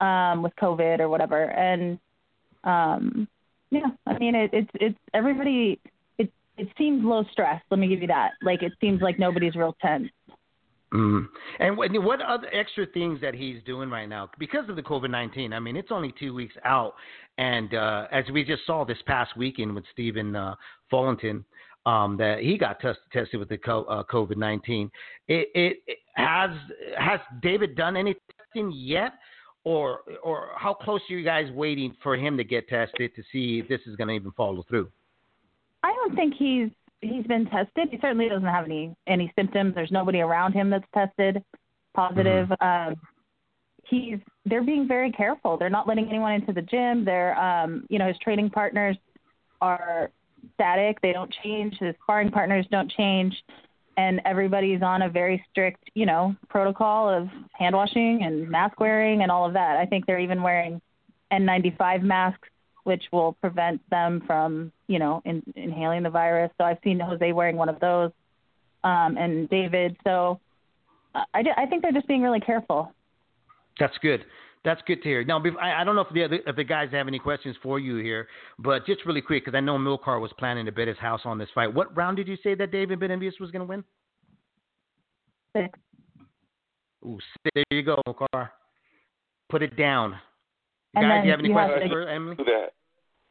um, 0.00 0.42
with 0.42 0.52
COVID 0.56 1.00
or 1.00 1.08
whatever. 1.08 1.44
And 1.44 1.98
um, 2.64 3.28
yeah, 3.70 3.88
I 4.06 4.18
mean, 4.18 4.34
it, 4.34 4.50
it's 4.52 4.70
it's 4.74 4.98
everybody. 5.14 5.80
It 6.18 6.32
it 6.56 6.68
seems 6.78 7.04
low 7.04 7.24
stress. 7.32 7.60
Let 7.70 7.78
me 7.80 7.88
give 7.88 8.00
you 8.00 8.08
that. 8.08 8.32
Like 8.42 8.62
it 8.62 8.72
seems 8.80 9.02
like 9.02 9.18
nobody's 9.18 9.54
real 9.54 9.76
tense. 9.80 10.08
Mm. 10.92 11.28
And 11.60 11.76
what, 11.76 11.90
what 12.02 12.20
other 12.20 12.48
extra 12.52 12.84
things 12.84 13.20
that 13.20 13.32
he's 13.32 13.62
doing 13.64 13.90
right 13.90 14.08
now 14.08 14.28
because 14.40 14.68
of 14.68 14.74
the 14.74 14.82
COVID 14.82 15.10
nineteen? 15.10 15.52
I 15.52 15.60
mean, 15.60 15.76
it's 15.76 15.92
only 15.92 16.12
two 16.18 16.34
weeks 16.34 16.54
out, 16.64 16.94
and 17.38 17.72
uh, 17.74 18.08
as 18.10 18.24
we 18.32 18.44
just 18.44 18.66
saw 18.66 18.84
this 18.84 18.98
past 19.06 19.36
weekend 19.36 19.72
with 19.72 19.84
Stephen 19.92 20.34
uh, 20.34 20.56
Fulton, 20.90 21.44
um, 21.86 22.16
that 22.16 22.40
he 22.40 22.58
got 22.58 22.80
test, 22.80 22.98
tested 23.12 23.38
with 23.38 23.48
the 23.48 23.58
co- 23.58 23.84
uh, 23.84 24.02
COVID 24.12 24.36
nineteen. 24.36 24.90
It, 25.28 25.48
it, 25.54 25.82
it 25.86 25.98
has 26.14 26.50
has 26.98 27.20
David 27.40 27.76
done 27.76 27.96
any 27.96 28.16
testing 28.36 28.72
yet, 28.74 29.12
or 29.62 30.00
or 30.24 30.48
how 30.56 30.74
close 30.74 31.00
are 31.08 31.14
you 31.14 31.24
guys 31.24 31.48
waiting 31.52 31.94
for 32.02 32.16
him 32.16 32.36
to 32.36 32.42
get 32.42 32.68
tested 32.68 33.14
to 33.14 33.22
see 33.30 33.60
if 33.60 33.68
this 33.68 33.80
is 33.86 33.94
going 33.94 34.08
to 34.08 34.14
even 34.14 34.32
follow 34.32 34.64
through? 34.68 34.90
I 35.82 35.92
don't 35.92 36.14
think 36.14 36.34
he's 36.36 36.68
he's 37.00 37.26
been 37.26 37.46
tested. 37.46 37.88
He 37.90 37.98
certainly 38.00 38.28
doesn't 38.28 38.44
have 38.44 38.64
any 38.64 38.94
any 39.06 39.32
symptoms. 39.36 39.74
There's 39.74 39.90
nobody 39.90 40.20
around 40.20 40.52
him 40.52 40.70
that's 40.70 40.84
tested 40.94 41.42
positive. 41.94 42.50
Um, 42.60 42.96
he's 43.84 44.18
they're 44.44 44.64
being 44.64 44.86
very 44.86 45.12
careful. 45.12 45.56
They're 45.56 45.70
not 45.70 45.88
letting 45.88 46.08
anyone 46.08 46.32
into 46.32 46.52
the 46.52 46.62
gym. 46.62 47.04
They're 47.04 47.38
um, 47.38 47.84
you 47.88 47.98
know 47.98 48.08
his 48.08 48.18
training 48.18 48.50
partners 48.50 48.96
are 49.60 50.10
static. 50.54 51.00
They 51.02 51.12
don't 51.12 51.34
change. 51.42 51.78
The 51.78 51.94
sparring 52.02 52.30
partners 52.30 52.66
don't 52.70 52.90
change, 52.90 53.34
and 53.96 54.20
everybody's 54.24 54.82
on 54.82 55.02
a 55.02 55.08
very 55.08 55.44
strict, 55.50 55.90
you 55.94 56.06
know, 56.06 56.34
protocol 56.48 57.08
of 57.08 57.28
hand 57.52 57.74
washing 57.74 58.20
and 58.22 58.48
mask 58.48 58.80
wearing 58.80 59.22
and 59.22 59.30
all 59.30 59.46
of 59.46 59.52
that. 59.54 59.76
I 59.76 59.86
think 59.86 60.06
they're 60.06 60.20
even 60.20 60.42
wearing 60.42 60.80
N95 61.32 62.02
masks, 62.02 62.48
which 62.84 63.04
will 63.12 63.32
prevent 63.34 63.80
them 63.90 64.22
from, 64.26 64.72
you 64.86 64.98
know, 64.98 65.22
in, 65.24 65.42
inhaling 65.56 66.02
the 66.02 66.10
virus. 66.10 66.50
So 66.58 66.64
I've 66.64 66.78
seen 66.82 66.98
Jose 67.00 67.32
wearing 67.32 67.56
one 67.56 67.68
of 67.68 67.78
those, 67.80 68.10
um, 68.84 69.16
and 69.16 69.48
David. 69.50 69.96
So 70.04 70.40
I, 71.14 71.42
I 71.56 71.66
think 71.66 71.82
they're 71.82 71.92
just 71.92 72.08
being 72.08 72.22
really 72.22 72.40
careful. 72.40 72.92
That's 73.78 73.96
good. 74.02 74.24
That's 74.62 74.82
good 74.86 75.02
to 75.02 75.08
hear. 75.08 75.24
Now, 75.24 75.42
I 75.60 75.84
don't 75.84 75.94
know 75.94 76.02
if 76.02 76.12
the 76.12 76.24
other, 76.24 76.38
if 76.46 76.54
the 76.54 76.64
guys 76.64 76.90
have 76.92 77.08
any 77.08 77.18
questions 77.18 77.56
for 77.62 77.78
you 77.78 77.96
here, 77.96 78.28
but 78.58 78.84
just 78.84 79.06
really 79.06 79.22
quick, 79.22 79.44
because 79.44 79.56
I 79.56 79.60
know 79.60 79.78
Milcar 79.78 80.20
was 80.20 80.30
planning 80.38 80.66
to 80.66 80.72
bet 80.72 80.86
his 80.86 80.98
house 80.98 81.22
on 81.24 81.38
this 81.38 81.48
fight. 81.54 81.72
What 81.72 81.96
round 81.96 82.18
did 82.18 82.28
you 82.28 82.36
say 82.42 82.54
that 82.56 82.70
David 82.70 83.00
Benavidez 83.00 83.40
was 83.40 83.50
going 83.50 83.60
to 83.60 83.64
win? 83.66 83.84
Six. 85.56 85.78
Ooh, 87.06 87.18
six. 87.42 87.52
There 87.54 87.78
you 87.78 87.82
go, 87.82 87.96
Milcar. 88.06 88.50
Put 89.48 89.62
it 89.62 89.78
down. 89.78 90.16
And 90.94 91.06
guys, 91.06 91.24
you 91.24 91.30
have 91.30 91.40
any 91.40 91.48
you 91.48 91.54
questions 91.54 91.82
have 91.82 91.90
to, 91.90 91.94
for 91.94 92.08
Emily? 92.08 92.36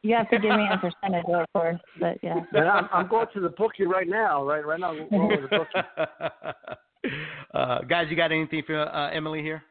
You 0.02 0.16
have 0.16 0.30
to 0.30 0.38
give 0.38 0.50
me 0.56 0.66
a 0.72 0.78
percentage, 0.78 1.24
of 1.28 1.46
course, 1.52 1.80
but 1.98 2.16
yeah. 2.22 2.40
And 2.52 2.68
I'm, 2.68 2.88
I'm 2.92 3.08
going 3.08 3.26
to 3.34 3.40
the 3.40 3.50
bookie 3.50 3.84
right 3.84 4.08
now. 4.08 4.42
Right, 4.44 4.64
right 4.64 4.80
now, 4.80 4.92
I'm 4.92 5.08
going 5.10 5.42
the 5.42 5.48
bookie. 5.48 7.14
uh, 7.54 7.80
guys, 7.82 8.06
you 8.08 8.16
got 8.16 8.32
anything 8.32 8.62
for 8.66 8.80
uh, 8.80 9.10
Emily 9.10 9.42
here? 9.42 9.62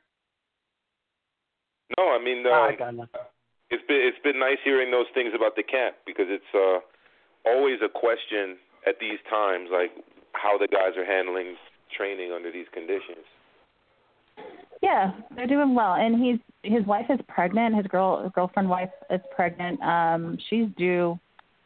No, 1.97 2.11
I 2.11 2.23
mean, 2.23 2.45
uh, 2.45 2.51
I 2.51 2.77
it's 3.71 3.83
been 3.87 4.01
it's 4.01 4.21
been 4.23 4.39
nice 4.39 4.57
hearing 4.63 4.91
those 4.91 5.09
things 5.13 5.31
about 5.35 5.55
the 5.55 5.63
camp 5.63 5.95
because 6.05 6.25
it's 6.29 6.53
uh, 6.53 6.81
always 7.49 7.79
a 7.83 7.89
question 7.89 8.57
at 8.85 8.95
these 8.99 9.17
times, 9.29 9.69
like 9.71 9.91
how 10.33 10.57
the 10.57 10.67
guys 10.67 10.97
are 10.97 11.05
handling 11.05 11.55
training 11.95 12.31
under 12.31 12.51
these 12.51 12.67
conditions. 12.73 13.25
Yeah, 14.81 15.11
they're 15.35 15.47
doing 15.47 15.75
well, 15.75 15.93
and 15.93 16.23
he's 16.23 16.39
his 16.63 16.85
wife 16.85 17.05
is 17.09 17.19
pregnant. 17.27 17.75
His 17.75 17.87
girl 17.87 18.23
his 18.23 18.31
girlfriend 18.33 18.69
wife 18.69 18.89
is 19.09 19.19
pregnant. 19.35 19.81
Um, 19.81 20.37
she's 20.49 20.67
due, 20.77 21.19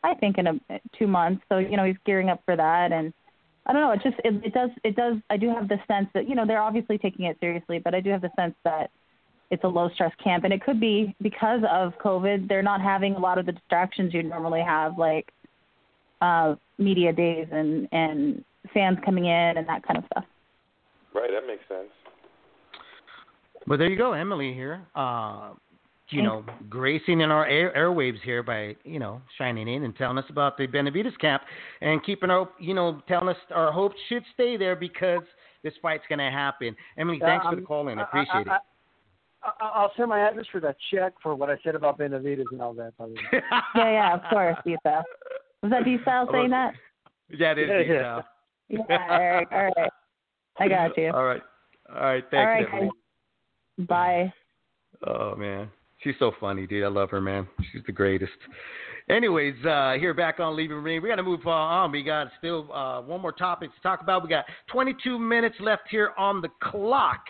I 0.04 0.16
think, 0.16 0.38
in 0.38 0.48
a 0.48 0.60
two 0.98 1.08
months. 1.08 1.44
So 1.50 1.60
you 1.60 1.78
know 1.78 1.86
he's 1.86 1.98
gearing 2.06 2.30
up 2.30 2.42
for 2.46 2.56
that, 2.56 2.92
and 2.92 3.14
I 3.68 3.74
don't 3.74 3.82
know. 3.82 3.92
It 3.92 4.02
just 4.04 4.16
it, 4.26 4.46
it 4.46 4.54
does 4.54 4.72
it 4.84 4.96
does. 4.96 5.18
I 5.30 5.38
do 5.38 5.50
have 5.50 5.68
the 5.68 5.78
sense 5.88 6.08
that 6.16 6.28
you 6.28 6.34
know 6.34 6.46
they're 6.46 6.62
obviously 6.62 6.98
taking 6.98 7.26
it 7.26 7.38
seriously, 7.40 7.78
but 7.78 7.94
I 7.94 8.00
do 8.00 8.10
have 8.10 8.22
the 8.22 8.32
sense 8.36 8.56
that 8.64 8.90
it's 9.52 9.64
a 9.64 9.68
low 9.68 9.90
stress 9.94 10.12
camp, 10.24 10.44
and 10.44 10.52
it 10.52 10.64
could 10.64 10.80
be 10.80 11.16
because 11.22 11.62
of 11.70 11.94
COVID. 12.04 12.48
They're 12.48 12.64
not 12.64 12.82
having 12.82 13.14
a 13.14 13.20
lot 13.20 13.38
of 13.38 13.46
the 13.46 13.52
distractions 13.52 14.12
you'd 14.12 14.26
normally 14.26 14.62
have, 14.62 14.98
like 14.98 15.32
uh, 16.20 16.56
media 16.80 17.14
days 17.14 17.48
and 17.52 17.88
and 17.92 18.44
fans 18.74 18.98
coming 19.06 19.26
in 19.26 19.58
and 19.58 19.68
that 19.68 19.84
kind 19.86 20.00
of 20.00 20.06
stuff. 20.12 20.26
Right, 21.14 21.30
that 21.32 21.46
makes 21.46 21.62
sense. 21.70 21.92
Well, 23.68 23.78
there 23.78 23.90
you 23.90 23.98
go, 23.98 24.14
Emily 24.14 24.54
here. 24.54 24.86
Uh, 24.96 25.52
you 26.10 26.22
know, 26.22 26.46
gracing 26.70 27.22
in 27.22 27.32
our 27.32 27.48
air, 27.48 27.74
airwaves 27.76 28.22
here 28.24 28.44
by 28.44 28.76
you 28.84 29.00
know 29.00 29.22
shining 29.38 29.68
in 29.68 29.84
and 29.84 29.96
telling 29.96 30.18
us 30.18 30.26
about 30.30 30.58
the 30.58 30.68
Benavidez 30.68 31.18
camp 31.20 31.42
and 31.82 32.04
keeping 32.04 32.30
our 32.30 32.50
you 32.60 32.74
know 32.74 33.02
telling 33.08 33.30
us 33.30 33.38
our 33.52 33.72
hopes 33.72 33.96
should 34.10 34.24
stay 34.34 34.58
there 34.58 34.76
because 34.76 35.24
this 35.64 35.74
fight's 35.82 36.04
going 36.10 36.20
to 36.20 36.30
happen. 36.30 36.76
Emily, 36.98 37.18
Yeah, 37.20 37.28
thanks 37.28 37.46
for 37.48 37.56
the 37.56 37.62
call 37.64 37.88
in. 37.88 37.98
I 37.98 38.02
I- 38.02 38.06
appreciate 38.06 38.48
I, 38.48 38.52
I, 38.52 38.58
I, 39.60 39.68
I'll 39.76 39.92
send 39.98 40.10
my 40.10 40.20
address 40.20 40.46
for 40.52 40.60
that 40.62 40.76
check 40.92 41.14
for 41.24 41.36
what 41.36 41.50
I 41.50 41.56
said 41.64 41.74
about 41.76 41.98
Benavidez 41.98 42.46
and 42.52 42.62
all 42.62 42.74
that. 42.76 42.94
By 42.98 43.08
the 43.08 43.16
Yeah, 43.76 43.92
yeah, 43.92 44.14
of 44.16 44.22
course, 44.30 44.56
D-Style. 44.66 45.04
Was 45.64 45.72
that 45.72 45.84
D-Style 45.86 46.28
saying 46.32 46.50
that? 46.52 46.74
That 47.40 47.58
is 47.58 47.68
Yeah, 47.70 47.76
it, 47.76 47.88
yeah. 47.88 48.02
Sal. 48.02 48.26
Yeah, 48.70 49.08
Eric. 49.12 49.48
All 49.52 49.72
right. 49.78 49.92
I 50.60 50.68
got 50.68 50.98
you. 50.98 51.12
All 51.12 51.26
right. 51.26 51.42
All 51.94 52.02
right. 52.04 52.24
Thanks, 52.30 52.36
All 52.36 52.46
right, 52.46 52.66
Emily. 52.72 52.82
guys. 52.88 52.90
Bye. 53.78 54.34
Oh 55.06 55.36
man, 55.36 55.70
she's 56.04 56.16
so 56.20 56.32
funny, 56.40 56.68
dude. 56.68 56.84
I 56.84 56.88
love 56.88 57.10
her, 57.10 57.22
man. 57.22 57.48
She's 57.72 57.82
the 57.86 57.92
greatest. 57.92 58.32
Anyways, 59.10 59.56
uh, 59.66 59.94
here 60.00 60.14
back 60.14 60.40
on 60.40 60.56
Leaving 60.56 60.78
Ring, 60.78 61.02
we 61.02 61.10
got 61.10 61.18
to 61.18 61.24
move 61.24 61.46
on. 61.46 61.92
We 61.92 62.04
got 62.04 62.28
still 62.38 62.72
uh, 62.72 63.02
one 63.02 63.22
more 63.22 63.34
topic 63.34 63.74
to 63.76 63.82
talk 63.82 64.02
about. 64.02 64.24
We 64.24 64.30
got 64.30 64.46
22 64.72 65.20
minutes 65.20 65.56
left 65.60 65.84
here 65.90 66.12
on 66.18 66.42
the 66.42 66.48
clock, 66.62 67.26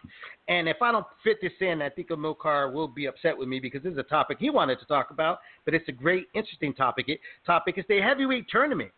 and 0.48 0.70
if 0.70 0.78
I 0.84 0.92
don't 0.92 1.06
fit 1.24 1.38
this 1.42 1.54
in, 1.62 1.82
I 1.82 1.90
think 1.90 2.10
Milcar 2.10 2.72
will 2.72 2.88
be 2.88 3.08
upset 3.08 3.36
with 3.36 3.48
me 3.48 3.60
because 3.60 3.82
this 3.82 3.94
is 3.94 3.98
a 3.98 4.04
topic 4.04 4.38
he 4.40 4.52
wanted 4.52 4.80
to 4.80 4.86
talk 4.86 5.10
about, 5.10 5.40
but 5.66 5.74
it's 5.74 5.88
a 5.90 5.94
great, 5.94 6.28
interesting 6.36 6.76
topic. 6.76 7.10
It 7.10 7.20
topic 7.46 7.80
is 7.80 7.86
the 7.90 8.00
heavyweight 8.00 8.50
tournament. 8.50 8.92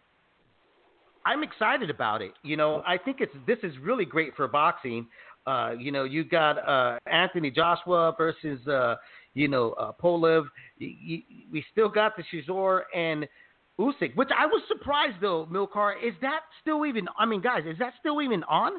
I'm 1.25 1.43
excited 1.43 1.89
about 1.89 2.21
it. 2.21 2.33
You 2.43 2.57
know, 2.57 2.83
I 2.85 2.97
think 2.97 3.17
it's 3.19 3.33
this 3.47 3.57
is 3.63 3.73
really 3.81 4.05
great 4.05 4.35
for 4.35 4.47
boxing. 4.47 5.07
Uh, 5.47 5.71
you 5.77 5.91
know, 5.91 6.03
you 6.03 6.23
got 6.23 6.57
uh, 6.67 6.97
Anthony 7.05 7.51
Joshua 7.51 8.13
versus 8.17 8.65
uh, 8.67 8.95
you 9.33 9.47
know 9.47 9.71
uh, 9.73 9.91
Pulev. 10.01 10.45
Y- 10.81 10.95
y- 11.07 11.23
we 11.51 11.63
still 11.71 11.89
got 11.89 12.13
the 12.17 12.23
Shizor 12.33 12.81
and 12.95 13.27
Usyk, 13.79 14.15
which 14.15 14.29
I 14.37 14.45
was 14.47 14.61
surprised 14.67 15.17
though. 15.21 15.47
Milcar, 15.51 15.93
is 16.03 16.13
that 16.21 16.41
still 16.61 16.85
even? 16.85 17.07
I 17.19 17.25
mean, 17.25 17.41
guys, 17.41 17.63
is 17.67 17.77
that 17.79 17.93
still 17.99 18.21
even 18.21 18.43
on? 18.45 18.73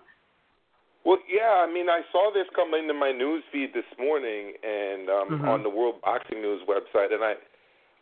Well, 1.05 1.19
yeah, 1.31 1.63
I 1.63 1.73
mean, 1.73 1.89
I 1.89 2.01
saw 2.11 2.33
this 2.35 2.47
come 2.57 2.75
into 2.75 2.93
my 2.93 3.13
news 3.13 3.45
feed 3.53 3.71
this 3.73 3.87
morning, 3.97 4.55
and 4.65 5.09
um, 5.09 5.29
Mhm. 5.31 5.49
on 5.49 5.63
the 5.63 5.71
World 5.71 6.01
Boxing 6.03 6.43
News 6.43 6.63
website, 6.67 7.15
and 7.15 7.23
I, 7.23 7.35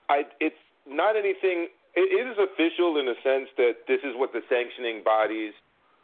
I, 0.08 0.22
it's 0.40 0.56
not 0.88 1.14
anything. 1.14 1.68
It 1.94 2.08
is 2.26 2.38
official 2.38 2.96
in 2.96 3.04
the 3.04 3.14
sense 3.22 3.50
that 3.58 3.84
this 3.86 4.00
is 4.02 4.16
what 4.16 4.32
the 4.32 4.40
sanctioning 4.48 5.02
bodies 5.04 5.52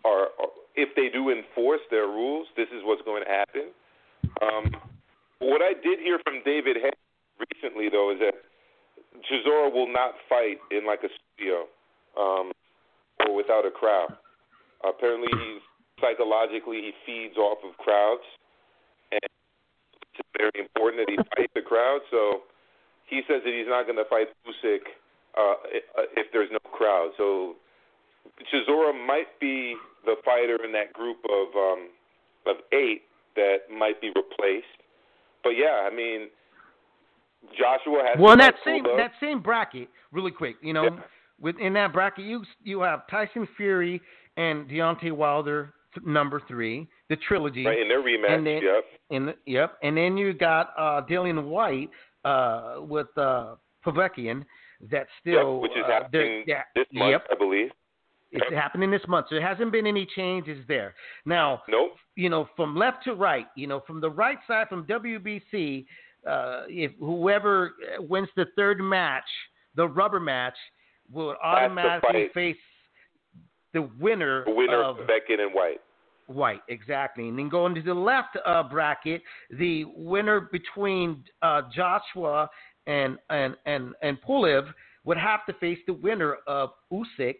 are. 0.04 0.28
are 0.38 0.52
if 0.74 0.94
they 0.94 1.08
do 1.08 1.30
enforce 1.30 1.80
their 1.90 2.06
rules, 2.06 2.46
this 2.56 2.68
is 2.68 2.82
what's 2.84 3.02
going 3.02 3.24
to 3.24 3.30
happen. 3.30 3.66
Um, 4.42 4.70
what 5.40 5.62
I 5.62 5.72
did 5.72 5.98
hear 6.00 6.18
from 6.24 6.42
David 6.44 6.76
Haye 6.76 6.92
recently, 7.52 7.88
though, 7.88 8.12
is 8.12 8.18
that 8.20 8.34
Chisora 9.26 9.72
will 9.72 9.90
not 9.90 10.14
fight 10.28 10.58
in 10.70 10.86
like 10.86 11.00
a 11.02 11.10
studio 11.10 11.66
um, 12.18 12.52
or 13.26 13.34
without 13.34 13.66
a 13.66 13.70
crowd. 13.70 14.16
apparently, 14.84 15.28
he's 15.32 15.62
psychologically 16.00 16.80
he 16.80 16.92
feeds 17.04 17.36
off 17.36 17.58
of 17.64 17.76
crowds, 17.76 18.24
and 19.12 19.20
it's 19.22 20.28
very 20.36 20.56
important 20.56 21.06
that 21.06 21.10
he 21.10 21.16
fight 21.36 21.50
the 21.54 21.62
crowd. 21.62 22.00
So 22.10 22.42
he 23.06 23.22
says 23.28 23.42
that 23.44 23.52
he's 23.52 23.68
not 23.68 23.84
going 23.84 23.98
to 23.98 24.08
fight 24.08 24.28
Usyk 24.46 24.86
uh, 25.36 25.54
if 26.16 26.26
there's 26.32 26.50
no 26.52 26.62
crowd. 26.70 27.10
So 27.16 27.56
Chisora 28.48 28.94
might 28.94 29.28
be 29.40 29.76
the 30.04 30.16
fighter 30.24 30.58
in 30.64 30.72
that 30.72 30.92
group 30.92 31.18
of 31.24 31.54
um, 31.56 31.88
of 32.46 32.56
eight 32.72 33.02
that 33.36 33.58
might 33.72 34.00
be 34.00 34.08
replaced. 34.08 34.66
But 35.42 35.50
yeah, 35.50 35.88
I 35.90 35.94
mean, 35.94 36.28
Joshua 37.58 38.02
has. 38.06 38.18
Well, 38.18 38.32
in 38.32 38.38
that 38.38 38.54
same 38.64 38.84
Pulev. 38.84 38.96
that 38.98 39.12
same 39.20 39.40
bracket, 39.40 39.88
really 40.12 40.30
quick, 40.30 40.56
you 40.62 40.72
know, 40.72 40.84
Yeah. 40.84 41.00
within 41.38 41.72
that 41.74 41.92
bracket, 41.92 42.24
you 42.24 42.44
you 42.62 42.80
have 42.80 43.06
Tyson 43.08 43.46
Fury 43.56 44.00
and 44.36 44.68
Deontay 44.68 45.12
Wilder, 45.12 45.72
th- 45.94 46.06
number 46.06 46.40
three, 46.46 46.86
the 47.08 47.16
trilogy. 47.16 47.64
right 47.66 47.78
in 47.78 47.88
their 47.88 48.02
rematch. 48.02 48.30
And 48.36 48.46
then- 48.46 48.62
yep. 48.62 48.84
In 49.10 49.26
the, 49.26 49.34
yep, 49.44 49.76
and 49.82 49.96
then 49.96 50.16
you 50.16 50.32
got 50.32 50.72
uh, 50.78 51.02
Dillian 51.10 51.44
Whyte 51.46 51.90
uh, 52.24 52.76
with 52.78 53.08
uh, 53.18 53.56
Povetkin. 53.84 54.44
That's 54.88 55.10
still 55.20 55.54
Yep, 55.54 55.62
which 55.62 55.72
is 55.72 55.84
uh, 55.84 55.90
happening 55.90 56.44
this 56.76 56.86
month, 56.92 57.10
Yep, 57.10 57.26
I 57.32 57.34
believe. 57.36 57.70
It's 58.32 58.44
Yep. 58.50 58.52
happening 58.62 58.90
this 58.90 59.06
month. 59.08 59.26
So 59.28 59.34
there 59.34 59.46
hasn't 59.46 59.72
been 59.72 59.86
any 59.86 60.06
changes 60.06 60.64
there. 60.68 60.94
Now, 61.24 61.62
Nope. 61.68 61.96
you 62.14 62.28
know, 62.28 62.48
from 62.56 62.76
left 62.76 63.02
to 63.04 63.14
right, 63.14 63.46
you 63.56 63.66
know, 63.66 63.80
from 63.80 64.00
the 64.00 64.10
right 64.10 64.38
side, 64.46 64.68
from 64.68 64.84
WBC, 64.86 65.86
uh, 66.26 66.64
if 66.68 66.92
whoever 66.98 67.74
wins 67.98 68.28
the 68.36 68.46
third 68.56 68.80
match, 68.80 69.28
the 69.74 69.88
rubber 69.88 70.20
match, 70.20 70.56
will 71.10 71.34
automatically 71.42 72.28
fight. 72.28 72.34
face 72.34 72.56
the 73.72 73.82
winner, 73.98 74.44
The 74.44 74.50
winner 74.52 74.82
of 74.82 75.00
of 75.00 75.06
Beckett 75.06 75.40
and 75.40 75.52
Whyte. 75.52 75.80
Whyte, 76.28 76.62
exactly. 76.68 77.28
And 77.28 77.36
then 77.38 77.48
going 77.48 77.74
to 77.74 77.82
the 77.82 77.94
left 77.94 78.36
uh, 78.44 78.62
bracket, 78.62 79.22
the 79.50 79.84
winner 79.96 80.40
between 80.40 81.24
uh, 81.42 81.62
Joshua 81.74 82.48
and 82.86 83.18
and 83.30 83.56
and 83.66 83.94
and 84.02 84.20
Pulev 84.22 84.72
would 85.04 85.16
have 85.18 85.44
to 85.46 85.52
face 85.54 85.78
the 85.86 85.94
winner 85.94 86.34
of 86.46 86.70
Usyk 86.92 87.36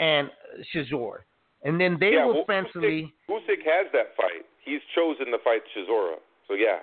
and 0.00 0.28
Shizor. 0.74 1.18
And 1.62 1.80
then 1.80 1.98
they 2.00 2.14
yeah, 2.14 2.24
will 2.24 2.34
well, 2.34 2.44
eventually. 2.48 3.12
Usyk, 3.28 3.36
Usyk 3.36 3.62
has 3.64 3.86
that 3.92 4.16
fight. 4.16 4.44
He's 4.64 4.80
chosen 4.94 5.26
to 5.26 5.38
fight 5.44 5.60
Chisora. 5.76 6.14
So 6.48 6.54
yeah. 6.54 6.78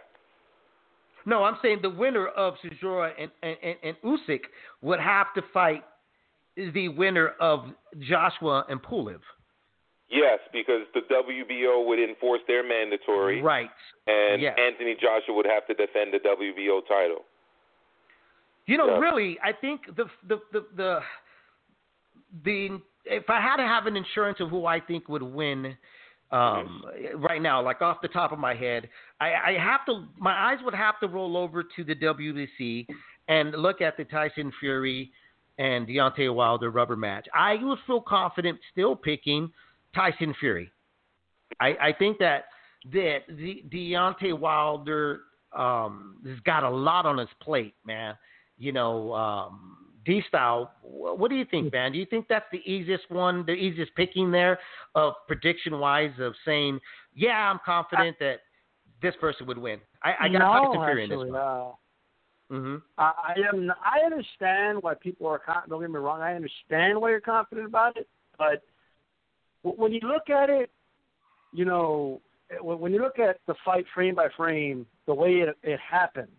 No, 1.25 1.43
I'm 1.43 1.57
saying 1.61 1.79
the 1.81 1.89
winner 1.89 2.27
of 2.27 2.53
Chisora 2.63 3.11
and, 3.19 3.29
and, 3.43 3.57
and, 3.61 3.75
and 3.83 3.97
Usyk 4.05 4.41
would 4.81 4.99
have 4.99 5.33
to 5.35 5.41
fight 5.53 5.83
the 6.55 6.87
winner 6.89 7.29
of 7.41 7.65
Joshua 7.99 8.65
and 8.69 8.81
Pulev. 8.81 9.19
Yes, 10.09 10.39
because 10.53 10.83
the 10.93 11.01
WBO 11.11 11.85
would 11.85 11.99
enforce 11.99 12.39
their 12.47 12.65
mandatory, 12.65 13.41
Right. 13.41 13.69
and 14.07 14.41
yes. 14.41 14.57
Anthony 14.57 14.95
Joshua 14.95 15.35
would 15.35 15.45
have 15.45 15.67
to 15.67 15.73
defend 15.73 16.13
the 16.13 16.19
WBO 16.19 16.79
title. 16.87 17.25
You 18.67 18.77
know, 18.77 18.87
Yeah. 18.87 18.99
really, 18.99 19.37
I 19.43 19.51
think 19.51 19.81
the 19.97 20.05
the 20.27 20.39
the, 20.53 20.65
the 20.77 20.99
the 22.45 22.81
if 23.09 23.29
I 23.29 23.41
had 23.41 23.57
to 23.57 23.63
have 23.63 23.85
an 23.85 23.95
insurance 23.95 24.39
of 24.39 24.49
who 24.49 24.65
I 24.65 24.79
think 24.79 25.07
would 25.09 25.23
win 25.23 25.75
um, 26.31 26.83
right 27.15 27.41
now, 27.41 27.61
like 27.61 27.81
off 27.81 27.97
the 28.01 28.07
top 28.07 28.31
of 28.31 28.39
my 28.39 28.53
head, 28.53 28.89
I, 29.19 29.33
I 29.33 29.57
have 29.59 29.85
to. 29.85 30.05
My 30.17 30.51
eyes 30.51 30.59
would 30.63 30.73
have 30.73 30.99
to 30.99 31.07
roll 31.07 31.37
over 31.37 31.63
to 31.63 31.83
the 31.83 31.95
WBC 31.95 32.87
and 33.27 33.51
look 33.51 33.81
at 33.81 33.97
the 33.97 34.05
Tyson 34.05 34.51
Fury 34.59 35.11
and 35.57 35.87
Deontay 35.87 36.33
Wilder 36.33 36.69
rubber 36.69 36.95
match. 36.95 37.27
I 37.33 37.55
would 37.61 37.79
feel 37.87 38.01
confident 38.01 38.59
still 38.71 38.95
picking 38.95 39.51
Tyson 39.95 40.35
Fury. 40.39 40.71
I, 41.59 41.67
I 41.81 41.93
think 41.97 42.19
that 42.19 42.45
that 42.91 43.19
the 43.27 43.63
Deontay 43.71 44.37
Wilder 44.37 45.21
um, 45.55 46.17
has 46.25 46.39
got 46.41 46.63
a 46.63 46.69
lot 46.69 47.05
on 47.05 47.17
his 47.17 47.29
plate, 47.41 47.73
man. 47.85 48.15
You 48.57 48.71
know, 48.71 49.13
um, 49.13 49.77
D 50.07 50.23
style. 50.27 50.71
What 50.81 51.29
do 51.29 51.35
you 51.35 51.45
think, 51.45 51.73
man? 51.73 51.91
Do 51.91 51.99
you 51.99 52.05
think 52.05 52.27
that's 52.29 52.45
the 52.53 52.61
easiest 52.65 53.11
one, 53.11 53.45
the 53.45 53.51
easiest 53.51 53.93
picking 53.95 54.31
there 54.31 54.57
of 54.95 55.13
prediction 55.27 55.79
wise 55.79 56.13
of 56.19 56.33
saying, 56.45 56.79
yeah, 57.13 57.51
I'm 57.51 57.59
confident 57.65 58.15
I, 58.21 58.23
that 58.23 58.35
this 59.01 59.13
person 59.19 59.45
would 59.47 59.57
win. 59.57 59.79
I, 60.01 60.13
I 60.21 60.29
got 60.29 60.39
no, 60.39 60.45
Tyson 60.45 60.85
Fury 60.85 61.03
in 61.03 61.09
this 61.09 61.17
one. 61.17 61.35
Uh, 61.35 61.71
mm-hmm. 62.51 62.75
I, 62.97 63.11
I 63.27 63.33
am. 63.53 63.71
I 63.83 64.05
understand 64.05 64.81
why 64.81 64.93
people 64.93 65.27
are. 65.27 65.41
Don't 65.67 65.81
get 65.81 65.91
me 65.91 65.99
wrong. 65.99 66.21
I 66.21 66.35
understand 66.35 67.01
why 67.01 67.09
you're 67.09 67.19
confident 67.19 67.67
about 67.67 67.97
it, 67.97 68.07
but 68.37 68.63
when 69.63 69.91
you 69.91 69.99
look 70.03 70.29
at 70.29 70.49
it, 70.49 70.71
you 71.51 71.65
know, 71.65 72.21
when 72.61 72.93
you 72.93 73.01
look 73.01 73.19
at 73.19 73.39
the 73.47 73.55
fight 73.65 73.85
frame 73.93 74.15
by 74.15 74.29
frame, 74.37 74.85
the 75.05 75.13
way 75.13 75.41
it, 75.41 75.57
it 75.63 75.79
happened, 75.79 76.31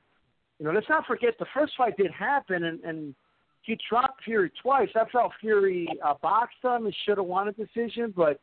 you 0.59 0.65
know, 0.65 0.73
let's 0.73 0.89
not 0.89 1.05
forget 1.07 1.35
the 1.39 1.47
first 1.53 1.75
fight 1.77 1.97
did 1.99 2.11
happen, 2.11 2.65
and, 2.65 2.81
and 2.83 3.15
he 3.69 3.79
dropped 3.87 4.25
Fury 4.25 4.51
twice. 4.63 4.89
That's 4.95 5.11
how 5.13 5.31
Fury 5.41 5.87
uh, 6.03 6.15
boxed 6.23 6.57
him 6.63 6.87
and 6.87 6.95
should 7.05 7.19
have 7.19 7.27
won 7.27 7.49
a 7.49 7.53
decision, 7.53 8.15
but 8.17 8.41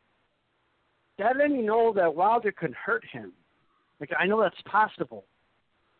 that 1.18 1.36
let 1.36 1.50
me 1.50 1.62
know 1.62 1.92
that 1.96 2.14
Wilder 2.14 2.52
could 2.52 2.72
hurt 2.74 3.04
him. 3.10 3.32
Like 3.98 4.10
I 4.16 4.26
know 4.26 4.40
that's 4.40 4.54
possible, 4.70 5.24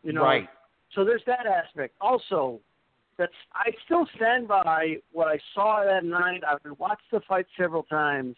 you 0.01 0.13
know. 0.13 0.23
Right. 0.23 0.47
So 0.95 1.03
there's 1.03 1.23
that 1.27 1.45
aspect. 1.45 1.95
Also, 1.99 2.61
that's 3.17 3.33
I 3.53 3.71
still 3.83 4.07
stand 4.15 4.47
by 4.47 4.95
what 5.11 5.27
I 5.27 5.39
saw 5.53 5.83
that 5.83 6.05
night. 6.05 6.43
I've 6.47 6.79
watched 6.79 7.01
the 7.11 7.19
fight 7.27 7.47
several 7.59 7.83
times. 7.83 8.37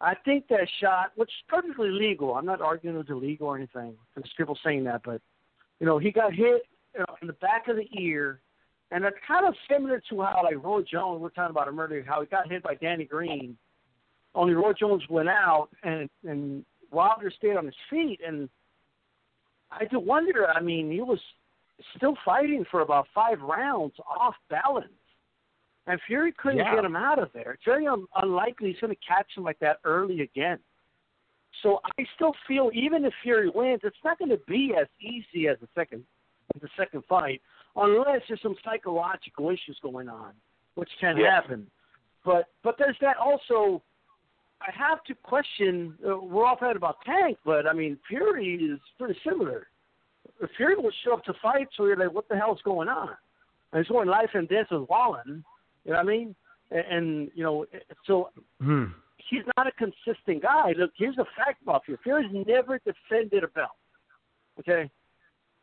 I 0.00 0.14
think 0.24 0.46
that 0.46 0.68
shot, 0.80 1.10
which 1.16 1.30
is 1.30 1.44
perfectly 1.48 1.90
legal. 1.90 2.34
I'm 2.34 2.46
not 2.46 2.60
arguing 2.60 2.96
it's 2.98 3.10
illegal 3.10 3.48
or 3.48 3.56
anything. 3.56 3.94
There's 4.14 4.30
people 4.36 4.56
saying 4.64 4.84
that, 4.84 5.00
but 5.04 5.20
you 5.80 5.86
know, 5.86 5.98
he 5.98 6.12
got 6.12 6.32
hit 6.32 6.62
you 6.94 7.00
know, 7.00 7.16
in 7.20 7.26
the 7.26 7.32
back 7.34 7.66
of 7.66 7.74
the 7.74 7.88
ear, 8.00 8.38
and 8.90 9.04
that's 9.04 9.16
kind 9.26 9.46
of 9.46 9.54
similar 9.70 10.02
to 10.10 10.20
how 10.22 10.42
like 10.44 10.62
Roy 10.62 10.82
Jones. 10.82 11.20
We're 11.20 11.30
talking 11.30 11.50
about 11.50 11.68
a 11.68 11.72
murder, 11.72 12.04
how 12.06 12.20
he 12.20 12.26
got 12.26 12.50
hit 12.50 12.62
by 12.62 12.74
Danny 12.74 13.04
Green. 13.04 13.56
Only 14.34 14.54
Roy 14.54 14.72
Jones 14.72 15.02
went 15.08 15.28
out, 15.28 15.68
and 15.82 16.08
and 16.24 16.64
Wilder 16.90 17.32
stayed 17.36 17.56
on 17.56 17.66
his 17.66 17.74
feet, 17.90 18.20
and 18.26 18.48
I 19.70 19.84
do 19.86 19.98
wonder. 19.98 20.48
I 20.48 20.60
mean, 20.60 20.90
he 20.90 21.00
was 21.00 21.18
still 21.96 22.16
fighting 22.24 22.64
for 22.70 22.80
about 22.80 23.06
five 23.14 23.40
rounds 23.40 23.94
off 24.08 24.34
balance. 24.48 24.88
And 25.86 26.00
Fury 26.06 26.32
couldn't 26.32 26.58
yeah. 26.58 26.76
get 26.76 26.84
him 26.84 26.96
out 26.96 27.18
of 27.18 27.28
there. 27.34 27.52
It's 27.52 27.64
very 27.64 27.86
un- 27.86 28.06
unlikely 28.16 28.70
he's 28.70 28.80
going 28.80 28.94
to 28.94 29.00
catch 29.06 29.26
him 29.36 29.44
like 29.44 29.58
that 29.58 29.80
early 29.84 30.22
again. 30.22 30.58
So 31.62 31.80
I 31.84 32.04
still 32.14 32.32
feel 32.48 32.70
even 32.72 33.04
if 33.04 33.12
Fury 33.22 33.50
wins, 33.54 33.80
it's 33.84 33.96
not 34.02 34.18
going 34.18 34.30
to 34.30 34.40
be 34.48 34.72
as 34.80 34.86
easy 35.00 35.48
as 35.48 35.58
the 35.60 35.68
second 35.74 36.04
the 36.60 36.68
second 36.76 37.02
fight, 37.08 37.40
unless 37.76 38.22
there's 38.28 38.42
some 38.42 38.56
psychological 38.64 39.50
issues 39.50 39.78
going 39.82 40.08
on, 40.08 40.32
which 40.74 40.90
can 41.00 41.16
yeah. 41.16 41.34
happen. 41.34 41.66
But 42.24 42.46
but 42.62 42.76
there's 42.78 42.96
that 43.00 43.16
also. 43.16 43.82
I 44.60 44.70
have 44.72 45.04
to 45.04 45.14
question. 45.14 45.94
Uh, 46.06 46.16
we're 46.16 46.46
all 46.46 46.56
talking 46.56 46.76
about 46.76 46.96
Tank, 47.04 47.38
but 47.44 47.66
I 47.66 47.72
mean 47.72 47.98
Fury 48.08 48.54
is 48.54 48.80
pretty 48.98 49.18
similar. 49.26 49.66
Fury 50.56 50.76
will 50.76 50.90
show 51.04 51.14
up 51.14 51.24
to 51.24 51.34
fight, 51.42 51.68
so 51.76 51.84
you're 51.84 51.96
like, 51.96 52.12
what 52.12 52.28
the 52.28 52.36
hell's 52.36 52.60
going 52.64 52.88
on? 52.88 53.10
And 53.72 53.84
he's 53.84 53.90
going 53.90 54.08
life 54.08 54.30
and 54.34 54.48
death 54.48 54.66
with 54.70 54.88
Wallin. 54.88 55.44
You 55.84 55.92
know 55.92 55.98
what 55.98 55.98
I 55.98 56.02
mean? 56.04 56.34
And, 56.70 56.84
and 56.90 57.30
you 57.34 57.42
know, 57.42 57.66
so 58.06 58.30
hmm. 58.60 58.84
he's 59.28 59.42
not 59.56 59.66
a 59.66 59.72
consistent 59.72 60.42
guy. 60.42 60.72
Look, 60.78 60.92
here's 60.96 61.16
the 61.16 61.26
fact 61.36 61.62
about 61.62 61.84
Fury. 61.84 61.98
Fury's 62.02 62.46
never 62.46 62.78
defended 62.78 63.44
a 63.44 63.48
belt. 63.48 63.70
Okay, 64.60 64.90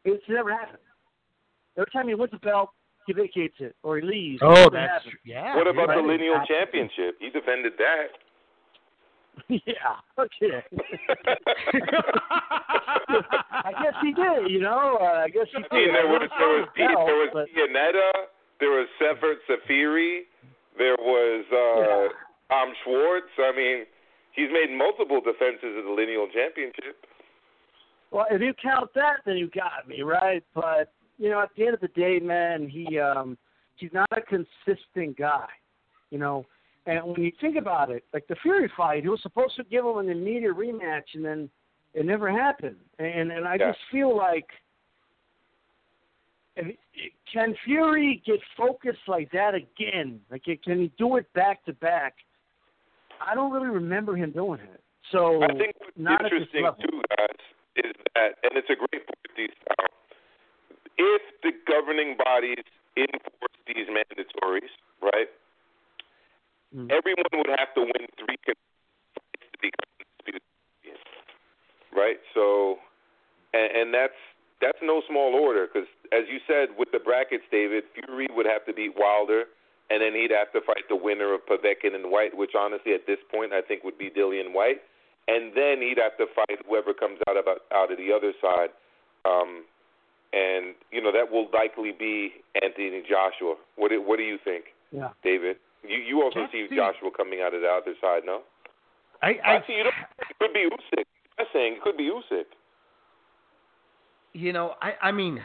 it's 0.06 0.24
never 0.30 0.52
happened. 0.52 0.78
Every 1.78 1.92
time 1.92 2.08
he 2.08 2.16
wins 2.16 2.34
a 2.34 2.40
belt, 2.40 2.70
he 3.08 3.14
vacates 3.14 3.56
it 3.60 3.76
or 3.84 3.98
he 3.98 4.04
leaves. 4.06 4.42
Oh, 4.44 4.66
It 4.68 4.74
that's 4.74 5.04
happens. 5.06 5.14
yeah. 5.26 5.56
What 5.56 5.68
about 5.68 5.88
right. 5.90 6.02
the 6.02 6.08
lineal 6.08 6.40
championship? 6.48 7.16
He 7.20 7.30
defended 7.30 7.74
that. 7.78 8.08
yeah. 9.66 9.96
Okay. 10.20 10.62
I 13.64 13.72
guess 13.84 13.96
he 14.02 14.14
did. 14.14 14.50
You 14.52 14.60
know, 14.62 14.98
uh, 15.02 15.24
I 15.26 15.30
guess 15.30 15.48
he 15.56 15.62
did. 15.64 15.72
I 15.72 15.76
mean, 15.76 15.94
there 15.94 16.08
was 16.08 16.30
there 16.38 16.50
was 16.60 16.68
Pete, 16.76 16.88
Belt, 16.94 17.08
there 17.08 17.16
was 17.16 17.30
but- 17.34 17.48
Pianeta, 17.56 18.12
there 18.60 18.70
was 18.72 18.88
Sefer 19.00 19.36
Seferi, 19.50 20.22
there 20.78 20.96
was 21.00 21.46
uh 21.52 21.82
Yeah. 21.82 22.08
Tom 22.50 22.74
Schwarz. 22.84 23.24
I 23.40 23.52
mean, 23.56 23.86
he's 24.34 24.50
made 24.52 24.76
multiple 24.76 25.22
defenses 25.22 25.78
of 25.78 25.86
the 25.86 25.92
lineal 25.92 26.28
championship. 26.34 27.06
Well, 28.12 28.26
if 28.30 28.42
you 28.42 28.54
count 28.62 28.90
that, 28.96 29.22
then 29.26 29.38
you 29.38 29.50
got 29.56 29.88
me 29.88 30.02
right. 30.02 30.44
But 30.54 30.92
you 31.22 31.30
know, 31.30 31.40
at 31.40 31.50
the 31.56 31.66
end 31.66 31.76
of 31.76 31.82
the 31.82 31.88
day, 31.90 32.20
man, 32.20 32.68
he 32.68 33.00
um 33.00 33.38
he's 33.76 33.94
not 33.94 34.10
a 34.12 34.22
consistent 34.22 35.18
guy. 35.18 35.48
You 36.10 36.18
know, 36.18 36.46
and 36.88 37.04
when 37.06 37.22
you 37.22 37.32
think 37.40 37.56
about 37.58 37.92
it, 37.92 38.04
like 38.14 38.28
the 38.28 38.36
Fury 38.42 38.70
fight, 38.76 39.04
he 39.04 39.10
was 39.10 39.22
supposed 39.22 39.56
to 39.58 39.64
give 39.64 39.86
him 39.86 39.98
an 40.00 40.10
immediate 40.10 40.56
rematch, 40.56 41.14
and 41.14 41.24
then 41.24 41.50
it 41.94 42.06
never 42.06 42.30
happened. 42.30 42.78
And 43.00 43.32
and 43.32 43.48
I 43.48 43.56
Yeah. 43.56 43.72
just 43.72 43.80
feel 43.92 44.16
like. 44.16 44.50
Can 47.32 47.56
Fury 47.64 48.22
get 48.26 48.42
focused 48.58 49.08
like 49.08 49.32
that 49.32 49.56
again? 49.56 50.20
Like, 50.30 50.44
can 50.44 50.80
he 50.82 50.92
do 50.98 51.16
it 51.16 51.32
back 51.32 51.64
to 51.64 51.74
back? 51.74 52.14
I 53.26 53.34
don't 53.36 53.54
really 53.54 53.70
remember 53.70 54.18
him 54.18 54.32
doing 54.32 54.60
it. 54.60 54.82
So 55.12 55.42
I 55.44 55.48
think 55.48 55.76
what's 55.80 55.98
not 55.98 56.26
interesting 56.26 56.68
too, 56.82 57.02
guys, 57.18 57.40
is 57.78 57.94
that, 58.16 58.36
and 58.44 58.52
it's 58.58 58.70
a 58.70 58.76
great 58.76 59.06
point, 59.08 59.38
these 59.38 59.50
style. 59.64 60.01
If 60.98 61.22
the 61.44 61.52
governing 61.68 62.18
bodies 62.18 62.64
enforce 62.98 63.58
these 63.68 63.88
mandatories, 63.88 64.70
right, 65.02 65.30
Mm. 66.76 66.88
everyone 66.90 67.26
would 67.34 67.52
have 67.60 67.74
to 67.76 67.82
win 67.82 68.08
three 68.18 68.38
fights 68.48 68.60
to 69.52 69.60
become 69.60 69.92
undisputed 70.00 70.42
champion, 70.82 70.98
right? 71.92 72.20
So, 72.34 72.80
and, 73.54 73.72
and 73.76 73.94
that's 73.94 74.16
that's 74.62 74.78
no 74.82 75.02
small 75.10 75.36
order 75.36 75.68
because, 75.68 75.90
as 76.14 76.30
you 76.32 76.40
said 76.48 76.70
with 76.78 76.92
the 76.94 77.00
brackets, 77.00 77.44
David, 77.52 77.84
Fury 77.94 78.28
would 78.32 78.46
have 78.46 78.64
to 78.68 78.74
beat 78.74 78.96
Wilder, 78.96 79.46
and 79.90 80.02
then 80.02 80.14
he'd 80.16 80.32
have 80.32 80.54
to 80.54 80.62
fight 80.62 80.88
the 80.88 80.96
winner 80.96 81.34
of 81.34 81.46
Povetkin 81.46 81.94
and 81.94 82.10
Whyte, 82.10 82.38
which 82.38 82.56
honestly 82.56 82.94
at 82.94 83.06
this 83.06 83.20
point 83.30 83.52
I 83.52 83.62
think 83.62 83.84
would 83.84 83.98
be 83.98 84.10
Dillian 84.10 84.54
Whyte, 84.54 84.80
and 85.28 85.52
then 85.54 85.82
he'd 85.82 86.00
have 86.00 86.16
to 86.24 86.28
fight 86.34 86.60
whoever 86.66 86.94
comes 86.94 87.20
out 87.28 87.36
about 87.36 87.68
out 87.76 87.92
of 87.92 87.98
the 87.98 88.14
other 88.14 88.32
side. 88.40 88.70
Um, 89.26 89.66
and 90.34 90.76
you 90.92 91.02
know 91.02 91.12
that 91.12 91.32
will 91.32 91.48
likely 91.54 91.92
be 91.98 92.32
Anthony 92.62 93.02
Joshua. 93.08 93.56
What 93.76 93.90
do, 93.90 94.02
what 94.02 94.18
do 94.18 94.24
you 94.24 94.38
think, 94.44 94.66
Yeah. 94.92 95.10
David? 95.24 95.58
You 95.84 95.98
you 95.98 96.22
also 96.22 96.40
Can't 96.42 96.52
see 96.52 96.68
see- 96.70 96.76
Joshua 96.76 97.10
coming 97.16 97.42
out 97.42 97.54
of 97.54 97.62
the 97.62 97.68
other 97.68 97.94
side, 98.02 98.22
no? 98.26 98.42
I, 99.22 99.38
I, 99.46 99.56
Actually, 99.58 99.76
you 99.78 99.84
don't. 99.84 99.94
It 100.30 100.38
could 100.40 100.54
be 100.54 100.68
Usyk. 100.72 101.04
I'm 101.40 101.46
saying 101.54 101.74
it 101.78 101.82
could 101.82 101.98
be 101.98 102.10
Usyk. 102.10 102.46
you 104.34 104.54
know, 104.54 104.74
I, 104.82 104.94
I 105.10 105.12
mean, 105.12 105.42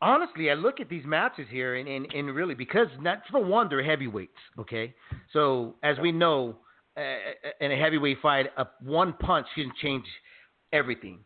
honestly, 0.00 0.50
I 0.50 0.54
look 0.54 0.80
at 0.80 0.88
these 0.88 1.04
matches 1.04 1.46
here, 1.50 1.76
and, 1.76 1.88
and, 1.88 2.12
and 2.14 2.34
really, 2.34 2.54
because 2.54 2.88
not 3.00 3.22
for 3.30 3.44
one, 3.44 3.68
they're 3.68 3.82
heavyweights, 3.84 4.32
okay? 4.58 4.94
So, 5.32 5.74
as 5.82 5.96
we 6.00 6.10
know, 6.12 6.56
uh, 6.96 7.02
in 7.60 7.70
a 7.72 7.76
heavyweight 7.76 8.18
fight, 8.20 8.46
a 8.56 8.66
one 8.82 9.12
punch 9.12 9.46
can 9.54 9.70
change 9.82 10.04
everything. 10.72 11.20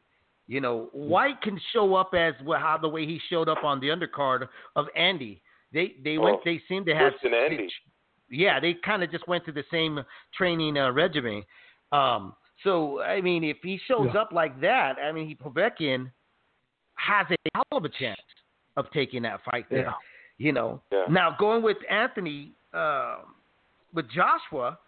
You 0.53 0.61
know, 0.61 0.91
Whyte 0.93 1.41
can 1.41 1.59
show 1.73 1.95
up 1.95 2.13
as 2.13 2.35
well, 2.45 2.59
how 2.61 2.77
the 2.77 2.87
way 2.87 3.07
he 3.07 3.19
showed 3.31 3.49
up 3.49 3.65
on 3.65 3.81
the 3.81 3.87
undercard 3.87 4.47
of 4.77 4.85
Andy. 4.95 5.41
They 5.73 5.95
they 6.05 6.19
went. 6.19 6.37
Oh, 6.37 6.41
They 6.45 6.61
seem 6.69 6.85
to 6.85 6.95
have. 6.95 7.15
Andy. 7.25 7.71
Yeah, 8.29 8.61
they 8.61 8.75
kind 8.85 9.03
of 9.03 9.11
just 9.11 9.27
went 9.27 9.45
through 9.45 9.55
the 9.55 9.65
same 9.71 10.05
training 10.37 10.77
uh, 10.77 10.93
regimen. 10.93 11.43
Um, 11.91 12.35
so 12.65 13.01
I 13.01 13.23
mean, 13.23 13.45
if 13.45 13.57
he 13.63 13.81
shows 13.89 14.11
Yeah. 14.13 14.21
up 14.21 14.33
like 14.33 14.61
that, 14.61 14.97
I 15.03 15.11
mean, 15.11 15.27
he 15.27 15.35
Povetkin 15.35 16.11
has 16.97 17.27
a 17.31 17.37
hell 17.55 17.79
of 17.79 17.87
a 17.87 17.89
chance 17.89 18.21
of 18.77 18.91
taking 18.93 19.23
that 19.23 19.41
fight 19.51 19.65
there. 19.71 19.85
Yeah. 19.85 19.93
You 20.37 20.53
know. 20.53 20.83
Yeah. 20.93 21.05
Now 21.09 21.35
going 21.41 21.63
with 21.63 21.79
Anthony, 21.89 22.53
uh, 22.75 23.21
with 23.95 24.05
Joshua 24.11 24.79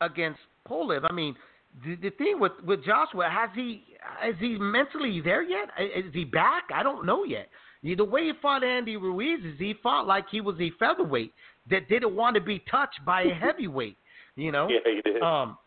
against 0.00 0.38
Pulev, 0.68 1.04
I 1.10 1.12
mean, 1.12 1.34
the, 1.82 1.96
the 1.96 2.10
thing 2.10 2.38
with 2.38 2.52
with 2.64 2.84
Joshua 2.84 3.28
has 3.28 3.50
he 3.54 3.84
is 4.26 4.36
he 4.38 4.56
mentally 4.58 5.20
there 5.20 5.42
yet? 5.42 5.68
Is 5.78 6.12
he 6.12 6.24
back? 6.24 6.64
I 6.74 6.82
don't 6.82 7.04
know 7.04 7.24
yet. 7.24 7.48
The 7.82 8.04
way 8.04 8.24
he 8.24 8.32
fought 8.40 8.64
Andy 8.64 8.96
Ruiz 8.96 9.44
is 9.44 9.58
he 9.58 9.74
fought 9.82 10.06
like 10.06 10.24
he 10.30 10.40
was 10.40 10.56
a 10.60 10.70
featherweight 10.78 11.32
that 11.70 11.88
didn't 11.88 12.14
want 12.14 12.34
to 12.34 12.40
be 12.40 12.62
touched 12.70 13.04
by 13.04 13.22
a 13.22 13.34
heavyweight. 13.40 13.96
You 14.36 14.52
know. 14.52 14.68
Yeah, 14.68 14.78
he 14.84 15.00
did. 15.02 15.22
Um, 15.22 15.58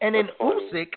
and 0.00 0.14
then 0.14 0.28
funny. 0.38 0.70
Usyk, 0.72 0.88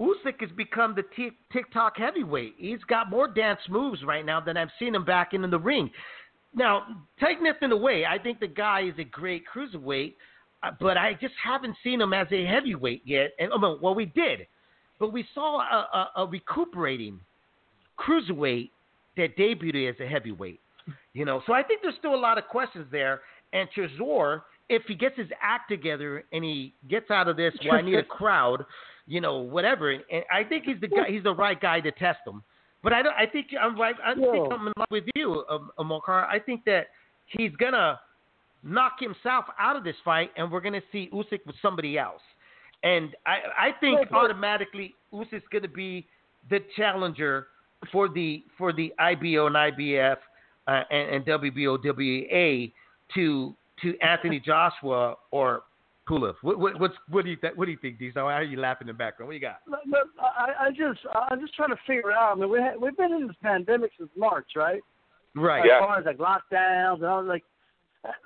Usyk 0.00 0.40
has 0.40 0.50
become 0.56 0.94
the 0.94 1.04
t- 1.14 1.30
TikTok 1.52 1.96
heavyweight. 1.96 2.54
He's 2.58 2.82
got 2.88 3.08
more 3.08 3.28
dance 3.28 3.60
moves 3.68 4.04
right 4.04 4.24
now 4.24 4.40
than 4.40 4.56
I've 4.56 4.70
seen 4.78 4.94
him 4.94 5.04
back 5.04 5.32
in 5.32 5.48
the 5.48 5.58
ring. 5.58 5.90
Now, 6.54 6.86
take 7.18 7.42
nothing 7.42 7.72
away. 7.72 8.04
I 8.06 8.18
think 8.18 8.40
the 8.40 8.46
guy 8.46 8.82
is 8.82 8.94
a 8.98 9.04
great 9.04 9.44
cruiserweight, 9.46 10.14
but 10.80 10.96
I 10.96 11.14
just 11.14 11.34
haven't 11.42 11.76
seen 11.82 12.00
him 12.00 12.12
as 12.12 12.26
a 12.32 12.44
heavyweight 12.44 13.02
yet. 13.04 13.32
And 13.38 13.50
oh, 13.52 13.78
well, 13.80 13.94
we 13.94 14.06
did, 14.06 14.46
but 14.98 15.12
we 15.12 15.24
saw 15.34 15.60
a, 15.60 16.10
a, 16.18 16.22
a 16.22 16.26
recuperating 16.26 17.20
cruiserweight 17.98 18.70
that 19.16 19.36
debuted 19.36 19.88
as 19.88 20.00
a 20.00 20.06
heavyweight. 20.06 20.60
You 21.14 21.24
know, 21.24 21.42
so 21.46 21.52
I 21.52 21.62
think 21.62 21.80
there's 21.82 21.96
still 21.98 22.14
a 22.14 22.16
lot 22.16 22.38
of 22.38 22.44
questions 22.44 22.86
there. 22.92 23.22
And 23.52 23.68
Chisora, 23.76 24.42
if 24.68 24.82
he 24.86 24.94
gets 24.94 25.16
his 25.16 25.28
act 25.42 25.68
together 25.70 26.24
and 26.32 26.44
he 26.44 26.74
gets 26.88 27.10
out 27.10 27.28
of 27.28 27.36
this, 27.36 27.54
well, 27.64 27.74
I 27.74 27.82
need 27.82 27.96
a 27.96 28.02
crowd, 28.18 28.64
you 29.06 29.20
know, 29.20 29.38
whatever. 29.38 29.90
And 29.90 30.02
I 30.32 30.44
think 30.44 30.64
he's 30.64 30.80
the 30.80 30.88
guy. 30.88 31.08
He's 31.08 31.22
the 31.22 31.34
right 31.34 31.60
guy 31.60 31.80
to 31.80 31.90
test 31.92 32.20
him. 32.26 32.42
But 32.82 32.92
I 32.92 33.02
don't. 33.02 33.14
I 33.14 33.26
think 33.26 33.48
I'm 33.60 33.78
right. 33.80 33.96
I 34.04 34.14
think 34.14 34.52
I'm 34.52 34.66
in 34.68 34.72
love 34.76 34.86
with 34.90 35.04
you, 35.14 35.44
um, 35.48 35.72
Mokar. 35.78 36.26
I 36.28 36.38
think 36.38 36.64
that 36.66 36.88
he's 37.26 37.50
gonna 37.56 37.98
knock 38.66 38.94
himself 39.00 39.44
out 39.58 39.76
of 39.76 39.84
this 39.84 39.96
fight, 40.04 40.30
and 40.36 40.50
we're 40.50 40.60
gonna 40.60 40.82
see 40.92 41.08
Usyk 41.12 41.40
with 41.46 41.56
somebody 41.62 41.96
else. 41.98 42.20
And 42.82 43.14
I, 43.24 43.68
I 43.68 43.70
think 43.80 43.98
Yeah, 44.00 44.04
but- 44.10 44.16
automatically 44.18 44.94
Usyk's 45.12 45.46
gonna 45.52 45.68
be 45.68 46.06
the 46.50 46.60
challenger 46.76 47.46
for 47.92 48.08
the 48.08 48.42
for 48.58 48.72
the 48.72 48.92
IBO 48.98 49.46
and 49.46 49.56
IBF 49.56 50.16
uh, 50.66 50.82
and, 50.90 51.16
and 51.16 51.24
WBO 51.26 51.78
WA 51.82 52.72
to 53.14 53.54
to 53.82 53.98
Anthony 54.00 54.40
Joshua 54.44 55.14
or 55.30 55.62
Pulev. 56.08 56.34
What, 56.42 56.58
what, 56.58 56.78
what's 56.80 56.94
what 57.08 57.24
do 57.24 57.30
you 57.30 57.36
th- 57.36 57.54
what 57.56 57.64
do 57.66 57.70
you 57.72 57.78
think, 57.78 57.98
Diesel? 57.98 58.24
Why 58.24 58.34
are 58.34 58.42
you 58.44 58.58
laughing 58.60 58.88
in 58.88 58.94
the 58.94 58.98
background? 58.98 59.28
What 59.28 59.34
you 59.34 59.40
got? 59.40 59.60
Look, 59.66 59.80
look, 59.86 60.08
I, 60.20 60.66
I 60.66 60.70
just, 60.70 61.00
I'm 61.30 61.40
just 61.40 61.54
trying 61.54 61.70
to 61.70 61.76
figure 61.86 62.10
it 62.10 62.16
out. 62.16 62.36
I 62.36 62.40
mean, 62.40 62.48
we 62.50 62.58
ha- 62.60 62.78
we've 62.80 62.96
been 62.96 63.12
in 63.12 63.26
this 63.26 63.36
pandemic 63.42 63.90
since 63.98 64.10
March, 64.16 64.46
right? 64.54 64.80
Right. 65.34 65.60
As 65.60 65.64
Yeah. 65.68 65.80
far 65.80 65.98
as 65.98 66.04
like 66.06 66.18
lockdowns 66.18 66.96
and 66.96 67.06
all, 67.06 67.24
like, 67.24 67.42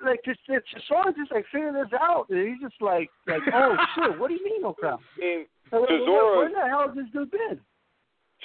like 0.03 0.19
just, 0.25 0.39
it's 0.47 0.65
just 0.73 0.87
sort 0.87 1.15
just 1.15 1.31
like 1.31 1.45
figuring 1.51 1.73
this 1.75 1.91
out. 1.99 2.27
And 2.29 2.47
he's 2.47 2.61
just 2.61 2.81
like, 2.81 3.09
like, 3.27 3.41
oh 3.53 3.75
shit, 3.95 4.19
what 4.19 4.29
do 4.29 4.35
you 4.35 4.43
mean 4.43 4.61
no 4.61 4.73
crowd? 4.73 4.99
I 5.17 5.19
mean, 5.19 5.39
Like, 5.71 5.81
where, 5.81 5.89
Chisora- 5.89 6.37
where 6.37 6.49
the 6.49 6.67
hell 6.69 6.87
has 6.87 6.95
this 6.95 7.09
dude 7.13 7.31
been? 7.31 7.59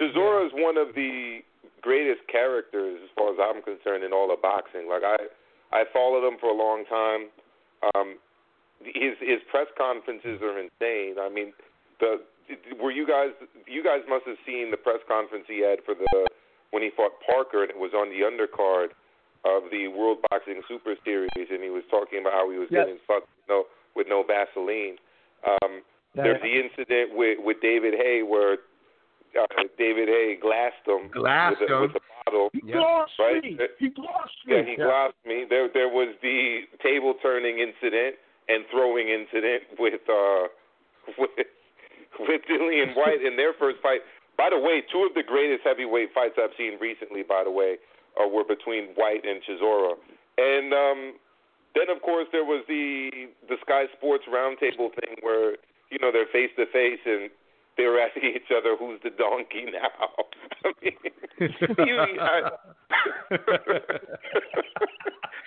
Chisora 0.01 0.47
is 0.47 0.53
one 0.55 0.77
of 0.77 0.95
the 0.95 1.41
greatest 1.81 2.21
characters, 2.31 3.01
as 3.03 3.11
far 3.17 3.33
as 3.33 3.39
I'm 3.41 3.63
concerned, 3.63 4.05
in 4.05 4.13
all 4.13 4.33
of 4.33 4.43
boxing. 4.43 4.89
Like 4.89 5.03
I, 5.03 5.17
I 5.73 5.85
followed 5.93 6.27
him 6.27 6.37
for 6.41 6.51
a 6.51 6.57
long 6.57 6.85
time. 6.89 7.29
Um, 7.95 8.19
his 8.85 9.17
his 9.21 9.41
press 9.51 9.67
conferences 9.79 10.43
are 10.43 10.59
insane. 10.61 11.17
I 11.21 11.29
mean, 11.33 11.53
the 12.01 12.21
were 12.81 12.93
you 12.93 13.07
guys 13.07 13.33
you 13.67 13.83
guys 13.83 14.01
must 14.09 14.27
have 14.27 14.37
seen 14.45 14.71
the 14.71 14.77
press 14.77 15.01
conference 15.09 15.45
he 15.49 15.65
had 15.65 15.81
for 15.85 15.95
the 15.95 16.27
when 16.71 16.83
he 16.83 16.91
fought 16.95 17.13
Parker 17.25 17.63
and 17.63 17.71
it 17.71 17.79
was 17.79 17.93
on 17.95 18.11
the 18.11 18.21
undercard 18.27 18.93
of 19.47 19.71
the 19.71 19.89
World 19.89 20.19
Boxing 20.31 20.61
Super 20.69 20.95
Series 21.05 21.31
and 21.37 21.63
he 21.63 21.71
was 21.71 21.85
talking 21.91 22.21
about 22.21 22.33
how 22.35 22.51
he 22.51 22.59
was 22.59 22.69
Yes. 22.71 22.87
getting 22.87 22.99
fucked 23.07 23.29
with 23.37 23.47
no 23.49 23.59
with 23.95 24.07
no 24.09 24.23
Vaseline. 24.27 24.99
Um, 25.47 25.83
there's 26.15 26.41
the 26.43 26.55
incident 26.59 27.15
with 27.15 27.39
with 27.43 27.59
David 27.63 27.95
Haye 27.95 28.23
where 28.23 28.59
uh, 29.39 29.47
David 29.79 30.09
Haye 30.09 30.37
glassed 30.41 30.81
him 30.87 31.09
Glassed 31.13 31.61
with, 31.61 31.71
a, 31.71 31.75
him. 31.75 31.81
with 31.83 31.97
a 31.97 32.05
bottle. 32.25 32.49
He 32.53 32.63
Yeah. 32.65 32.77
glossed 32.81 33.19
Right. 33.19 33.43
me. 33.45 33.59
He 33.79 33.89
glossed 33.91 34.41
me. 34.47 34.57
Yeah, 34.57 34.63
he 34.65 34.75
glassed 34.77 35.21
me. 35.25 35.45
There 35.49 35.69
there 35.73 35.89
was 35.89 36.15
the 36.23 36.65
table 36.83 37.15
turning 37.23 37.59
incident 37.61 38.17
and 38.49 38.65
throwing 38.71 39.09
incident 39.09 39.63
with 39.79 40.01
uh 40.09 40.49
with 41.19 41.31
with 42.19 42.41
Dillian 42.49 42.97
Whyte 42.97 43.23
in 43.23 43.37
their 43.37 43.53
first 43.55 43.79
fight. 43.83 44.01
By 44.39 44.51
the 44.51 44.59
way, 44.59 44.83
two 44.93 45.05
of 45.09 45.15
the 45.15 45.23
greatest 45.23 45.65
heavyweight 45.65 46.13
fights 46.13 46.35
I've 46.37 46.53
seen 46.59 46.77
recently, 46.81 47.23
by 47.23 47.45
the 47.45 47.51
way, 47.51 47.77
uh, 48.21 48.29
were 48.29 48.45
between 48.45 48.95
Whyte 48.97 49.25
and 49.25 49.41
Chisora. 49.43 49.95
And 50.39 50.73
um 50.73 51.15
then 51.75 51.91
of 51.95 52.03
course 52.03 52.27
there 52.33 52.45
was 52.45 52.65
the 52.69 53.29
the 53.49 53.57
Sky 53.63 53.85
Sports 53.97 54.25
roundtable 54.29 54.91
thing 55.01 55.17
where, 55.21 55.57
you 55.91 55.99
know, 56.01 56.11
they're 56.13 56.27
face 56.33 56.51
to 56.57 56.67
face 56.67 57.01
and 57.05 57.31
they 57.77 57.85
were 57.85 58.01
asking 58.01 58.33
each 58.35 58.51
other 58.57 58.77
who's 58.77 59.01
the 59.05 59.11
donkey 59.11 59.65
now. 59.73 59.93
I 60.65 60.73
mean, 60.81 62.19
I, 62.19 62.51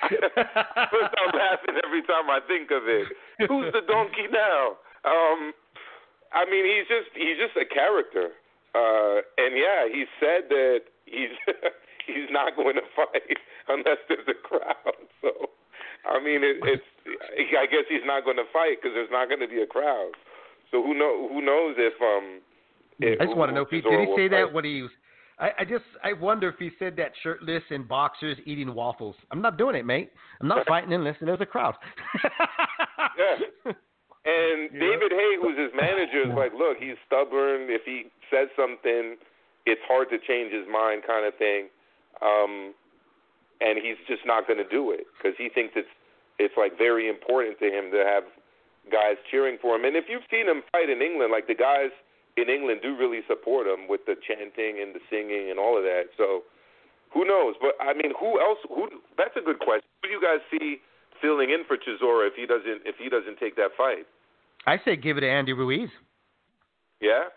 I'm 0.02 1.34
laughing 1.34 1.76
every 1.84 2.04
time 2.04 2.30
I 2.30 2.40
think 2.48 2.72
of 2.72 2.88
it. 2.88 3.08
Who's 3.50 3.74
the 3.74 3.82
donkey 3.88 4.28
now? 4.32 4.78
Um, 5.06 5.54
I 6.34 6.46
mean, 6.46 6.66
he's 6.66 6.88
just 6.88 7.10
he's 7.16 7.38
just 7.38 7.58
a 7.58 7.66
character. 7.66 8.30
Uh, 8.76 9.26
and 9.38 9.58
yeah, 9.58 9.90
he 9.90 10.06
said 10.20 10.50
that 10.50 10.82
he's 11.06 11.34
he's 12.14 12.32
not 12.32 12.56
going 12.56 12.76
to 12.76 12.86
fight 12.96 13.38
unless 13.68 14.00
there's 14.08 14.28
a 14.28 14.38
crowd. 14.38 14.76
So, 15.20 15.52
I 16.08 16.24
mean, 16.24 16.48
it, 16.48 16.64
it's 16.64 16.88
I 17.60 17.66
guess 17.68 17.84
he's 17.90 18.06
not 18.06 18.24
going 18.24 18.38
to 18.38 18.48
fight 18.54 18.80
because 18.80 18.96
there's 18.96 19.12
not 19.12 19.28
going 19.28 19.42
to 19.42 19.50
be 19.50 19.62
a 19.62 19.68
crowd. 19.68 20.12
So 20.72 20.82
who 20.82 20.94
know 20.98 21.28
who 21.28 21.42
knows 21.42 21.76
if 21.78 21.92
um. 22.00 22.40
If, 23.00 23.20
I 23.20 23.26
just 23.26 23.36
want 23.36 23.52
to 23.52 23.56
know 23.56 23.64
if 23.64 23.70
he 23.70 23.82
did 23.82 24.00
he 24.00 24.08
say 24.16 24.30
that 24.30 24.54
when 24.54 24.64
he 24.64 24.82
was. 24.84 24.92
I, 25.40 25.52
I 25.60 25.66
just 25.66 25.84
I 26.02 26.14
wonder 26.14 26.48
if 26.48 26.56
he 26.58 26.72
said 26.80 26.96
that 26.98 27.12
shirtless 27.22 27.64
in 27.70 27.84
boxers 27.84 28.38
eating 28.46 28.74
waffles. 28.74 29.16
I'm 29.32 29.42
not 29.42 29.58
doing 29.58 29.76
it, 29.76 29.86
mate. 29.86 30.12
I'm 30.40 30.48
not 30.48 30.66
fighting 30.72 30.94
unless 30.94 31.16
there's 31.20 31.42
a 31.42 31.46
crowd. 31.46 31.76
Yeah. 33.20 33.74
And 34.26 34.72
You 34.72 34.80
know? 34.80 34.86
David 34.92 35.12
Haye, 35.12 35.38
who's 35.42 35.58
his 35.58 35.72
manager, 35.76 36.28
is 36.28 36.36
like, 36.36 36.52
look, 36.54 36.78
he's 36.78 37.00
stubborn. 37.08 37.72
If 37.72 37.84
he 37.86 38.12
says 38.30 38.48
something, 38.56 39.16
it's 39.66 39.82
hard 39.88 40.10
to 40.12 40.18
change 40.28 40.52
his 40.52 40.68
mind, 40.68 41.04
kind 41.08 41.26
of 41.26 41.36
thing. 41.40 41.72
Um, 42.22 42.74
and 43.62 43.80
he's 43.80 44.00
just 44.08 44.24
not 44.26 44.48
going 44.48 44.60
to 44.60 44.68
do 44.68 44.92
it 44.92 45.08
because 45.18 45.36
he 45.38 45.50
thinks 45.50 45.74
it's 45.76 45.92
it's 46.40 46.56
like 46.56 46.78
very 46.78 47.10
important 47.10 47.60
to 47.60 47.68
him 47.68 47.92
to 47.92 48.00
have 48.08 48.24
guys 48.88 49.20
cheering 49.30 49.58
for 49.62 49.76
him. 49.76 49.84
And 49.84 49.96
if 50.00 50.06
you've 50.08 50.24
seen 50.32 50.48
him 50.48 50.64
fight 50.72 50.90
in 50.90 51.02
England, 51.04 51.32
like 51.36 51.48
the 51.48 51.56
guys 51.56 51.92
in 52.40 52.48
England 52.48 52.80
do 52.82 52.96
really 52.96 53.20
support 53.28 53.68
him 53.68 53.92
with 53.92 54.08
the 54.08 54.16
chanting 54.16 54.80
and 54.80 54.96
the 54.96 55.04
singing 55.12 55.52
and 55.52 55.60
all 55.60 55.76
of 55.76 55.84
that. 55.84 56.16
So 56.16 56.48
who 57.14 57.26
knows? 57.26 57.56
But 57.60 57.76
I 57.84 57.94
mean, 57.94 58.14
who 58.20 58.40
else? 58.40 58.60
Who? 58.70 58.88
That's 59.18 59.36
a 59.36 59.44
good 59.44 59.60
question. 59.60 59.88
Who 60.02 60.08
do 60.08 60.14
you 60.16 60.22
guys 60.22 60.40
see 60.52 60.80
filling 61.22 61.52
in 61.52 61.68
for 61.68 61.76
Chisora 61.76 62.28
if 62.28 62.36
he 62.36 62.46
doesn't 62.46 62.88
if 62.88 62.96
he 62.96 63.10
doesn't 63.10 63.38
take 63.40 63.56
that 63.56 63.72
fight? 63.78 64.08
I 64.66 64.80
say 64.84 64.96
give 64.96 65.18
it 65.18 65.22
to 65.22 65.30
Andy 65.30 65.54
Ruiz. 65.54 65.90
Yeah, 67.02 67.32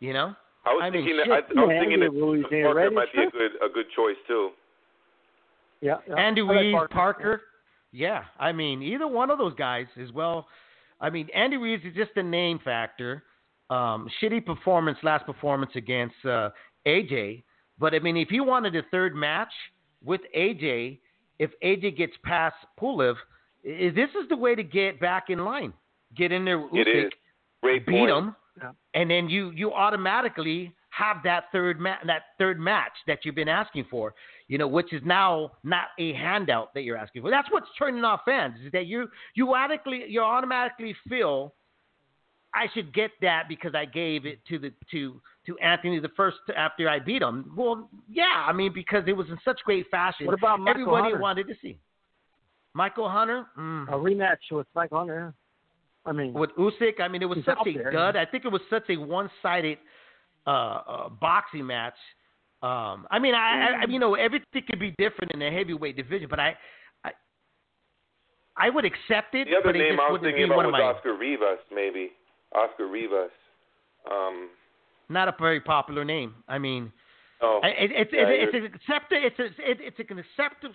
You 0.00 0.12
know, 0.12 0.34
I 0.68 0.72
was 0.72 0.80
I 0.84 0.90
mean, 0.90 1.04
thinking 1.04 1.22
shit, 1.24 1.28
that 1.28 1.58
I, 1.58 1.60
I 1.60 1.64
was 1.64 1.74
yeah, 1.74 1.80
thinking 1.80 2.00
that 2.00 2.06
Andy 2.06 2.20
Ruiz 2.20 2.44
ain't 2.52 2.64
Parker 2.64 2.78
ready, 2.78 2.94
might 2.94 3.12
be 3.12 3.22
a 3.22 3.30
good 3.30 3.52
a 3.64 3.68
good 3.72 3.86
choice 3.96 4.16
too. 4.26 4.50
Yeah. 5.80 5.96
yeah. 6.08 6.16
Andy 6.16 6.40
I 6.42 6.44
like 6.44 6.56
Ruiz, 6.56 6.88
Parker. 6.90 7.42
Yeah, 7.92 8.24
I 8.38 8.52
mean 8.52 8.82
either 8.82 9.06
one 9.08 9.30
of 9.30 9.38
those 9.38 9.54
guys 9.54 9.86
as 10.00 10.12
well. 10.12 10.46
I 11.00 11.10
mean 11.10 11.28
Andy 11.34 11.56
Ruiz 11.56 11.80
is 11.84 11.94
just 11.94 12.10
a 12.16 12.22
name 12.22 12.60
factor. 12.62 13.22
Um, 13.70 14.08
shitty 14.22 14.44
performance 14.44 14.98
last 15.02 15.26
performance 15.26 15.72
against 15.74 16.16
uh, 16.24 16.50
AJ, 16.86 17.42
but 17.78 17.94
I 17.94 17.98
mean 17.98 18.16
if 18.16 18.30
you 18.30 18.44
wanted 18.44 18.76
a 18.76 18.82
third 18.90 19.14
match 19.14 19.52
with 20.04 20.20
AJ, 20.36 20.98
if 21.38 21.50
AJ 21.64 21.96
gets 21.96 22.12
past 22.24 22.56
Pulev, 22.80 23.14
this 23.64 24.10
is 24.20 24.28
the 24.28 24.36
way 24.36 24.54
to 24.54 24.62
get 24.62 25.00
back 25.00 25.30
in 25.30 25.44
line. 25.44 25.72
Get 26.16 26.32
in 26.32 26.44
there, 26.44 26.58
with 26.58 26.72
Usyk, 26.72 27.06
is 27.06 27.12
great 27.62 27.86
beat 27.86 27.92
point. 27.92 28.10
him, 28.10 28.36
Yeah. 28.60 28.72
and 28.94 29.10
then 29.10 29.28
you 29.28 29.50
you 29.50 29.72
automatically 29.72 30.74
have 30.90 31.18
that 31.24 31.44
third 31.52 31.78
ma- 31.78 32.02
that 32.06 32.22
third 32.38 32.58
match 32.58 32.92
that 33.06 33.20
you've 33.24 33.34
been 33.34 33.48
asking 33.48 33.86
for. 33.90 34.14
You 34.48 34.58
know, 34.58 34.66
which 34.66 34.92
is 34.92 35.02
now 35.04 35.52
not 35.62 35.88
a 35.98 36.14
handout 36.14 36.72
that 36.74 36.82
you're 36.82 36.96
asking 36.96 37.22
for. 37.22 37.30
That's 37.30 37.48
what's 37.50 37.68
turning 37.78 38.04
off 38.04 38.20
fans 38.24 38.54
is 38.64 38.72
that 38.72 38.86
you 38.86 39.08
you 39.34 39.54
automatically 39.54 40.04
you 40.08 40.20
automatically 40.22 40.96
feel 41.08 41.54
I 42.54 42.66
should 42.72 42.94
get 42.94 43.10
that 43.20 43.44
because 43.48 43.74
I 43.74 43.84
gave 43.84 44.26
it 44.26 44.40
to 44.48 44.58
the 44.58 44.72
to 44.90 45.20
to 45.46 45.58
Anthony 45.58 46.00
the 46.00 46.08
first 46.16 46.38
after 46.56 46.88
I 46.88 46.98
beat 46.98 47.22
him. 47.22 47.52
Well, 47.56 47.90
yeah, 48.08 48.44
I 48.46 48.52
mean 48.52 48.72
because 48.72 49.04
it 49.06 49.12
was 49.12 49.28
in 49.28 49.38
such 49.44 49.60
great 49.64 49.86
fashion. 49.90 50.26
What 50.26 50.34
about 50.34 50.60
Michael 50.60 50.82
Everybody 50.82 51.02
Hunter? 51.04 51.20
wanted 51.20 51.48
to 51.48 51.54
see 51.60 51.78
Michael 52.74 53.08
Hunter. 53.08 53.46
Mm. 53.58 53.88
A 53.88 53.92
rematch 53.92 54.36
with 54.50 54.66
Michael 54.74 54.98
Hunter. 54.98 55.34
I 56.06 56.12
mean, 56.12 56.32
with 56.32 56.50
Usyk. 56.58 57.00
I 57.00 57.08
mean, 57.08 57.22
it 57.22 57.26
was 57.26 57.38
such 57.44 57.58
a 57.66 57.72
there, 57.72 57.90
dud. 57.90 58.16
I 58.16 58.24
think 58.24 58.44
it 58.44 58.52
was 58.52 58.62
such 58.70 58.84
a 58.88 58.96
one-sided 58.96 59.78
uh, 60.46 60.50
uh, 60.50 61.08
boxing 61.08 61.66
match. 61.66 61.94
Um, 62.62 63.06
I 63.10 63.18
mean, 63.20 63.34
I, 63.34 63.82
I, 63.82 63.84
you 63.88 63.98
know, 63.98 64.14
everything 64.14 64.62
could 64.68 64.80
be 64.80 64.94
different 64.98 65.32
in 65.32 65.40
the 65.40 65.50
heavyweight 65.50 65.96
division, 65.96 66.28
but 66.28 66.40
I, 66.40 66.56
I, 67.04 67.10
I 68.56 68.70
would 68.70 68.84
accept 68.84 69.34
it. 69.34 69.46
The 69.48 69.56
other 69.56 69.62
but 69.64 69.76
it 69.76 69.80
name 69.80 69.92
just 69.96 70.00
I 70.00 70.10
was 70.10 70.12
wouldn't 70.20 70.34
thinking 70.34 70.48
be 70.48 70.52
about 70.52 70.56
one 70.56 70.66
was 70.66 70.72
my, 70.72 70.82
Oscar 70.82 71.16
Rivas, 71.16 71.58
maybe 71.72 72.10
Oscar 72.54 72.88
Rivas. 72.88 73.30
Um, 74.10 74.48
not 75.08 75.28
a 75.28 75.34
very 75.38 75.60
popular 75.60 76.04
name. 76.04 76.34
I 76.48 76.58
mean, 76.58 76.92
Oh, 77.40 77.60
It, 77.62 77.90
it's 77.92 78.10
Yeah, 78.12 78.26
it's, 78.28 78.30
you're- 78.30 78.44
it's 78.44 78.54
an 78.54 78.64
acceptable. 78.74 79.22
It's 79.24 79.38
a, 79.38 79.70
it, 79.70 79.78
it's 79.80 80.10
an 80.10 80.18
acceptable. 80.18 80.74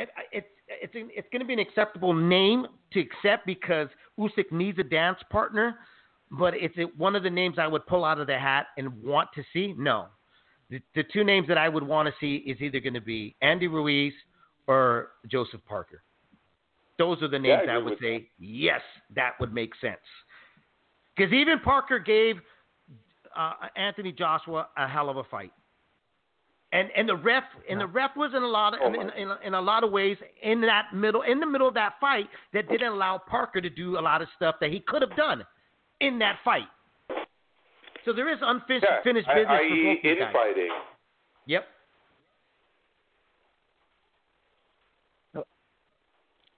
It, 0.00 0.08
it's 0.32 0.46
it's 0.68 0.92
it's 0.94 1.28
going 1.30 1.40
to 1.40 1.46
be 1.46 1.52
an 1.52 1.58
acceptable 1.58 2.14
name 2.14 2.66
to 2.92 3.00
accept 3.00 3.44
because 3.46 3.88
Usyk 4.18 4.50
needs 4.50 4.78
a 4.78 4.82
dance 4.82 5.18
partner, 5.30 5.76
but 6.30 6.54
it's 6.54 6.74
one 6.96 7.14
of 7.14 7.22
the 7.22 7.30
names 7.30 7.56
I 7.58 7.66
would 7.66 7.86
pull 7.86 8.04
out 8.04 8.18
of 8.18 8.26
the 8.26 8.38
hat 8.38 8.68
and 8.78 9.02
want 9.02 9.28
to 9.34 9.42
see. 9.52 9.74
No, 9.76 10.06
the, 10.70 10.80
the 10.94 11.04
two 11.12 11.24
names 11.24 11.48
that 11.48 11.58
I 11.58 11.68
would 11.68 11.82
want 11.82 12.08
to 12.08 12.14
see 12.20 12.36
is 12.50 12.60
either 12.60 12.80
going 12.80 12.94
to 12.94 13.00
be 13.00 13.36
Andy 13.42 13.66
Ruiz 13.66 14.12
or 14.66 15.10
Joseph 15.30 15.60
Parker. 15.68 16.02
Those 16.98 17.22
are 17.22 17.28
the 17.28 17.38
Yeah, 17.38 17.56
names 17.56 17.68
I 17.68 17.74
I, 17.74 17.78
would 17.78 17.98
say 18.00 18.28
yes, 18.38 18.80
that 19.14 19.32
would 19.40 19.52
make 19.52 19.72
sense. 19.80 19.96
Because 21.16 21.32
even 21.32 21.58
Parker 21.60 21.98
gave 21.98 22.36
uh, 23.36 23.52
Anthony 23.76 24.12
Joshua 24.12 24.68
a 24.76 24.86
hell 24.86 25.10
of 25.10 25.16
a 25.16 25.24
fight. 25.24 25.52
And 26.72 26.88
and 26.96 27.08
the 27.08 27.16
ref 27.16 27.42
and 27.68 27.80
the 27.80 27.86
ref 27.86 28.12
was 28.16 28.32
in 28.36 28.42
a 28.44 28.46
lot 28.46 28.74
of 28.74 28.80
Oh, 28.82 28.86
in, 28.88 28.94
in, 29.10 29.10
in, 29.10 29.30
in 29.44 29.54
a 29.54 29.60
lot 29.60 29.82
of 29.82 29.90
ways 29.90 30.16
in 30.42 30.60
that 30.60 30.94
middle 30.94 31.22
in 31.22 31.40
the 31.40 31.46
middle 31.46 31.66
of 31.66 31.74
that 31.74 31.94
fight 32.00 32.28
that 32.52 32.68
didn't 32.68 32.92
allow 32.92 33.18
Parker 33.18 33.60
to 33.60 33.68
do 33.70 33.98
a 33.98 34.00
lot 34.00 34.22
of 34.22 34.28
stuff 34.36 34.54
that 34.60 34.70
he 34.70 34.78
could 34.80 35.02
have 35.02 35.16
done 35.16 35.44
in 36.00 36.18
that 36.20 36.36
fight. 36.44 36.68
So 38.04 38.12
there 38.12 38.32
is 38.32 38.38
unfinished 38.40 38.86
yeah, 38.88 39.02
finished 39.02 39.28
I- 39.28 39.34
business 39.34 39.48
for 39.48 39.54
i.e. 39.64 39.94
both 39.94 40.02
guys. 40.18 40.26
infighting. 40.28 40.70
Yep. 41.46 41.66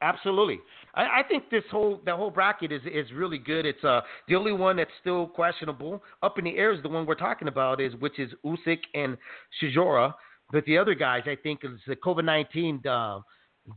Absolutely. 0.02 0.60
I, 0.94 1.20
I 1.20 1.22
think 1.28 1.50
this 1.50 1.64
whole 1.70 2.00
the 2.04 2.14
whole 2.14 2.30
bracket 2.30 2.72
is 2.72 2.82
is 2.86 3.10
really 3.12 3.38
good. 3.38 3.66
It's 3.66 3.82
uh 3.84 4.00
the 4.28 4.36
only 4.36 4.52
one 4.52 4.76
that's 4.76 4.90
still 5.00 5.26
questionable 5.26 6.02
up 6.22 6.38
in 6.38 6.44
the 6.44 6.56
air 6.56 6.72
is 6.72 6.82
the 6.82 6.88
one 6.88 7.06
we're 7.06 7.14
talking 7.14 7.48
about 7.48 7.80
is 7.80 7.94
which 7.96 8.18
is 8.18 8.30
Usyk 8.44 8.80
and 8.94 9.16
Chisora. 9.60 10.14
But 10.50 10.64
the 10.66 10.76
other 10.76 10.94
guys, 10.94 11.22
I 11.26 11.36
think, 11.42 11.60
is 11.64 11.80
the 11.86 11.96
COVID 11.96 12.24
nineteen 12.24 12.86
uh, 12.86 13.20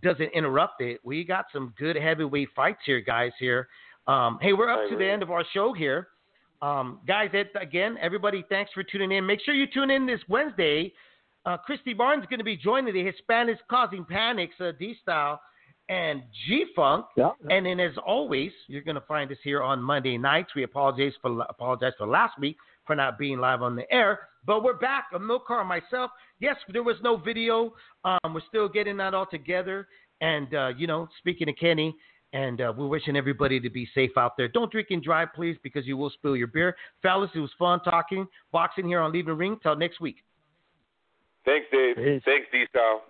doesn't 0.03 0.31
interrupt 0.33 0.81
it. 0.81 0.99
We 1.03 1.23
got 1.23 1.45
some 1.53 1.73
good 1.77 1.95
heavyweight 1.95 2.49
fights 2.55 2.79
here, 2.85 2.99
guys. 2.99 3.31
Here, 3.39 3.69
um, 4.07 4.39
hey, 4.41 4.51
we're 4.51 4.69
up 4.69 4.89
to 4.89 4.97
the 4.97 5.09
end 5.09 5.23
of 5.23 5.31
our 5.31 5.45
show 5.53 5.71
here, 5.71 6.09
um, 6.61 6.99
guys. 7.07 7.29
It, 7.33 7.51
again, 7.59 7.97
everybody, 8.01 8.43
thanks 8.49 8.71
for 8.73 8.83
tuning 8.83 9.13
in. 9.13 9.25
Make 9.25 9.39
sure 9.45 9.53
you 9.53 9.67
tune 9.73 9.89
in 9.89 10.05
this 10.05 10.19
Wednesday. 10.27 10.91
Uh, 11.45 11.55
Christy 11.57 11.93
Barnes 11.93 12.23
is 12.23 12.29
going 12.29 12.39
to 12.39 12.43
be 12.43 12.57
joining 12.57 12.93
the 12.93 13.11
Hispanics 13.11 13.59
Causing 13.69 14.03
Panics, 14.03 14.55
uh, 14.59 14.71
D 14.77 14.95
Style, 15.01 15.39
and 15.90 16.24
G 16.48 16.66
Funk. 16.76 17.06
Yeah. 17.16 17.32
And 17.49 17.66
then, 17.66 17.80
as 17.80 17.94
always, 18.06 18.52
you're 18.68 18.82
going 18.82 18.95
to 18.95 19.02
find 19.02 19.32
us 19.32 19.38
here 19.44 19.62
on 19.62 19.82
Monday 19.82 20.18
nights. 20.18 20.52
We 20.56 20.64
apologize 20.64 21.14
for 21.22 21.41
apologize 21.49 21.94
for 21.98 22.07
last 22.07 22.40
week 22.40 22.57
for 22.86 22.95
not 22.95 23.18
being 23.18 23.40
live 23.40 23.62
on 23.62 23.76
the 23.76 23.91
air, 23.91 24.20
but 24.45 24.64
we're 24.64 24.78
back. 24.78 25.06
I'm 25.14 25.24
Milcar 25.24 25.60
and 25.60 25.70
myself. 25.70 26.12
Yes, 26.40 26.56
there 26.72 26.84
was 26.84 26.98
no 27.02 27.18
video. 27.18 27.74
Um, 28.03 28.34
we're 28.34 28.41
still 28.48 28.70
getting 28.70 28.98
that 28.98 29.14
all 29.14 29.26
together. 29.26 29.88
And 30.22 30.53
uh, 30.53 30.68
you 30.78 30.88
know, 30.88 31.07
speaking 31.20 31.49
of 31.49 31.56
Kenny, 31.60 31.95
and 32.34 32.62
uh, 32.62 32.74
we're 32.76 32.88
wishing 32.88 33.16
everybody 33.16 33.60
to 33.60 33.70
be 33.70 33.88
safe 33.94 34.12
out 34.18 34.36
there. 34.38 34.48
Don't 34.48 34.72
drink 34.72 34.88
and 34.91 35.02
drive, 35.02 35.30
please, 35.34 35.57
because 35.64 35.86
you 35.86 35.98
will 35.98 36.10
spill 36.10 36.36
your 36.36 36.48
beer. 36.48 36.76
Fellas, 37.02 37.30
it 37.34 37.40
was 37.40 37.52
fun 37.57 37.80
talking 37.82 38.28
boxing 38.52 38.88
here 38.88 38.99
on 38.99 39.12
Leaving 39.12 39.30
the 39.30 39.36
Ring. 39.36 39.57
Till 39.62 39.76
next 39.76 40.02
week. 40.02 40.18
Thanks, 41.45 41.68
Dave. 41.72 41.95
Peace. 41.95 42.22
Thanks, 42.26 42.48
D-Style. 42.52 43.03